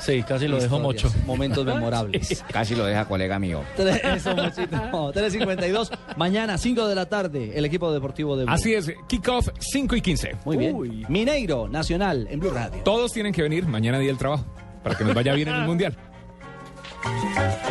Sí, 0.00 0.22
casi 0.22 0.48
lo 0.48 0.60
dejó 0.60 0.78
mocho. 0.78 1.10
Momentos 1.26 1.64
memorables. 1.66 2.44
Casi 2.52 2.74
lo 2.74 2.84
deja 2.84 3.04
colega 3.06 3.38
mío. 3.38 3.62
Tres- 3.76 4.00
Eso, 4.04 4.34
Mochito. 4.36 4.76
No, 4.92 5.12
3.52. 5.12 5.90
Mañana, 6.16 6.58
5 6.58 6.86
de 6.88 6.94
la 6.94 7.06
tarde, 7.06 7.52
el 7.54 7.64
equipo 7.64 7.92
deportivo 7.92 8.36
de 8.36 8.44
Blue. 8.44 8.52
Así 8.54 8.74
es, 8.74 8.92
kickoff 9.08 9.48
5 9.58 9.96
y 9.96 10.00
15. 10.00 10.36
Muy 10.44 10.56
bien. 10.56 11.04
Mineiro, 11.08 11.68
Nacional, 11.68 12.26
en 12.30 12.40
Blue 12.40 12.50
Radio. 12.50 12.82
Todos 12.84 13.12
tienen 13.12 13.32
que 13.32 13.42
venir 13.42 13.66
mañana 13.66 13.98
día 13.98 14.08
del 14.08 14.18
trabajo 14.18 14.44
para 14.82 14.96
que 14.96 15.04
nos 15.04 15.14
vaya 15.14 15.34
bien 15.34 15.48
en 15.48 15.54
el 15.56 15.62
Mundial. 15.66 15.96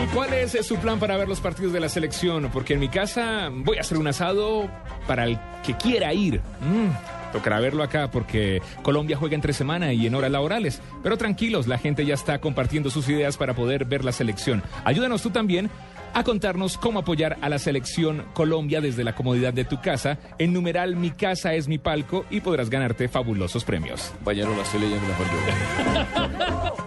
¿Y 0.03 0.07
cuál 0.07 0.33
es 0.33 0.55
eh, 0.55 0.63
su 0.63 0.77
plan 0.77 0.99
para 0.99 1.17
ver 1.17 1.27
los 1.27 1.39
partidos 1.39 1.73
de 1.73 1.79
la 1.79 1.89
selección? 1.89 2.49
Porque 2.51 2.73
en 2.73 2.79
mi 2.79 2.89
casa 2.89 3.49
voy 3.51 3.77
a 3.77 3.81
hacer 3.81 3.97
un 3.97 4.07
asado 4.07 4.69
para 5.07 5.25
el 5.25 5.39
que 5.63 5.75
quiera 5.75 6.13
ir. 6.13 6.41
Mm, 6.61 6.89
tocará 7.31 7.59
verlo 7.59 7.83
acá 7.83 8.11
porque 8.11 8.61
Colombia 8.81 9.17
juega 9.17 9.35
entre 9.35 9.53
semana 9.53 9.93
y 9.93 10.07
en 10.07 10.15
horas 10.15 10.31
laborales. 10.31 10.81
Pero 11.03 11.17
tranquilos, 11.17 11.67
la 11.67 11.77
gente 11.77 12.05
ya 12.05 12.13
está 12.13 12.39
compartiendo 12.39 12.89
sus 12.89 13.07
ideas 13.09 13.37
para 13.37 13.53
poder 13.53 13.85
ver 13.85 14.03
la 14.05 14.11
selección. 14.11 14.63
Ayúdanos 14.83 15.21
tú 15.21 15.31
también 15.31 15.69
a 16.13 16.23
contarnos 16.23 16.77
cómo 16.77 16.99
apoyar 16.99 17.37
a 17.41 17.49
la 17.49 17.59
selección 17.59 18.23
Colombia 18.33 18.79
desde 18.79 19.03
la 19.03 19.15
comodidad 19.15 19.53
de 19.53 19.65
tu 19.65 19.81
casa. 19.81 20.17
En 20.39 20.53
numeral 20.53 20.95
Mi 20.95 21.11
Casa 21.11 21.53
es 21.53 21.67
mi 21.67 21.77
palco 21.77 22.25
y 22.29 22.39
podrás 22.39 22.69
ganarte 22.69 23.09
fabulosos 23.09 23.65
premios. 23.65 24.13
Compañero, 24.15 24.55
lo 24.55 24.61
estoy 24.61 24.79
leyendo 24.79 25.05
mejor 25.07 25.25
yo. 25.27 26.75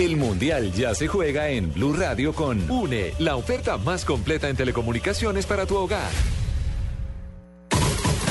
El 0.00 0.16
Mundial 0.16 0.72
ya 0.72 0.94
se 0.94 1.08
juega 1.08 1.50
en 1.50 1.74
Blue 1.74 1.92
Radio 1.92 2.32
con 2.32 2.70
UNE, 2.70 3.12
la 3.18 3.36
oferta 3.36 3.76
más 3.76 4.06
completa 4.06 4.48
en 4.48 4.56
telecomunicaciones 4.56 5.44
para 5.44 5.66
tu 5.66 5.76
hogar. 5.76 6.10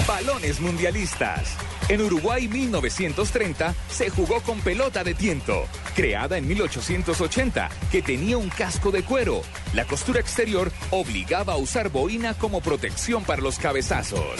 Balones 0.07 0.59
mundialistas. 0.61 1.55
En 1.87 2.01
Uruguay 2.01 2.47
1930 2.47 3.75
se 3.87 4.09
jugó 4.09 4.41
con 4.41 4.59
pelota 4.61 5.03
de 5.03 5.13
tiento, 5.13 5.65
creada 5.95 6.39
en 6.39 6.47
1880, 6.47 7.69
que 7.91 8.01
tenía 8.01 8.39
un 8.39 8.49
casco 8.49 8.89
de 8.89 9.03
cuero. 9.03 9.43
La 9.75 9.85
costura 9.85 10.19
exterior 10.19 10.71
obligaba 10.89 11.53
a 11.53 11.57
usar 11.57 11.89
boina 11.89 12.33
como 12.33 12.61
protección 12.61 13.23
para 13.23 13.43
los 13.43 13.59
cabezazos. 13.59 14.39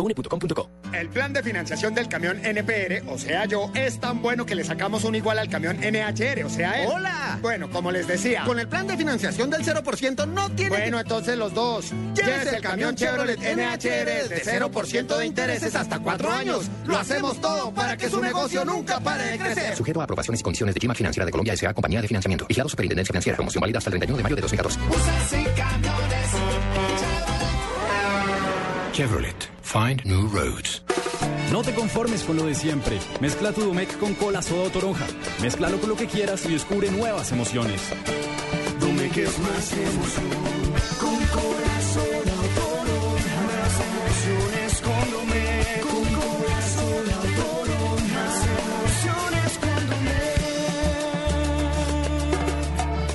www.une.com.co. 0.00 0.70
El 0.92 1.08
plan 1.08 1.32
de 1.32 1.42
financiación 1.42 1.94
del 1.94 2.08
camión 2.08 2.44
NPR, 2.44 3.08
o 3.08 3.18
sea 3.18 3.44
yo, 3.46 3.70
es 3.74 4.00
tan 4.00 4.22
bueno 4.22 4.46
que 4.46 4.54
le 4.54 4.64
sacamos 4.64 5.04
un 5.04 5.14
igual 5.14 5.38
al 5.38 5.48
camión 5.48 5.76
NHR, 5.78 6.44
o 6.44 6.50
sea 6.50 6.82
él. 6.82 6.88
¡Hola! 6.90 7.38
Bueno, 7.40 7.70
como 7.70 7.90
les 7.90 8.06
decía. 8.06 8.44
Con 8.44 8.58
el 8.58 8.68
plan 8.68 8.86
de 8.86 8.96
financiación 8.96 9.50
del 9.50 9.62
0% 9.62 10.26
no 10.28 10.50
tiene 10.50 10.76
Bueno, 10.76 11.00
entonces 11.00 11.36
los 11.36 11.54
dos. 11.54 11.92
Llévese 12.14 12.56
el 12.56 12.62
camión 12.62 12.94
Chevrolet 12.94 13.38
NHR 13.38 14.28
de 14.28 14.42
0% 14.44 15.16
de 15.16 15.26
intereses 15.26 15.74
hasta 15.74 15.98
cuatro 15.98 16.30
años. 16.30 16.68
Lo 16.86 16.98
hacemos 16.98 17.40
todo 17.40 17.72
para 17.72 17.96
que 17.96 18.08
su 18.08 18.20
negocio 18.20 18.64
nunca 18.64 19.00
pare 19.00 19.24
de 19.24 19.38
crecer. 19.38 19.76
Sujeto 19.76 20.00
a 20.00 20.04
aprobaciones 20.04 20.40
y 20.40 20.42
condiciones 20.42 20.74
de 20.74 20.80
Gima 20.80 20.94
Financiera 20.94 21.24
de 21.26 21.32
Colombia 21.32 21.54
S.A. 21.54 21.74
Compañía 21.74 22.00
de 22.00 22.08
Financiamiento. 22.08 22.46
Vigilado 22.46 22.68
Superintendencia 22.68 23.12
Financiera. 23.12 23.36
Promoción 23.36 23.60
válida 23.60 23.78
hasta 23.78 23.90
el 23.90 23.98
31 23.98 24.16
de 24.16 24.22
mayo 24.22 24.36
de 24.36 24.42
2014. 24.42 24.80
Chevrolet. 28.92 29.49
Find 29.72 30.04
new 30.04 30.26
roads. 30.26 30.82
No 31.52 31.62
te 31.62 31.72
conformes 31.72 32.24
con 32.24 32.34
lo 32.36 32.44
de 32.44 32.56
siempre. 32.56 32.98
Mezcla 33.20 33.52
tu 33.52 33.60
Domec 33.60 33.96
con 34.00 34.14
cola, 34.14 34.42
soda 34.42 34.62
o 34.62 34.70
toronja. 34.70 35.06
Mézclalo 35.40 35.78
con 35.78 35.90
lo 35.90 35.96
que 35.96 36.08
quieras 36.08 36.44
y 36.46 36.54
descubre 36.54 36.90
nuevas 36.90 37.30
emociones. 37.30 37.80
Domec 38.80 39.16
es 39.16 39.38
más 39.38 39.72
emoción. 39.72 40.30
Con 40.98 41.24
corazón 41.26 42.04
toronja. 42.56 43.42
Más 43.46 43.80
emociones 43.86 44.80
con 44.80 45.10
Domec. 45.12 45.80
Con 45.82 46.04
corazón 46.18 47.04
toronja. 47.36 48.24
Más 48.24 48.42
emociones 48.58 49.58
con 49.60 49.80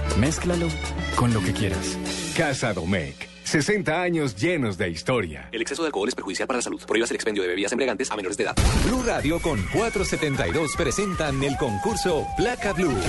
Domec. 0.07 0.18
Mézclalo 0.19 0.69
con 1.18 1.34
lo 1.34 1.41
que 1.41 1.52
quieras. 1.52 1.98
Casa 2.38 2.73
Domecq. 2.73 3.34
60 3.61 4.02
años 4.02 4.36
llenos 4.36 4.77
de 4.77 4.90
historia. 4.90 5.48
El 5.53 5.61
exceso 5.61 5.82
de 5.82 5.88
alcohol 5.88 6.10
es 6.10 6.14
perjudicial 6.14 6.45
para 6.45 6.57
la 6.57 6.61
salud. 6.61 6.82
Prohíbas 6.86 7.10
el 7.11 7.15
expendio 7.15 7.41
de 7.41 7.48
bebidas 7.48 7.72
embriagantes 7.72 8.11
a 8.11 8.18
menores 8.18 8.36
de 8.36 8.44
edad. 8.44 8.56
Blue 8.86 9.02
Radio 9.03 9.40
con 9.40 9.61
472 9.72 10.76
presentan 10.76 11.41
el 11.41 11.56
concurso 11.56 12.27
Placa 12.36 12.73
Blue. 12.73 12.99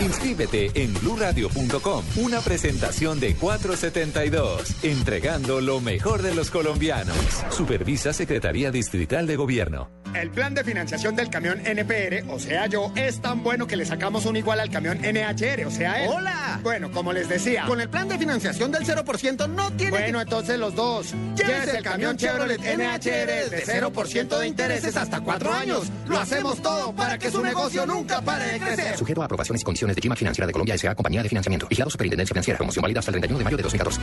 Inscríbete 0.00 0.70
en 0.74 0.92
bluradio.com. 0.92 2.04
Una 2.16 2.40
presentación 2.40 3.18
de 3.18 3.34
472, 3.36 4.84
entregando 4.84 5.62
lo 5.62 5.80
mejor 5.80 6.20
de 6.20 6.34
los 6.34 6.50
colombianos. 6.50 7.16
Supervisa 7.48 8.12
Secretaría 8.12 8.70
Distrital 8.70 9.26
de 9.26 9.36
Gobierno. 9.36 9.88
El 10.18 10.30
plan 10.30 10.54
de 10.54 10.64
financiación 10.64 11.14
del 11.16 11.30
camión 11.30 11.60
NPR, 11.64 12.24
o 12.30 12.38
sea 12.38 12.66
yo, 12.66 12.92
es 12.96 13.20
tan 13.20 13.42
bueno 13.42 13.66
que 13.66 13.76
le 13.76 13.84
sacamos 13.84 14.26
un 14.26 14.36
igual 14.36 14.60
al 14.60 14.70
camión 14.70 14.98
NHR, 14.98 15.66
o 15.66 15.70
sea 15.70 16.02
él. 16.02 16.10
¡Hola! 16.12 16.60
Bueno, 16.62 16.90
como 16.90 17.12
les 17.12 17.28
decía. 17.28 17.64
Con 17.66 17.80
el 17.80 17.88
plan 17.88 18.08
de 18.08 18.18
financiación 18.18 18.72
del 18.72 18.84
0% 18.84 19.48
no 19.48 19.70
tiene 19.72 19.90
Bueno, 19.90 20.20
entonces 20.20 20.58
los 20.58 20.74
dos. 20.74 21.14
Llévese 21.36 21.78
el 21.78 21.84
camión 21.84 22.16
Chevrolet 22.16 22.60
NHR 22.60 23.50
de 23.50 23.64
0% 23.64 24.38
de 24.38 24.46
intereses 24.46 24.96
hasta 24.96 25.20
cuatro 25.20 25.52
años. 25.52 25.88
Lo 26.06 26.18
hacemos 26.18 26.60
todo 26.60 26.92
para 26.94 27.18
que 27.18 27.30
su 27.30 27.42
negocio 27.42 27.86
nunca 27.86 28.20
pare 28.20 28.52
de 28.52 28.60
crecer. 28.60 28.96
Sujeto 28.96 29.22
a 29.22 29.26
aprobaciones 29.26 29.62
y 29.62 29.64
condiciones 29.64 29.96
de 29.96 30.02
Gima 30.02 30.16
Financiera 30.16 30.46
de 30.46 30.52
Colombia 30.52 30.74
S.A. 30.74 30.94
Compañía 30.94 31.22
de 31.22 31.28
Financiamiento. 31.28 31.66
Vigilado 31.68 31.90
Superintendencia 31.90 32.32
Financiera. 32.34 32.58
Promoción 32.58 32.82
válida 32.82 33.00
hasta 33.00 33.10
el 33.10 33.20
31 33.20 33.38
de 33.38 33.44
mayo 33.44 33.56
de 33.56 33.62
2014. 33.62 34.00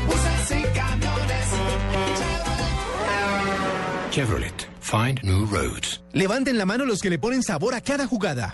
Chevrolet. 4.11 4.74
Find 4.95 5.21
new 5.23 5.45
roads. 5.47 6.01
Levanten 6.13 6.57
la 6.57 6.65
mano 6.65 6.85
los 6.85 7.01
que 7.01 7.09
le 7.09 7.19
ponen 7.19 7.43
sabor 7.43 7.73
a 7.73 7.81
cada 7.81 8.07
jugada. 8.07 8.53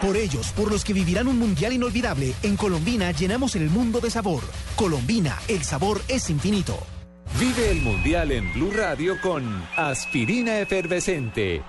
Por 0.00 0.16
ellos, 0.16 0.52
por 0.52 0.70
los 0.70 0.84
que 0.84 0.92
vivirán 0.92 1.26
un 1.26 1.40
mundial 1.40 1.72
inolvidable, 1.72 2.34
en 2.44 2.56
Colombina 2.56 3.10
llenamos 3.10 3.56
el 3.56 3.68
mundo 3.68 3.98
de 3.98 4.10
sabor. 4.10 4.44
Colombina, 4.76 5.36
el 5.48 5.64
sabor 5.64 6.00
es 6.06 6.30
infinito. 6.30 6.78
Vive 7.40 7.68
el 7.72 7.82
Mundial 7.82 8.30
en 8.30 8.52
Blue 8.52 8.70
Radio 8.70 9.20
con 9.20 9.60
Aspirina 9.76 10.60
Efervescente. 10.60 11.64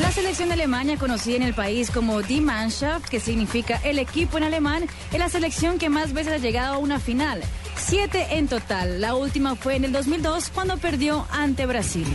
La 0.00 0.10
selección 0.10 0.48
de 0.48 0.54
Alemania, 0.54 0.96
conocida 0.98 1.36
en 1.36 1.44
el 1.44 1.54
país 1.54 1.88
como 1.88 2.20
Die 2.20 2.40
Mannschaft, 2.40 3.08
que 3.08 3.20
significa 3.20 3.80
el 3.84 4.00
equipo 4.00 4.38
en 4.38 4.42
alemán, 4.42 4.86
es 5.12 5.18
la 5.20 5.28
selección 5.28 5.78
que 5.78 5.88
más 5.88 6.12
veces 6.12 6.32
ha 6.32 6.38
llegado 6.38 6.74
a 6.74 6.78
una 6.78 6.98
final. 6.98 7.42
Siete 7.76 8.26
en 8.30 8.48
total. 8.48 9.00
La 9.00 9.14
última 9.14 9.56
fue 9.56 9.76
en 9.76 9.84
el 9.84 9.92
2002 9.92 10.50
cuando 10.50 10.76
perdió 10.78 11.26
ante 11.30 11.66
Brasil. 11.66 12.06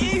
Y 0.00 0.20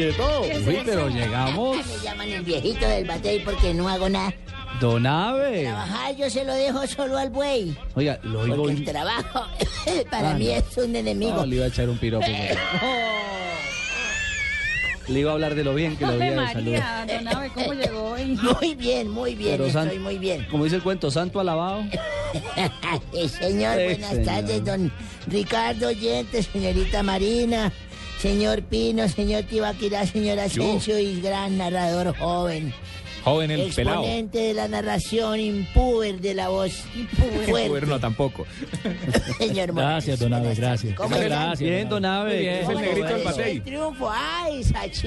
Quieto. 0.00 0.42
Uy, 0.66 0.78
pero 0.84 1.08
llegamos. 1.08 1.76
Me 1.76 1.98
llaman 2.04 2.28
el 2.30 2.42
viejito 2.42 2.88
del 2.88 3.04
batey 3.06 3.40
porque 3.40 3.74
no 3.74 3.88
hago 3.88 4.08
nada. 4.08 4.32
Don 4.80 5.06
Ave. 5.06 5.64
Trabajar 5.64 6.16
yo 6.16 6.30
se 6.30 6.44
lo 6.44 6.54
dejo 6.54 6.86
solo 6.86 7.18
al 7.18 7.28
buey. 7.28 7.76
Oiga, 7.94 8.18
lo 8.22 8.40
oigo. 8.40 8.56
Porque 8.56 8.72
el 8.72 8.84
trabajo 8.84 9.46
para 10.10 10.30
Ah, 10.30 10.34
mí 10.34 10.46
no. 10.46 10.52
es 10.52 10.76
un 10.78 10.96
enemigo. 10.96 11.34
No, 11.34 11.44
le 11.46 11.56
iba 11.56 11.64
a 11.66 11.68
echar 11.68 11.88
un 11.90 11.98
piropo. 11.98 12.26
Le 15.08 15.18
iba 15.20 15.30
a 15.32 15.34
hablar 15.34 15.56
de 15.56 15.64
lo 15.64 15.74
bien 15.74 15.96
que 15.96 16.06
lo 16.06 16.12
Ave 16.12 16.28
había 16.28 16.40
de 16.40 16.52
salud. 16.52 16.76
Don 17.08 17.28
Abe, 17.28 17.50
¿cómo 17.52 17.72
llegó 17.72 18.02
hoy? 18.12 18.24
Muy 18.60 18.74
bien, 18.76 19.08
muy 19.10 19.34
bien, 19.34 19.52
Pero 19.52 19.66
estoy 19.66 19.88
san- 19.88 20.02
muy 20.02 20.18
bien. 20.18 20.46
Como 20.48 20.62
dice 20.62 20.76
el 20.76 20.82
cuento, 20.82 21.10
santo 21.10 21.40
alabado. 21.40 21.82
Eh, 23.12 23.28
señor, 23.28 23.76
Sí, 23.76 23.84
buenas 23.86 24.10
señor. 24.10 24.24
tardes, 24.24 24.64
don 24.64 24.92
Ricardo 25.26 25.88
Oyente, 25.88 26.44
señorita 26.44 27.02
Marina, 27.02 27.72
señor 28.20 28.62
Pino, 28.62 29.08
señor 29.08 29.44
Tibaquirá, 29.44 30.06
señor 30.06 30.38
Asensio 30.38 30.98
y 30.98 31.20
gran 31.20 31.56
narrador 31.58 32.16
joven. 32.16 32.72
Joven 33.24 33.50
el 33.50 33.72
pelado. 33.72 33.98
Exponente 34.00 34.38
de 34.38 34.54
la 34.54 34.68
narración 34.68 35.40
impuber 35.40 36.20
de 36.20 36.34
la 36.34 36.48
voz 36.48 36.72
fuerte. 36.72 37.68
Bueno, 37.70 38.00
tampoco. 38.00 38.46
Señor 39.38 39.74
Gracias, 39.74 40.18
don 40.18 40.32
Abe, 40.32 40.54
gracias. 40.54 40.94
¿Cómo 40.94 41.16
gracias. 41.16 41.58
Bien, 41.60 41.88
don 41.88 42.04
Abe. 42.04 42.30
Muy 42.30 42.38
bien. 42.40 42.54
¿qué 42.54 42.62
Es 42.62 42.68
el 42.68 42.76
negrito 42.76 43.06
del 43.06 43.56
es 43.56 43.64
triunfo. 43.64 44.10
Ay, 44.12 44.62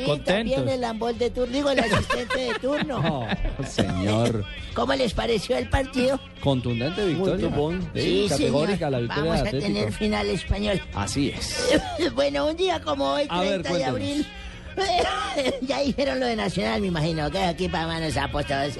Contentos. 0.06 0.56
viene 0.56 0.74
el 0.76 0.82
lambol 0.82 1.18
de 1.18 1.30
turno, 1.30 1.54
digo, 1.54 1.70
el 1.72 1.80
asistente 1.80 2.40
de 2.40 2.54
turno. 2.60 3.02
No, 3.02 3.28
señor. 3.68 4.46
¿Cómo 4.74 4.94
les 4.94 5.14
pareció 5.14 5.58
el 5.58 5.70
partido? 5.70 6.20
Contundente 6.42 7.06
victoria. 7.06 7.50
Sí, 7.94 8.02
Sí, 8.02 8.26
categórica 8.30 8.76
señor. 8.78 8.92
la 8.92 9.00
victoria 9.00 9.24
Vamos 9.32 9.48
a 9.48 9.52
tener 9.52 9.92
final 9.92 10.30
español. 10.30 10.82
Así 10.94 11.30
es. 11.30 11.80
bueno, 12.16 12.48
un 12.48 12.58
día 12.58 12.80
como 12.82 13.14
hoy, 13.14 13.26
A 13.30 13.42
ver, 13.42 13.62
30 13.62 13.78
de 13.78 13.86
abril. 13.86 14.28
ya 15.62 15.80
dijeron 15.82 16.20
lo 16.20 16.26
de 16.26 16.36
Nacional, 16.36 16.82
me 16.82 16.88
imagino, 16.88 17.30
que 17.32 17.40
aquí 17.40 17.68
para 17.68 17.88
manos 17.88 18.16
apóstoles. 18.18 18.78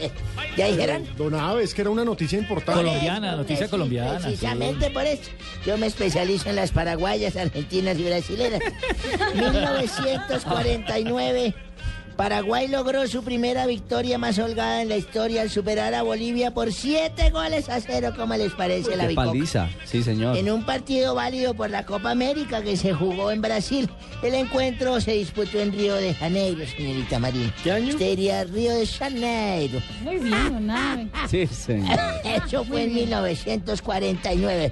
¿Ya 0.56 0.68
dijeron? 0.68 1.08
Don 1.18 1.34
Abe, 1.36 1.64
es 1.64 1.74
que 1.74 1.82
era 1.82 1.90
una 1.90 2.06
noticia 2.06 2.38
importante. 2.38 2.84
Colombiana, 2.84 3.36
noticia 3.36 3.66
Sí, 3.66 3.72
colombiana. 3.72 4.20
Precisamente 4.20 4.90
por 4.92 5.06
eso. 5.06 5.32
Yo 5.66 5.78
me 5.78 5.88
especializo 5.88 6.50
en 6.50 6.56
las 6.58 6.72
paraguayas, 6.72 7.36
argentinas 7.36 7.98
y 7.98 8.04
brasileras. 8.04 8.62
1949. 9.34 11.56
Paraguay 12.16 12.68
logró 12.68 13.08
su 13.08 13.24
primera 13.24 13.66
victoria 13.66 14.18
más 14.18 14.38
holgada 14.40 14.82
en 14.82 14.90
la 14.90 14.98
historia 14.98 15.42
al 15.42 15.50
superar 15.50 15.94
a 15.94 16.04
Bolivia 16.04 16.54
por 16.54 16.72
siete 16.72 17.30
goles 17.32 17.70
a 17.70 17.82
cero. 17.82 18.14
¿Cómo 18.16 18.36
les 18.36 18.54
parece 18.54 18.96
la 18.96 19.08
victoria? 19.08 19.32
paliza. 19.32 19.70
Sí, 19.86 20.04
señor. 20.04 20.38
En 20.38 20.52
un 20.52 20.64
partido 20.66 21.16
válido 21.16 21.54
por 21.54 21.70
la 21.70 21.86
Copa 21.86 22.12
América 22.12 22.62
que 22.62 22.78
se 22.78 22.94
jugó 22.94 23.32
en 23.32 23.42
Brasil. 23.42 23.90
El 24.22 24.36
encuentro 24.36 25.02
se 25.02 25.14
disputó 25.14 25.60
en 25.60 25.72
Río 25.74 25.96
de 25.96 26.14
Janeiro, 26.14 26.66
señorita 26.66 27.20
Marina. 27.20 27.54
¿Qué 27.64 27.72
año? 27.72 27.90
Usted 27.90 28.10
diría 28.12 28.44
Río 28.44 28.74
de 28.76 28.86
Janeiro. 28.88 29.80
Muy 30.04 30.18
bien, 30.20 30.50
don 30.54 30.70
Abe. 30.70 31.08
Sí, 31.30 31.48
señor. 31.48 31.98
Eso 32.24 32.64
fue 32.66 32.84
en 32.84 32.94
1949. 32.94 34.72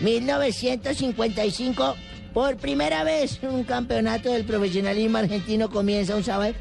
1955, 0.00 1.96
por 2.32 2.56
primera 2.56 3.04
vez, 3.04 3.38
un 3.42 3.64
campeonato 3.64 4.32
del 4.32 4.44
profesionalismo 4.44 5.18
argentino 5.18 5.70
comienza 5.70 6.14
un 6.14 6.24
sábado. 6.24 6.54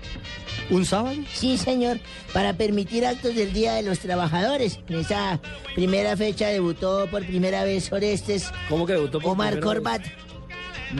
¿Un 0.69 0.85
sábado? 0.85 1.15
Sí, 1.33 1.57
señor, 1.57 1.99
para 2.33 2.53
permitir 2.53 3.05
actos 3.05 3.35
del 3.35 3.53
Día 3.53 3.75
de 3.75 3.83
los 3.83 3.99
Trabajadores. 3.99 4.79
En 4.89 4.99
esa 4.99 5.39
primera 5.75 6.17
fecha 6.17 6.47
debutó 6.47 7.07
por 7.09 7.25
primera 7.25 7.63
vez 7.63 7.91
Orestes 7.91 8.51
¿Cómo 8.67 8.85
que 8.85 8.93
debutó 8.93 9.19
por 9.19 9.31
Omar 9.31 9.59
Corbat. 9.59 10.01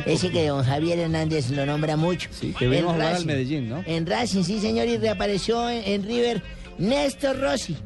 Ese 0.05 0.31
que 0.31 0.47
don 0.47 0.63
Javier 0.63 0.99
Hernández 0.99 1.49
lo 1.49 1.65
nombra 1.65 1.95
mucho. 1.95 2.29
Sí, 2.31 2.53
que 2.57 2.67
vino 2.67 2.79
En 2.79 2.85
a 2.87 2.93
jugar 2.93 3.07
al 3.07 3.13
Racing. 3.13 3.27
Medellín, 3.27 3.69
¿no? 3.69 3.83
En 3.85 4.05
Racing, 4.05 4.43
sí, 4.43 4.59
señor, 4.59 4.87
y 4.87 4.97
reapareció 4.97 5.69
en, 5.69 5.83
en 5.85 6.03
River 6.03 6.43
Néstor 6.77 7.39
Rossi. 7.39 7.77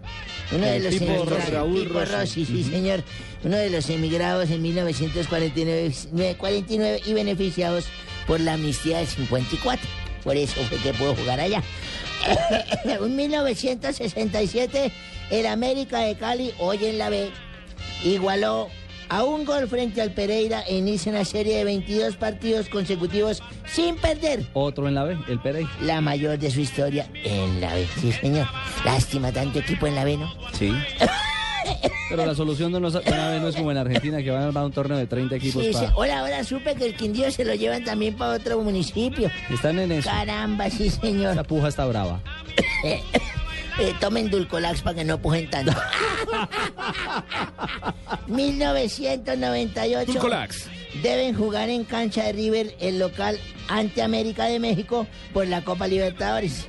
Uno 0.51 0.65
de 0.65 0.79
los 0.79 0.97
tipo. 0.97 1.25
Rossi, 1.25 1.51
Raúl 1.51 1.83
tipo 1.83 1.99
Rossi. 1.99 2.13
Rossi, 2.13 2.45
sí, 2.45 2.63
señor. 2.63 3.03
Uno 3.43 3.57
de 3.57 3.69
los 3.69 3.89
emigrados 3.89 4.49
en 4.49 4.61
1949 4.61 6.35
49 6.37 7.01
y 7.05 7.13
beneficiados 7.13 7.85
por 8.27 8.39
la 8.39 8.53
amnistía 8.53 8.99
del 8.99 9.07
54. 9.07 9.87
Por 10.23 10.37
eso 10.37 10.61
fue 10.63 10.77
que 10.77 10.93
pudo 10.93 11.15
jugar 11.15 11.39
allá. 11.39 11.63
en 12.85 13.15
1967, 13.15 14.91
el 15.31 15.45
América 15.47 15.99
de 15.99 16.15
Cali, 16.15 16.53
hoy 16.59 16.85
en 16.85 16.97
la 16.97 17.09
B, 17.09 17.31
igualó 18.03 18.69
a 19.11 19.23
un 19.25 19.43
gol 19.43 19.67
frente 19.67 20.01
al 20.01 20.11
Pereira 20.11 20.61
e 20.61 20.77
inicia 20.77 21.11
una 21.11 21.25
serie 21.25 21.57
de 21.57 21.65
22 21.65 22.15
partidos 22.15 22.69
consecutivos 22.69 23.43
sin 23.65 23.95
perder. 23.95 24.45
Otro 24.53 24.87
en 24.87 24.95
la 24.95 25.03
B, 25.03 25.17
el 25.27 25.39
Perey. 25.41 25.67
La 25.81 25.99
mayor 25.99 26.39
de 26.39 26.49
su 26.49 26.61
historia 26.61 27.09
en 27.23 27.59
la 27.59 27.73
B. 27.73 27.85
Sí, 27.99 28.13
señor. 28.13 28.47
Lástima 28.85 29.31
tanto 29.33 29.59
equipo 29.59 29.85
en 29.85 29.95
la 29.95 30.05
B, 30.05 30.15
¿no? 30.15 30.31
Sí. 30.53 30.71
Pero 32.09 32.25
la 32.25 32.35
solución 32.35 32.71
de 32.71 32.77
una 32.79 32.89
vez 32.89 33.41
no 33.41 33.47
es 33.47 33.55
como 33.55 33.71
en 33.71 33.77
Argentina, 33.77 34.21
que 34.21 34.31
van 34.31 34.43
a 34.43 34.45
armar 34.47 34.65
un 34.65 34.71
torneo 34.71 34.97
de 34.97 35.07
30 35.07 35.35
equipos 35.35 35.63
Sí. 35.63 35.71
Hola, 35.95 36.19
ahora 36.19 36.43
supe 36.43 36.75
que 36.75 36.85
el 36.85 36.95
Quindío 36.95 37.31
se 37.31 37.45
lo 37.45 37.53
llevan 37.55 37.83
también 37.83 38.15
para 38.15 38.33
otro 38.33 38.59
municipio. 38.59 39.29
Están 39.49 39.79
en 39.79 39.91
eso. 39.93 40.09
Caramba, 40.09 40.69
sí, 40.69 40.89
señor. 40.89 41.33
Esa 41.33 41.43
puja 41.43 41.69
está 41.69 41.85
brava. 41.85 42.19
Eh, 43.79 43.93
tomen 44.01 44.29
Dulcolax 44.29 44.81
para 44.81 44.97
que 44.97 45.05
no 45.05 45.17
pujen 45.17 45.49
tanto. 45.49 45.71
1998. 48.27 50.11
Dulcolax. 50.11 50.67
Deben 51.01 51.35
jugar 51.35 51.69
en 51.69 51.85
cancha 51.85 52.23
de 52.25 52.33
River 52.33 52.75
el 52.79 52.99
local 52.99 53.39
ante 53.69 54.01
América 54.01 54.45
de 54.45 54.59
México 54.59 55.07
por 55.33 55.47
la 55.47 55.63
Copa 55.63 55.87
Libertadores. 55.87 56.65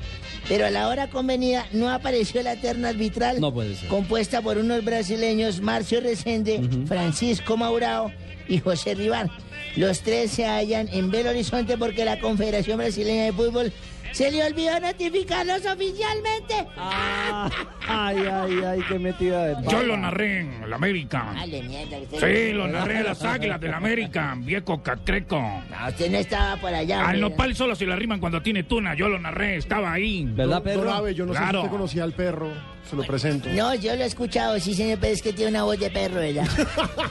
Pero 0.49 0.67
a 0.67 0.71
la 0.71 0.89
hora 0.89 1.09
convenida 1.09 1.67
no 1.73 1.91
apareció 1.91 2.43
la 2.43 2.57
terna 2.57 2.89
arbitral. 2.89 3.41
No 3.41 3.53
puede 3.53 3.77
ser. 3.77 3.89
Compuesta 3.89 4.43
por 4.43 4.59
unos 4.59 4.85
brasileños, 4.85 5.61
Marcio 5.61 6.01
Resende, 6.01 6.61
Francisco 6.87 7.57
Maurao 7.57 8.13
y 8.49 8.59
José 8.59 8.95
Rivar. 8.95 9.31
Los 9.77 10.01
tres 10.01 10.33
se 10.33 10.45
hallan 10.45 10.89
en 10.93 11.11
Belo 11.11 11.31
Horizonte 11.31 11.79
porque 11.79 12.05
la 12.05 12.19
Confederación 12.19 12.79
Brasileña 12.79 13.25
de 13.25 13.33
Fútbol 13.33 13.73
se 14.13 14.31
le 14.31 14.45
olvidó 14.45 14.79
notificarlos 14.81 15.65
oficialmente. 15.67 16.67
Ah, 16.77 17.51
ay, 17.89 18.17
ay, 18.31 18.61
ay, 18.67 18.81
qué 18.89 18.99
metida 18.99 19.47
de 19.47 19.69
Yo 19.71 19.83
lo 19.83 19.97
narré 19.97 20.41
en 20.41 20.69
la 20.71 20.77
América. 20.77 21.33
Dale, 21.35 21.63
mierda, 21.63 21.99
usted- 21.99 22.19
Sí, 22.49 22.53
lo 22.53 22.69
narré 22.69 22.99
en 22.99 23.05
las 23.05 23.23
águilas 23.25 23.61
de 23.61 23.69
la 23.69 23.77
América, 23.79 24.35
viejo 24.39 24.83
cacreco. 24.83 25.39
No, 25.41 25.89
usted 25.89 26.11
no 26.11 26.19
estaba 26.19 26.57
por 26.61 26.73
allá. 26.75 27.09
Al 27.09 27.21
nopal 27.21 27.55
solo 27.57 27.75
se 27.75 27.87
le 27.87 27.97
riman 27.97 28.21
cuando 28.21 28.41
tiene 28.43 28.63
tuna, 28.65 28.95
yo 28.95 29.09
lo 29.09 29.19
narré, 29.19 29.57
estaba 29.57 29.93
ahí. 29.93 30.25
Don- 30.25 30.51
don 30.63 30.89
Abe, 30.89 31.15
yo 31.15 31.27
no 31.27 31.33
sé 31.35 31.41
si 31.51 31.57
usted 31.57 31.71
conocía 31.71 32.05
al 32.05 32.13
perro, 32.13 32.51
se 32.89 32.97
lo 32.97 33.03
presento. 33.05 33.49
No, 33.51 33.75
yo 33.75 33.97
lo 33.97 34.03
he 34.03 34.07
escuchado, 34.07 34.59
sí, 34.61 34.75
señor, 34.75 34.99
pero 35.01 35.13
es 35.15 35.23
que 35.23 35.33
tiene 35.33 35.51
una 35.53 35.65
voz 35.65 35.79
de 35.79 35.91
perro, 35.91 36.17
¿verdad? 36.21 36.47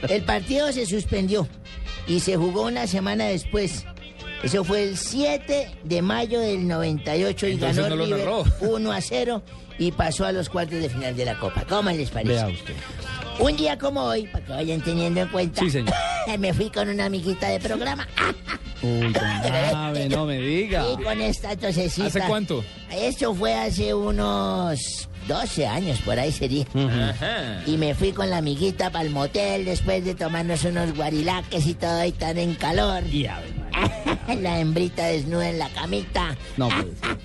el 0.08 0.22
partido 0.22 0.72
se 0.72 0.86
suspendió 0.86 1.46
y 2.06 2.20
se 2.20 2.36
jugó 2.36 2.62
una 2.66 2.86
semana 2.86 3.24
después. 3.26 3.86
Eso 4.44 4.62
fue 4.62 4.82
el 4.84 4.98
7 4.98 5.70
de 5.84 6.02
mayo 6.02 6.38
del 6.38 6.68
98 6.68 7.46
y 7.46 7.52
Entonces 7.52 7.76
ganó 7.82 7.88
no 7.88 7.96
lo 7.96 8.04
River 8.04 8.20
narró. 8.26 8.44
1 8.60 8.92
a 8.92 9.00
0 9.00 9.42
y 9.78 9.92
pasó 9.92 10.26
a 10.26 10.32
los 10.32 10.50
cuartos 10.50 10.80
de 10.80 10.90
final 10.90 11.16
de 11.16 11.24
la 11.24 11.38
Copa. 11.38 11.64
¿Cómo 11.66 11.90
les 11.90 12.10
parece? 12.10 12.34
Vea 12.34 12.48
usted. 12.48 12.74
Un 13.38 13.56
día 13.56 13.76
como 13.78 14.02
hoy, 14.02 14.26
para 14.28 14.44
que 14.44 14.52
vayan 14.52 14.80
teniendo 14.80 15.20
en 15.20 15.28
cuenta, 15.28 15.60
Sí, 15.60 15.70
señor. 15.70 15.94
me 16.38 16.52
fui 16.54 16.70
con 16.70 16.88
una 16.88 17.06
amiguita 17.06 17.48
de 17.48 17.60
programa 17.60 18.06
Uy, 18.82 19.12
Abe, 19.74 20.08
no 20.08 20.26
me 20.26 20.38
diga. 20.38 20.84
y 20.92 21.02
con 21.02 21.20
esta 21.20 21.56
tosecita. 21.56 22.06
¿Hace 22.06 22.20
cuánto? 22.20 22.62
Esto 22.90 23.34
fue 23.34 23.54
hace 23.54 23.94
unos 23.94 25.08
12 25.26 25.66
años, 25.66 26.00
por 26.00 26.18
ahí 26.18 26.30
sería. 26.30 26.66
Y 27.66 27.78
me 27.78 27.94
fui 27.94 28.12
con 28.12 28.28
la 28.28 28.38
amiguita 28.38 28.90
para 28.90 29.04
el 29.06 29.10
motel 29.10 29.64
después 29.64 30.04
de 30.04 30.14
tomarnos 30.14 30.64
unos 30.64 30.94
guarilaques 30.94 31.66
y 31.66 31.74
todo 31.74 32.04
y 32.04 32.12
tan 32.12 32.36
en 32.36 32.54
calor. 32.56 33.04
Y 33.10 33.26
a 33.26 33.40
ver, 33.40 34.38
la 34.42 34.60
hembrita 34.60 35.06
desnuda 35.06 35.48
en 35.48 35.58
la 35.58 35.70
camita. 35.70 36.36
no 36.58 36.68
puede 36.68 36.94
ser. 36.96 37.18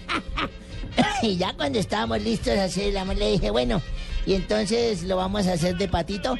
y 1.23 1.35
ya 1.35 1.53
cuando 1.57 1.77
estábamos 1.79 2.21
listos 2.21 2.57
a 2.57 2.63
hacer 2.65 2.87
el 2.87 2.97
amor, 2.97 3.17
le 3.17 3.31
dije, 3.31 3.49
bueno, 3.51 3.81
y 4.25 4.33
entonces 4.33 5.03
lo 5.03 5.17
vamos 5.17 5.47
a 5.47 5.53
hacer 5.53 5.77
de 5.77 5.87
patito. 5.87 6.35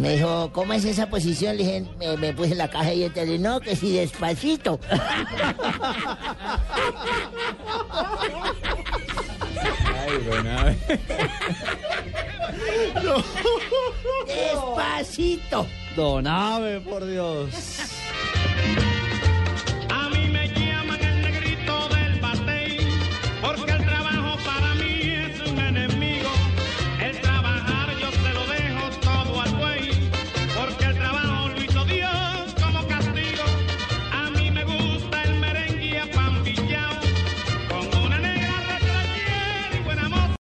Me 0.00 0.16
dijo, 0.16 0.50
¿cómo 0.52 0.72
es 0.72 0.84
esa 0.84 1.08
posición? 1.08 1.56
Le 1.56 1.64
dije, 1.64 1.84
me, 1.98 2.16
me 2.16 2.32
puse 2.32 2.54
la 2.56 2.68
caja 2.68 2.92
y 2.92 3.04
entonces, 3.04 3.38
no, 3.38 3.60
que 3.60 3.76
si 3.76 3.92
despacito. 3.92 4.80
Ay, 9.94 10.18
Abe. 10.48 10.76
Despacito. 14.26 15.66
Don 15.96 16.26
Abe, 16.26 16.80
por 16.80 17.06
Dios. 17.06 17.50